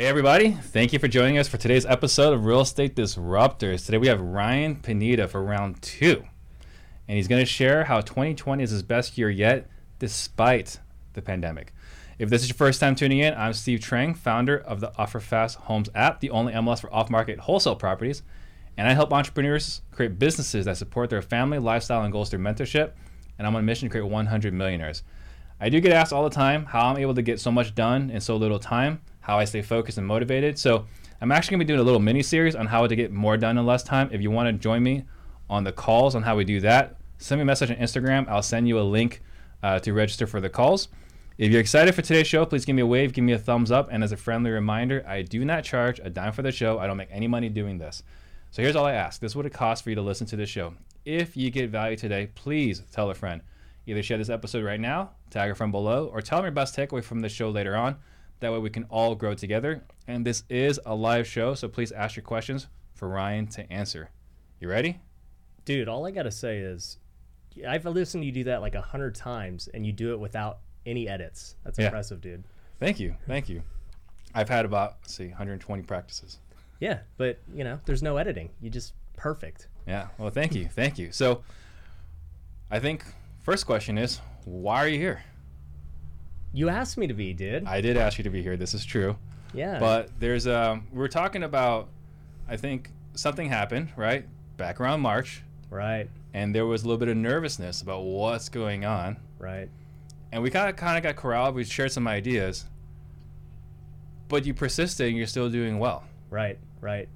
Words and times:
Hey, 0.00 0.06
everybody. 0.06 0.52
Thank 0.52 0.94
you 0.94 0.98
for 0.98 1.08
joining 1.08 1.36
us 1.36 1.46
for 1.46 1.58
today's 1.58 1.84
episode 1.84 2.32
of 2.32 2.46
Real 2.46 2.62
Estate 2.62 2.96
Disruptors. 2.96 3.84
Today 3.84 3.98
we 3.98 4.06
have 4.06 4.18
Ryan 4.18 4.76
Pineda 4.76 5.28
for 5.28 5.42
round 5.42 5.82
two, 5.82 6.24
and 7.06 7.18
he's 7.18 7.28
going 7.28 7.42
to 7.42 7.44
share 7.44 7.84
how 7.84 8.00
2020 8.00 8.62
is 8.62 8.70
his 8.70 8.82
best 8.82 9.18
year 9.18 9.28
yet, 9.28 9.68
despite 9.98 10.80
the 11.12 11.20
pandemic. 11.20 11.74
If 12.18 12.30
this 12.30 12.40
is 12.40 12.48
your 12.48 12.56
first 12.56 12.80
time 12.80 12.94
tuning 12.94 13.18
in, 13.18 13.34
I'm 13.34 13.52
Steve 13.52 13.80
Trang, 13.80 14.16
founder 14.16 14.56
of 14.56 14.80
the 14.80 14.90
OfferFast 14.92 15.56
Homes 15.56 15.90
app, 15.94 16.20
the 16.20 16.30
only 16.30 16.54
MLS 16.54 16.80
for 16.80 16.90
off 16.94 17.10
market 17.10 17.38
wholesale 17.38 17.76
properties. 17.76 18.22
And 18.78 18.88
I 18.88 18.94
help 18.94 19.12
entrepreneurs 19.12 19.82
create 19.90 20.18
businesses 20.18 20.64
that 20.64 20.78
support 20.78 21.10
their 21.10 21.20
family, 21.20 21.58
lifestyle, 21.58 22.04
and 22.04 22.10
goals 22.10 22.30
through 22.30 22.40
mentorship. 22.40 22.92
And 23.36 23.46
I'm 23.46 23.54
on 23.54 23.60
a 23.60 23.66
mission 23.66 23.86
to 23.86 23.90
create 23.90 24.10
100 24.10 24.54
millionaires. 24.54 25.02
I 25.60 25.68
do 25.68 25.78
get 25.78 25.92
asked 25.92 26.14
all 26.14 26.24
the 26.24 26.34
time 26.34 26.64
how 26.64 26.86
I'm 26.86 26.96
able 26.96 27.14
to 27.16 27.22
get 27.22 27.38
so 27.38 27.52
much 27.52 27.74
done 27.74 28.08
in 28.08 28.22
so 28.22 28.36
little 28.36 28.58
time 28.58 29.02
how 29.20 29.38
I 29.38 29.44
stay 29.44 29.62
focused 29.62 29.98
and 29.98 30.06
motivated. 30.06 30.58
So 30.58 30.86
I'm 31.20 31.32
actually 31.32 31.52
gonna 31.52 31.64
be 31.64 31.68
doing 31.68 31.80
a 31.80 31.84
little 31.84 32.00
mini 32.00 32.22
series 32.22 32.54
on 32.54 32.66
how 32.66 32.86
to 32.86 32.96
get 32.96 33.12
more 33.12 33.36
done 33.36 33.58
in 33.58 33.66
less 33.66 33.82
time. 33.82 34.08
If 34.12 34.20
you 34.20 34.30
want 34.30 34.48
to 34.48 34.52
join 34.52 34.82
me 34.82 35.04
on 35.48 35.64
the 35.64 35.72
calls 35.72 36.14
on 36.14 36.22
how 36.22 36.36
we 36.36 36.44
do 36.44 36.60
that, 36.60 36.96
send 37.18 37.38
me 37.38 37.42
a 37.42 37.46
message 37.46 37.70
on 37.70 37.76
Instagram. 37.76 38.28
I'll 38.28 38.42
send 38.42 38.68
you 38.68 38.78
a 38.78 38.82
link 38.82 39.22
uh, 39.62 39.78
to 39.80 39.92
register 39.92 40.26
for 40.26 40.40
the 40.40 40.48
calls. 40.48 40.88
If 41.38 41.50
you're 41.50 41.60
excited 41.60 41.94
for 41.94 42.02
today's 42.02 42.26
show, 42.26 42.44
please 42.44 42.66
give 42.66 42.76
me 42.76 42.82
a 42.82 42.86
wave, 42.86 43.14
give 43.14 43.24
me 43.24 43.32
a 43.32 43.38
thumbs 43.38 43.70
up, 43.70 43.88
and 43.90 44.04
as 44.04 44.12
a 44.12 44.16
friendly 44.16 44.50
reminder, 44.50 45.02
I 45.08 45.22
do 45.22 45.42
not 45.44 45.64
charge 45.64 45.98
a 45.98 46.10
dime 46.10 46.32
for 46.32 46.42
the 46.42 46.52
show. 46.52 46.78
I 46.78 46.86
don't 46.86 46.98
make 46.98 47.08
any 47.10 47.28
money 47.28 47.48
doing 47.48 47.78
this. 47.78 48.02
So 48.50 48.60
here's 48.62 48.76
all 48.76 48.84
I 48.84 48.92
ask. 48.92 49.20
This 49.20 49.32
is 49.32 49.36
what 49.36 49.46
it 49.46 49.52
costs 49.54 49.82
for 49.82 49.90
you 49.90 49.96
to 49.96 50.02
listen 50.02 50.26
to 50.26 50.36
this 50.36 50.50
show. 50.50 50.74
If 51.04 51.36
you 51.36 51.50
get 51.50 51.70
value 51.70 51.96
today, 51.96 52.28
please 52.34 52.82
tell 52.92 53.08
a 53.08 53.14
friend. 53.14 53.40
Either 53.86 54.02
share 54.02 54.18
this 54.18 54.28
episode 54.28 54.64
right 54.64 54.80
now, 54.80 55.12
tag 55.30 55.50
a 55.50 55.54
friend 55.54 55.72
below, 55.72 56.10
or 56.12 56.20
tell 56.20 56.38
them 56.38 56.44
your 56.44 56.52
best 56.52 56.76
takeaway 56.76 57.02
from 57.02 57.20
the 57.20 57.28
show 57.28 57.48
later 57.48 57.74
on. 57.74 57.96
That 58.40 58.52
way 58.52 58.58
we 58.58 58.70
can 58.70 58.84
all 58.84 59.14
grow 59.14 59.34
together. 59.34 59.82
And 60.06 60.24
this 60.26 60.44
is 60.48 60.80
a 60.86 60.94
live 60.94 61.26
show, 61.26 61.54
so 61.54 61.68
please 61.68 61.92
ask 61.92 62.16
your 62.16 62.22
questions 62.24 62.66
for 62.94 63.08
Ryan 63.08 63.46
to 63.48 63.70
answer. 63.72 64.10
You 64.60 64.68
ready? 64.68 65.00
Dude, 65.64 65.88
all 65.88 66.06
I 66.06 66.10
gotta 66.10 66.30
say 66.30 66.58
is, 66.58 66.98
I've 67.68 67.84
listened 67.84 68.22
to 68.22 68.26
you 68.26 68.32
do 68.32 68.44
that 68.44 68.60
like 68.62 68.74
a 68.74 68.80
hundred 68.80 69.14
times, 69.14 69.68
and 69.74 69.84
you 69.86 69.92
do 69.92 70.12
it 70.12 70.20
without 70.20 70.58
any 70.86 71.08
edits. 71.08 71.56
That's 71.64 71.78
Yeah. 71.78 71.86
impressive, 71.86 72.20
dude. 72.20 72.44
Thank 72.78 72.98
you. 72.98 73.14
Thank 73.26 73.48
you. 73.48 73.62
I've 74.34 74.48
had 74.48 74.64
about, 74.64 74.96
let's 75.02 75.14
see, 75.14 75.28
120 75.28 75.82
practices. 75.82 76.38
Yeah, 76.78 77.00
but 77.18 77.38
you 77.54 77.62
know, 77.64 77.78
there's 77.84 78.02
no 78.02 78.16
editing. 78.16 78.50
You 78.62 78.70
just 78.70 78.94
perfect. 79.16 79.68
Yeah. 79.86 80.08
Well, 80.16 80.30
thank 80.30 80.54
you. 80.54 80.66
Thank 80.66 80.98
you. 80.98 81.12
So 81.12 81.42
I 82.70 82.78
think 82.80 83.04
first 83.42 83.66
question 83.66 83.98
is, 83.98 84.20
why 84.46 84.82
are 84.82 84.88
you 84.88 84.98
here? 84.98 85.22
You 86.52 86.68
asked 86.68 86.98
me 86.98 87.06
to 87.06 87.14
be, 87.14 87.32
dude. 87.32 87.64
I 87.66 87.80
did 87.80 87.96
ask 87.96 88.18
you 88.18 88.24
to 88.24 88.30
be 88.30 88.42
here. 88.42 88.56
This 88.56 88.74
is 88.74 88.84
true. 88.84 89.16
yeah. 89.54 89.78
But 89.78 90.10
there's 90.18 90.46
um 90.46 90.86
we 90.92 90.98
we're 90.98 91.08
talking 91.08 91.42
about 91.42 91.88
I 92.48 92.56
think 92.56 92.90
something 93.14 93.48
happened, 93.48 93.90
right? 93.96 94.26
Back 94.56 94.80
around 94.80 95.00
March, 95.00 95.42
right, 95.70 96.08
and 96.34 96.54
there 96.54 96.66
was 96.66 96.82
a 96.82 96.86
little 96.86 96.98
bit 96.98 97.08
of 97.08 97.16
nervousness 97.16 97.80
about 97.82 98.02
what's 98.02 98.48
going 98.48 98.84
on. 98.84 99.16
right. 99.38 99.68
And 100.32 100.42
we 100.44 100.50
kind 100.50 100.68
of 100.70 100.76
kind 100.76 100.96
of 100.96 101.02
got 101.02 101.16
corralled. 101.16 101.56
We 101.56 101.64
shared 101.64 101.90
some 101.90 102.06
ideas. 102.06 102.66
But 104.28 104.46
you 104.46 104.54
persisted 104.54 105.08
and 105.08 105.16
you're 105.16 105.26
still 105.26 105.50
doing 105.50 105.80
well. 105.80 106.04
Right, 106.30 106.56
right. 106.80 107.08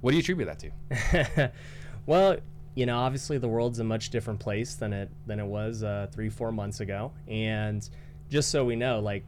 What 0.00 0.12
do 0.12 0.16
you 0.16 0.20
attribute 0.20 0.48
that 0.48 0.58
to? 0.60 1.52
well, 2.06 2.36
you 2.74 2.86
know, 2.86 2.98
obviously 2.98 3.38
the 3.38 3.48
world's 3.48 3.78
a 3.78 3.84
much 3.84 4.10
different 4.10 4.40
place 4.40 4.74
than 4.74 4.92
it 4.92 5.10
than 5.26 5.38
it 5.40 5.46
was 5.46 5.82
uh, 5.82 6.08
three, 6.12 6.28
four 6.28 6.50
months 6.52 6.80
ago. 6.80 7.12
And 7.28 7.88
just 8.30 8.50
so 8.50 8.64
we 8.64 8.74
know, 8.76 9.00
like 9.00 9.24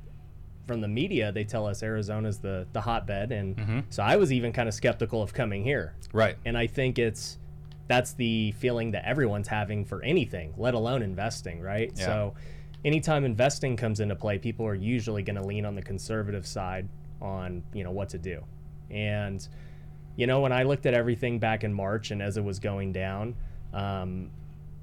from 0.66 0.80
the 0.80 0.88
media, 0.88 1.30
they 1.30 1.44
tell 1.44 1.66
us 1.66 1.82
Arizona's 1.82 2.38
the 2.40 2.66
the 2.72 2.80
hotbed, 2.80 3.30
and 3.32 3.56
Mhm. 3.56 3.84
so 3.90 4.02
I 4.02 4.16
was 4.16 4.32
even 4.32 4.52
kind 4.52 4.68
of 4.68 4.74
skeptical 4.74 5.22
of 5.22 5.32
coming 5.32 5.62
here. 5.62 5.94
Right. 6.12 6.36
And 6.44 6.58
I 6.58 6.66
think 6.66 6.98
it's 6.98 7.38
that's 7.88 8.14
the 8.14 8.50
feeling 8.58 8.90
that 8.90 9.04
everyone's 9.04 9.46
having 9.46 9.84
for 9.84 10.02
anything, 10.02 10.52
let 10.56 10.74
alone 10.74 11.02
investing, 11.02 11.60
right? 11.60 11.92
Yeah. 11.94 12.04
So 12.06 12.34
anytime 12.84 13.24
investing 13.24 13.76
comes 13.76 14.00
into 14.00 14.16
play, 14.16 14.38
people 14.38 14.66
are 14.66 14.74
usually 14.74 15.22
going 15.22 15.36
to 15.36 15.44
lean 15.44 15.64
on 15.64 15.76
the 15.76 15.82
conservative 15.82 16.46
side 16.48 16.88
on, 17.22 17.62
you 17.72 17.84
know, 17.84 17.92
what 17.92 18.08
to 18.08 18.18
do. 18.18 18.42
And 18.90 19.46
you 20.16 20.26
know, 20.26 20.40
when 20.40 20.52
I 20.52 20.62
looked 20.62 20.86
at 20.86 20.94
everything 20.94 21.38
back 21.38 21.62
in 21.62 21.72
March 21.72 22.10
and 22.10 22.22
as 22.22 22.36
it 22.36 22.44
was 22.44 22.58
going 22.58 22.92
down, 22.92 23.36
um, 23.72 24.30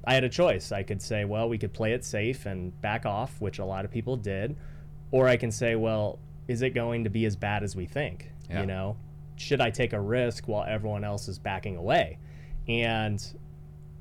I 0.05 0.13
had 0.13 0.23
a 0.23 0.29
choice. 0.29 0.71
I 0.71 0.83
could 0.83 1.01
say, 1.01 1.25
well, 1.25 1.49
we 1.49 1.57
could 1.57 1.73
play 1.73 1.93
it 1.93 2.05
safe 2.05 2.45
and 2.45 2.79
back 2.81 3.05
off, 3.05 3.39
which 3.41 3.59
a 3.59 3.65
lot 3.65 3.85
of 3.85 3.91
people 3.91 4.15
did, 4.15 4.55
or 5.11 5.27
I 5.27 5.37
can 5.37 5.51
say, 5.51 5.75
well, 5.75 6.19
is 6.47 6.61
it 6.61 6.71
going 6.71 7.05
to 7.05 7.09
be 7.09 7.25
as 7.25 7.35
bad 7.35 7.63
as 7.63 7.75
we 7.75 7.85
think? 7.85 8.31
Yeah. 8.49 8.61
You 8.61 8.67
know, 8.67 8.97
should 9.37 9.61
I 9.61 9.69
take 9.69 9.93
a 9.93 9.99
risk 9.99 10.47
while 10.47 10.65
everyone 10.67 11.03
else 11.03 11.27
is 11.27 11.39
backing 11.39 11.77
away? 11.77 12.19
And 12.67 13.25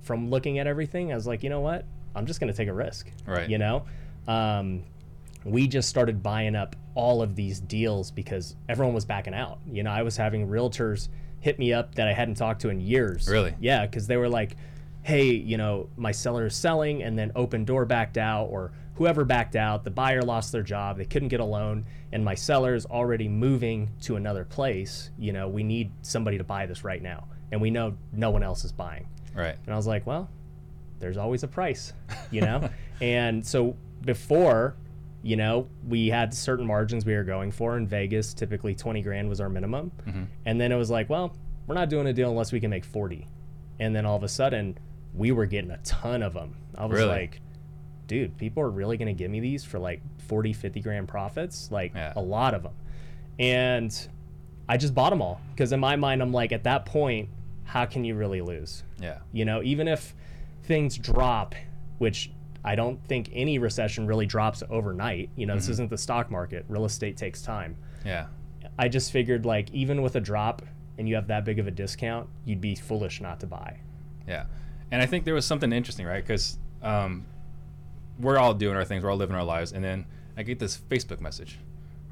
from 0.03 0.29
looking 0.29 0.59
at 0.59 0.67
everything, 0.67 1.13
I 1.13 1.15
was 1.15 1.27
like, 1.27 1.43
you 1.43 1.51
know 1.51 1.61
what? 1.61 1.85
I'm 2.15 2.27
just 2.27 2.41
going 2.41 2.53
to 2.53 2.57
take 2.57 2.69
a 2.69 2.75
risk. 2.75 3.11
Right. 3.27 3.49
You 3.49 3.59
know, 3.59 3.85
um, 4.29 4.83
we 5.45 5.67
just 5.67 5.89
started 5.89 6.23
buying 6.23 6.55
up 6.55 6.77
all 6.95 7.23
of 7.23 7.35
these 7.37 7.61
deals 7.61 8.11
because 8.11 8.55
everyone 8.69 8.95
was 8.95 9.05
backing 9.05 9.35
out. 9.35 9.59
You 9.71 9.83
know, 9.83 9.91
I 9.91 10.03
was 10.03 10.17
having 10.17 10.49
realtors 10.49 11.09
hit 11.43 11.59
me 11.59 11.73
up 11.73 11.97
that 11.97 12.09
I 12.09 12.13
hadn't 12.13 12.37
talked 12.37 12.63
to 12.63 12.71
in 12.71 12.81
years. 12.81 13.29
Really? 13.29 13.53
Yeah, 13.61 13.85
because 13.85 14.07
they 14.07 14.17
were 14.17 14.29
like, 14.29 14.57
hey, 15.03 15.33
you 15.33 15.57
know, 15.57 15.89
my 15.97 16.13
seller 16.13 16.47
is 16.47 16.55
selling 16.55 17.03
and 17.03 17.19
then 17.19 17.33
Opendoor 17.33 17.87
backed 17.87 18.17
out 18.17 18.45
or 18.45 18.71
whoever 18.95 19.25
backed 19.25 19.57
out, 19.57 19.83
the 19.83 19.91
buyer 19.91 20.23
lost 20.23 20.53
their 20.53 20.63
job, 20.63 20.97
they 20.97 21.05
couldn't 21.05 21.29
get 21.29 21.41
a 21.41 21.45
loan, 21.45 21.85
and 22.13 22.25
my 22.25 22.37
seller's 22.37 22.87
already 22.87 23.27
moving 23.27 23.91
to 24.03 24.15
another 24.15 24.45
place. 24.45 25.11
You 25.19 25.33
know, 25.33 25.49
we 25.49 25.65
need 25.65 25.91
somebody 26.03 26.39
to 26.39 26.45
buy 26.45 26.67
this 26.67 26.85
right 26.85 27.03
now. 27.03 27.27
And 27.51 27.61
we 27.61 27.71
know 27.71 27.97
no 28.13 28.31
one 28.31 28.45
else 28.45 28.65
is 28.65 28.71
buying. 28.71 29.09
Right. 29.35 29.57
And 29.67 29.75
I 29.75 29.77
was 29.77 29.89
like, 29.89 30.07
well, 30.07 30.31
there's 31.01 31.17
always 31.17 31.43
a 31.43 31.49
price, 31.49 31.93
you 32.31 32.41
know? 32.41 32.71
and 33.01 33.45
so 33.45 33.77
before, 34.03 34.77
you 35.23 35.37
know, 35.37 35.69
we 35.89 36.09
had 36.09 36.35
certain 36.35 36.67
margins 36.67 37.07
we 37.07 37.15
were 37.15 37.23
going 37.25 37.53
for 37.53 37.77
in 37.77 37.87
Vegas. 37.87 38.35
Typically 38.35 38.75
20 38.75 39.03
grand 39.03 39.29
was 39.29 39.41
our 39.41 39.49
minimum. 39.49 39.93
Mhm. 40.07 40.27
And 40.47 40.61
then 40.61 40.73
it 40.73 40.77
was 40.77 40.91
like, 40.91 41.09
well, 41.09 41.37
we're 41.67 41.75
not 41.77 41.89
doing 41.89 42.07
a 42.09 42.13
deal 42.13 42.29
unless 42.31 42.51
we 42.53 42.59
can 42.61 42.71
make 42.71 42.85
40. 42.85 43.29
And 43.79 43.95
then 43.95 44.05
all 44.05 44.17
of 44.17 44.23
a 44.25 44.29
sudden, 44.29 44.77
we 45.15 45.31
were 45.33 45.47
getting 45.47 45.71
a 45.71 45.79
ton 45.79 46.23
of 46.23 46.35
them. 46.35 46.57
I 46.77 46.87
was 46.87 46.99
Really? 46.99 47.11
like, 47.11 47.41
dude, 48.09 48.37
people 48.37 48.63
are 48.63 48.71
really 48.71 48.97
going 48.97 49.09
to 49.09 49.19
give 49.19 49.31
me 49.31 49.39
these 49.41 49.65
for 49.65 49.79
like 49.79 50.01
40, 50.19 50.53
50 50.53 50.81
grand 50.81 51.07
profits? 51.09 51.71
Like 51.71 51.95
Yeah. 51.95 52.13
a 52.17 52.21
lot 52.21 52.53
of 52.55 52.63
them. 52.65 52.73
And 53.39 54.09
I 54.69 54.77
just 54.77 54.95
bought 54.95 55.11
them 55.11 55.23
all 55.23 55.41
because 55.51 55.73
in 55.73 55.81
my 55.81 55.97
mind, 55.97 56.21
I'm 56.23 56.33
like, 56.33 56.53
at 56.53 56.65
that 56.65 56.85
point, 56.87 57.29
how 57.65 57.85
can 57.87 58.05
you 58.05 58.15
really 58.15 58.41
lose? 58.41 58.83
Yeah. 59.01 59.19
You 59.33 59.45
know, 59.45 59.63
even 59.63 59.89
if 59.89 60.15
things 60.65 60.97
drop, 60.99 61.55
which 61.99 62.31
I 62.65 62.75
don't 62.77 63.03
think 63.07 63.31
any 63.33 63.59
recession 63.59 64.07
really 64.07 64.27
drops 64.27 64.63
overnight. 64.71 65.31
You 65.37 65.47
know, 65.47 65.55
this 65.57 65.69
isn't 65.69 65.91
the 65.91 65.99
stock 65.99 66.31
market. 66.31 66.65
Real 66.69 66.85
estate 66.85 67.17
takes 67.17 67.43
time. 67.43 67.77
Yeah. 68.05 68.27
I 68.79 68.89
just 68.89 69.11
figured 69.13 69.45
like 69.45 69.71
even 69.73 70.01
with 70.03 70.17
a 70.17 70.21
drop 70.21 70.63
and 70.99 71.09
you 71.09 71.15
have 71.17 71.27
that 71.29 71.45
big 71.45 71.59
of 71.59 71.67
a 71.67 71.71
discount, 71.71 72.29
you'd 72.45 72.61
be 72.61 72.75
foolish 72.75 73.21
not 73.21 73.41
to 73.41 73.47
buy. 73.47 73.79
Yeah, 74.29 74.45
and 74.91 75.03
I 75.03 75.07
think 75.07 75.25
there 75.25 75.35
was 75.35 75.45
something 75.45 75.73
interesting, 75.73 76.07
right? 76.07 76.23
Because 76.25 76.59
um, 76.83 77.27
we're 78.21 78.39
all 78.39 78.55
doing 78.55 78.77
our 78.77 78.85
things, 78.85 79.03
we're 79.03 79.11
all 79.11 79.17
living 79.17 79.35
our 79.35 79.43
lives, 79.45 79.73
and 79.73 79.83
then 79.83 80.07
I 80.37 80.43
get 80.45 80.59
this 80.59 80.79
Facebook 80.91 81.21
message, 81.21 81.59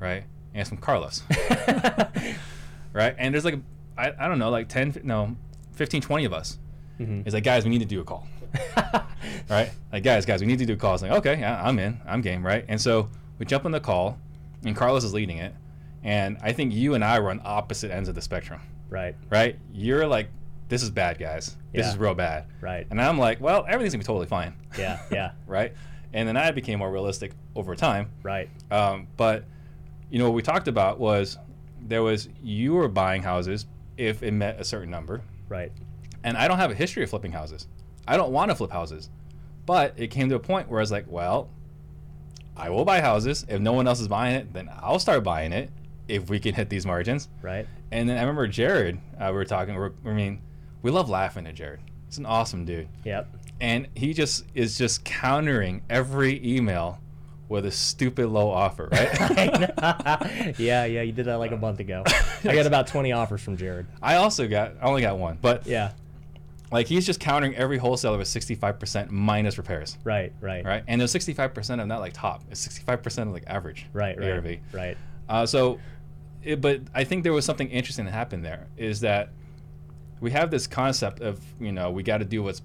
right? 0.01 0.25
And 0.53 0.61
it's 0.61 0.69
from 0.69 0.79
Carlos, 0.79 1.23
right? 2.93 3.15
And 3.19 3.33
there's 3.35 3.45
like, 3.45 3.59
I, 3.97 4.13
I 4.19 4.29
don't 4.29 4.39
know, 4.39 4.51
like 4.51 4.69
10, 4.69 5.01
no, 5.05 5.37
15, 5.73 6.03
20 6.03 6.25
of 6.25 6.33
us. 6.33 6.59
Mhm. 6.99 7.25
It's 7.25 7.35
like, 7.35 7.45
guys, 7.45 7.65
we 7.65 7.71
need 7.71 7.79
to 7.79 7.85
do 7.85 8.01
a 8.01 8.05
call, 8.05 8.27
right? 9.51 9.71
Like, 9.93 10.03
guys, 10.03 10.25
guys, 10.27 10.41
we 10.41 10.47
need 10.47 10.59
to 10.61 10.67
do 10.67 10.75
a 10.75 10.77
call. 10.77 10.95
It's 10.95 11.03
like, 11.03 11.13
okay, 11.13 11.39
yeah, 11.41 11.63
I'm 11.63 11.79
in, 11.79 12.01
I'm 12.07 12.21
game, 12.21 12.45
right? 12.45 12.65
And 12.69 12.81
so 12.81 13.09
we 13.39 13.47
jump 13.47 13.65
on 13.65 13.73
the 13.73 13.81
call, 13.81 14.19
and 14.65 14.75
Carlos 14.77 15.05
is 15.05 15.13
leading 15.15 15.39
it. 15.39 15.55
And 16.03 16.39
I 16.43 16.53
think 16.53 16.73
you 16.73 16.95
and 16.95 17.05
I 17.05 17.19
were 17.21 17.31
on 17.31 17.41
opposite 17.45 17.91
ends 17.91 18.09
of 18.09 18.15
the 18.15 18.23
spectrum, 18.23 18.61
Right. 18.89 19.15
right? 19.29 19.57
You're 19.73 20.07
like, 20.07 20.29
this 20.69 20.83
is 20.83 20.91
bad, 20.91 21.19
guys. 21.19 21.57
This 21.73 21.85
Yeah. 21.87 21.91
is 21.91 21.99
real 21.99 22.15
bad. 22.15 22.47
Right. 22.61 22.87
And 22.91 23.01
I'm 23.01 23.19
like, 23.19 23.41
well, 23.41 23.65
everything's 23.69 23.93
gonna 23.95 24.03
be 24.03 24.07
totally 24.07 24.27
fine, 24.27 24.55
Yeah. 24.79 25.01
Yeah. 25.11 25.33
right? 25.47 25.75
And 26.13 26.27
then 26.29 26.37
I 26.37 26.51
became 26.53 26.79
more 26.79 26.91
realistic 26.91 27.33
over 27.55 27.75
time. 27.77 28.11
right. 28.23 28.49
Um, 28.71 29.07
but 29.17 29.45
you 30.11 30.19
know 30.19 30.25
what 30.25 30.35
we 30.35 30.43
talked 30.43 30.67
about 30.69 30.99
was 30.99 31.39
there 31.87 32.03
was 32.03 32.29
you 32.43 32.75
were 32.75 32.89
buying 32.89 33.23
houses 33.23 33.67
if 33.97 34.23
it 34.23 34.33
met 34.33 34.59
a 34.61 34.65
certain 34.65 34.91
number, 34.91 35.21
Right. 35.49 35.71
and 36.25 36.37
I 36.37 36.49
don't 36.49 36.59
have 36.59 36.71
a 36.71 36.75
history 36.75 37.03
of 37.05 37.11
flipping 37.11 37.33
houses. 37.33 37.67
I 38.07 38.17
don't 38.17 38.33
want 38.33 38.51
to 38.51 38.55
flip 38.55 38.71
houses, 38.73 39.09
but 39.67 39.95
it 39.97 40.09
came 40.09 40.29
to 40.31 40.35
a 40.35 40.41
point 40.41 40.69
where 40.69 40.81
I 40.81 40.83
was 40.83 40.91
like, 40.93 41.07
well, 41.09 41.49
I 42.57 42.71
will 42.71 42.85
buy 42.85 43.01
houses 43.01 43.47
if 43.49 43.61
no 43.61 43.73
one 43.73 43.87
else 43.87 44.01
is 44.01 44.09
buying 44.09 44.35
it. 44.35 44.53
Then 44.53 44.69
I'll 44.83 44.99
start 44.99 45.23
buying 45.25 45.53
it 45.53 45.71
if 46.09 46.29
we 46.29 46.41
can 46.41 46.55
hit 46.55 46.69
these 46.71 46.85
margins. 46.85 47.29
Right. 47.43 47.67
And 47.93 48.09
then 48.09 48.17
I 48.17 48.21
remember 48.21 48.47
Jared. 48.49 48.99
Uh, 49.19 49.27
we 49.27 49.33
were 49.33 49.45
talking. 49.45 49.75
We're, 49.75 49.93
I 50.05 50.11
mean, 50.11 50.43
we 50.83 50.91
love 50.91 51.09
laughing 51.09 51.47
at 51.47 51.55
Jared. 51.55 51.81
He's 52.07 52.19
an 52.19 52.27
awesome 52.27 52.65
dude 52.65 52.89
Yep. 53.05 53.29
and 53.61 53.87
he 53.95 54.13
just 54.15 54.45
is 54.53 54.77
just 54.77 55.05
countering 55.05 55.83
every 55.89 56.45
email 56.45 56.99
with 57.49 57.65
a 57.67 57.71
stupid 57.71 58.27
low 58.27 58.51
offer, 58.51 58.89
right? 58.91 59.11
yeah, 60.59 60.85
yeah, 60.87 61.03
you 61.03 61.13
did 61.13 61.27
that 61.27 61.37
like 61.37 61.53
a 61.53 61.57
month 61.57 61.79
ago. 61.79 62.03
I 62.45 62.55
got 62.57 62.67
about 62.67 62.89
20 62.89 63.13
offers 63.13 63.41
from 63.43 63.57
Jared. 63.57 63.87
I 64.03 64.17
also 64.17 64.49
got, 64.49 64.73
I 64.81 64.87
only 64.87 65.03
got 65.03 65.19
one, 65.19 65.39
but 65.41 65.67
Yeah, 65.69 65.93
like 66.73 66.87
he's 66.87 67.05
just 67.05 67.21
countering 67.21 67.55
every 67.57 67.79
wholesaler 67.79 68.19
with 68.19 68.29
65% 68.29 69.11
minus 69.11 69.59
repairs, 69.59 69.99
right, 70.05 70.33
right, 70.41 70.65
right? 70.65 70.85
And 70.87 71.01
there's 71.01 71.13
65% 71.13 71.81
of 71.81 71.87
not 71.87 72.01
like 72.01 72.13
top, 72.13 72.43
it's 72.51 72.67
65% 72.67 73.23
of 73.23 73.29
like 73.29 73.45
average 73.47 73.87
right, 73.93 74.19
right, 74.19 74.31
ARV. 74.31 74.57
right. 74.73 74.97
Uh, 75.29 75.47
so, 75.47 75.79
it, 76.43 76.61
but 76.61 76.81
I 76.95 77.05
think 77.05 77.25
there 77.25 77.33
was 77.33 77.45
something 77.45 77.69
interesting 77.71 78.05
that 78.07 78.13
happened 78.13 78.45
there 78.45 78.67
is 78.77 79.01
that 79.01 79.31
we 80.21 80.31
have 80.31 80.51
this 80.51 80.67
concept 80.67 81.21
of 81.21 81.41
you 81.61 81.73
know 81.73 81.91
we 81.91 82.03
got 82.03 82.19
to 82.19 82.25
do 82.25 82.43
what's 82.43 82.63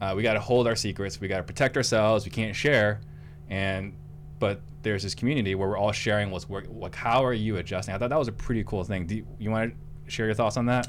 uh, 0.00 0.12
we 0.16 0.22
got 0.22 0.34
to 0.34 0.40
hold 0.40 0.66
our 0.68 0.76
secrets, 0.76 1.20
we 1.20 1.26
got 1.26 1.38
to 1.38 1.42
protect 1.42 1.76
ourselves, 1.76 2.24
we 2.24 2.30
can't 2.30 2.54
share, 2.54 3.00
and 3.48 3.94
but 4.38 4.60
there's 4.82 5.02
this 5.02 5.14
community 5.14 5.54
where 5.54 5.68
we're 5.68 5.76
all 5.76 5.92
sharing 5.92 6.30
what's 6.30 6.48
work. 6.48 6.66
Like, 6.70 6.94
how 6.94 7.24
are 7.24 7.32
you 7.32 7.56
adjusting? 7.56 7.94
I 7.94 7.98
thought 7.98 8.10
that 8.10 8.18
was 8.18 8.28
a 8.28 8.32
pretty 8.32 8.62
cool 8.64 8.84
thing. 8.84 9.06
Do 9.06 9.16
you, 9.16 9.26
you 9.38 9.50
want 9.50 9.74
to 10.04 10.10
share 10.10 10.26
your 10.26 10.34
thoughts 10.34 10.56
on 10.56 10.66
that? 10.66 10.88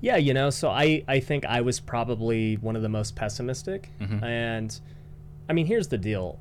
Yeah, 0.00 0.16
you 0.16 0.34
know, 0.34 0.50
so 0.50 0.68
I, 0.70 1.02
I 1.08 1.20
think 1.20 1.44
I 1.46 1.60
was 1.62 1.80
probably 1.80 2.56
one 2.56 2.76
of 2.76 2.82
the 2.82 2.88
most 2.88 3.16
pessimistic. 3.16 3.90
Mhm. 4.00 4.22
And 4.22 4.80
I 5.48 5.52
mean, 5.52 5.66
here's 5.66 5.88
the 5.88 5.98
deal 5.98 6.38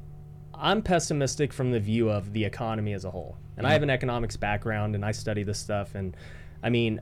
I'm 0.54 0.82
pessimistic 0.82 1.52
from 1.52 1.72
the 1.72 1.80
view 1.80 2.10
of 2.10 2.32
the 2.34 2.46
economy 2.46 2.94
as 2.94 3.04
a 3.06 3.12
whole. 3.12 3.38
And 3.58 3.66
I 3.68 3.72
Mhm. 3.72 3.74
have 3.74 3.84
an 3.84 3.90
economics 3.90 4.38
background 4.38 4.96
and 4.96 5.04
I 5.04 5.12
study 5.12 5.44
this 5.44 5.60
stuff. 5.60 5.96
And 5.96 6.16
I 6.64 6.70
mean, 6.70 7.02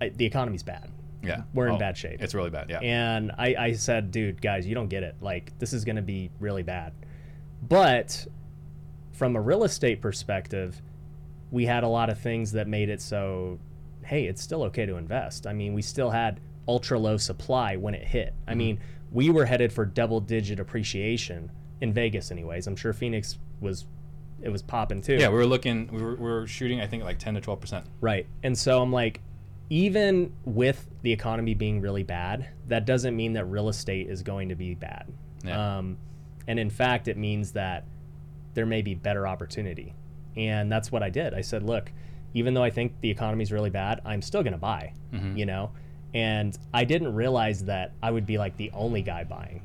I, 0.00 0.08
the 0.10 0.24
economy's 0.24 0.62
bad. 0.62 0.90
Yeah, 1.22 1.42
We're 1.52 1.66
in 1.68 1.74
Oh, 1.74 1.78
bad 1.78 1.96
shape. 1.96 2.22
It's 2.22 2.34
really 2.34 2.48
bad. 2.50 2.70
Yeah, 2.70 2.78
And 2.80 3.32
I, 3.36 3.54
I 3.58 3.72
said, 3.72 4.10
dude, 4.12 4.40
guys, 4.40 4.66
you 4.66 4.74
don't 4.74 4.86
get 4.88 5.02
it. 5.02 5.16
Like, 5.20 5.52
this 5.58 5.72
is 5.72 5.84
going 5.84 5.96
to 5.96 6.02
be 6.02 6.30
really 6.38 6.62
bad. 6.62 6.92
But 7.68 8.26
from 9.12 9.34
a 9.34 9.40
real 9.40 9.64
estate 9.64 10.00
perspective, 10.00 10.80
we 11.50 11.66
had 11.66 11.82
a 11.82 11.88
lot 11.88 12.08
of 12.08 12.18
things 12.20 12.52
that 12.52 12.68
made 12.68 12.88
it 12.88 13.00
so, 13.02 13.58
hey, 14.08 14.24
it's 14.24 14.42
still 14.42 14.62
okay 14.64 14.86
to 14.86 14.96
invest. 14.96 15.46
I 15.46 15.52
mean, 15.52 15.74
we 15.74 15.82
still 15.82 16.10
had 16.10 16.40
ultra 16.66 16.98
low 16.98 17.16
supply 17.16 17.76
when 17.76 17.94
it 17.94 18.06
hit. 18.06 18.34
I 18.46 18.54
mean, 18.54 18.80
we 19.12 19.30
were 19.30 19.44
headed 19.44 19.72
for 19.72 19.84
double 19.84 20.20
digit 20.20 20.58
appreciation 20.58 21.50
in 21.80 21.92
Vegas, 21.92 22.30
anyways. 22.30 22.66
I'm 22.66 22.76
sure 22.76 22.92
Phoenix 22.92 23.38
was, 23.60 23.84
it 24.42 24.48
was 24.48 24.62
popping 24.62 25.02
too. 25.02 25.16
yeah. 25.16 25.28
We 25.28 25.34
were 25.34 25.46
looking. 25.46 25.88
We 25.92 26.02
were, 26.02 26.14
we 26.14 26.22
were 26.22 26.46
shooting. 26.46 26.80
I 26.80 26.86
think 26.86 27.04
like 27.04 27.18
10 27.18 27.34
to 27.34 27.40
12 27.40 27.60
percent. 27.60 27.86
Right. 28.00 28.26
And 28.42 28.56
so 28.56 28.80
I'm 28.80 28.92
like, 28.92 29.20
even 29.70 30.32
with 30.44 30.88
the 31.02 31.12
economy 31.12 31.54
being 31.54 31.80
really 31.80 32.02
bad, 32.02 32.48
that 32.68 32.86
doesn't 32.86 33.14
mean 33.14 33.34
that 33.34 33.44
real 33.44 33.68
estate 33.68 34.08
is 34.08 34.22
going 34.22 34.48
to 34.48 34.54
be 34.54 34.74
bad. 34.74 35.12
Yeah. 35.44 35.78
Um, 35.78 35.98
and 36.46 36.58
in 36.58 36.70
fact, 36.70 37.08
it 37.08 37.18
means 37.18 37.52
that 37.52 37.84
there 38.54 38.64
may 38.64 38.80
be 38.80 38.94
better 38.94 39.26
opportunity. 39.26 39.94
And 40.36 40.72
that's 40.72 40.90
what 40.90 41.02
I 41.02 41.10
did. 41.10 41.34
I 41.34 41.42
said, 41.42 41.62
look, 41.62 41.92
even 42.34 42.54
though 42.54 42.62
I 42.62 42.70
think 42.70 42.92
the 43.00 43.10
economy 43.10 43.42
is 43.42 43.52
really 43.52 43.70
bad, 43.70 44.00
I'm 44.04 44.22
still 44.22 44.42
going 44.42 44.52
to 44.52 44.58
buy, 44.58 44.92
Mhm. 45.12 45.36
you 45.36 45.46
know? 45.46 45.70
And 46.14 46.56
I 46.72 46.84
didn't 46.84 47.14
realize 47.14 47.64
that 47.64 47.92
I 48.02 48.10
would 48.10 48.26
be 48.26 48.38
like 48.38 48.56
the 48.56 48.70
only 48.72 49.02
guy 49.02 49.24
buying. 49.24 49.60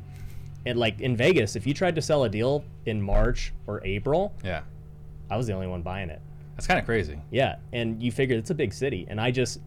And 0.65 0.77
like 0.79 1.01
in 1.01 1.15
Vegas, 1.15 1.55
if 1.55 1.67
you 1.67 1.73
tried 1.73 1.95
to 1.95 2.01
sell 2.01 2.23
a 2.23 2.29
deal 2.29 2.63
in 2.85 3.01
March 3.01 3.53
or 3.67 3.81
April, 3.85 4.33
Yeah, 4.43 4.61
I 5.29 5.37
was 5.37 5.47
the 5.47 5.53
only 5.53 5.67
one 5.67 5.81
buying 5.81 6.09
it. 6.09 6.21
that's 6.55 6.67
kind 6.67 6.79
of 6.79 6.85
crazy. 6.85 7.17
Yeah, 7.31 7.55
and 7.73 8.01
you 8.01 8.11
figure 8.11 8.37
it's 8.37 8.49
a 8.49 8.55
big 8.55 8.73
city, 8.73 9.05
and 9.09 9.19
I 9.19 9.31
just 9.31 9.59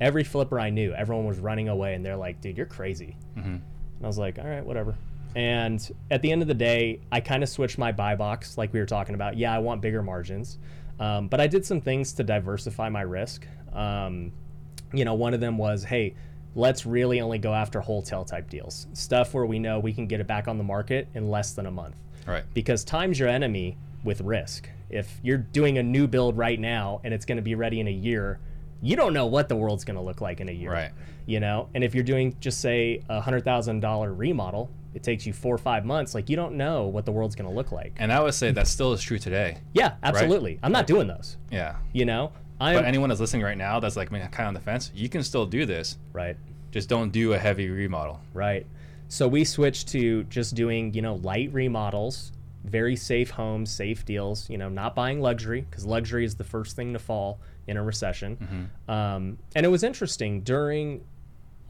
every 0.00 0.24
flipper 0.24 0.58
I 0.58 0.70
knew, 0.70 0.92
everyone 0.94 1.26
was 1.26 1.38
running 1.38 1.68
away, 1.68 1.94
and 1.94 2.04
they're 2.04 2.16
like, 2.16 2.40
"Dude, 2.40 2.56
you're 2.56 2.64
crazy." 2.66 3.16
hmm 3.34 3.40
And 3.40 3.62
I 4.02 4.06
was 4.06 4.16
like, 4.18 4.38
"All 4.38 4.46
right, 4.46 4.64
whatever." 4.64 4.94
And 5.36 5.88
at 6.10 6.22
the 6.22 6.32
end 6.32 6.42
of 6.42 6.48
the 6.48 6.54
day, 6.54 7.00
I 7.12 7.20
kind 7.20 7.42
of 7.42 7.48
switched 7.48 7.76
my 7.78 7.92
buy 7.92 8.16
box, 8.16 8.56
like 8.58 8.72
we 8.72 8.80
were 8.80 8.86
talking 8.86 9.14
about. 9.14 9.36
Yeah, 9.36 9.54
I 9.54 9.58
want 9.58 9.80
bigger 9.82 10.02
margins, 10.02 10.58
um, 11.00 11.26
but 11.28 11.40
I 11.40 11.46
did 11.48 11.66
some 11.66 11.80
things 11.80 12.12
to 12.14 12.22
diversify 12.22 12.88
my 12.88 13.02
risk. 13.02 13.46
Um, 13.72 14.32
you 14.92 15.04
know, 15.04 15.14
one 15.14 15.34
of 15.34 15.40
them 15.40 15.58
was, 15.58 15.82
hey, 15.84 16.14
let's 16.54 16.84
really 16.86 17.20
only 17.20 17.38
go 17.38 17.52
after 17.54 17.80
wholesale 17.80 18.24
type 18.24 18.48
deals, 18.50 18.86
stuff 18.92 19.34
where 19.34 19.46
we 19.46 19.58
know 19.58 19.78
we 19.80 19.92
can 19.92 20.06
get 20.06 20.20
it 20.20 20.26
back 20.26 20.46
on 20.48 20.58
the 20.58 20.64
market 20.64 21.08
in 21.14 21.28
less 21.28 21.52
than 21.52 21.66
a 21.66 21.70
month 21.70 21.94
Right. 22.26 22.44
because 22.54 22.84
time's 22.84 23.18
your 23.18 23.28
enemy 23.28 23.76
with 24.04 24.20
risk. 24.20 24.68
If 24.88 25.20
you're 25.22 25.38
doing 25.38 25.78
a 25.78 25.82
new 25.82 26.06
build 26.08 26.36
right 26.36 26.58
now 26.58 27.00
and 27.04 27.14
it's 27.14 27.24
going 27.24 27.36
to 27.36 27.42
be 27.42 27.54
ready 27.54 27.78
in 27.80 27.86
a 27.86 27.92
year, 27.92 28.40
you 28.82 28.96
don't 28.96 29.12
know 29.12 29.26
what 29.26 29.48
the 29.48 29.54
world's 29.56 29.84
going 29.84 29.96
to 29.96 30.02
look 30.02 30.20
like 30.20 30.40
in 30.40 30.48
a 30.48 30.52
year. 30.52 30.72
Right. 30.72 30.90
You 31.26 31.38
know, 31.38 31.68
and 31.74 31.84
if 31.84 31.94
you're 31.94 32.02
doing 32.02 32.34
just 32.40 32.60
say 32.60 33.02
a 33.08 33.20
hundred 33.20 33.44
thousand 33.44 33.80
dollar 33.80 34.12
remodel, 34.12 34.70
it 34.94 35.02
takes 35.02 35.26
you 35.26 35.32
four 35.32 35.54
or 35.54 35.58
five 35.58 35.84
months. 35.84 36.14
Like 36.14 36.28
you 36.28 36.36
don't 36.36 36.54
know 36.54 36.86
what 36.86 37.04
the 37.04 37.12
world's 37.12 37.34
going 37.36 37.48
to 37.48 37.54
look 37.54 37.72
like. 37.72 37.94
And 37.98 38.12
I 38.12 38.20
would 38.20 38.34
say 38.34 38.50
that 38.52 38.66
still 38.66 38.92
is 38.92 39.02
true 39.02 39.18
today. 39.18 39.58
Yeah, 39.72 39.94
absolutely. 40.02 40.58
I'm 40.62 40.72
not 40.72 40.86
doing 40.86 41.06
those. 41.06 41.36
Yeah. 41.50 41.76
You 41.92 42.04
know, 42.04 42.32
I'm 42.60 42.76
But 42.76 42.84
anyone 42.84 43.08
that's 43.08 43.20
listening 43.20 43.42
right 43.42 43.56
now 43.58 43.80
that's 43.80 43.96
like 43.96 44.10
kind 44.10 44.22
of 44.32 44.38
on 44.40 44.54
the 44.54 44.60
fence, 44.60 44.90
you 44.94 45.08
can 45.08 45.22
still 45.22 45.46
do 45.46 45.64
this. 45.66 45.98
right. 46.12 46.36
Just 46.72 46.88
don't 46.88 47.10
do 47.10 47.32
a 47.32 47.38
heavy 47.38 47.68
remodel. 47.68 48.20
Right. 48.32 48.64
So 49.08 49.26
we 49.26 49.44
switched 49.44 49.88
to 49.88 50.22
just 50.24 50.54
doing, 50.54 50.94
you 50.94 51.02
know, 51.02 51.16
light 51.16 51.52
remodels, 51.52 52.30
very 52.64 52.94
safe 52.94 53.30
homes, 53.30 53.72
safe 53.72 54.04
deals, 54.04 54.48
you 54.48 54.56
know, 54.56 54.68
not 54.68 54.94
buying 54.94 55.20
luxury 55.20 55.62
because 55.68 55.84
luxury 55.84 56.24
is 56.24 56.36
the 56.36 56.44
first 56.44 56.76
thing 56.76 56.92
to 56.92 57.00
fall 57.00 57.40
in 57.66 57.76
a 57.76 57.82
recession. 57.82 58.70
Um, 58.88 59.38
and 59.56 59.66
it 59.66 59.68
was 59.68 59.82
interesting 59.82 60.42
during 60.42 61.02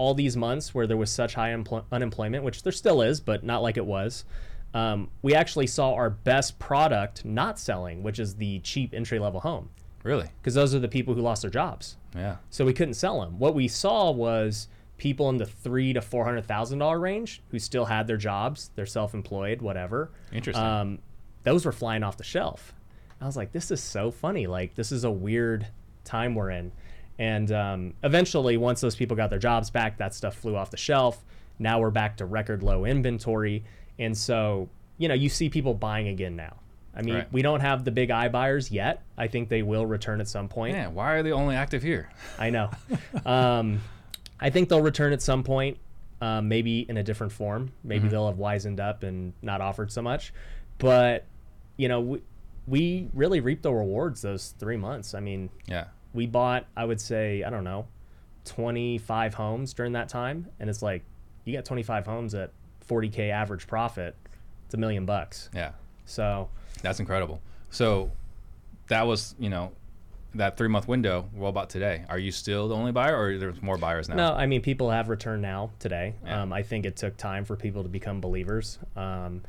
all 0.00 0.14
these 0.14 0.34
months 0.34 0.74
where 0.74 0.86
there 0.86 0.96
was 0.96 1.10
such 1.10 1.34
high 1.34 1.50
empl- 1.50 1.84
unemployment, 1.92 2.42
which 2.42 2.62
there 2.62 2.72
still 2.72 3.02
is, 3.02 3.20
but 3.20 3.44
not 3.44 3.60
like 3.62 3.76
it 3.76 3.84
was. 3.84 4.24
Um, 4.72 5.10
we 5.20 5.34
actually 5.34 5.66
saw 5.66 5.92
our 5.92 6.08
best 6.08 6.58
product 6.58 7.22
not 7.26 7.58
selling, 7.58 8.02
which 8.02 8.18
is 8.18 8.36
the 8.36 8.60
cheap 8.60 8.94
entry 8.94 9.18
level 9.18 9.40
home, 9.40 9.68
Really? 10.02 10.28
because 10.40 10.54
those 10.54 10.74
are 10.74 10.78
the 10.78 10.88
people 10.88 11.12
who 11.12 11.20
lost 11.20 11.42
their 11.42 11.50
jobs 11.50 11.98
Yeah. 12.16 12.36
so 12.48 12.64
we 12.64 12.72
couldn't 12.72 12.94
sell 12.94 13.20
them. 13.20 13.38
What 13.38 13.54
we 13.54 13.68
saw 13.68 14.10
was 14.10 14.68
people 14.96 15.28
in 15.28 15.36
the 15.36 15.44
three 15.44 15.92
to 15.92 16.00
four 16.00 16.24
hundred 16.24 16.46
thousand 16.46 16.78
dollar 16.78 16.98
range 16.98 17.42
who 17.50 17.58
still 17.58 17.84
had 17.84 18.06
their 18.06 18.16
jobs, 18.16 18.70
they're 18.76 18.86
self 18.86 19.12
employed, 19.12 19.60
whatever. 19.60 20.10
Interesting. 20.32 20.64
Um, 20.64 20.98
those 21.42 21.66
were 21.66 21.72
flying 21.72 22.02
off 22.02 22.16
the 22.16 22.24
shelf. 22.24 22.72
I 23.20 23.26
was 23.26 23.36
like, 23.36 23.52
this 23.52 23.70
is 23.70 23.82
so 23.82 24.10
funny. 24.10 24.46
Like 24.46 24.76
this 24.76 24.92
is 24.92 25.04
a 25.04 25.10
weird 25.10 25.66
time 26.04 26.34
we're 26.34 26.50
in. 26.50 26.72
And 27.20 27.52
um, 27.52 27.92
eventually, 28.02 28.56
once 28.56 28.80
those 28.80 28.96
people 28.96 29.14
got 29.14 29.28
their 29.28 29.38
jobs 29.38 29.68
back, 29.68 29.98
that 29.98 30.14
stuff 30.14 30.34
flew 30.34 30.56
off 30.56 30.70
the 30.70 30.78
shelf. 30.78 31.22
Now 31.58 31.78
we're 31.78 31.90
back 31.90 32.16
to 32.16 32.24
record 32.24 32.62
low 32.62 32.86
inventory, 32.86 33.62
and 33.98 34.16
so 34.16 34.70
you 34.96 35.06
know 35.06 35.14
you 35.14 35.28
see 35.28 35.50
people 35.50 35.74
buying 35.74 36.08
again 36.08 36.34
now. 36.34 36.56
I 36.96 37.02
mean, 37.02 37.14
Right. 37.16 37.32
we 37.32 37.42
don't 37.42 37.60
have 37.60 37.84
the 37.84 37.90
big 37.90 38.08
iBuyers 38.08 38.72
yet. 38.72 39.02
I 39.18 39.26
think 39.28 39.50
they 39.50 39.62
will 39.62 39.84
return 39.84 40.22
at 40.22 40.28
some 40.28 40.48
point. 40.48 40.74
Man, 40.74 40.94
why 40.94 41.12
are 41.12 41.22
they 41.22 41.30
only 41.30 41.54
active 41.56 41.82
here? 41.82 42.08
I 42.38 42.48
know. 42.48 42.70
um, 43.26 43.82
I 44.40 44.48
think 44.48 44.70
they'll 44.70 44.80
return 44.80 45.12
at 45.12 45.20
some 45.20 45.44
point, 45.44 45.76
um, 46.22 46.48
maybe 46.48 46.86
in 46.88 46.96
a 46.96 47.02
different 47.02 47.32
form. 47.34 47.70
Maybe 47.84 48.08
they'll 48.08 48.26
have 48.28 48.38
wizened 48.38 48.80
up 48.80 49.02
and 49.02 49.34
not 49.42 49.60
offered 49.60 49.92
so 49.92 50.00
much. 50.00 50.32
But 50.78 51.26
you 51.76 51.86
know, 51.88 52.00
we, 52.00 52.22
we 52.66 53.08
really 53.12 53.40
reap 53.40 53.60
the 53.60 53.72
rewards 53.72 54.22
those 54.22 54.54
three 54.58 54.78
months. 54.78 55.14
I 55.14 55.20
mean, 55.20 55.50
Yeah. 55.66 55.84
We 56.12 56.26
bought, 56.26 56.66
I 56.76 56.84
would 56.84 57.00
say, 57.00 57.42
I 57.42 57.50
don't 57.50 57.64
know, 57.64 57.86
25 58.44 59.34
homes 59.34 59.74
during 59.74 59.92
that 59.92 60.08
time, 60.08 60.48
and 60.58 60.68
it's 60.68 60.82
like 60.82 61.02
you 61.44 61.54
got 61.54 61.64
25 61.64 62.06
homes 62.06 62.34
at 62.34 62.50
40k 62.88 63.30
average 63.30 63.66
profit. 63.66 64.16
It's 64.66 64.74
a 64.74 64.78
million 64.78 65.06
bucks. 65.06 65.50
Yeah. 65.54 65.72
So 66.04 66.48
That's 66.82 67.00
incredible. 67.00 67.40
So 67.70 68.10
that 68.88 69.06
was, 69.06 69.34
you 69.38 69.48
know, 69.48 69.72
that 70.34 70.56
three 70.56 70.68
month 70.68 70.88
window. 70.88 71.28
What 71.32 71.48
about 71.48 71.70
today? 71.70 72.04
Are 72.08 72.18
you 72.18 72.30
still 72.32 72.68
the 72.68 72.74
only 72.74 72.92
buyer 72.92 73.18
or 73.18 73.38
there's 73.38 73.62
more 73.62 73.76
buyers 73.76 74.08
now? 74.08 74.16
No, 74.16 74.32
I 74.32 74.46
mean 74.46 74.60
people 74.60 74.90
have 74.90 75.08
returned 75.08 75.42
now 75.42 75.70
today. 75.78 76.14
Yeah. 76.24 76.42
Um, 76.42 76.52
I 76.52 76.62
think 76.62 76.86
it 76.86 76.96
took 76.96 77.16
time 77.16 77.44
for 77.44 77.56
people 77.56 77.82
to 77.82 77.88
become 77.88 78.20
believers. 78.20 78.78
Um, 78.96 79.42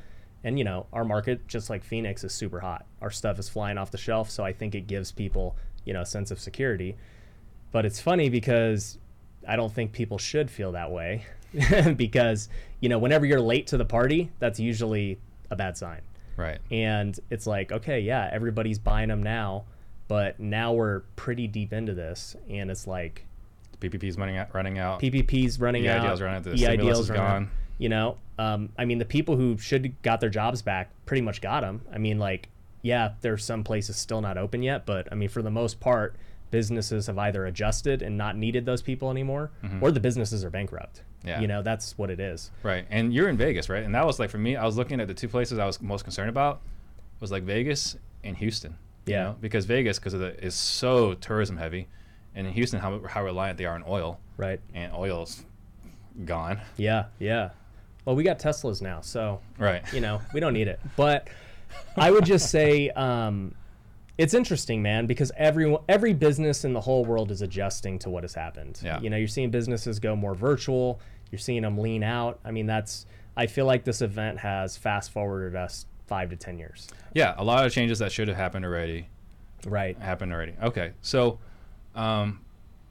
and 0.44 0.58
you 0.58 0.64
know, 0.64 0.88
our 0.92 1.06
market, 1.06 1.48
just 1.48 1.70
like 1.70 1.84
Phoenix, 1.84 2.24
is 2.24 2.34
super 2.34 2.60
hot. 2.60 2.86
Our 3.02 3.12
stuff 3.12 3.38
is 3.38 3.48
flying 3.48 3.78
off 3.78 3.92
the 3.92 3.98
shelf, 3.98 4.30
so 4.30 4.44
I 4.44 4.54
think 4.54 4.74
it 4.74 4.88
gives 4.88 5.12
people, 5.12 5.56
you 5.86 5.94
know, 5.94 6.02
a 6.02 6.06
sense 6.06 6.32
of 6.32 6.40
security. 6.40 6.96
But 7.72 7.86
it's 7.86 8.00
funny 8.00 8.30
because 8.30 8.98
I 9.48 9.56
don't 9.56 9.72
think 9.74 9.92
people 9.94 10.18
should 10.18 10.52
feel 10.52 10.74
that 10.74 10.92
way, 10.92 11.26
because 11.96 12.50
you 12.80 12.90
know, 12.90 13.00
whenever 13.00 13.26
you're 13.26 13.42
late 13.42 13.68
to 13.68 13.78
the 13.78 13.86
party, 13.86 14.30
that's 14.40 14.60
usually 14.60 15.20
a 15.50 15.56
bad 15.56 15.78
sign. 15.78 16.02
Right. 16.38 16.60
And 16.72 17.18
it's 17.30 17.46
like, 17.46 17.72
okay, 17.72 18.00
yeah, 18.00 18.30
everybody's 18.32 18.80
buying 18.80 19.10
them 19.10 19.22
now, 19.22 19.66
but 20.08 20.40
now 20.40 20.74
we're 20.74 21.02
pretty 21.16 21.48
deep 21.48 21.74
into 21.74 21.94
this, 21.94 22.36
and 22.50 22.72
it's 22.72 22.88
like, 22.88 23.26
The 23.80 23.90
PPP's 23.90 24.18
running 24.18 24.38
out. 24.38 24.54
Running 24.54 24.80
out. 24.80 25.02
PPP's 25.02 25.60
running 25.60 25.88
out. 25.88 26.06
EIDL's 26.06 26.22
running 26.22 26.38
out, 26.38 26.44
the 26.44 26.52
EIDL's 26.52 27.00
is 27.00 27.10
running 27.10 27.26
out. 27.26 27.30
gone. 27.30 27.52
You 27.78 27.90
know, 27.90 28.18
um, 28.38 28.70
I 28.78 28.86
mean, 28.86 28.98
the 28.98 29.06
people 29.06 29.36
who 29.36 29.58
should 29.58 30.02
got 30.04 30.20
their 30.20 30.30
jobs 30.30 30.62
back 30.62 30.90
pretty 31.06 31.22
much 31.22 31.42
got 31.42 31.62
them. 31.62 31.82
I 31.92 31.98
mean, 31.98 32.20
like, 32.20 32.50
yeah, 32.82 33.12
there's 33.22 33.44
some 33.44 33.64
places 33.64 33.96
still 33.98 34.22
not 34.22 34.38
open 34.38 34.64
yet, 34.64 34.86
but 34.86 35.08
I 35.12 35.16
mean, 35.16 35.30
for 35.30 35.42
the 35.42 35.52
most 35.52 35.80
part, 35.80 36.16
businesses 36.50 37.08
have 37.08 37.18
either 37.18 37.46
adjusted 37.46 38.02
and 38.02 38.18
not 38.18 38.36
needed 38.36 38.66
those 38.66 38.82
people 38.82 39.10
anymore, 39.12 39.52
or 39.82 39.92
the 39.92 40.00
businesses 40.00 40.44
are 40.44 40.50
bankrupt. 40.50 40.98
Mm-hmm. 41.20 41.28
Yeah. 41.28 41.40
You 41.42 41.48
know, 41.48 41.62
that's 41.62 41.98
what 41.98 42.10
it 42.10 42.20
is. 42.20 42.52
Right. 42.64 42.86
And 42.90 43.14
you're 43.14 43.30
in 43.30 43.38
Vegas, 43.38 43.70
right? 43.70 43.84
And 43.84 43.94
that 43.96 44.06
was 44.06 44.20
like 44.20 44.30
for 44.32 44.38
me, 44.40 44.56
I 44.56 44.66
was 44.66 44.76
looking 44.76 45.00
at 45.00 45.08
the 45.08 45.14
two 45.14 45.28
places 45.28 45.60
I 45.60 45.66
was 45.66 45.80
most 45.82 46.04
concerned 46.04 46.30
about. 46.30 46.62
was 47.20 47.32
like 47.32 47.44
Vegas 47.44 47.96
and 48.24 48.36
Houston. 48.38 48.76
you 49.06 49.14
Yeah. 49.14 49.24
know? 49.24 49.36
because 49.40 49.66
Vegas 49.66 50.00
because 50.00 50.14
of 50.16 50.20
the 50.20 50.44
is 50.44 50.56
so 50.56 51.14
tourism 51.14 51.58
heavy, 51.58 51.88
and 52.36 52.48
in 52.48 52.54
Houston 52.54 52.80
how 52.80 53.02
how 53.08 53.24
reliant 53.24 53.58
they 53.60 53.66
are 53.66 53.76
on 53.76 53.84
oil, 53.88 54.20
Right. 54.38 54.60
and 54.74 54.92
oil's 54.94 55.46
gone. 56.26 56.60
Yeah. 56.78 57.06
Yeah. 57.20 57.50
Well, 58.06 58.16
we 58.16 58.24
got 58.24 58.40
Teslas 58.40 58.82
now, 58.82 59.02
so 59.02 59.40
Right. 59.60 59.84
you 59.94 60.02
know 60.02 60.22
we 60.34 60.40
don't 60.40 60.54
need 60.54 60.68
it. 60.68 60.80
But 60.96 61.28
I 61.98 62.12
would 62.12 62.26
just 62.26 62.50
say 62.50 62.90
um, 62.92 63.54
it's 64.18 64.34
interesting, 64.34 64.82
man, 64.82 65.06
because 65.08 65.32
every 65.38 65.76
every 65.90 66.14
business 66.14 66.64
in 66.66 66.74
the 66.74 66.82
whole 66.82 67.06
world 67.06 67.32
is 67.32 67.42
adjusting 67.42 68.00
to 68.00 68.10
what 68.10 68.24
has 68.24 68.34
happened. 68.34 68.80
Yeah. 68.84 69.00
You 69.02 69.10
know, 69.10 69.18
you're 69.18 69.28
seeing 69.28 69.50
businesses 69.52 70.00
go 70.00 70.16
more 70.16 70.36
virtual. 70.36 71.00
You're 71.32 71.40
seeing 71.40 71.62
them 71.64 71.78
lean 71.78 72.04
out. 72.04 72.40
I 72.46 72.52
mean, 72.52 72.66
that's. 72.66 73.06
I 73.38 73.48
feel 73.48 73.66
like 73.66 73.84
this 73.86 74.02
event 74.02 74.40
has 74.40 74.76
fast 74.76 75.12
forwarded 75.12 75.56
us 75.56 75.86
five 76.08 76.30
to 76.32 76.36
ten 76.36 76.60
years. 76.60 76.90
Yeah, 77.14 77.34
a 77.38 77.44
lot 77.44 77.66
of 77.66 77.72
changes 77.72 78.00
that 78.00 78.12
should 78.12 78.28
have 78.28 78.36
happened 78.38 78.66
already 78.66 79.08
Right. 79.66 79.98
happened 80.00 80.34
already. 80.34 80.54
Okay, 80.62 80.92
so 81.02 81.40
um, 81.96 82.42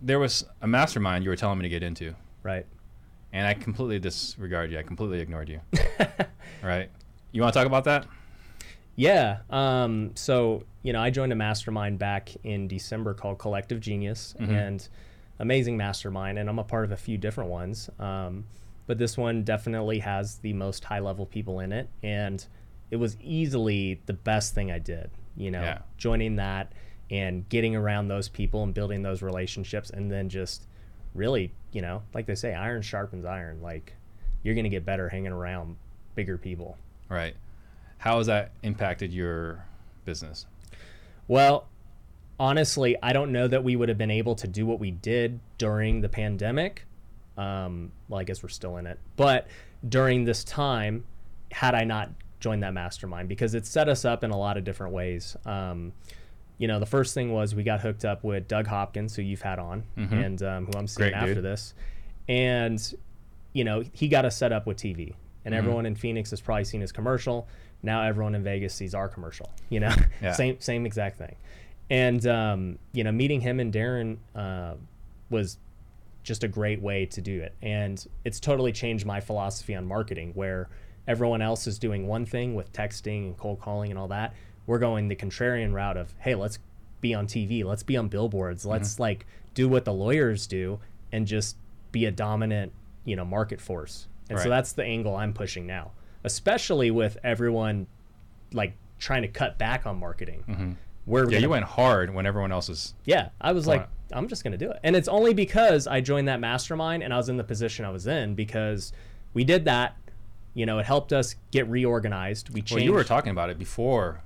there 0.01 0.19
was 0.19 0.47
a 0.63 0.67
mastermind 0.67 1.25
you 1.25 1.31
were 1.31 1.37
telling 1.37 1.59
me 1.59 1.65
to 1.65 1.69
get 1.69 1.83
into, 1.83 2.15
Right. 2.43 2.65
and 3.33 3.47
I 3.47 3.53
completely 3.55 3.99
disregarded 3.99 4.73
you. 4.73 4.79
I 4.79 4.83
completely 4.83 5.21
ignored 5.21 5.51
you. 5.51 5.61
right? 6.63 6.89
You 7.33 7.43
want 7.43 7.53
to 7.53 7.59
talk 7.59 7.67
about 7.67 7.85
that? 7.85 8.07
Yeah. 9.00 9.38
Um, 9.49 10.12
so, 10.14 10.64
you 10.83 10.92
know, 10.92 11.00
I 11.00 11.09
joined 11.09 11.33
a 11.33 11.37
mastermind 11.37 11.99
back 11.99 12.30
in 12.45 12.69
December 12.69 13.14
called 13.14 13.38
Collective 13.38 13.80
Genius 13.80 14.35
and 14.38 14.87
amazing 15.38 15.78
mastermind. 15.78 16.38
And 16.38 16.50
I'm 16.50 16.59
a 16.59 16.64
part 16.64 16.85
of 16.85 16.92
a 16.92 16.97
few 16.99 17.16
different 17.16 17.49
ones. 17.49 17.88
Um, 17.99 18.45
but 18.87 18.99
this 18.99 19.16
one 19.16 19.42
definitely 19.42 20.00
has 20.00 20.37
the 20.38 20.52
most 20.52 20.85
high 20.85 20.99
level 20.99 21.25
people 21.25 21.61
in 21.61 21.73
it. 21.73 21.88
And 22.02 22.45
it 22.90 22.97
was 22.97 23.16
easily 23.23 24.02
the 24.04 24.12
best 24.12 24.54
thing 24.54 24.71
I 24.71 24.78
did, 24.78 25.11
you 25.35 25.50
know, 25.50 25.62
Yeah. 25.62 25.78
joining 25.97 26.37
that 26.37 26.73
and 27.11 27.49
getting 27.49 27.75
around 27.75 28.09
those 28.09 28.28
people 28.28 28.64
and 28.64 28.75
building 28.75 29.00
those 29.02 29.23
relationships. 29.23 29.88
And 29.88 30.11
then 30.11 30.28
just 30.28 30.66
really, 31.14 31.52
you 31.73 31.80
know, 31.80 32.02
like 32.12 32.26
they 32.26 32.35
say, 32.35 32.52
iron 32.52 32.83
sharpens 32.83 33.25
iron. 33.25 33.62
Like 33.62 33.95
you're 34.42 34.54
going 34.54 34.64
to 34.64 34.71
get 34.71 34.85
better 34.85 35.09
hanging 35.09 35.33
around 35.33 35.76
bigger 36.14 36.37
people. 36.37 36.76
Right. 37.09 37.35
How 38.00 38.16
has 38.16 38.28
that 38.28 38.52
impacted 38.62 39.12
your 39.12 39.62
business? 40.07 40.47
Well, 41.28 41.69
honestly, 42.38 42.97
I 43.02 43.12
don't 43.12 43.30
know 43.30 43.47
that 43.47 43.62
we 43.62 43.76
would 43.76 43.90
have 43.90 43.99
been 43.99 44.11
able 44.11 44.35
to 44.37 44.49
do 44.49 44.64
what 44.64 44.80
we 44.80 44.90
did 44.90 45.38
during 45.59 46.00
the 46.00 46.09
pandemic. 46.09 46.87
Um, 47.37 47.92
well, 48.09 48.19
I 48.19 48.25
guess 48.25 48.42
we're 48.42 48.49
still 48.49 48.78
in 48.78 48.87
it, 48.87 48.99
but 49.16 49.49
during 49.87 50.25
this 50.25 50.45
time, 50.45 51.04
had 51.52 51.75
I 51.75 51.85
not 51.85 52.11
joined 52.40 52.62
that 52.62 52.73
mastermind, 52.73 53.28
because 53.28 53.54
it 53.54 53.66
set 53.66 53.87
us 53.87 54.07
up 54.07 54.25
in 54.25 54.30
a 54.30 54.37
lot 54.37 54.57
of 54.57 54.64
different 54.64 54.95
ways. 54.95 55.37
Um, 55.45 55.92
you 56.57 56.69
know, 56.69 56.80
the 56.80 56.87
first 56.87 57.12
thing 57.12 57.33
was 57.33 57.54
we 57.54 57.64
got 57.64 57.80
hooked 57.80 58.07
up 58.07 58.25
with 58.25 58.49
Doug 58.49 58.66
Hopkins, 58.66 59.14
who 59.14 59.23
you've 59.23 59.42
had 59.42 59.59
on, 59.59 59.85
and 59.97 60.42
um, 60.42 60.66
who 60.66 60.73
I'm 60.78 60.87
seeing 60.87 61.11
Great 61.11 61.14
after 61.14 61.35
dude. 61.35 61.45
this, 61.45 61.75
and 62.28 62.95
you 63.52 63.64
know, 63.64 63.85
he 63.92 64.09
got 64.09 64.25
us 64.25 64.38
set 64.38 64.52
up 64.52 64.66
with 64.66 64.78
TV, 64.78 65.14
and 65.45 65.54
everyone 65.54 65.85
in 65.85 65.95
Phoenix 65.95 66.30
has 66.30 66.40
probably 66.40 66.64
seen 66.64 66.80
his 66.80 66.92
commercial. 66.92 67.47
Now 67.83 68.03
everyone 68.03 68.35
in 68.35 68.43
Vegas 68.43 68.75
sees 68.75 68.95
our 68.95 69.09
commercial. 69.09 69.51
You 69.69 69.81
know, 69.81 69.95
Yeah. 70.23 70.33
same 70.33 70.61
same 70.61 70.87
exact 70.87 71.19
thing. 71.19 71.37
And 71.89 72.25
um, 72.27 72.79
you 72.93 73.05
know, 73.05 73.13
meeting 73.13 73.41
him 73.41 73.61
and 73.61 73.73
Darren 73.73 74.19
uh, 74.35 74.75
was 75.31 75.59
just 76.23 76.45
a 76.45 76.49
great 76.49 76.81
way 76.83 77.07
to 77.07 77.21
do 77.21 77.41
it. 77.41 77.55
And 77.63 78.05
it's 78.25 78.39
totally 78.41 78.73
changed 78.73 79.07
my 79.07 79.21
philosophy 79.21 79.75
on 79.75 79.87
marketing, 79.87 80.33
where 80.35 80.69
everyone 81.09 81.41
else 81.43 81.67
is 81.67 81.79
doing 81.79 82.07
one 82.07 82.27
thing 82.27 82.55
with 82.55 82.73
texting 82.73 83.25
and 83.25 83.37
cold 83.37 83.61
calling 83.61 83.91
and 83.91 83.99
all 83.99 84.09
that. 84.09 84.35
We're 84.67 84.79
going 84.79 85.09
the 85.09 85.17
contrarian 85.17 85.73
route 85.73 85.97
of, 85.97 86.15
hey, 86.19 86.35
let's 86.35 86.59
be 87.01 87.15
on 87.15 87.27
TV, 87.27 87.65
let's 87.65 87.83
be 87.83 87.97
on 87.97 88.09
billboards, 88.09 88.67
let's 88.67 89.01
like 89.01 89.27
do 89.55 89.69
what 89.69 89.85
the 89.87 89.93
lawyers 89.93 90.47
do 90.47 90.79
and 91.11 91.27
just 91.27 91.57
be 91.91 92.05
a 92.05 92.11
dominant, 92.13 92.73
you 93.05 93.17
know, 93.17 93.25
market 93.25 93.61
force. 93.61 94.07
And 94.29 94.39
so 94.45 94.51
that's 94.51 94.73
the 94.73 94.85
angle 94.85 95.17
I'm 95.17 95.33
pushing 95.33 95.67
now, 95.67 95.91
especially 96.25 96.91
with 96.91 97.17
everyone 97.25 97.87
like 98.53 98.75
trying 98.99 99.23
to 99.23 99.29
cut 99.29 99.59
back 99.59 99.87
on 99.87 99.99
marketing. 99.99 100.77
We're 101.07 101.25
Yeah, 101.25 101.31
gonna- 101.31 101.41
you 101.41 101.49
went 101.50 101.65
hard 101.65 102.12
when 102.15 102.27
everyone 102.27 102.53
else 102.53 102.69
is. 102.69 102.95
yeah, 103.05 103.31
I 103.41 103.53
was 103.53 103.67
like, 103.67 103.89
I'm 104.12 104.29
just 104.29 104.43
gonna 104.45 104.59
do 104.59 104.71
it, 104.71 104.79
and 104.83 104.95
it's 104.97 105.09
only 105.09 105.35
because 105.35 105.87
I 105.87 106.00
joined 106.00 106.29
that 106.29 106.41
mastermind 106.41 107.03
and 107.03 107.15
I 107.15 107.17
was 107.17 107.29
in 107.29 107.37
the 107.37 107.45
position 107.45 107.85
I 107.85 107.91
was 107.91 108.07
in 108.07 108.35
because 108.35 108.93
we 109.35 109.45
did 109.45 109.65
that. 109.67 109.97
You 110.53 110.67
know, 110.67 110.79
it 110.81 110.87
helped 110.87 111.12
us 111.12 111.37
get 111.53 111.69
reorganized. 111.69 112.50
We 112.50 112.61
changed. 112.61 112.75
Well, 112.75 112.83
you 112.85 112.93
were 112.93 113.05
talking 113.05 113.31
about 113.31 113.50
it 113.50 113.59
before 113.59 114.21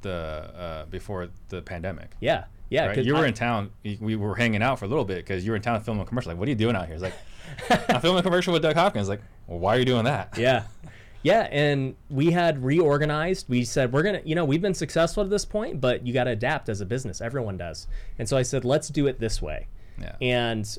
the 0.00 0.10
uh, 0.56 0.84
before 0.86 1.28
the 1.50 1.60
pandemic. 1.62 2.12
yeah, 2.20 2.44
yeah. 2.70 2.86
Right? 2.86 3.04
You 3.04 3.14
were 3.14 3.20
I- 3.24 3.28
in 3.28 3.34
town. 3.34 3.70
We 4.00 4.16
were 4.16 4.34
hanging 4.34 4.62
out 4.62 4.78
for 4.78 4.86
a 4.86 4.88
little 4.88 5.04
bit 5.04 5.18
because 5.18 5.44
you 5.44 5.50
were 5.52 5.56
in 5.56 5.62
town 5.62 5.80
filming 5.82 6.02
a 6.02 6.06
commercial. 6.06 6.30
Like, 6.32 6.38
what 6.38 6.48
are 6.48 6.50
you 6.50 6.56
doing 6.56 6.76
out 6.76 6.86
here? 6.86 6.94
It's 6.94 7.02
like, 7.02 7.14
I'm 7.90 8.00
filming 8.00 8.20
a 8.20 8.22
commercial 8.22 8.52
with 8.52 8.62
Doug 8.62 8.74
Hopkins. 8.74 9.08
Like, 9.08 9.20
well, 9.46 9.58
why 9.58 9.76
are 9.76 9.78
you 9.78 9.84
doing 9.84 10.04
that? 10.04 10.36
yeah, 10.38 10.64
yeah, 11.24 11.48
and 11.50 11.96
we 12.08 12.30
had 12.30 12.62
reorganized. 12.62 13.48
We 13.48 13.64
said 13.64 13.92
we're 13.92 14.04
gonna, 14.04 14.20
you 14.24 14.36
know, 14.36 14.44
we've 14.44 14.62
been 14.62 14.74
successful 14.74 15.24
at 15.24 15.30
this 15.30 15.44
point, 15.44 15.80
but 15.80 16.06
you 16.06 16.14
got 16.14 16.24
to 16.24 16.30
adapt 16.30 16.68
as 16.68 16.80
a 16.80 16.86
business. 16.86 17.20
Everyone 17.20 17.56
does, 17.56 17.88
and 18.20 18.28
so 18.28 18.36
I 18.36 18.42
said, 18.42 18.64
let's 18.64 18.88
do 18.88 19.08
it 19.08 19.18
this 19.18 19.42
way. 19.42 19.66
Yeah. 20.00 20.14
And 20.20 20.78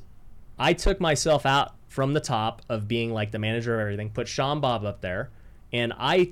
I 0.57 0.71
took 0.71 1.01
myself 1.01 1.45
out 1.45 1.73
from 1.89 2.13
the 2.13 2.19
top 2.19 2.61
of 2.69 2.87
being 2.87 3.11
like 3.11 3.31
the 3.31 3.39
manager 3.39 3.73
of 3.73 3.81
everything, 3.81 4.11
put 4.11 4.27
Sean 4.27 4.61
Bob 4.61 4.85
up 4.85 5.01
there, 5.01 5.31
and 5.73 5.91
I 5.97 6.31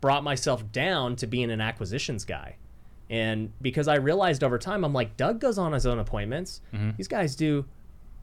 brought 0.00 0.24
myself 0.24 0.70
down 0.72 1.16
to 1.16 1.26
being 1.26 1.50
an 1.50 1.60
acquisitions 1.60 2.24
guy. 2.24 2.56
And 3.10 3.52
because 3.60 3.88
I 3.88 3.96
realized 3.96 4.42
over 4.42 4.58
time, 4.58 4.84
I'm 4.84 4.92
like, 4.92 5.16
Doug 5.16 5.40
goes 5.40 5.58
on 5.58 5.72
his 5.72 5.86
own 5.86 5.98
appointments. 5.98 6.62
Mm-hmm. 6.72 6.90
These 6.96 7.08
guys 7.08 7.36
do 7.36 7.66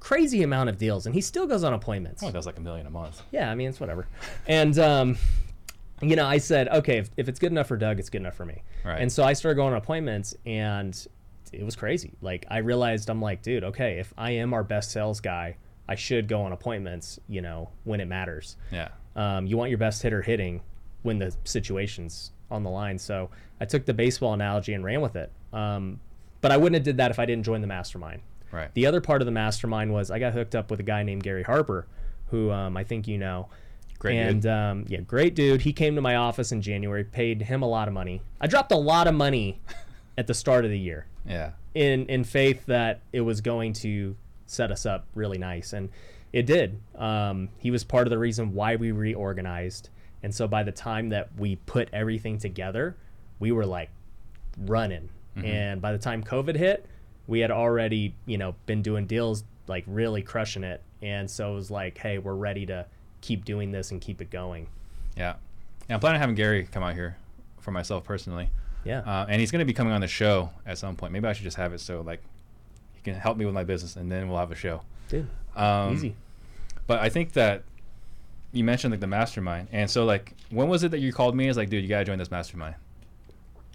crazy 0.01 0.43
amount 0.43 0.67
of 0.67 0.77
deals, 0.77 1.05
and 1.05 1.15
he 1.15 1.21
still 1.21 1.47
goes 1.47 1.63
on 1.63 1.73
appointments. 1.73 2.21
Oh, 2.21 2.31
that's 2.31 2.45
like 2.45 2.57
a 2.57 2.61
million 2.61 2.87
a 2.87 2.89
month. 2.89 3.21
Yeah, 3.31 3.49
I 3.49 3.55
mean, 3.55 3.69
it's 3.69 3.79
whatever. 3.79 4.07
And, 4.47 4.77
um, 4.77 5.17
you 6.01 6.17
know, 6.17 6.25
I 6.25 6.39
said, 6.39 6.67
okay, 6.67 6.97
if, 6.97 7.09
if 7.15 7.29
it's 7.29 7.39
good 7.39 7.51
enough 7.51 7.67
for 7.67 7.77
Doug, 7.77 7.99
it's 7.99 8.09
good 8.09 8.21
enough 8.21 8.35
for 8.35 8.45
me. 8.45 8.63
Right. 8.83 8.99
And 8.99 9.09
so 9.09 9.23
I 9.23 9.31
started 9.33 9.55
going 9.55 9.71
on 9.71 9.77
appointments, 9.77 10.35
and 10.45 11.07
it 11.53 11.63
was 11.63 11.75
crazy. 11.75 12.13
Like, 12.21 12.45
I 12.49 12.57
realized, 12.57 13.09
I'm 13.09 13.21
like, 13.21 13.43
dude, 13.43 13.63
okay, 13.63 13.99
if 13.99 14.13
I 14.17 14.31
am 14.31 14.53
our 14.53 14.63
best 14.63 14.91
sales 14.91 15.21
guy, 15.21 15.55
I 15.87 15.95
should 15.95 16.27
go 16.27 16.41
on 16.41 16.51
appointments, 16.51 17.19
you 17.29 17.41
know, 17.41 17.69
when 17.83 18.01
it 18.01 18.05
matters. 18.05 18.57
Yeah. 18.71 18.89
Um, 19.15 19.45
you 19.45 19.55
want 19.55 19.69
your 19.69 19.77
best 19.77 20.01
hitter 20.01 20.21
hitting 20.21 20.61
when 21.03 21.19
the 21.19 21.35
situation's 21.43 22.31
on 22.49 22.63
the 22.63 22.69
line. 22.69 22.97
So 22.97 23.29
I 23.59 23.65
took 23.65 23.85
the 23.85 23.93
baseball 23.93 24.33
analogy 24.33 24.73
and 24.73 24.83
ran 24.83 25.01
with 25.01 25.15
it. 25.15 25.31
Um, 25.53 25.99
but 26.39 26.51
I 26.51 26.57
wouldn't 26.57 26.75
have 26.75 26.83
did 26.83 26.97
that 26.97 27.11
if 27.11 27.19
I 27.19 27.25
didn't 27.25 27.43
join 27.43 27.61
the 27.61 27.67
mastermind. 27.67 28.21
Right. 28.51 28.73
The 28.73 28.85
other 28.85 29.01
part 29.01 29.21
of 29.21 29.25
the 29.25 29.31
mastermind 29.31 29.93
was 29.93 30.11
I 30.11 30.19
got 30.19 30.33
hooked 30.33 30.55
up 30.55 30.69
with 30.71 30.79
a 30.79 30.83
guy 30.83 31.03
named 31.03 31.23
Gary 31.23 31.43
Harper, 31.43 31.87
who 32.27 32.51
um, 32.51 32.75
I 32.77 32.83
think 32.83 33.07
you 33.07 33.17
know. 33.17 33.49
Great 33.99 34.17
and 34.17 34.41
dude. 34.41 34.51
um, 34.51 34.85
yeah, 34.87 34.99
great 35.01 35.35
dude. 35.35 35.61
He 35.61 35.73
came 35.73 35.93
to 35.95 36.01
my 36.01 36.15
office 36.15 36.51
in 36.51 36.61
January, 36.63 37.03
paid 37.03 37.43
him 37.43 37.61
a 37.61 37.67
lot 37.67 37.87
of 37.87 37.93
money. 37.93 38.21
I 38.39 38.47
dropped 38.47 38.71
a 38.71 38.75
lot 38.77 39.07
of 39.07 39.13
money 39.13 39.61
at 40.17 40.25
the 40.27 40.33
start 40.33 40.65
of 40.65 40.71
the 40.71 40.79
year 40.79 41.05
Yeah. 41.25 41.51
in 41.75 42.07
in 42.07 42.23
faith 42.23 42.65
that 42.65 43.01
it 43.13 43.21
was 43.21 43.41
going 43.41 43.73
to 43.73 44.15
set 44.47 44.71
us 44.71 44.85
up 44.87 45.05
really 45.13 45.37
nice, 45.37 45.71
and 45.73 45.89
it 46.33 46.47
did. 46.47 46.79
Um, 46.95 47.49
he 47.59 47.69
was 47.69 47.83
part 47.83 48.07
of 48.07 48.09
the 48.11 48.17
reason 48.17 48.53
why 48.55 48.75
we 48.75 48.91
reorganized, 48.91 49.89
and 50.23 50.33
so 50.33 50.47
by 50.47 50.63
the 50.63 50.71
time 50.71 51.09
that 51.09 51.29
we 51.37 51.57
put 51.57 51.87
everything 51.93 52.39
together, 52.39 52.97
we 53.39 53.51
were 53.51 53.65
like 53.67 53.89
running. 54.57 55.09
And 55.35 55.81
by 55.81 55.91
the 55.93 55.97
time 55.97 56.23
COVID 56.23 56.55
hit, 56.57 56.85
we 57.31 57.39
had 57.39 57.49
already 57.49 58.13
you 58.25 58.37
know 58.37 58.53
been 58.65 58.81
doing 58.81 59.07
deals 59.07 59.45
like 59.67 59.85
really 59.87 60.21
crushing 60.21 60.65
it, 60.65 60.81
and 61.01 61.31
so 61.31 61.53
it 61.53 61.55
was 61.55 61.71
like, 61.71 61.97
hey, 61.97 62.17
we're 62.17 62.35
ready 62.35 62.65
to 62.65 62.85
keep 63.21 63.45
doing 63.45 63.71
this 63.71 63.91
and 63.91 64.01
keep 64.01 64.21
it 64.21 64.29
going. 64.29 64.67
Yeah. 65.15 65.35
Yeah. 65.87 65.95
I'm 65.95 66.01
planning 66.01 66.15
on 66.17 66.21
having 66.21 66.35
Gary 66.35 66.67
come 66.69 66.83
out 66.83 66.93
here 66.93 67.15
for 67.59 67.71
myself 67.71 68.03
personally. 68.03 68.49
Yeah. 68.83 68.99
Uh, 68.99 69.25
and 69.29 69.39
he's 69.39 69.49
going 69.49 69.59
to 69.59 69.65
be 69.65 69.73
coming 69.73 69.93
on 69.93 70.01
the 70.01 70.07
show 70.07 70.49
at 70.65 70.77
some 70.77 70.95
point. 70.95 71.13
Maybe 71.13 71.25
I 71.27 71.33
should 71.33 71.43
just 71.45 71.57
have 71.57 71.71
it 71.73 71.79
so 71.79 72.01
like 72.01 72.21
he 72.95 73.01
can 73.01 73.13
help 73.15 73.37
me 73.37 73.45
with 73.45 73.53
my 73.53 73.63
business, 73.63 73.95
and 73.95 74.11
then 74.11 74.27
we'll 74.27 74.39
have 74.39 74.51
a 74.51 74.55
show. 74.55 74.81
Dude, 75.07 75.27
Um, 75.55 75.93
easy. 75.93 76.15
But 76.85 76.99
I 76.99 77.07
think 77.07 77.31
that 77.33 77.63
you 78.51 78.65
mentioned 78.65 78.91
like 78.91 78.99
the 78.99 79.07
mastermind, 79.07 79.69
and 79.71 79.89
so 79.89 80.03
like 80.03 80.33
when 80.49 80.67
was 80.67 80.83
it 80.83 80.91
that 80.91 80.99
you 80.99 81.13
called 81.13 81.33
me? 81.33 81.47
It's 81.47 81.57
like, 81.57 81.69
dude, 81.69 81.81
you 81.83 81.87
gotta 81.89 82.03
join 82.03 82.17
this 82.17 82.31
mastermind. 82.31 82.75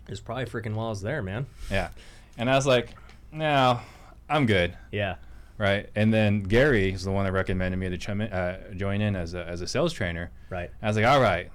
It's 0.09 0.21
probably 0.21 0.45
freaking 0.45 0.75
while 0.75 0.89
I 0.89 0.91
was 0.91 1.01
there, 1.01 1.23
man. 1.23 1.47
Yeah. 1.71 1.89
And 2.37 2.51
I 2.51 2.55
was 2.55 2.67
like, 2.67 2.91
no, 3.33 3.81
I'm 4.29 4.47
good. 4.47 4.77
Yeah. 4.93 5.17
Right. 5.59 5.89
And 5.95 6.13
then 6.13 6.43
Gary 6.43 6.93
is 6.93 7.05
the 7.05 7.11
one 7.11 7.25
that 7.25 7.33
recommended 7.33 7.79
me 7.79 7.89
to 7.89 7.97
chum 7.97 8.21
in, 8.21 8.33
uh, 8.33 8.75
join 8.75 9.01
in 9.01 9.17
as 9.17 9.35
a, 9.35 9.47
as 9.47 9.63
a 9.63 9.67
sales 9.67 9.93
trainer. 9.93 10.31
Right. 10.51 10.71
I 10.83 10.87
was 10.87 10.97
like, 10.97 11.07
all 11.07 11.21
right, 11.21 11.51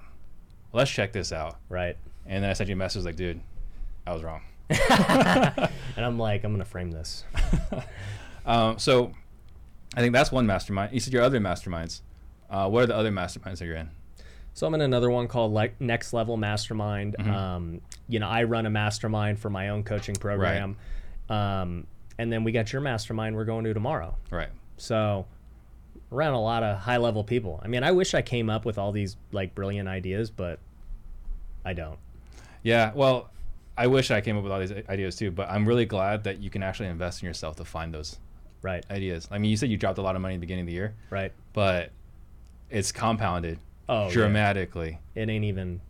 let's 0.72 0.90
check 0.90 1.12
this 1.12 1.32
out. 1.32 1.58
Right. 1.68 1.96
And 2.26 2.42
then 2.42 2.50
I 2.50 2.52
sent 2.54 2.68
you 2.68 2.74
a 2.74 2.76
message 2.76 3.04
like, 3.04 3.16
dude, 3.16 3.40
I 4.06 4.12
was 4.12 4.22
wrong. 4.22 4.42
And 5.94 6.06
I'm 6.06 6.18
like, 6.18 6.42
I'm 6.42 6.52
gonna 6.52 6.64
frame 6.64 6.90
this. 6.90 7.24
Um, 8.44 8.76
so 8.78 9.12
I 9.96 10.00
think 10.00 10.12
that's 10.12 10.32
one 10.32 10.46
mastermind. 10.46 10.92
You 10.92 11.00
said 11.00 11.12
your 11.12 11.22
other 11.22 11.38
masterminds. 11.38 12.00
Uh, 12.50 12.68
what 12.68 12.82
are 12.82 12.86
the 12.86 12.96
other 12.96 13.12
masterminds 13.12 13.58
that 13.58 13.66
you're 13.66 13.76
in? 13.76 13.90
So 14.54 14.66
I'm 14.66 14.74
in 14.74 14.80
another 14.80 15.10
one 15.10 15.28
called 15.28 15.52
like 15.52 15.80
Next 15.80 16.12
Level 16.12 16.36
Mastermind. 16.36 17.16
Mm-hmm. 17.18 17.30
Um, 17.30 17.80
you 18.08 18.18
know, 18.18 18.28
I 18.28 18.42
run 18.42 18.66
a 18.66 18.70
mastermind 18.70 19.38
for 19.38 19.48
my 19.48 19.68
own 19.68 19.84
coaching 19.84 20.14
program. 20.16 20.76
Um, 21.32 21.86
and 22.18 22.30
then 22.32 22.44
we 22.44 22.52
got 22.52 22.72
your 22.72 22.82
mastermind 22.82 23.34
we're 23.36 23.44
going 23.44 23.64
to 23.64 23.72
tomorrow. 23.74 24.16
Right. 24.30 24.50
So 24.76 25.26
around 26.10 26.34
a 26.34 26.40
lot 26.42 26.62
of 26.62 26.78
high 26.78 26.98
level 26.98 27.24
people. 27.24 27.58
I 27.64 27.68
mean, 27.68 27.82
I 27.82 27.92
wish 27.92 28.12
I 28.14 28.20
came 28.22 28.50
up 28.50 28.64
with 28.64 28.76
all 28.78 28.92
these 28.92 29.16
like 29.32 29.54
brilliant 29.54 29.88
ideas, 29.88 30.30
but 30.30 30.58
I 31.64 31.72
don't. 31.72 31.98
Yeah. 32.62 32.92
Well, 32.94 33.30
I 33.78 33.86
wish 33.86 34.10
I 34.10 34.20
came 34.20 34.36
up 34.36 34.42
with 34.44 34.52
all 34.52 34.60
these 34.60 34.72
ideas 34.88 35.16
too, 35.16 35.30
but 35.30 35.48
I'm 35.48 35.66
really 35.66 35.86
glad 35.86 36.24
that 36.24 36.38
you 36.40 36.50
can 36.50 36.62
actually 36.62 36.88
invest 36.90 37.22
in 37.22 37.26
yourself 37.26 37.56
to 37.56 37.64
find 37.64 37.92
those 37.94 38.18
Right. 38.60 38.84
ideas. 38.90 39.26
I 39.30 39.38
mean, 39.38 39.50
you 39.50 39.56
said 39.56 39.70
you 39.70 39.76
dropped 39.76 39.98
a 39.98 40.02
lot 40.02 40.14
of 40.14 40.22
money 40.22 40.34
at 40.34 40.36
the 40.36 40.40
beginning 40.40 40.62
of 40.62 40.66
the 40.68 40.74
year, 40.74 40.94
Right. 41.10 41.32
but 41.54 41.90
it's 42.70 42.92
compounded 42.92 43.58
Oh, 43.88 44.06
yeah. 44.06 44.12
dramatically. 44.12 44.98
It 45.14 45.28
ain't 45.28 45.44
even 45.44 45.80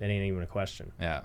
it 0.00 0.06
ain't 0.06 0.24
even 0.26 0.42
a 0.42 0.46
question. 0.46 0.92
Yeah. 1.00 1.22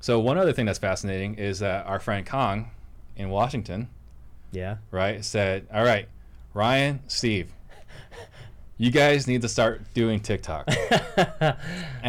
So 0.00 0.18
one 0.20 0.38
other 0.38 0.52
thing 0.52 0.66
that's 0.66 0.78
fascinating 0.78 1.34
is 1.34 1.58
that 1.58 1.86
our 1.86 1.98
friend 2.00 2.24
Kong 2.26 2.70
in 3.18 3.28
Washington, 3.30 3.88
Yeah. 4.52 4.76
right, 4.90 5.22
said, 5.24 5.66
"All 5.72 5.84
right, 5.84 6.08
Ryan, 6.54 7.00
Steve, 7.08 7.52
you 8.78 8.90
guys 8.90 9.26
need 9.26 9.42
to 9.42 9.48
start 9.48 9.82
doing 9.92 10.20
TikTok." 10.20 10.68
and 11.18 11.56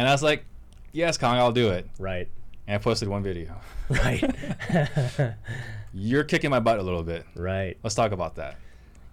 I 0.08 0.12
was 0.12 0.22
like, 0.22 0.44
"Yes, 0.92 1.18
Kong, 1.18 1.36
I'll 1.36 1.52
do 1.52 1.70
it." 1.70 1.86
Right. 1.98 2.28
And 2.66 2.76
I 2.76 2.78
posted 2.78 3.08
one 3.08 3.22
video. 3.22 3.56
Right. 3.88 4.22
You're 5.92 6.24
kicking 6.24 6.50
my 6.50 6.60
butt 6.60 6.78
a 6.78 6.82
little 6.82 7.02
bit. 7.02 7.26
right. 7.34 7.76
Let's 7.82 7.94
talk 7.96 8.12
about 8.12 8.36
that. 8.36 8.56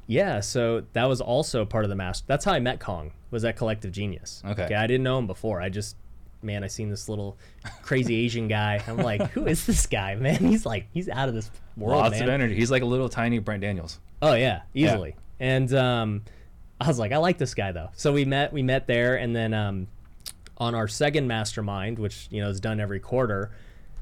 Yeah, 0.05 0.39
so 0.39 0.83
that 0.93 1.05
was 1.05 1.19
also 1.19 1.65
part 1.65 1.83
of 1.83 1.89
the 1.89 1.95
master. 1.95 2.23
That's 2.27 2.45
how 2.45 2.53
I 2.53 2.59
met 2.59 2.79
Kong. 2.79 3.11
Was 3.31 3.43
at 3.43 3.57
Collective 3.57 3.91
Genius. 3.91 4.41
Okay. 4.45 4.73
I 4.73 4.87
didn't 4.87 5.03
know 5.03 5.17
him 5.17 5.27
before. 5.27 5.59
I 5.59 5.67
just, 5.69 5.97
man, 6.41 6.63
I 6.63 6.67
seen 6.67 6.89
this 6.89 7.09
little 7.09 7.37
crazy 7.81 8.15
Asian 8.25 8.47
guy. 8.47 8.83
I'm 8.87 8.97
like, 8.97 9.31
who 9.31 9.45
is 9.45 9.65
this 9.65 9.85
guy, 9.85 10.15
man? 10.15 10.37
He's 10.37 10.65
like, 10.65 10.87
he's 10.91 11.09
out 11.09 11.29
of 11.29 11.35
this 11.35 11.49
world, 11.75 12.01
Lots 12.01 12.19
man. 12.19 12.23
of 12.23 12.29
energy. 12.29 12.55
He's 12.55 12.71
like 12.71 12.83
a 12.83 12.85
little 12.85 13.09
tiny 13.09 13.39
Brent 13.39 13.61
Daniels. 13.61 13.99
Oh 14.21 14.33
yeah, 14.33 14.61
easily. 14.73 15.15
And 15.39 15.71
um, 15.73 16.23
I 16.81 16.87
was 16.87 16.99
like, 16.99 17.11
I 17.11 17.17
like 17.17 17.37
this 17.37 17.53
guy 17.53 17.71
though. 17.71 17.89
So 17.93 18.13
we 18.13 18.25
met. 18.25 18.51
We 18.53 18.63
met 18.63 18.87
there, 18.87 19.15
and 19.15 19.35
then 19.35 19.53
um, 19.53 19.87
on 20.57 20.75
our 20.75 20.87
second 20.87 21.27
mastermind, 21.27 21.99
which 21.99 22.27
you 22.31 22.41
know 22.41 22.49
is 22.49 22.59
done 22.59 22.79
every 22.79 22.99
quarter, 22.99 23.51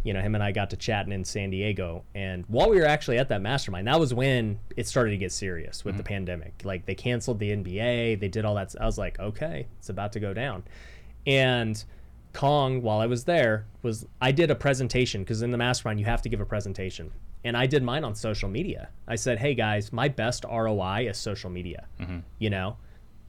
you 0.03 0.13
know, 0.13 0.21
him 0.21 0.35
and 0.35 0.43
I 0.43 0.51
got 0.51 0.69
to 0.69 0.77
chatting 0.77 1.11
in 1.11 1.25
San 1.25 1.49
Diego. 1.49 2.03
And 2.13 2.45
while 2.47 2.69
we 2.69 2.77
were 2.77 2.85
actually 2.85 3.17
at 3.17 3.29
that 3.29 3.41
mastermind, 3.41 3.87
that 3.87 3.99
was 3.99 4.13
when 4.13 4.59
it 4.77 4.87
started 4.87 5.11
to 5.11 5.17
get 5.17 5.31
serious 5.31 5.83
with 5.83 5.97
the 5.97 6.03
pandemic. 6.03 6.61
Like 6.63 6.85
they 6.85 6.95
canceled 6.95 7.39
the 7.39 7.49
NBA, 7.51 8.19
they 8.19 8.27
did 8.27 8.45
all 8.45 8.55
that. 8.55 8.73
I 8.79 8.85
was 8.85 8.97
like, 8.97 9.19
okay, 9.19 9.67
it's 9.79 9.89
about 9.89 10.13
to 10.13 10.19
go 10.19 10.33
down. 10.33 10.63
And 11.25 11.83
Kong, 12.35 12.81
while 12.81 12.99
I 12.99 13.07
was 13.07 13.23
there, 13.23 13.65
was 13.81 14.05
I 14.21 14.31
did 14.31 14.51
a 14.51 14.55
presentation 14.55 15.23
because 15.23 15.41
in 15.41 15.51
the 15.51 15.57
mastermind 15.57 15.99
you 15.99 16.05
have 16.05 16.21
to 16.23 16.29
give 16.29 16.41
a 16.41 16.45
presentation, 16.45 17.11
and 17.43 17.55
I 17.57 17.65
did 17.65 17.81
mine 17.81 18.03
on 18.03 18.13
social 18.13 18.49
media. 18.49 18.89
I 19.07 19.15
said, 19.15 19.39
"Hey 19.39 19.55
guys, 19.55 19.91
my 19.91 20.07
best 20.09 20.45
ROI 20.45 21.07
is 21.09 21.17
social 21.17 21.49
media. 21.49 21.87
You 22.39 22.49
know, 22.49 22.77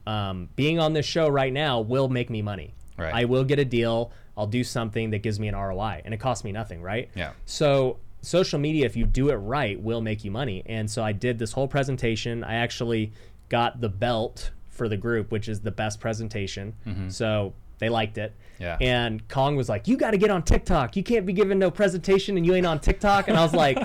um, 0.05 0.49
being 0.55 0.79
on 0.79 0.93
this 0.93 1.05
show 1.05 1.27
right 1.27 1.51
now 1.53 1.79
will 1.81 2.09
make 2.09 2.29
me 2.29 2.41
money. 2.41 2.73
Right. 2.97 3.13
I 3.13 3.25
will 3.25 3.43
get 3.43 3.59
a 3.59 3.65
deal. 3.65 4.11
I'll 4.35 4.47
do 4.47 4.63
something 4.63 5.11
that 5.11 5.19
gives 5.19 5.39
me 5.39 5.47
an 5.47 5.55
ROI, 5.55 6.01
and 6.05 6.13
it 6.13 6.19
costs 6.19 6.43
me 6.43 6.51
nothing, 6.51 6.81
right? 6.81 7.09
Yeah. 7.15 7.31
So 7.45 7.97
social 8.21 8.59
media, 8.59 8.85
if 8.85 8.95
you 8.95 9.05
do 9.05 9.29
it 9.29 9.35
right, 9.35 9.79
will 9.81 10.01
make 10.01 10.23
you 10.23 10.31
money. 10.31 10.63
And 10.65 10.89
so 10.89 11.03
I 11.03 11.11
did 11.11 11.39
this 11.39 11.53
whole 11.53 11.67
presentation. 11.67 12.43
I 12.43 12.55
actually 12.55 13.13
got 13.49 13.81
the 13.81 13.89
belt 13.89 14.51
for 14.69 14.89
the 14.89 14.97
group, 14.97 15.31
which 15.31 15.47
is 15.47 15.61
the 15.61 15.71
best 15.71 15.99
presentation. 15.99 16.73
So 17.09 17.53
they 17.79 17.89
liked 17.89 18.17
it. 18.17 18.35
Yeah. 18.59 18.77
And 18.81 19.27
Kong 19.27 19.55
was 19.55 19.69
like, 19.69 19.87
"You 19.87 19.97
got 19.97 20.11
to 20.11 20.17
get 20.17 20.29
on 20.29 20.43
TikTok. 20.43 20.95
You 20.95 21.03
can't 21.03 21.25
be 21.25 21.33
giving 21.33 21.59
no 21.59 21.71
presentation 21.71 22.37
and 22.37 22.45
you 22.45 22.53
ain't 22.55 22.65
on 22.65 22.79
TikTok." 22.79 23.27
And 23.27 23.37
I 23.37 23.43
was 23.43 23.53
like, 23.53 23.77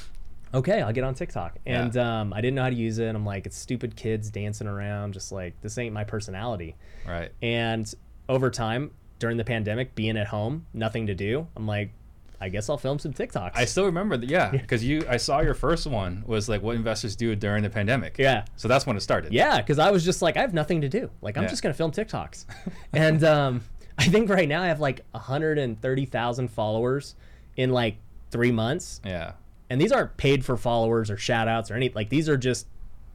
"Okay, 0.54 0.80
I'll 0.80 0.92
get 0.92 1.04
on 1.04 1.14
TikTok." 1.14 1.58
And 1.66 1.96
um, 1.96 2.32
I 2.32 2.40
didn't 2.40 2.54
know 2.54 2.62
how 2.62 2.70
to 2.70 2.76
use 2.76 2.98
it. 2.98 3.06
And 3.06 3.16
I'm 3.16 3.26
like, 3.26 3.46
"It's 3.46 3.56
stupid 3.56 3.96
kids 3.96 4.30
dancing 4.30 4.66
around. 4.66 5.14
Just 5.14 5.32
like 5.32 5.60
this 5.62 5.78
ain't 5.78 5.94
my 5.94 6.04
personality." 6.04 6.76
Right. 7.06 7.32
And 7.42 7.92
over 8.28 8.50
time, 8.50 8.92
during 9.18 9.36
the 9.36 9.44
pandemic, 9.44 9.94
being 9.94 10.16
at 10.16 10.28
home, 10.28 10.66
nothing 10.72 11.06
to 11.08 11.14
do, 11.14 11.46
I'm 11.56 11.66
like, 11.66 11.92
I 12.40 12.48
guess 12.48 12.68
I'll 12.70 12.78
film 12.78 12.98
some 12.98 13.12
TikToks. 13.12 13.50
I 13.54 13.64
still 13.66 13.84
remember 13.84 14.16
that. 14.16 14.28
Yeah, 14.28 14.50
because 14.50 14.82
you, 14.82 15.04
I 15.08 15.16
saw 15.18 15.40
your 15.40 15.54
first 15.54 15.86
one 15.86 16.24
was 16.26 16.48
like 16.48 16.62
what 16.62 16.76
investors 16.76 17.14
do 17.16 17.34
during 17.36 17.62
the 17.62 17.70
pandemic. 17.70 18.16
yeah. 18.18 18.44
So 18.56 18.66
that's 18.68 18.86
when 18.86 18.96
it 18.96 19.00
started. 19.00 19.32
Yeah, 19.32 19.58
because 19.58 19.78
I 19.78 19.90
was 19.90 20.04
just 20.04 20.22
like, 20.22 20.36
I 20.36 20.40
have 20.40 20.54
nothing 20.54 20.80
to 20.80 20.88
do. 20.88 21.10
Like, 21.20 21.36
I'm 21.36 21.42
Yeah. 21.44 21.50
just 21.50 21.62
gonna 21.62 21.74
film 21.74 21.90
TikToks, 21.90 22.46
and 22.94 23.22
um, 23.24 23.62
I 23.98 24.04
think 24.04 24.30
right 24.30 24.48
now 24.48 24.62
I 24.62 24.68
have 24.68 24.80
like 24.80 25.02
130,000 25.12 26.48
followers 26.48 27.14
in 27.56 27.70
like 27.70 27.96
three 28.30 28.52
months, 28.52 29.00
Yeah. 29.04 29.32
and 29.68 29.80
these 29.80 29.92
aren't 29.92 30.16
paid 30.16 30.44
for 30.44 30.56
followers 30.56 31.10
or 31.10 31.16
shout 31.16 31.48
outs 31.48 31.70
or 31.70 31.74
any. 31.74 31.90
Like, 31.90 32.08
these 32.08 32.28
are 32.28 32.36
just 32.36 32.66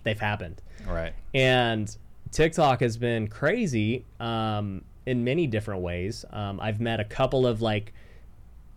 they've 0.04 0.20
happened, 0.20 0.62
Right. 0.88 1.14
and 1.34 1.96
TikTok 2.32 2.82
has 2.82 2.98
been 2.98 3.28
crazy 3.28 4.06
um, 4.20 4.84
in 5.06 5.24
many 5.24 5.48
different 5.48 5.82
ways. 5.82 6.26
Um, 6.32 6.60
I've 6.60 6.80
met 6.80 7.00
a 7.00 7.06
couple 7.06 7.48
of 7.48 7.62
like 7.62 7.94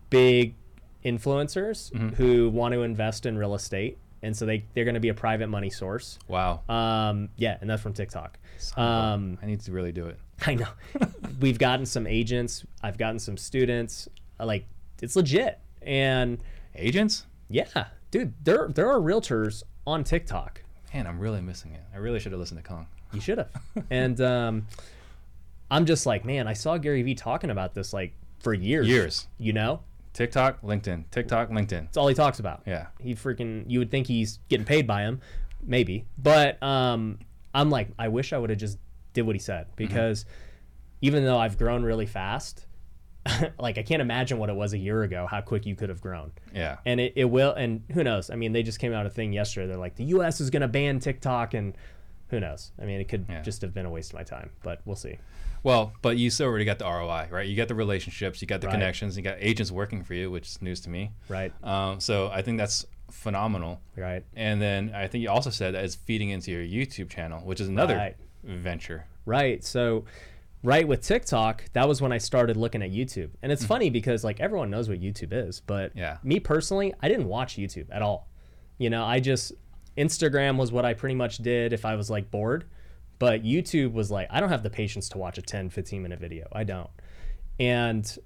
big 0.09 0.55
influencers 1.05 1.93
who 2.15 2.49
want 2.49 2.73
to 2.73 2.83
invest 2.83 3.25
in 3.25 3.37
real 3.37 3.55
estate, 3.55 3.97
and 4.21 4.35
so 4.35 4.45
they 4.45 4.65
they're 4.73 4.83
going 4.85 4.95
to 4.95 4.99
be 4.99 5.09
a 5.09 5.13
private 5.13 5.47
money 5.47 5.69
source. 5.69 6.19
Wow. 6.27 6.61
Um, 6.69 7.29
yeah, 7.37 7.57
and 7.61 7.69
that's 7.69 7.81
from 7.81 7.93
TikTok. 7.93 8.37
Um, 8.75 9.37
I 9.41 9.45
need 9.45 9.61
to 9.61 9.71
really 9.71 9.91
do 9.91 10.07
it. 10.07 10.17
I 10.45 10.55
know. 10.55 10.67
We've 11.39 11.59
gotten 11.59 11.85
some 11.85 12.05
agents. 12.07 12.65
I've 12.83 12.97
gotten 12.97 13.19
some 13.19 13.37
students. 13.37 14.07
uh, 14.39 14.45
Like 14.45 14.65
it's 15.01 15.15
legit. 15.15 15.59
And 15.81 16.39
Agents? 16.75 17.25
yeah, 17.49 17.87
dude, 18.11 18.33
there 18.43 18.67
there 18.67 18.89
are 18.91 18.99
realtors 18.99 19.63
on 19.87 20.03
TikTok. 20.03 20.61
Man, 20.93 21.07
I'm 21.07 21.19
really 21.19 21.39
missing 21.41 21.71
it. 21.73 21.81
I 21.93 21.97
really 21.97 22.19
should 22.19 22.31
have 22.33 22.39
listened 22.39 22.61
to 22.61 22.67
Kong. 22.67 22.87
You 23.13 23.21
should 23.21 23.37
have. 23.37 23.49
and 23.89 24.19
um, 24.21 24.67
I'm 25.71 25.85
just 25.85 26.05
like, 26.05 26.25
man, 26.25 26.47
I 26.47 26.53
saw 26.53 26.77
Gary 26.77 27.01
Vee 27.01 27.15
talking 27.15 27.49
about 27.49 27.73
this 27.73 27.93
like 27.93 28.13
for 28.39 28.53
years. 28.53 28.87
Years. 28.87 29.27
You 29.37 29.53
know, 29.53 29.81
TikTok, 30.13 30.61
LinkedIn. 30.61 31.05
TikTok, 31.11 31.49
LinkedIn. 31.49 31.69
that's 31.85 31.97
all 31.97 32.07
he 32.07 32.15
talks 32.15 32.39
about. 32.39 32.61
Yeah. 32.65 32.87
he 32.99 33.13
freaking 33.15 33.63
you 33.67 33.79
would 33.79 33.91
think 33.91 34.07
he's 34.07 34.39
getting 34.49 34.65
paid 34.65 34.85
by 34.87 35.01
him 35.03 35.21
maybe 35.61 36.05
but 36.17 36.61
um 36.63 37.19
i'm 37.53 37.69
like 37.69 37.89
i 37.99 38.07
wish 38.07 38.31
i 38.31 38.37
would 38.37 38.49
have 38.49 38.57
just 38.59 38.77
did 39.13 39.23
what 39.23 39.35
he 39.35 39.39
said 39.39 39.67
because 39.75 40.23
even 41.01 41.25
though 41.25 41.37
i've 41.37 41.57
grown 41.57 41.83
really 41.83 42.05
fast 42.05 42.65
like 43.59 43.77
i 43.77 43.83
can't 43.83 44.01
imagine 44.01 44.37
what 44.37 44.49
it 44.49 44.55
was 44.55 44.71
a 44.71 44.77
year 44.77 45.03
ago 45.03 45.27
how 45.29 45.41
quick 45.41 45.65
you 45.65 45.75
could 45.75 45.89
have 45.89 45.99
grown 45.99 46.31
Yeah. 46.55 46.77
and 46.85 47.01
it, 47.01 47.11
it 47.17 47.25
will 47.25 47.51
and 47.53 47.83
who 47.91 48.05
knows 48.05 48.29
i 48.29 48.35
mean 48.35 48.53
they 48.53 48.63
just 48.63 48.79
came 48.79 48.93
out 48.93 49.05
a 49.05 49.09
thing 49.09 49.33
yesterday 49.33 49.67
they're 49.67 49.75
like 49.75 49.95
the 49.97 50.05
us 50.05 50.39
is 50.39 50.49
going 50.49 50.61
to 50.61 50.67
ban 50.69 50.99
tiktok 51.01 51.53
and 51.53 51.75
who 52.29 52.39
knows 52.39 52.71
i 52.81 52.85
mean 52.85 53.01
it 53.01 53.09
could 53.09 53.25
Yeah. 53.29 53.41
just 53.41 53.61
have 53.61 53.73
been 53.73 53.85
a 53.85 53.89
waste 53.89 54.11
of 54.11 54.15
my 54.19 54.23
time 54.23 54.51
but 54.63 54.79
we'll 54.85 54.95
see 54.95 55.17
Well, 55.63 55.93
but 56.01 56.17
you 56.17 56.29
still 56.29 56.47
already 56.47 56.65
got 56.65 56.79
the 56.79 56.85
ROI, 56.85 57.27
right? 57.31 57.47
You 57.47 57.55
got 57.55 57.67
the 57.67 57.75
relationships, 57.75 58.41
you 58.41 58.47
got 58.47 58.61
the 58.61 58.67
Right. 58.67 58.73
connections, 58.73 59.17
you 59.17 59.23
got 59.23 59.37
agents 59.39 59.71
working 59.71 60.03
for 60.03 60.13
you, 60.13 60.31
which 60.31 60.47
is 60.47 60.61
news 60.61 60.79
to 60.81 60.89
me. 60.89 61.11
right 61.27 61.51
Um, 61.63 61.99
so 61.99 62.29
I 62.29 62.41
think 62.41 62.57
that's 62.57 62.85
phenomenal. 63.11 63.81
right 63.95 64.23
And 64.35 64.61
then 64.61 64.91
I 64.95 65.07
think 65.07 65.21
you 65.23 65.29
also 65.29 65.49
said 65.49 65.73
that 65.73 65.83
it's 65.83 65.95
feeding 65.95 66.29
into 66.29 66.51
your 66.51 66.61
YouTube 66.63 67.09
channel, 67.09 67.41
which 67.41 67.59
is 67.59 67.67
another 67.67 67.97
Right. 67.97 68.15
venture. 68.43 69.05
Right. 69.25 69.63
So, 69.63 70.05
right 70.63 70.87
with 70.87 71.01
TikTok, 71.01 71.65
that 71.73 71.87
was 71.87 72.01
when 72.01 72.11
I 72.11 72.17
started 72.19 72.55
looking 72.57 72.81
at 72.81 72.91
YouTube. 72.91 73.31
And 73.41 73.51
it's 73.51 73.65
funny 73.65 73.89
because 73.89 74.23
like 74.23 74.39
everyone 74.39 74.69
knows 74.69 74.87
what 74.89 74.99
YouTube 75.01 75.33
is, 75.33 75.59
but 75.59 75.91
Yeah. 75.95 76.17
me 76.23 76.39
personally, 76.39 76.93
I 77.01 77.07
didn't 77.09 77.27
watch 77.27 77.55
YouTube 77.55 77.87
at 77.91 78.01
all. 78.01 78.29
You 78.77 78.89
know, 78.89 79.03
I 79.03 79.19
just 79.19 79.51
Instagram 79.97 80.57
was 80.57 80.71
what 80.71 80.85
I 80.85 80.93
pretty 80.93 81.15
much 81.15 81.37
did 81.39 81.73
if 81.73 81.83
I 81.83 81.95
was 81.95 82.09
like 82.09 82.31
bored, 82.31 82.65
but 83.19 83.43
YouTube 83.43 83.91
was 83.91 84.09
like 84.09 84.27
I 84.31 84.39
don't 84.39 84.49
have 84.49 84.63
the 84.63 84.69
patience 84.69 85.09
to 85.09 85.17
watch 85.17 85.37
a 85.37 85.41
10 85.41 85.69
15 85.69 86.01
minute 86.01 86.19
video. 86.19 86.47
I 86.51 86.63
don't. 86.63 86.89
And 87.59 88.17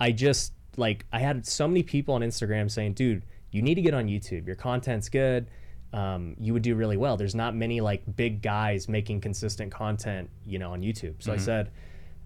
I 0.00 0.10
just 0.12 0.54
like 0.76 1.04
I 1.12 1.20
had 1.20 1.46
so 1.46 1.68
many 1.68 1.82
people 1.82 2.14
on 2.14 2.22
Instagram 2.22 2.70
saying, 2.70 2.94
"Dude, 2.94 3.22
you 3.50 3.62
need 3.62 3.74
to 3.76 3.82
get 3.82 3.94
on 3.94 4.06
YouTube. 4.06 4.46
Your 4.46 4.56
content's 4.56 5.08
good. 5.08 5.48
Um, 5.92 6.34
you 6.40 6.52
would 6.54 6.62
do 6.62 6.74
really 6.74 6.96
well." 6.96 7.16
There's 7.16 7.34
not 7.34 7.54
many 7.54 7.80
like 7.80 8.02
big 8.16 8.42
guys 8.42 8.88
making 8.88 9.20
consistent 9.20 9.70
content, 9.70 10.30
you 10.44 10.58
know, 10.58 10.72
on 10.72 10.80
YouTube. 10.80 11.22
So 11.22 11.32
I 11.32 11.36
said, 11.36 11.70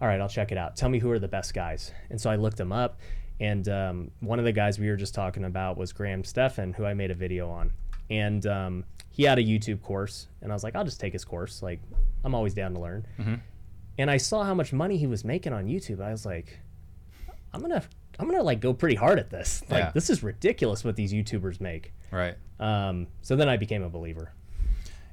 "All 0.00 0.08
right, 0.08 0.20
I'll 0.20 0.28
check 0.28 0.52
it 0.52 0.58
out. 0.58 0.76
Tell 0.76 0.88
me 0.88 0.98
who 0.98 1.10
are 1.10 1.18
the 1.18 1.28
best 1.28 1.52
guys." 1.52 1.92
And 2.10 2.20
so 2.20 2.30
I 2.30 2.36
looked 2.36 2.56
them 2.56 2.72
up, 2.72 3.00
and 3.40 3.68
um, 3.68 4.10
one 4.20 4.38
of 4.38 4.44
the 4.44 4.52
guys 4.52 4.78
we 4.78 4.88
were 4.88 4.96
just 4.96 5.14
talking 5.14 5.44
about 5.44 5.76
was 5.76 5.92
Graham 5.92 6.24
Stephan, 6.24 6.72
who 6.72 6.84
I 6.84 6.94
made 6.94 7.10
a 7.10 7.14
video 7.14 7.50
on, 7.50 7.72
and 8.08 8.46
um, 8.46 8.84
he 9.18 9.24
had 9.24 9.38
a 9.38 9.42
YouTube 9.44 9.82
course, 9.82 10.28
and 10.40 10.50
I 10.50 10.54
was 10.54 10.64
like, 10.64 10.74
"I'll 10.74 10.84
just 10.84 10.98
take 11.00 11.12
his 11.12 11.24
course. 11.26 11.62
Like, 11.62 11.80
I'm 12.24 12.34
always 12.34 12.54
down 12.54 12.72
to 12.74 12.80
learn." 12.80 13.04
And 13.98 14.10
I 14.10 14.16
saw 14.16 14.44
how 14.44 14.54
much 14.54 14.72
money 14.72 14.96
he 14.96 15.06
was 15.08 15.24
making 15.24 15.52
on 15.52 15.66
YouTube. 15.66 16.00
I 16.00 16.10
was 16.12 16.24
like, 16.24 16.60
I'm 17.52 17.60
gonna 17.60 17.82
I'm 18.20 18.30
gonna 18.30 18.42
like 18.44 18.60
go 18.60 18.72
pretty 18.72 18.94
hard 18.94 19.18
at 19.18 19.28
this. 19.28 19.62
Like 19.68 19.82
Yeah. 19.84 19.90
this 19.92 20.08
is 20.08 20.22
ridiculous 20.22 20.84
what 20.84 20.94
these 20.96 21.12
YouTubers 21.12 21.60
make. 21.60 21.92
Right. 22.12 22.36
Um, 22.60 23.08
so 23.22 23.34
then 23.36 23.48
I 23.48 23.56
became 23.56 23.82
a 23.82 23.88
believer. 23.90 24.32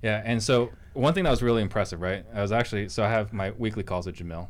Yeah, 0.04 0.22
and 0.24 0.42
so 0.42 0.70
one 0.94 1.14
thing 1.16 1.24
that 1.24 1.32
was 1.32 1.42
really 1.42 1.64
impressive, 1.64 2.00
right? 2.00 2.24
I 2.34 2.42
was 2.44 2.52
actually 2.52 2.90
so 2.90 3.04
I 3.04 3.10
have 3.10 3.34
my 3.34 3.52
weekly 3.58 3.82
calls 3.84 4.06
with 4.06 4.16
Jamil. 4.18 4.48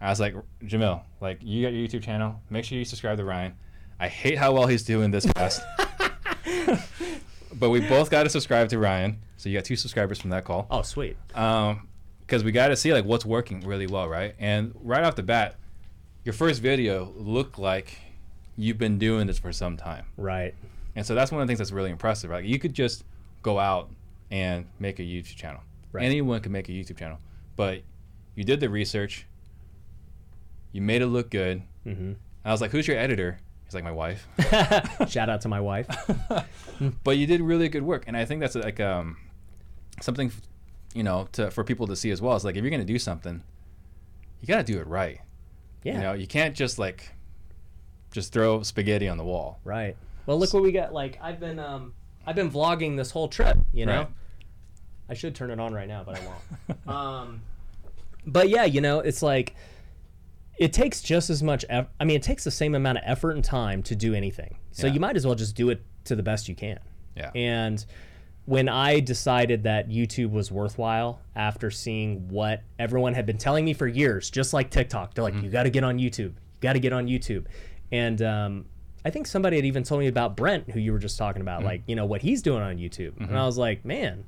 I 0.00 0.08
was 0.08 0.18
like, 0.20 0.34
Jamil, 0.64 1.02
like 1.20 1.40
you 1.42 1.62
got 1.62 1.72
your 1.74 1.86
YouTube 1.86 2.02
channel. 2.02 2.40
Make 2.48 2.64
sure 2.64 2.78
you 2.78 2.84
subscribe 2.86 3.18
to 3.18 3.24
Ryan. 3.24 3.54
I 4.00 4.08
hate 4.08 4.38
how 4.38 4.52
well 4.52 4.66
he's 4.66 4.82
doing 4.82 5.10
this 5.10 5.26
fast. 5.36 5.60
but 7.58 7.70
we 7.70 7.80
both 7.80 8.10
got 8.10 8.24
to 8.24 8.30
subscribe 8.30 8.68
to 8.70 8.78
Ryan. 8.78 9.18
So 9.36 9.48
you 9.48 9.56
got 9.56 9.64
two 9.64 9.76
subscribers 9.76 10.20
from 10.20 10.30
that 10.30 10.44
call. 10.44 10.66
Oh, 10.70 10.82
sweet. 10.82 11.16
Um, 11.34 11.88
because 12.26 12.42
we 12.42 12.52
got 12.52 12.68
to 12.68 12.76
see 12.76 12.92
like 12.92 13.04
what's 13.04 13.24
working 13.24 13.60
really 13.60 13.86
well, 13.86 14.08
right? 14.08 14.34
And 14.38 14.74
right 14.82 15.04
off 15.04 15.14
the 15.14 15.22
bat, 15.22 15.56
your 16.24 16.32
first 16.32 16.62
video 16.62 17.12
looked 17.16 17.58
like 17.58 17.98
you've 18.56 18.78
been 18.78 18.98
doing 18.98 19.26
this 19.26 19.38
for 19.38 19.52
some 19.52 19.76
time. 19.76 20.06
Right. 20.16 20.54
And 20.96 21.04
so 21.04 21.14
that's 21.14 21.30
one 21.30 21.42
of 21.42 21.46
the 21.46 21.50
things 21.50 21.58
that's 21.58 21.72
really 21.72 21.90
impressive. 21.90 22.30
Right? 22.30 22.44
You 22.44 22.58
could 22.58 22.72
just 22.72 23.04
go 23.42 23.58
out 23.58 23.90
and 24.30 24.66
make 24.78 24.98
a 24.98 25.02
YouTube 25.02 25.36
channel. 25.36 25.60
Right. 25.92 26.04
Anyone 26.04 26.40
can 26.40 26.52
make 26.52 26.68
a 26.68 26.72
YouTube 26.72 26.98
channel, 26.98 27.18
but 27.56 27.82
you 28.34 28.44
did 28.44 28.60
the 28.60 28.68
research. 28.68 29.26
You 30.72 30.82
made 30.82 31.02
it 31.02 31.06
look 31.06 31.30
good. 31.30 31.62
Mm-hmm. 31.86 32.12
I 32.44 32.50
was 32.50 32.60
like, 32.60 32.72
"Who's 32.72 32.88
your 32.88 32.96
editor?" 32.96 33.38
He's 33.64 33.74
like, 33.74 33.84
"My 33.84 33.92
wife." 33.92 34.26
Shout 35.08 35.28
out 35.28 35.40
to 35.42 35.48
my 35.48 35.60
wife. 35.60 35.88
but 37.04 37.16
you 37.16 37.26
did 37.26 37.40
really 37.40 37.68
good 37.68 37.82
work, 37.82 38.04
and 38.06 38.16
I 38.16 38.24
think 38.24 38.40
that's 38.40 38.54
like 38.54 38.80
um, 38.80 39.16
something, 40.00 40.30
you 40.94 41.02
know, 41.02 41.28
to 41.32 41.50
for 41.50 41.64
people 41.64 41.86
to 41.86 41.96
see 41.96 42.10
as 42.10 42.20
well. 42.20 42.36
It's 42.36 42.44
like 42.44 42.56
if 42.56 42.62
you're 42.62 42.70
gonna 42.70 42.84
do 42.84 42.98
something, 42.98 43.42
you 44.40 44.46
gotta 44.46 44.64
do 44.64 44.78
it 44.80 44.86
right. 44.86 45.20
Yeah. 45.82 45.94
You 45.94 46.00
know, 46.00 46.12
you 46.12 46.26
can't 46.26 46.54
just 46.54 46.78
like 46.78 47.12
just 48.10 48.32
throw 48.32 48.62
spaghetti 48.62 49.08
on 49.08 49.18
the 49.18 49.24
wall. 49.24 49.60
Right. 49.64 49.96
Well, 50.26 50.38
look 50.38 50.52
what 50.54 50.62
we 50.62 50.72
got. 50.72 50.92
Like 50.92 51.18
I've 51.22 51.40
been 51.40 51.58
um 51.58 51.94
I've 52.26 52.36
been 52.36 52.50
vlogging 52.50 52.96
this 52.96 53.10
whole 53.10 53.28
trip. 53.28 53.58
You 53.72 53.86
know. 53.86 53.98
Right. 53.98 54.08
I 55.08 55.14
should 55.14 55.34
turn 55.34 55.50
it 55.50 55.60
on 55.60 55.74
right 55.74 55.88
now, 55.88 56.02
but 56.02 56.18
I 56.18 56.26
won't. 56.26 56.88
um, 56.88 57.42
but 58.26 58.48
yeah, 58.48 58.64
you 58.64 58.80
know, 58.80 59.00
it's 59.00 59.22
like 59.22 59.54
it 60.56 60.72
takes 60.72 61.02
just 61.02 61.30
as 61.30 61.42
much. 61.42 61.64
Eff- 61.68 61.88
I 61.98 62.04
mean, 62.04 62.16
it 62.16 62.22
takes 62.22 62.44
the 62.44 62.50
same 62.50 62.74
amount 62.74 62.98
of 62.98 63.04
effort 63.06 63.32
and 63.32 63.44
time 63.44 63.82
to 63.84 63.96
do 63.96 64.14
anything. 64.14 64.56
So 64.70 64.86
Yeah. 64.86 64.94
you 64.94 65.00
might 65.00 65.16
as 65.16 65.26
well 65.26 65.34
just 65.34 65.56
do 65.56 65.70
it 65.70 65.82
to 66.04 66.16
the 66.16 66.22
best 66.22 66.48
you 66.48 66.54
can. 66.54 66.78
Yeah. 67.16 67.30
And 67.34 67.84
when 68.46 68.68
I 68.68 69.00
decided 69.00 69.62
that 69.62 69.88
YouTube 69.88 70.30
was 70.30 70.52
worthwhile 70.52 71.20
after 71.34 71.70
seeing 71.70 72.28
what 72.28 72.62
everyone 72.78 73.14
had 73.14 73.24
been 73.24 73.38
telling 73.38 73.64
me 73.64 73.72
for 73.72 73.86
years, 73.86 74.30
just 74.30 74.52
like 74.52 74.70
TikTok, 74.70 75.14
they're 75.14 75.24
like, 75.24 75.34
mm-hmm. 75.34 75.44
you 75.44 75.50
got 75.50 75.62
to 75.62 75.70
get 75.70 75.82
on 75.82 75.98
YouTube. 75.98 76.18
You 76.18 76.60
got 76.60 76.74
to 76.74 76.80
get 76.80 76.92
on 76.92 77.06
YouTube. 77.06 77.46
And 77.90 78.20
um, 78.20 78.66
I 79.04 79.10
think 79.10 79.26
somebody 79.26 79.56
had 79.56 79.64
even 79.64 79.82
told 79.82 80.00
me 80.00 80.08
about 80.08 80.36
Brent, 80.36 80.70
who 80.70 80.80
you 80.80 80.92
were 80.92 80.98
just 80.98 81.16
talking 81.16 81.40
about, 81.42 81.60
mm-hmm. 81.60 81.68
like, 81.68 81.82
you 81.86 81.96
know, 81.96 82.04
what 82.04 82.20
he's 82.20 82.42
doing 82.42 82.62
on 82.62 82.76
YouTube. 82.76 83.16
And 83.18 83.28
mm-hmm. 83.28 83.36
I 83.36 83.46
was 83.46 83.56
like, 83.56 83.84
man, 83.84 84.24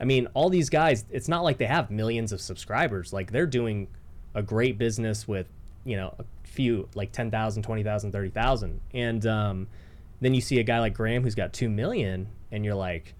I 0.00 0.04
mean, 0.04 0.26
all 0.34 0.50
these 0.50 0.68
guys, 0.70 1.04
it's 1.10 1.28
not 1.28 1.44
like 1.44 1.58
they 1.58 1.66
have 1.66 1.90
millions 1.90 2.32
of 2.32 2.40
subscribers. 2.40 3.12
Like, 3.12 3.30
they're 3.30 3.46
doing 3.46 3.88
a 4.34 4.42
great 4.42 4.78
business 4.78 5.28
with, 5.28 5.46
you 5.84 5.96
know, 5.96 6.14
a 6.18 6.24
few, 6.44 6.88
like 6.94 7.12
10,000, 7.12 7.62
20,000, 7.62 8.12
30,000. 8.12 8.80
And 8.94 9.26
um, 9.26 9.68
then 10.20 10.34
you 10.34 10.40
see 10.40 10.58
a 10.58 10.62
guy 10.62 10.80
like 10.80 10.94
Graham 10.94 11.22
who's 11.22 11.34
got 11.34 11.52
2 11.52 11.68
million, 11.68 12.28
and 12.52 12.64
you're 12.64 12.74
like, 12.74 13.14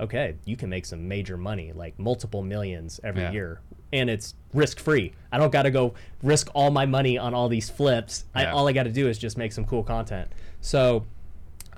okay, 0.00 0.36
you 0.44 0.56
can 0.56 0.68
make 0.70 0.86
some 0.86 1.08
major 1.08 1.36
money, 1.36 1.72
like 1.72 1.98
multiple 1.98 2.42
millions 2.42 3.00
every 3.02 3.22
Yeah. 3.22 3.32
year. 3.32 3.60
And 3.92 4.08
it's 4.10 4.34
risk 4.52 4.78
free. 4.80 5.12
I 5.32 5.38
don't 5.38 5.50
got 5.50 5.62
to 5.62 5.70
go 5.70 5.94
risk 6.22 6.50
all 6.54 6.70
my 6.70 6.84
money 6.86 7.16
on 7.18 7.32
all 7.34 7.48
these 7.48 7.70
flips. 7.70 8.26
I, 8.34 8.44
all 8.46 8.68
I 8.68 8.72
got 8.72 8.82
to 8.84 8.92
do 8.92 9.08
is 9.08 9.18
just 9.18 9.38
make 9.38 9.50
some 9.50 9.64
cool 9.64 9.82
content. 9.82 10.28
So 10.60 11.06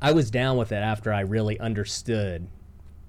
I 0.01 0.13
was 0.13 0.31
down 0.31 0.57
with 0.57 0.73
it 0.73 0.77
after 0.83 1.13
I 1.13 1.21
really 1.21 1.59
understood 1.61 2.47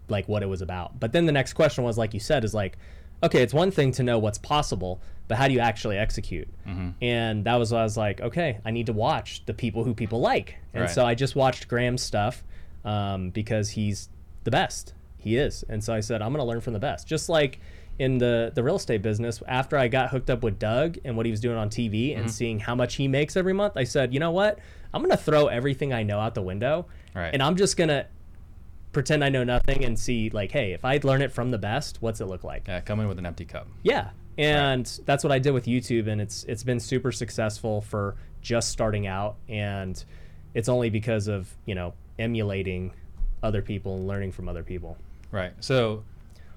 like 0.07 0.27
what 0.27 0.43
it 0.43 0.45
was 0.45 0.61
about. 0.61 0.99
But 0.99 1.13
then 1.13 1.25
the 1.25 1.31
next 1.31 1.53
question 1.53 1.83
was, 1.83 1.97
like 1.97 2.13
you 2.13 2.19
said, 2.19 2.43
is 2.43 2.53
like, 2.53 2.77
okay, 3.23 3.41
it's 3.41 3.53
one 3.53 3.71
thing 3.71 3.91
to 3.93 4.03
know 4.03 4.19
what's 4.19 4.37
possible, 4.37 5.01
but 5.31 5.37
how 5.37 5.47
do 5.47 5.53
you 5.53 5.61
actually 5.61 5.97
execute? 5.97 6.49
Mm-hmm. 6.67 6.89
And 7.01 7.45
that 7.45 7.55
was 7.55 7.71
why 7.71 7.79
I 7.79 7.83
was 7.83 7.95
like, 7.95 8.19
okay, 8.19 8.59
I 8.65 8.71
need 8.71 8.87
to 8.87 8.93
watch 8.93 9.45
the 9.45 9.53
people 9.53 9.85
who 9.85 9.93
people 9.93 10.19
like. 10.19 10.57
And 10.73 10.81
Right. 10.81 10.89
so 10.91 11.05
I 11.05 11.15
just 11.15 11.37
watched 11.37 11.69
Graham's 11.69 12.01
stuff 12.01 12.43
um, 12.83 13.29
because 13.29 13.69
he's 13.69 14.09
the 14.43 14.51
best. 14.51 14.93
He 15.17 15.37
is. 15.37 15.63
And 15.69 15.81
so 15.81 15.93
I 15.93 16.01
said, 16.01 16.21
I'm 16.21 16.33
going 16.33 16.43
to 16.43 16.49
learn 16.49 16.59
from 16.59 16.73
the 16.73 16.79
best. 16.79 17.07
Just 17.07 17.29
like 17.29 17.61
in 17.97 18.17
the, 18.17 18.51
the 18.53 18.61
real 18.61 18.75
estate 18.75 19.01
business, 19.01 19.41
after 19.47 19.77
I 19.77 19.87
got 19.87 20.09
hooked 20.09 20.29
up 20.29 20.43
with 20.43 20.59
Doug 20.59 20.97
and 21.05 21.15
what 21.15 21.25
he 21.25 21.31
was 21.31 21.39
doing 21.39 21.55
on 21.55 21.69
TV 21.69 22.09
Mm-hmm. 22.09 22.19
and 22.23 22.29
seeing 22.31 22.59
how 22.59 22.75
much 22.75 22.95
he 22.95 23.07
makes 23.07 23.37
every 23.37 23.53
month, 23.53 23.77
I 23.77 23.85
said, 23.85 24.13
you 24.13 24.19
know 24.19 24.31
what? 24.31 24.59
I'm 24.93 25.01
going 25.01 25.11
to 25.11 25.23
throw 25.23 25.47
everything 25.47 25.93
I 25.93 26.03
know 26.03 26.19
out 26.19 26.35
the 26.35 26.41
window. 26.41 26.87
Right. 27.15 27.29
And 27.33 27.41
I'm 27.41 27.55
just 27.55 27.77
going 27.77 27.87
to 27.87 28.05
pretend 28.91 29.23
I 29.23 29.29
know 29.29 29.45
nothing 29.45 29.85
and 29.85 29.97
see, 29.97 30.29
like, 30.31 30.51
hey, 30.51 30.73
if 30.73 30.83
I 30.83 30.99
learn 31.03 31.21
it 31.21 31.31
from 31.31 31.51
the 31.51 31.57
best, 31.57 32.01
what's 32.01 32.19
it 32.19 32.25
look 32.25 32.43
like? 32.43 32.67
Yeah, 32.67 32.81
come 32.81 32.99
in 32.99 33.07
with 33.07 33.17
an 33.19 33.25
empty 33.25 33.45
cup. 33.45 33.67
Yeah, 33.83 34.09
and 34.41 34.99
that's 35.05 35.23
what 35.23 35.31
I 35.31 35.39
did 35.39 35.51
with 35.51 35.65
YouTube, 35.65 36.07
and 36.07 36.19
it's 36.21 36.43
it's 36.45 36.63
been 36.63 36.79
super 36.79 37.11
successful 37.11 37.81
for 37.81 38.15
just 38.41 38.69
starting 38.69 39.07
out, 39.07 39.35
and 39.47 40.03
it's 40.53 40.69
only 40.69 40.89
because 40.89 41.27
of 41.27 41.53
you 41.65 41.75
know 41.75 41.93
emulating 42.19 42.91
other 43.43 43.61
people 43.61 43.95
and 43.95 44.07
learning 44.07 44.31
from 44.31 44.47
other 44.47 44.63
people, 44.63 44.97
Right. 45.31 45.53
So, 45.61 46.03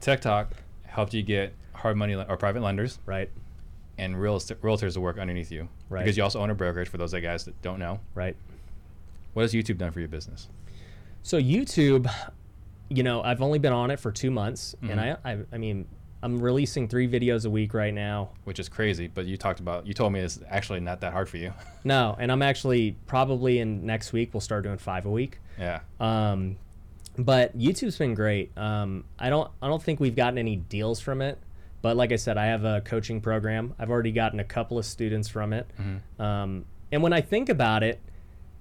TikTok 0.01 0.51
helped 0.85 1.15
you 1.15 1.23
get 1.23 1.55
hard 1.73 1.97
money 1.97 2.15
or 2.15 2.37
private 2.37 2.63
lenders 2.63 2.99
right? 3.07 3.31
and 3.99 4.21
real 4.21 4.39
realtors 4.39 4.95
to 4.95 5.01
work 5.01 5.19
underneath 5.19 5.51
you. 5.53 5.69
Right. 5.89 6.05
Because 6.05 6.17
you 6.17 6.23
also 6.23 6.41
own 6.41 6.51
a 6.51 6.55
brokerage. 6.55 6.89
For 6.89 6.99
those 6.99 7.13
you 7.13 7.21
guys 7.21 7.45
that 7.45 7.61
don't 7.63 7.79
know, 7.79 8.01
Right. 8.15 8.37
what 9.33 9.43
has 9.43 9.53
YouTube 9.53 9.79
done 9.79 9.93
for 9.93 10.01
your 10.01 10.09
business? 10.09 10.49
So 11.23 11.41
YouTube, 11.41 12.11
you 12.89 13.03
know, 13.03 13.23
I've 13.23 13.41
only 13.41 13.59
been 13.59 13.73
on 13.73 13.91
it 13.91 13.99
for 14.01 14.11
two 14.13 14.31
months, 14.31 14.75
and 14.83 15.01
mm-hmm. 15.01 15.27
I, 15.27 15.33
I 15.33 15.39
I 15.53 15.59
mean, 15.59 15.87
I'm 16.25 16.41
releasing 16.41 16.89
three 16.89 17.07
videos 17.07 17.45
a 17.45 17.51
week 17.51 17.75
right 17.75 17.93
now. 17.93 18.31
Which 18.45 18.59
is 18.59 18.71
crazy. 18.71 19.09
But 19.09 19.27
you 19.27 19.37
talked 19.37 19.61
about. 19.61 19.87
You 19.87 19.93
told 19.93 20.15
me 20.15 20.21
it's 20.21 20.41
actually 20.49 20.81
not 20.81 21.03
that 21.03 21.13
hard 21.13 21.29
for 21.29 21.37
you. 21.37 21.53
No, 21.87 22.17
and 22.19 22.33
I'm 22.33 22.41
actually 22.41 22.97
probably 23.07 23.59
in 23.59 23.85
next 23.85 24.15
week 24.15 24.33
we'll 24.33 24.41
start 24.41 24.65
doing 24.65 24.79
five 24.79 25.05
a 25.05 25.11
week. 25.11 25.39
yeah. 25.59 25.81
Um, 26.01 26.57
but 27.19 27.57
YouTube's 27.59 27.99
been 27.99 28.15
great. 28.15 28.57
Um, 28.57 29.05
I 29.19 29.29
don't 29.29 29.51
I 29.61 29.69
don't 29.69 29.83
think 29.83 30.01
we've 30.01 30.17
gotten 30.17 30.39
any 30.39 30.57
deals 30.57 30.99
from 30.99 31.21
it, 31.21 31.39
but 31.83 31.95
like 31.99 32.11
I 32.11 32.17
said, 32.17 32.39
I 32.39 32.47
have 32.47 32.65
a 32.65 32.81
coaching 32.81 33.21
program. 33.21 33.75
I've 33.79 33.91
already 33.91 34.13
gotten 34.13 34.41
a 34.41 34.45
couple 34.45 34.79
of 34.79 34.87
students 34.87 35.29
from 35.29 35.53
it. 35.53 35.67
Um, 36.19 36.65
and 36.91 37.03
when 37.03 37.13
I 37.13 37.21
think 37.21 37.51
about 37.51 37.83
it, 37.83 38.01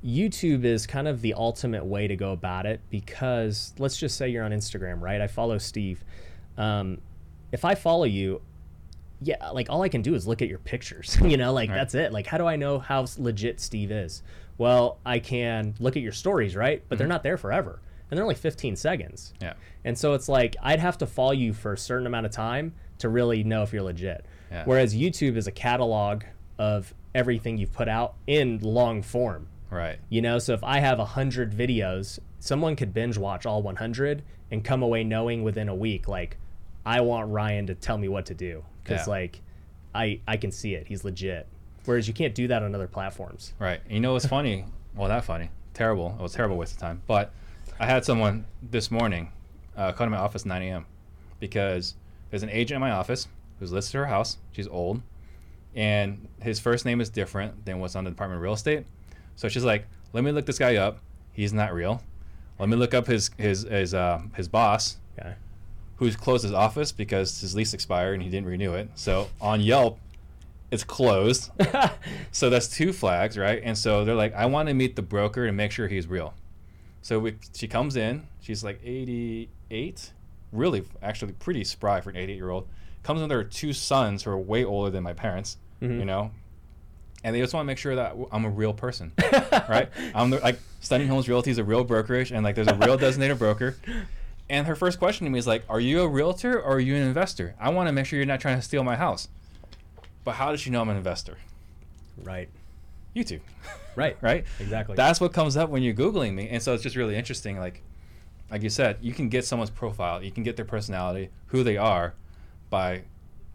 YouTube 0.04 0.66
is 0.66 0.86
kind 0.86 1.08
of 1.08 1.22
the 1.22 1.34
ultimate 1.36 1.86
way 1.86 2.08
to 2.08 2.18
go 2.18 2.34
about 2.34 2.66
it 2.66 2.82
because 2.90 3.74
let's 3.80 3.96
just 3.96 4.18
say 4.18 4.28
you're 4.28 4.44
on 4.44 4.52
Instagram, 4.52 5.00
right? 5.00 5.22
I 5.22 5.28
follow 5.28 5.58
Steve. 5.58 6.04
Um, 6.58 6.98
if 7.54 7.64
I 7.64 7.76
follow 7.76 8.04
you, 8.04 8.42
yeah, 9.22 9.50
like 9.52 9.70
all 9.70 9.84
I 9.84 9.88
can 9.88 10.02
do 10.02 10.16
is 10.16 10.28
look 10.28 10.42
at 10.42 10.50
your 10.50 10.60
pictures, 10.60 11.18
you 11.24 11.38
know, 11.38 11.54
like 11.54 11.70
Right. 11.70 11.76
that's 11.76 11.96
it. 11.96 12.12
Like, 12.12 12.28
how 12.28 12.38
do 12.38 12.46
I 12.46 12.58
know 12.58 12.80
how 12.80 13.06
legit 13.18 13.62
Steve 13.62 13.92
is? 13.92 14.22
Well, 14.58 14.98
I 15.06 15.20
can 15.20 15.76
look 15.80 15.96
at 15.96 16.04
your 16.04 16.12
stories, 16.12 16.56
right? 16.56 16.84
But 16.90 16.98
they're 16.98 17.06
mm-hmm. 17.06 17.14
not 17.14 17.24
there 17.24 17.38
forever, 17.38 17.80
and 18.10 18.18
they're 18.18 18.24
only 18.24 18.36
15 18.36 18.76
seconds. 18.76 19.34
Yeah. 19.42 19.54
And 19.86 19.98
so 19.98 20.14
it's 20.14 20.28
like 20.28 20.56
I'd 20.62 20.80
have 20.80 20.98
to 20.98 21.06
follow 21.08 21.32
you 21.32 21.54
for 21.54 21.74
a 21.74 21.78
certain 21.78 22.08
amount 22.08 22.26
of 22.26 22.32
time 22.32 22.74
to 23.00 23.10
really 23.10 23.44
know 23.44 23.64
if 23.64 23.72
you're 23.72 23.84
legit. 23.84 24.26
Yeah. 24.52 24.64
Whereas 24.66 24.96
YouTube 24.96 25.38
is 25.38 25.48
a 25.48 25.52
catalog 25.52 26.24
of 26.58 26.94
everything 27.16 27.58
you've 27.58 27.74
put 27.74 27.88
out 27.88 28.16
in 28.28 28.60
long 28.60 29.02
form. 29.02 29.48
Right. 29.70 30.00
You 30.10 30.22
know, 30.22 30.40
so 30.40 30.54
if 30.54 30.64
I 30.64 30.80
have 30.80 31.00
a 31.00 31.06
hundred 31.06 31.52
videos, 31.52 32.20
someone 32.40 32.76
could 32.76 32.94
binge 32.94 33.18
watch 33.18 33.46
all 33.46 33.62
100 33.62 34.24
and 34.52 34.64
come 34.64 34.84
away 34.84 35.04
knowing 35.04 35.44
within 35.44 35.68
a 35.68 35.76
week, 35.76 36.08
like, 36.08 36.38
I 36.86 37.02
want 37.02 37.30
Ryan 37.32 37.68
to 37.68 37.76
tell 37.76 37.98
me 37.98 38.08
what 38.08 38.26
to 38.28 38.34
do 38.34 38.64
because, 38.84 39.08
Yeah. 39.08 39.12
like, 39.12 39.42
I 39.96 40.20
I 40.28 40.38
can 40.38 40.52
see 40.52 40.76
it. 40.76 40.88
He's 40.88 41.04
legit. 41.04 41.48
Whereas 41.86 42.08
you 42.08 42.14
can't 42.14 42.34
do 42.34 42.48
that 42.48 42.64
on 42.64 42.74
other 42.76 42.88
platforms. 42.88 43.54
Right. 43.60 43.82
You 43.90 44.00
know 44.00 44.14
what's 44.14 44.26
funny? 44.26 44.66
Well, 44.96 45.10
not 45.10 45.26
funny. 45.26 45.50
Terrible. 45.74 46.16
It 46.18 46.22
was 46.22 46.34
a 46.34 46.38
terrible 46.38 46.56
waste 46.58 46.74
of 46.74 46.80
time. 46.80 47.02
But 47.08 47.32
I 47.80 47.86
had 47.86 48.06
someone 48.06 48.46
this 48.62 48.90
morning 48.90 49.32
uh, 49.76 49.92
come 49.92 50.06
to 50.08 50.12
my 50.12 50.18
office 50.18 50.44
at 50.44 50.48
9 50.48 50.62
a.m. 50.62 50.86
because 51.40 51.96
there's 52.30 52.44
an 52.44 52.50
agent 52.50 52.76
in 52.76 52.82
my 52.82 52.92
office 52.92 53.28
who's 53.60 53.72
listed 53.72 53.96
her 53.96 54.06
house. 54.06 54.38
She's 54.52 54.68
old. 54.68 55.02
And 55.76 56.28
his 56.42 56.60
first 56.60 56.86
name 56.86 57.02
is 57.02 57.10
different 57.10 57.66
than 57.66 57.80
what's 57.80 57.96
on 57.96 58.04
the 58.04 58.12
Department 58.12 58.38
of 58.38 58.44
Real 58.44 58.54
Estate. 58.54 58.86
So 59.36 59.50
she's 59.50 59.64
like, 59.66 59.86
let 60.14 60.24
me 60.24 60.32
look 60.32 60.46
this 60.46 60.60
guy 60.60 60.76
up. 60.76 61.00
He's 61.34 61.52
not 61.54 61.74
real. 61.74 62.02
Let 62.60 62.70
me 62.70 62.76
look 62.78 62.94
up 62.94 63.08
his 63.08 63.32
his 63.38 63.64
his 63.64 63.94
uh, 63.96 64.22
his 64.36 64.48
boss, 64.48 64.98
Okay. 65.20 65.34
Who's 66.04 66.16
closed 66.16 66.44
his 66.44 66.54
office 66.54 66.92
because 66.92 67.42
his 67.42 67.56
lease 67.56 67.74
expired 67.74 68.16
and 68.16 68.24
he 68.24 68.30
didn't 68.30 68.48
renew 68.48 68.74
it. 68.74 68.90
So 68.96 69.30
on 69.42 69.62
Yelp, 69.62 70.00
it's 70.72 70.84
closed. 70.84 71.52
so 72.32 72.50
that's 72.50 72.68
two 72.68 72.94
flags, 72.94 73.38
right? 73.38 73.62
And 73.64 73.78
so 73.78 74.06
they're 74.06 74.16
like, 74.16 74.34
I 74.34 74.46
want 74.46 74.70
to 74.70 74.74
meet 74.74 74.96
the 74.96 75.02
broker 75.02 75.46
to 75.46 75.52
make 75.52 75.72
sure 75.72 75.88
he's 75.88 76.08
real. 76.08 76.34
So 77.02 77.20
we, 77.20 77.36
she 77.54 77.68
comes 77.68 77.96
in. 77.96 78.28
She's 78.42 78.64
like 78.64 78.80
88, 78.84 80.12
really, 80.52 80.84
actually 81.02 81.34
pretty 81.34 81.64
spry 81.64 82.02
for 82.02 82.10
an 82.10 82.16
88 82.16 82.36
year 82.36 82.50
old. 82.50 82.68
Comes 83.04 83.22
in 83.22 83.28
with 83.28 83.32
her 83.32 83.44
two 83.44 83.74
sons 83.74 84.24
who 84.24 84.32
are 84.32 84.38
way 84.38 84.64
older 84.64 84.90
than 84.90 85.04
my 85.04 85.14
parents, 85.14 85.58
mm-hmm. 85.82 86.00
you 86.00 86.06
know, 86.06 86.32
and 87.24 87.36
they 87.36 87.40
just 87.40 87.54
want 87.54 87.64
to 87.64 87.68
make 87.68 87.78
sure 87.78 87.96
that 87.96 88.16
I'm 88.32 88.46
a 88.46 88.50
real 88.50 88.74
person, 88.74 89.12
right? 89.70 89.90
I'm 90.14 90.30
the, 90.30 90.40
like 90.40 90.60
Stunning 90.82 91.08
Homes 91.08 91.30
Realty 91.30 91.52
is 91.52 91.58
a 91.58 91.64
real 91.64 91.84
brokerage, 91.84 92.32
and 92.32 92.44
like 92.44 92.56
there's 92.56 92.68
a 92.68 92.76
real 92.76 92.98
designated 92.98 93.40
broker. 93.40 93.78
And 94.50 94.68
her 94.68 94.76
first 94.76 95.00
question 95.00 95.26
to 95.26 95.32
me 95.32 95.40
is 95.40 95.48
like, 95.48 95.64
"Are 95.70 95.80
you 95.80 96.02
a 96.02 96.08
realtor 96.08 96.60
or 96.60 96.76
are 96.76 96.80
you 96.80 96.96
an 96.96 97.04
investor? 97.04 97.56
I 97.60 97.70
want 97.70 97.88
to 97.88 97.94
make 97.94 98.06
sure 98.06 98.18
you're 98.18 98.26
not 98.26 98.40
trying 98.40 98.58
to 98.58 98.62
steal 98.62 98.84
my 98.84 98.96
house." 98.96 99.28
But 100.24 100.34
how 100.34 100.52
does 100.52 100.62
she 100.62 100.70
know 100.70 100.82
I'm 100.82 100.90
an 100.90 100.98
investor? 100.98 101.38
Right. 102.24 102.50
YouTube, 103.16 103.42
Right. 103.96 104.18
right? 104.22 104.46
Exactly. 104.60 104.96
That's 104.96 105.20
what 105.22 105.34
comes 105.34 105.56
up 105.58 105.70
when 105.70 105.84
you're 105.84 105.94
googling 105.94 106.34
me, 106.34 106.50
and 106.50 106.62
so 106.64 106.74
it's 106.74 106.82
just 106.84 106.96
really 106.96 107.16
interesting. 107.16 107.60
Like, 107.60 107.82
like 108.50 108.62
you 108.64 108.70
said, 108.70 108.98
you 109.02 109.14
can 109.14 109.30
get 109.30 109.46
someone's 109.46 109.70
profile, 109.70 110.24
you 110.24 110.32
can 110.32 110.44
get 110.44 110.56
their 110.56 110.66
personality, 110.66 111.30
who 111.48 111.64
they 111.64 111.78
are, 111.78 112.14
by 112.70 113.04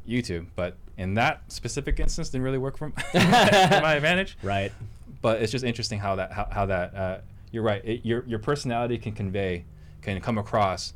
YouTube. 0.08 0.46
But 0.54 0.76
in 0.96 1.14
that 1.14 1.42
specific 1.50 1.98
instance, 2.00 2.28
didn't 2.28 2.44
really 2.44 2.58
work 2.58 2.76
for, 2.78 2.88
my 3.14 3.94
advantage. 3.94 4.36
right. 4.42 4.72
But 5.20 5.42
it's 5.42 5.50
just 5.50 5.64
interesting 5.64 5.98
how 5.98 6.16
that 6.16 6.30
how, 6.32 6.48
how 6.50 6.66
that 6.66 6.94
uh, 6.94 7.18
you're 7.50 7.64
right. 7.64 7.84
It, 7.84 8.04
your 8.06 8.24
your 8.26 8.38
personality 8.38 8.98
can 8.98 9.12
convey, 9.12 9.64
can 10.02 10.20
come 10.20 10.38
across 10.38 10.94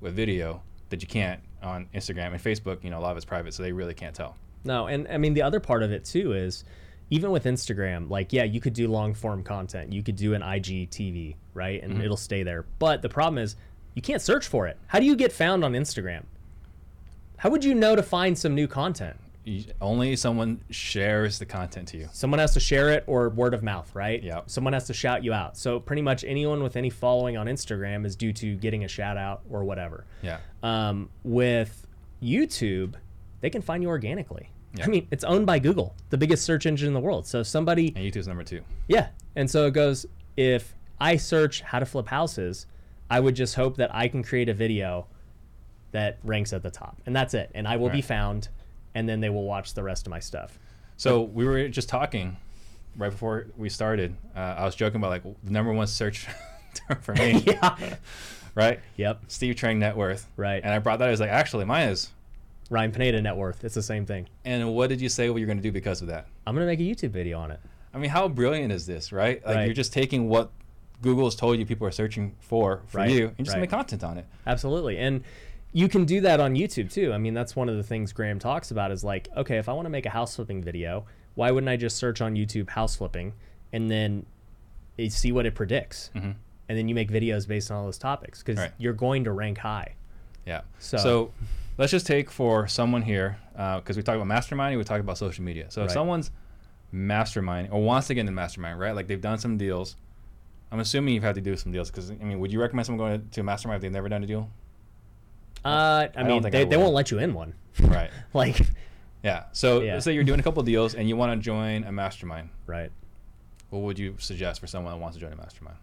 with 0.00 0.14
video 0.14 0.62
that 0.90 1.02
you 1.02 1.08
can't 1.08 1.40
on 1.62 1.88
Instagram 1.94 2.32
and 2.32 2.42
Facebook. 2.42 2.82
You 2.84 2.90
know, 2.90 2.98
a 2.98 3.02
lot 3.02 3.12
of 3.12 3.16
it's 3.16 3.26
private, 3.26 3.54
so 3.54 3.62
they 3.62 3.72
really 3.72 3.94
can't 3.94 4.14
tell. 4.14 4.36
No, 4.64 4.86
and 4.86 5.08
I 5.08 5.18
mean 5.18 5.34
the 5.34 5.42
other 5.42 5.60
part 5.60 5.82
of 5.82 5.92
it 5.92 6.04
too 6.04 6.32
is 6.32 6.64
even 7.10 7.30
with 7.30 7.44
Instagram, 7.44 8.08
like 8.08 8.32
yeah, 8.32 8.44
you 8.44 8.60
could 8.60 8.72
do 8.72 8.88
long 8.88 9.14
form 9.14 9.42
content. 9.42 9.92
You 9.92 10.02
could 10.02 10.16
do 10.16 10.34
an 10.34 10.42
IGTV, 10.42 11.36
right? 11.54 11.82
And 11.82 11.94
mm-hmm. 11.94 12.02
it'll 12.02 12.16
stay 12.16 12.42
there. 12.42 12.64
But 12.78 13.02
the 13.02 13.08
problem 13.08 13.38
is 13.38 13.56
you 13.94 14.02
can't 14.02 14.22
search 14.22 14.46
for 14.46 14.66
it. 14.66 14.78
How 14.86 14.98
do 14.98 15.06
you 15.06 15.16
get 15.16 15.32
found 15.32 15.64
on 15.64 15.72
Instagram? 15.72 16.24
How 17.36 17.50
would 17.50 17.64
you 17.64 17.74
know 17.74 17.96
to 17.96 18.02
find 18.02 18.38
some 18.38 18.54
new 18.54 18.68
content? 18.68 19.16
Only 19.80 20.14
someone 20.16 20.62
shares 20.70 21.38
the 21.38 21.46
content 21.46 21.88
to 21.88 21.96
you. 21.98 22.08
Someone 22.12 22.38
has 22.38 22.54
to 22.54 22.60
share 22.60 22.90
it 22.90 23.04
or 23.06 23.28
word 23.28 23.54
of 23.54 23.62
mouth, 23.62 23.92
right? 23.94 24.22
Yep. 24.22 24.48
Someone 24.50 24.72
has 24.72 24.86
to 24.86 24.94
shout 24.94 25.24
you 25.24 25.32
out. 25.32 25.56
So 25.56 25.80
pretty 25.80 26.02
much 26.02 26.22
anyone 26.24 26.62
with 26.62 26.76
any 26.76 26.90
following 26.90 27.36
on 27.36 27.46
Instagram 27.46 28.06
is 28.06 28.14
due 28.14 28.32
to 28.34 28.54
getting 28.56 28.84
a 28.84 28.88
shout 28.88 29.16
out 29.16 29.42
or 29.50 29.64
whatever. 29.64 30.04
Yeah. 30.22 30.38
Um, 30.62 31.10
with 31.24 31.86
YouTube, 32.22 32.94
they 33.40 33.50
can 33.50 33.62
find 33.62 33.82
you 33.82 33.88
organically. 33.88 34.48
Yeah. 34.74 34.84
I 34.84 34.88
mean, 34.88 35.08
it's 35.10 35.24
owned 35.24 35.44
by 35.44 35.58
Google, 35.58 35.94
the 36.10 36.16
biggest 36.16 36.44
search 36.44 36.64
engine 36.64 36.86
in 36.88 36.94
the 36.94 37.00
world. 37.00 37.26
So 37.26 37.42
somebody, 37.42 37.92
And 37.96 38.04
YouTube's 38.04 38.28
number 38.28 38.44
two. 38.44 38.62
yeah, 38.88 39.08
and 39.36 39.50
so 39.50 39.66
it 39.66 39.72
goes. 39.72 40.06
If 40.36 40.74
I 40.98 41.16
search 41.16 41.60
how 41.60 41.78
to 41.78 41.84
flip 41.84 42.06
houses, 42.08 42.66
I 43.10 43.20
would 43.20 43.34
just 43.36 43.54
hope 43.56 43.76
that 43.76 43.94
I 43.94 44.08
can 44.08 44.22
create 44.22 44.48
a 44.48 44.54
video 44.54 45.08
that 45.90 46.18
ranks 46.24 46.54
at 46.54 46.62
the 46.62 46.70
top, 46.70 46.96
and 47.04 47.14
that's 47.14 47.34
it. 47.34 47.50
And 47.54 47.68
I 47.68 47.76
will 47.76 47.90
be 47.90 48.00
found, 48.00 48.48
and 48.94 49.08
then 49.08 49.20
they 49.20 49.30
will 49.30 49.44
watch 49.44 49.74
the 49.74 49.82
rest 49.82 50.06
of 50.06 50.10
my 50.10 50.20
stuff. 50.20 50.58
So 50.96 51.22
we 51.22 51.44
were 51.44 51.68
just 51.68 51.88
talking 51.88 52.36
right 52.96 53.10
before 53.10 53.46
we 53.56 53.68
started. 53.68 54.14
Uh, 54.36 54.40
I 54.58 54.64
was 54.64 54.74
joking 54.74 54.96
about 55.00 55.10
like 55.10 55.22
the 55.22 55.50
number 55.50 55.72
one 55.72 55.86
search 55.86 56.26
term 56.74 57.00
for 57.00 57.14
me, 57.14 57.42
yeah. 57.46 57.96
right? 58.54 58.80
Yep. 58.96 59.24
Steve 59.28 59.54
Trang 59.56 59.78
net 59.78 59.96
worth. 59.96 60.28
Right. 60.36 60.62
And 60.62 60.72
I 60.72 60.78
brought 60.78 60.98
that. 61.00 61.08
I 61.08 61.10
was 61.10 61.20
like, 61.20 61.30
actually, 61.30 61.64
mine 61.64 61.88
is. 61.88 62.10
Ryan 62.70 62.92
Pineda 62.92 63.20
net 63.20 63.36
worth. 63.36 63.64
It's 63.64 63.74
the 63.74 63.82
same 63.82 64.06
thing. 64.06 64.28
And 64.46 64.72
what 64.74 64.88
did 64.88 65.00
you 65.00 65.08
say 65.10 65.28
what 65.28 65.36
you're 65.38 65.46
going 65.46 65.58
to 65.58 65.62
do 65.62 65.72
because 65.72 66.00
of 66.00 66.08
that? 66.08 66.26
I'm 66.46 66.54
gonna 66.54 66.64
make 66.66 66.80
a 66.80 66.82
YouTube 66.82 67.10
video 67.10 67.38
on 67.38 67.50
it. 67.50 67.60
I 67.92 67.98
mean, 67.98 68.08
how 68.10 68.28
brilliant 68.28 68.72
is 68.72 68.86
this, 68.86 69.12
right? 69.12 69.44
Like 69.44 69.56
Right. 69.56 69.64
you're 69.66 69.74
just 69.74 69.92
taking 69.92 70.28
what 70.28 70.50
Google's 71.02 71.34
told 71.36 71.58
you 71.58 71.66
people 71.66 71.86
are 71.86 71.90
searching 71.92 72.34
for 72.40 72.80
for 72.86 72.98
Right, 72.98 73.10
you, 73.10 73.26
and 73.36 73.44
just 73.44 73.54
right. 73.56 73.60
make 73.60 73.70
content 73.70 74.02
on 74.02 74.16
it. 74.16 74.24
Absolutely. 74.46 74.96
And 74.98 75.22
you 75.72 75.88
can 75.88 76.04
do 76.04 76.20
that 76.20 76.38
on 76.40 76.54
YouTube 76.54 76.92
too. 76.92 77.12
I 77.12 77.18
mean, 77.18 77.34
that's 77.34 77.56
one 77.56 77.68
of 77.68 77.76
the 77.76 77.82
things 77.82 78.12
Graham 78.12 78.38
talks 78.38 78.70
about 78.70 78.90
is 78.92 79.02
like, 79.02 79.28
okay, 79.36 79.58
if 79.58 79.68
I 79.68 79.72
want 79.72 79.86
to 79.86 79.90
make 79.90 80.06
a 80.06 80.10
house 80.10 80.36
flipping 80.36 80.62
video, 80.62 81.06
why 81.34 81.50
wouldn't 81.50 81.68
I 81.70 81.76
just 81.76 81.96
search 81.96 82.20
on 82.20 82.34
YouTube 82.34 82.68
house 82.70 82.96
flipping 82.96 83.32
and 83.72 83.90
then 83.90 84.26
see 85.08 85.32
what 85.32 85.46
it 85.46 85.54
predicts? 85.54 86.10
Mhm. 86.14 86.34
And 86.68 86.78
then 86.78 86.88
you 86.88 86.94
make 86.94 87.10
videos 87.10 87.46
based 87.48 87.70
on 87.70 87.78
all 87.78 87.84
those 87.84 87.98
topics 87.98 88.42
because 88.42 88.58
Right. 88.58 88.72
you're 88.78 88.92
going 88.92 89.24
to 89.24 89.32
rank 89.32 89.58
high. 89.58 89.94
Yeah. 90.46 90.60
So- 90.78 90.96
So, 90.98 91.32
let's 91.78 91.90
just 91.90 92.06
take 92.06 92.30
for 92.30 92.66
someone 92.68 93.02
here, 93.02 93.38
because 93.52 93.96
we 93.96 94.02
talk 94.02 94.16
about 94.16 94.26
masterminding, 94.28 94.76
we 94.76 94.84
talk 94.84 95.00
about 95.00 95.16
social 95.18 95.42
media. 95.44 95.66
So 95.70 95.82
if 95.82 95.88
Right. 95.88 95.94
someone's 95.94 96.30
masterminding 96.94 97.72
or 97.72 97.82
wants 97.82 98.08
to 98.08 98.14
get 98.14 98.20
into 98.20 98.32
mastermind, 98.32 98.78
right? 98.78 98.94
Like 98.94 99.06
they've 99.06 99.20
done 99.20 99.38
some 99.38 99.56
deals. 99.56 99.96
I'm 100.70 100.80
assuming 100.80 101.14
you've 101.14 101.22
had 101.22 101.34
to 101.36 101.40
do 101.40 101.56
some 101.56 101.72
deals 101.72 101.90
because 101.90 102.10
I 102.10 102.14
mean, 102.14 102.38
would 102.40 102.52
you 102.52 102.60
recommend 102.60 102.86
someone 102.86 103.08
going 103.08 103.28
to 103.30 103.40
a 103.40 103.44
mastermind 103.44 103.76
if 103.76 103.82
they've 103.82 103.92
never 103.92 104.08
done 104.08 104.22
a 104.22 104.26
deal? 104.26 104.50
Uh, 105.64 106.08
I 106.16 106.22
don't 106.22 106.42
mean, 106.42 106.50
they, 106.50 106.62
I 106.62 106.64
they 106.64 106.76
won't 106.76 106.94
let 106.94 107.10
you 107.10 107.18
in 107.18 107.34
one. 107.34 107.54
Right. 107.80 108.10
like, 108.34 108.60
Yeah. 109.22 109.44
So 109.52 109.80
Yeah. 109.80 109.94
let's 109.94 110.04
say 110.04 110.12
you're 110.14 110.24
doing 110.24 110.40
a 110.40 110.42
couple 110.42 110.62
deals 110.62 110.94
and 110.94 111.08
you 111.08 111.16
want 111.16 111.32
to 111.32 111.42
join 111.42 111.84
a 111.84 111.92
mastermind. 111.92 112.48
right. 112.66 112.90
What 113.70 113.82
would 113.82 113.98
you 113.98 114.16
suggest 114.18 114.60
for 114.60 114.66
someone 114.66 114.92
that 114.92 114.98
wants 115.00 115.16
to 115.16 115.20
join 115.22 115.32
a 115.32 115.36
mastermind? 115.36 115.78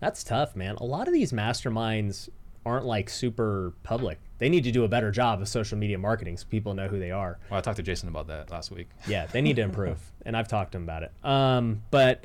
That's 0.00 0.24
tough, 0.24 0.56
man. 0.56 0.74
A 0.76 0.84
lot 0.84 1.06
of 1.06 1.14
these 1.14 1.32
masterminds 1.32 2.28
aren't 2.64 2.84
like 2.84 3.08
super 3.08 3.72
public. 3.84 4.18
They 4.38 4.48
need 4.48 4.64
to 4.64 4.72
do 4.72 4.82
a 4.82 4.88
better 4.88 5.12
job 5.12 5.40
of 5.40 5.48
social 5.48 5.78
media 5.78 5.98
marketing 5.98 6.36
so 6.36 6.46
people 6.50 6.74
know 6.74 6.88
who 6.88 6.98
they 6.98 7.12
are. 7.12 7.38
Well, 7.48 7.58
I 7.58 7.60
talked 7.62 7.76
to 7.76 7.82
Jason 7.84 8.08
about 8.08 8.26
that 8.26 8.50
last 8.50 8.72
week. 8.72 8.88
Yeah, 9.08 9.26
they 9.26 9.40
need 9.40 9.54
to 9.56 9.62
improve, 9.62 9.98
and 10.26 10.36
I've 10.36 10.48
talked 10.48 10.72
to 10.72 10.78
them 10.78 10.82
about 10.82 11.04
it. 11.04 11.12
Um, 11.22 11.82
but 11.92 12.24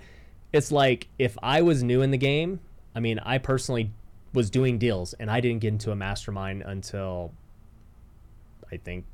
it's 0.52 0.72
like 0.72 1.08
if 1.20 1.38
I 1.44 1.62
was 1.62 1.84
new 1.84 2.02
in 2.02 2.10
the 2.10 2.18
game, 2.18 2.60
I 2.96 3.00
mean, 3.02 3.20
I 3.20 3.38
personally 3.38 3.92
was 4.34 4.50
doing 4.50 4.78
deals, 4.78 5.14
and 5.14 5.30
I 5.30 5.42
didn't 5.42 5.60
get 5.60 5.70
into 5.70 5.92
a 5.92 5.96
mastermind 5.96 6.64
until 6.66 7.34
I 8.72 8.78
think 8.78 9.06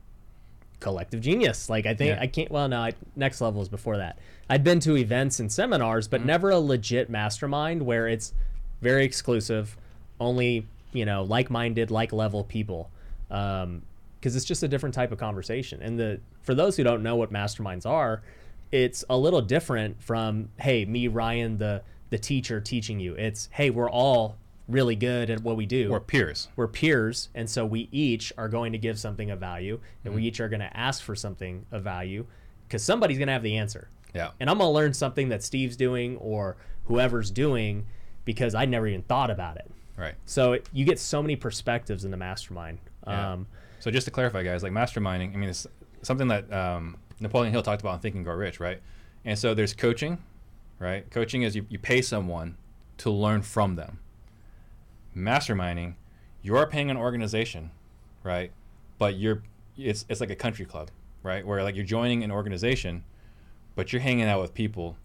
Collective 0.79 1.21
Genius. 1.21 1.69
Like 1.69 1.85
I 1.85 1.95
think 1.95 2.15
Yeah. 2.15 2.21
I 2.21 2.27
can't. 2.27 2.51
Well, 2.51 2.67
no, 2.67 2.79
I, 2.79 2.93
next 3.15 3.41
level 3.41 3.61
is 3.61 3.69
before 3.69 3.97
that. 3.97 4.19
I'd 4.49 4.63
been 4.63 4.79
to 4.81 4.95
events 4.95 5.39
and 5.39 5.51
seminars, 5.51 6.07
but 6.07 6.23
never 6.23 6.51
a 6.51 6.59
legit 6.59 7.09
mastermind 7.09 7.81
where 7.81 8.07
it's 8.07 8.33
very 8.81 9.03
exclusive, 9.03 9.75
only 10.19 10.67
you 10.93 11.05
know 11.05 11.23
like-minded, 11.23 11.91
like-level 11.91 12.43
people. 12.43 12.91
Um, 13.31 13.81
because 14.19 14.35
it's 14.35 14.45
just 14.45 14.63
a 14.63 14.67
different 14.67 14.95
type 14.95 15.11
of 15.11 15.19
conversation. 15.19 15.81
And 15.81 15.99
the 15.99 16.19
for 16.41 16.55
those 16.55 16.75
who 16.75 16.83
don't 16.83 17.03
know 17.03 17.15
what 17.15 17.31
masterminds 17.31 17.85
are, 17.85 18.23
it's 18.71 19.05
a 19.09 19.17
little 19.17 19.41
different 19.41 20.01
from 20.01 20.49
hey, 20.59 20.85
me 20.85 21.07
Ryan 21.07 21.57
the 21.57 21.81
the 22.09 22.17
teacher 22.17 22.59
teaching 22.61 22.99
you. 22.99 23.13
It's 23.15 23.49
hey, 23.51 23.69
we're 23.69 23.89
all 23.89 24.37
really 24.67 24.95
good 24.95 25.29
at 25.29 25.41
what 25.41 25.55
we 25.55 25.65
do 25.65 25.89
We're 25.91 25.99
peers. 25.99 26.49
we're 26.55 26.67
peers 26.67 27.29
and 27.33 27.49
so 27.49 27.65
we 27.65 27.87
each 27.91 28.33
are 28.37 28.49
going 28.49 28.71
to 28.73 28.77
give 28.77 28.99
something 28.99 29.31
of 29.31 29.39
value 29.39 29.79
and 30.03 30.11
Mm-hmm. 30.11 30.21
we 30.21 30.27
each 30.27 30.39
are 30.41 30.49
going 30.49 30.59
to 30.59 30.75
ask 30.77 31.01
for 31.03 31.15
something 31.15 31.65
of 31.71 31.83
value 31.83 32.25
because 32.67 32.83
somebody's 32.83 33.17
going 33.17 33.27
to 33.27 33.33
have 33.33 33.43
the 33.43 33.55
answer 33.57 33.89
Yeah. 34.13 34.31
and 34.39 34.49
i'm 34.49 34.57
going 34.57 34.67
to 34.67 34.73
learn 34.73 34.93
something 34.93 35.29
that 35.29 35.41
steve's 35.43 35.77
doing 35.77 36.17
or 36.17 36.57
whoever's 36.85 37.31
doing 37.31 37.85
because 38.25 38.55
i 38.55 38.65
never 38.65 38.87
even 38.87 39.03
thought 39.03 39.31
about 39.31 39.55
it 39.57 39.71
Right. 39.97 40.15
so 40.25 40.53
it, 40.53 40.67
you 40.73 40.83
get 40.85 40.99
so 40.99 41.21
many 41.21 41.35
perspectives 41.37 42.03
in 42.05 42.11
the 42.11 42.17
mastermind 42.17 42.79
Yeah. 43.07 43.33
um, 43.33 43.47
So 43.79 43.89
just 43.89 44.05
to 44.05 44.11
clarify, 44.11 44.43
guys, 44.43 44.63
like 44.63 44.71
masterminding, 44.73 45.33
I 45.33 45.37
mean, 45.37 45.49
it's 45.49 45.65
something 46.01 46.27
that 46.27 46.51
um, 46.51 46.97
Napoleon 47.19 47.51
Hill 47.53 47.61
talked 47.63 47.81
about 47.81 47.93
in 47.95 47.99
Think 48.01 48.15
and 48.15 48.25
Grow 48.25 48.35
Rich, 48.35 48.59
right? 48.59 48.81
And 49.23 49.37
so 49.39 49.53
there's 49.53 49.73
coaching, 49.73 50.17
right? 50.79 51.09
Coaching 51.09 51.43
is 51.43 51.55
you, 51.55 51.65
you 51.69 51.79
pay 51.79 52.01
someone 52.01 52.57
to 52.99 53.09
learn 53.11 53.41
from 53.43 53.75
them. 53.75 53.99
Masterminding, 55.17 55.95
you're 56.41 56.65
paying 56.67 56.89
an 56.89 56.97
organization, 56.97 57.71
right? 58.23 58.51
But 58.97 59.17
you're 59.17 59.43
it's 59.77 60.05
it's 60.09 60.21
like 60.21 60.29
a 60.29 60.35
country 60.35 60.65
club, 60.65 60.89
right? 61.23 61.45
Where 61.45 61.63
like 61.63 61.75
you're 61.75 61.85
joining 61.85 62.23
an 62.23 62.31
organization, 62.31 63.03
but 63.75 63.91
you're 63.91 64.01
hanging 64.01 64.25
out 64.25 64.41
with 64.41 64.53
people 64.53 64.97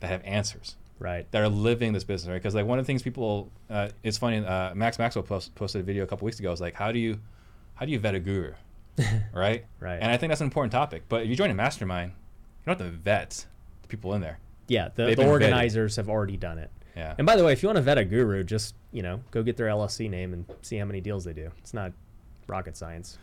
that 0.00 0.08
have 0.08 0.22
answers 0.24 0.76
right 0.98 1.30
that 1.32 1.42
are 1.42 1.48
living 1.48 1.92
this 1.92 2.04
business, 2.04 2.28
right? 2.28 2.36
Because 2.36 2.54
like 2.54 2.66
one 2.66 2.78
of 2.78 2.84
the 2.84 2.86
things 2.86 3.02
people, 3.02 3.50
uh, 3.68 3.88
it's 4.02 4.18
funny. 4.18 4.44
Uh, 4.44 4.74
Max 4.74 4.98
Maxwell 4.98 5.22
post, 5.22 5.54
posted 5.54 5.80
a 5.80 5.84
video 5.84 6.04
a 6.04 6.06
couple 6.06 6.26
weeks 6.26 6.38
ago. 6.38 6.52
It's 6.52 6.60
like, 6.60 6.74
how 6.74 6.92
do 6.92 6.98
you, 6.98 7.18
how 7.74 7.86
do 7.86 7.92
you 7.92 7.98
vet 7.98 8.14
a 8.14 8.20
guru, 8.20 8.52
right? 9.32 9.64
Right. 9.80 9.98
And 10.00 10.10
I 10.10 10.16
think 10.16 10.30
that's 10.30 10.40
an 10.40 10.46
important 10.46 10.72
topic. 10.72 11.04
But 11.08 11.22
if 11.22 11.28
you 11.28 11.36
join 11.36 11.50
a 11.50 11.54
mastermind, 11.54 12.12
you 12.12 12.66
don't 12.66 12.78
have 12.78 12.90
to 12.90 12.96
vet 12.96 13.46
the 13.82 13.88
people 13.88 14.14
in 14.14 14.20
there. 14.20 14.38
yeah 14.68 14.88
the, 14.94 15.06
the 15.06 15.16
been 15.16 15.26
vetted. 15.26 15.30
organizers 15.30 15.96
have 15.96 16.08
already 16.08 16.36
done 16.36 16.58
it 16.58 16.70
Yeah. 16.96 17.14
and 17.18 17.26
by 17.26 17.36
the 17.36 17.44
way 17.44 17.52
if 17.52 17.62
you 17.62 17.68
want 17.68 17.76
to 17.76 17.82
vet 17.82 17.98
a 17.98 18.04
guru 18.04 18.42
just 18.42 18.74
you 18.92 19.02
know 19.02 19.20
go 19.30 19.42
get 19.42 19.56
their 19.56 19.68
llc 19.68 20.10
name 20.10 20.32
and 20.32 20.44
see 20.62 20.76
how 20.76 20.84
many 20.84 21.00
deals 21.00 21.24
they 21.24 21.32
do 21.32 21.50
it's 21.58 21.72
not 21.72 21.92
rocket 22.48 22.76
science 22.76 23.16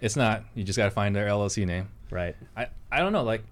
It's 0.00 0.16
not. 0.16 0.44
You 0.54 0.64
just 0.64 0.76
got 0.76 0.86
to 0.86 0.90
find 0.90 1.14
their 1.14 1.28
LLC 1.28 1.64
name. 1.66 1.88
right 2.10 2.34
I, 2.56 2.66
I 2.90 2.98
don't 2.98 3.12
know. 3.12 3.22
Like, 3.22 3.44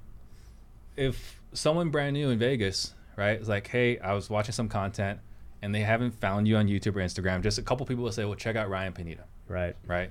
if 0.96 1.40
someone 1.52 1.90
brand 1.90 2.14
new 2.14 2.30
in 2.30 2.38
Vegas, 2.38 2.94
right, 3.16 3.40
is 3.40 3.48
like, 3.48 3.68
hey, 3.68 3.98
I 3.98 4.14
was 4.14 4.28
watching 4.28 4.52
some 4.52 4.68
content, 4.68 5.20
and 5.62 5.72
they 5.74 5.80
haven't 5.80 6.12
found 6.12 6.48
you 6.48 6.56
on 6.56 6.66
YouTube 6.66 6.96
or 6.96 7.00
Instagram. 7.00 7.42
Just 7.42 7.58
a 7.58 7.62
couple 7.62 7.86
people 7.86 8.02
will 8.02 8.12
say, 8.12 8.24
well, 8.24 8.34
check 8.34 8.56
out 8.56 8.68
Ryan 8.68 8.92
Pineda. 8.92 9.24
right 9.48 9.76
right? 9.86 10.10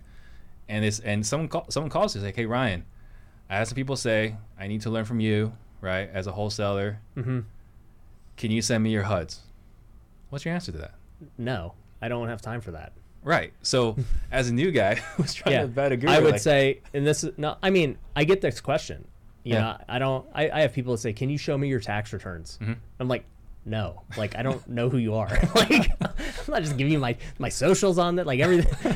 And 0.69 0.85
it's 0.85 0.99
and 0.99 1.25
someone 1.25 1.49
call, 1.49 1.65
someone 1.69 1.89
calls 1.89 2.15
you 2.15 2.21
like, 2.21 2.35
hey 2.35 2.45
Ryan, 2.45 2.85
I 3.49 3.57
had 3.57 3.67
some 3.67 3.75
people 3.75 3.95
say 3.97 4.35
I 4.57 4.67
need 4.67 4.81
to 4.81 4.89
learn 4.89 5.05
from 5.05 5.19
you, 5.19 5.51
right? 5.81 6.09
As 6.13 6.27
a 6.27 6.31
wholesaler, 6.31 6.99
mm-hmm. 7.17 7.39
Can 8.39 8.49
you 8.49 8.63
send 8.63 8.83
me 8.83 8.89
your 8.89 9.03
HUDs? 9.03 9.41
What's 10.29 10.43
your 10.45 10.55
answer 10.55 10.71
to 10.71 10.77
that? 10.79 10.95
no 11.37 11.73
i 12.01 12.07
don't 12.07 12.29
have 12.29 12.41
time 12.41 12.61
for 12.61 12.71
that 12.71 12.93
Right. 13.21 13.51
So 13.61 13.97
as 14.31 14.49
a 14.49 14.53
new 14.53 14.71
guy 14.71 14.95
who's 15.17 15.33
trying 15.33 15.53
yeah, 15.55 15.61
to 15.63 15.67
vet 15.67 15.91
a 15.91 15.97
guru, 15.97 16.13
I 16.13 16.19
would 16.19 16.31
like, 16.33 16.41
say, 16.41 16.79
and 16.93 17.05
this 17.05 17.23
is 17.23 17.37
no. 17.37 17.57
I 17.61 17.69
mean, 17.69 17.97
I 18.15 18.23
get 18.23 18.39
this 18.41 18.61
question. 18.61 19.05
You 19.43 19.55
Yeah. 19.55 19.61
know, 19.61 19.77
I 19.89 19.99
don't. 19.99 20.25
I, 20.33 20.49
I 20.49 20.61
have 20.61 20.73
people 20.73 20.93
that 20.93 20.99
say, 20.99 21.13
"Can 21.13 21.29
you 21.29 21.37
show 21.37 21.57
me 21.57 21.67
your 21.67 21.79
tax 21.81 22.13
returns?" 22.13 22.57
Mm-hmm. 22.61 22.73
I'm 22.99 23.07
like, 23.09 23.25
no. 23.65 24.03
Like, 24.17 24.37
I 24.37 24.41
don't 24.41 24.65
know 24.69 24.89
who 24.89 24.97
you 24.97 25.15
are. 25.15 25.27
like, 25.55 25.91
I'm 26.01 26.13
not 26.47 26.61
just 26.61 26.77
giving 26.77 26.93
you 26.93 26.99
my 26.99 27.17
my 27.39 27.49
socials 27.49 27.97
on 27.97 28.15
that. 28.15 28.25
Like 28.25 28.39
everything. 28.39 28.95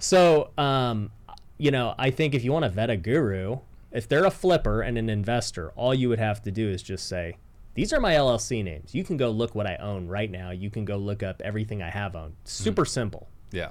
so, 0.00 0.50
um, 0.56 1.10
you 1.58 1.70
know, 1.70 1.94
I 1.98 2.10
think 2.10 2.34
if 2.34 2.44
you 2.44 2.52
want 2.52 2.64
to 2.64 2.70
vet 2.70 2.88
a 2.88 2.96
guru, 2.96 3.58
if 3.90 4.08
they're 4.08 4.24
a 4.24 4.30
flipper 4.30 4.80
and 4.80 4.96
an 4.96 5.10
investor, 5.10 5.72
all 5.76 5.94
you 5.94 6.08
would 6.08 6.18
have 6.20 6.42
to 6.44 6.50
do 6.50 6.70
is 6.70 6.82
just 6.82 7.06
say, 7.06 7.36
these 7.74 7.92
are 7.92 8.00
my 8.00 8.14
LLC 8.14 8.62
names. 8.62 8.94
You 8.94 9.04
can 9.04 9.16
go 9.16 9.30
look 9.30 9.54
what 9.54 9.66
I 9.66 9.76
own 9.76 10.06
right 10.06 10.30
now. 10.30 10.50
You 10.50 10.70
can 10.70 10.84
go 10.84 10.96
look 10.96 11.22
up 11.22 11.40
everything 11.42 11.82
I 11.82 11.90
have 11.90 12.14
owned. 12.14 12.34
Super 12.44 12.84
simple. 12.84 13.28
Yeah. 13.50 13.70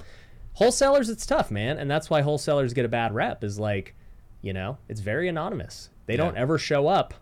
Wholesalers, 0.53 1.09
it's 1.09 1.25
tough, 1.25 1.51
man. 1.51 1.77
And 1.77 1.89
that's 1.89 2.09
why 2.09 2.21
wholesalers 2.21 2.73
get 2.73 2.85
a 2.85 2.89
bad 2.89 3.13
rep 3.13 3.43
is 3.43 3.59
like, 3.59 3.95
you 4.41 4.53
know, 4.53 4.77
it's 4.89 5.01
very 5.01 5.27
anonymous. 5.27 5.89
They 6.07 6.17
don't 6.17 6.35
ever 6.35 6.57
show 6.57 6.87
up 6.87 7.13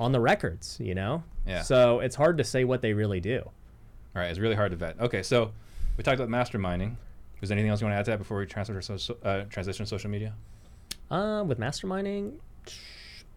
on 0.00 0.12
the 0.12 0.20
records, 0.20 0.78
you 0.80 0.94
know? 0.94 1.22
Yeah. 1.46 1.62
So 1.62 2.00
it's 2.00 2.16
hard 2.16 2.38
to 2.38 2.44
say 2.44 2.64
what 2.64 2.82
they 2.82 2.92
really 2.92 3.20
do. 3.20 3.40
All 3.44 4.22
right. 4.22 4.30
It's 4.30 4.38
really 4.38 4.56
hard 4.56 4.72
to 4.72 4.76
vet. 4.76 4.98
Okay. 5.00 5.22
So 5.22 5.52
we 5.96 6.02
talked 6.02 6.18
about 6.18 6.28
masterminding. 6.28 6.96
Is 7.40 7.48
there 7.48 7.56
anything 7.56 7.70
else 7.70 7.80
you 7.80 7.86
want 7.86 7.94
to 7.94 7.98
add 7.98 8.04
to 8.06 8.10
that 8.12 8.18
before 8.18 8.38
we 8.38 8.46
transfer 8.46 8.74
to 8.74 8.82
social, 8.82 9.18
uh, 9.22 9.42
transition 9.42 9.84
to 9.84 9.88
social 9.88 10.10
media? 10.10 10.34
Um, 11.10 11.48
with 11.48 11.58
masterminding, 11.58 12.34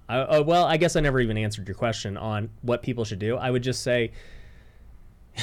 I, 0.08 0.18
uh, 0.20 0.44
well, 0.44 0.66
I 0.66 0.78
guess 0.78 0.96
I 0.96 1.00
never 1.00 1.20
even 1.20 1.38
answered 1.38 1.68
your 1.68 1.76
question 1.76 2.18
on 2.18 2.50
what 2.62 2.84
people 2.84 3.06
should 3.06 3.20
do. 3.20 3.38
I 3.38 3.50
would 3.50 3.64
just 3.64 3.82
say 3.82 4.12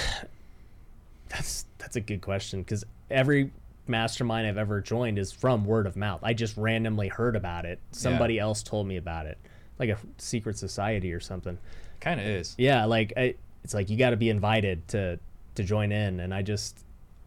that's 1.28 1.66
that's 1.78 1.96
a 1.96 2.00
good 2.00 2.20
question 2.20 2.62
because 2.62 2.84
every 3.10 3.50
mastermind 3.86 4.46
I've 4.46 4.58
ever 4.58 4.80
joined 4.80 5.18
is 5.18 5.32
from 5.32 5.64
word 5.64 5.86
of 5.86 5.96
mouth. 5.96 6.20
I 6.22 6.34
just 6.34 6.56
randomly 6.56 7.08
heard 7.08 7.36
about 7.36 7.64
it. 7.64 7.80
Somebody 7.90 8.38
else 8.38 8.62
told 8.62 8.86
me 8.86 8.96
about 8.96 9.26
it, 9.26 9.38
like 9.78 9.88
a 9.90 9.98
secret 10.18 10.56
society 10.56 11.12
or 11.12 11.20
something. 11.20 11.58
Kind 12.00 12.20
of 12.20 12.26
is. 12.26 12.54
Yeah, 12.58 12.84
like 12.84 13.12
I, 13.16 13.34
it's 13.64 13.74
like 13.74 13.90
you 13.90 13.96
got 13.96 14.10
to 14.10 14.16
be 14.16 14.28
invited 14.30 14.86
to 14.88 15.18
to 15.54 15.64
join 15.64 15.92
in, 15.92 16.20
and 16.20 16.32
I 16.32 16.42
just 16.42 16.84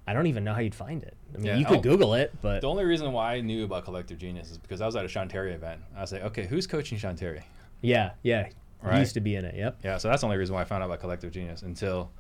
I 0.07 0.13
don't 0.13 0.27
even 0.27 0.43
know 0.43 0.53
how 0.53 0.59
you'd 0.59 0.75
find 0.75 1.01
it. 1.03 1.15
I 1.33 1.37
mean, 1.37 1.45
Yeah, 1.47 1.57
you 1.57 1.65
could 1.65 1.79
oh. 1.79 1.81
Google 1.81 2.13
it, 2.13 2.33
but 2.41 2.61
The 2.61 2.67
only 2.69 2.85
reason 2.85 3.11
why 3.11 3.33
I 3.35 3.41
knew 3.41 3.63
about 3.65 3.85
Collective 3.85 4.17
Genius 4.19 4.51
is 4.51 4.57
because 4.57 4.79
I 4.81 4.85
was 4.85 4.95
at 4.95 5.03
a 5.03 5.07
Sean 5.07 5.27
Terry 5.27 5.53
event. 5.53 5.81
I 5.97 6.01
was 6.01 6.11
like, 6.11 6.23
okay, 6.23 6.45
who's 6.45 6.67
coaching 6.67 6.97
Sean 6.97 7.15
Terry? 7.15 7.41
yeah, 7.81 8.11
yeah, 8.23 8.47
Right. 8.81 8.95
he 8.95 8.99
used 8.99 9.13
to 9.15 9.19
be 9.21 9.35
in 9.35 9.45
it. 9.45 9.55
Yep. 9.55 9.77
Yeah, 9.83 9.97
so 9.97 10.09
that's 10.09 10.21
the 10.21 10.27
only 10.27 10.37
reason 10.37 10.53
why 10.55 10.61
I 10.61 10.65
found 10.65 10.83
out 10.83 10.87
about 10.87 10.99
Collective 10.99 11.31
Genius 11.31 11.63
until 11.63 12.11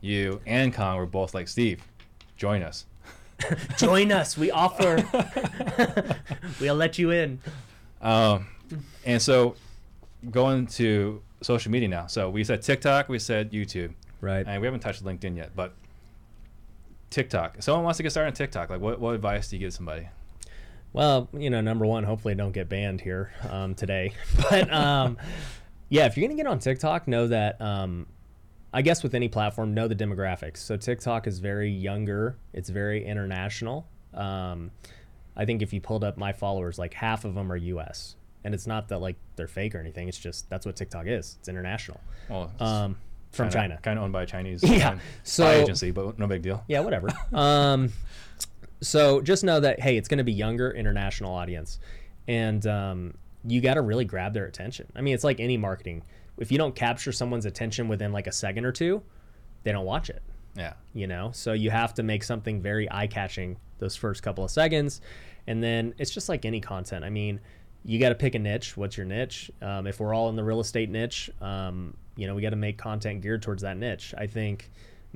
you 0.00 0.40
and 0.46 0.72
Kong 0.74 0.96
were 0.96 1.06
both 1.06 1.32
like, 1.34 1.46
Steve, 1.48 1.80
join 2.36 2.62
us. 2.62 2.86
join 3.78 4.10
us. 4.10 4.36
We 4.36 4.50
offer. 4.50 4.96
we'll 6.60 6.74
let 6.74 6.98
you 6.98 7.10
in. 7.12 7.40
Um, 8.02 8.46
and 9.04 9.20
so 9.22 9.54
going 10.30 10.66
to 10.68 11.22
social 11.42 11.70
media 11.70 11.88
now. 11.88 12.06
So 12.08 12.30
we 12.30 12.42
said 12.44 12.62
TikTok, 12.62 13.08
we 13.08 13.18
said 13.20 13.52
YouTube, 13.52 13.92
Right. 14.20 14.44
and 14.46 14.60
we 14.60 14.66
haven't 14.66 14.80
touched 14.80 15.04
LinkedIn 15.04 15.36
yet, 15.36 15.52
but 15.54 15.74
TikTok. 17.10 17.56
If 17.58 17.64
someone 17.64 17.84
wants 17.84 17.96
to 17.98 18.02
get 18.02 18.10
started 18.10 18.28
on 18.28 18.34
TikTok, 18.34 18.70
like 18.70 18.80
what, 18.80 19.00
what 19.00 19.14
advice 19.14 19.48
do 19.48 19.56
you 19.56 19.60
give 19.60 19.72
somebody? 19.72 20.08
Well, 20.92 21.28
you 21.32 21.50
know, 21.50 21.60
number 21.60 21.86
one, 21.86 22.04
hopefully 22.04 22.34
don't 22.34 22.52
get 22.52 22.68
banned 22.68 23.00
here 23.00 23.32
um, 23.50 23.74
today. 23.74 24.12
But 24.50 24.72
um, 24.72 25.18
yeah, 25.88 26.06
if 26.06 26.16
you're 26.16 26.26
gonna 26.26 26.36
get 26.36 26.46
on 26.46 26.58
TikTok, 26.58 27.08
know 27.08 27.28
that 27.28 27.60
um, 27.60 28.06
I 28.72 28.82
guess 28.82 29.02
with 29.02 29.14
any 29.14 29.28
platform, 29.28 29.74
know 29.74 29.88
the 29.88 29.94
demographics. 29.94 30.58
So 30.58 30.76
TikTok 30.76 31.26
is 31.26 31.38
very 31.38 31.70
younger. 31.70 32.36
It's 32.52 32.68
very 32.68 33.04
international. 33.04 33.86
Um, 34.14 34.70
I 35.36 35.44
think 35.44 35.62
if 35.62 35.72
you 35.72 35.80
pulled 35.80 36.04
up 36.04 36.16
my 36.16 36.32
followers, 36.32 36.78
like 36.78 36.94
half 36.94 37.24
of 37.24 37.34
them 37.34 37.50
are 37.52 37.56
U.S. 37.56 38.16
And 38.44 38.54
it's 38.54 38.66
not 38.66 38.88
that 38.88 38.98
like 38.98 39.16
they're 39.36 39.46
fake 39.48 39.74
or 39.74 39.78
anything. 39.78 40.08
It's 40.08 40.18
just 40.18 40.48
that's 40.50 40.66
what 40.66 40.76
TikTok 40.76 41.06
is. 41.06 41.36
It's 41.38 41.48
international. 41.48 42.00
Well, 42.28 42.52
Um, 42.60 42.96
from 43.30 43.50
China. 43.50 43.78
Kind 43.82 43.98
of 43.98 44.04
owned 44.04 44.12
by 44.12 44.22
a 44.22 44.26
Chinese 44.26 44.62
Yeah, 44.66 44.90
um, 44.90 45.00
so- 45.22 45.48
agency, 45.48 45.90
but 45.90 46.18
no 46.18 46.26
big 46.26 46.42
deal. 46.42 46.64
Yeah, 46.68 46.80
whatever. 46.80 47.08
um, 47.32 47.92
so 48.80 49.20
just 49.20 49.44
know 49.44 49.60
that 49.60 49.80
hey, 49.80 49.96
it's 49.96 50.08
going 50.08 50.18
to 50.18 50.24
be 50.24 50.32
younger 50.32 50.70
international 50.70 51.34
audience, 51.34 51.78
and 52.26 52.66
um, 52.66 53.14
you 53.46 53.60
got 53.60 53.74
to 53.74 53.82
really 53.82 54.04
grab 54.04 54.34
their 54.34 54.46
attention. 54.46 54.86
I 54.94 55.00
mean, 55.00 55.14
it's 55.14 55.24
like 55.24 55.40
any 55.40 55.56
marketing. 55.56 56.04
If 56.38 56.52
you 56.52 56.58
don't 56.58 56.74
capture 56.74 57.10
someone's 57.12 57.46
attention 57.46 57.88
within 57.88 58.12
like 58.12 58.26
a 58.26 58.32
second 58.32 58.64
or 58.64 58.72
two, 58.72 59.02
they 59.64 59.72
don't 59.72 59.84
watch 59.84 60.08
it. 60.10 60.22
Yeah. 60.56 60.74
You 60.92 61.06
know, 61.06 61.30
so 61.32 61.52
you 61.52 61.70
have 61.70 61.94
to 61.94 62.02
make 62.02 62.22
something 62.24 62.60
very 62.62 62.90
eye 62.90 63.06
catching 63.06 63.58
those 63.78 63.96
first 63.96 64.22
couple 64.22 64.44
of 64.44 64.50
seconds, 64.50 65.00
and 65.46 65.62
then 65.62 65.94
it's 65.98 66.10
just 66.10 66.28
like 66.28 66.44
any 66.44 66.60
content. 66.60 67.04
I 67.04 67.10
mean, 67.10 67.40
you 67.84 67.98
got 67.98 68.10
to 68.10 68.14
pick 68.14 68.34
a 68.34 68.38
niche. 68.38 68.76
What's 68.76 68.96
your 68.96 69.06
niche? 69.06 69.50
Um, 69.62 69.86
if 69.86 70.00
we're 70.00 70.14
all 70.14 70.28
in 70.28 70.36
the 70.36 70.44
real 70.44 70.60
estate 70.60 70.90
niche, 70.90 71.30
um, 71.40 71.94
you 72.16 72.26
know, 72.26 72.34
we 72.34 72.42
got 72.42 72.50
to 72.50 72.56
make 72.56 72.78
content 72.78 73.22
geared 73.22 73.42
towards 73.42 73.62
that 73.62 73.76
niche. 73.76 74.14
I 74.16 74.26
think 74.26 74.70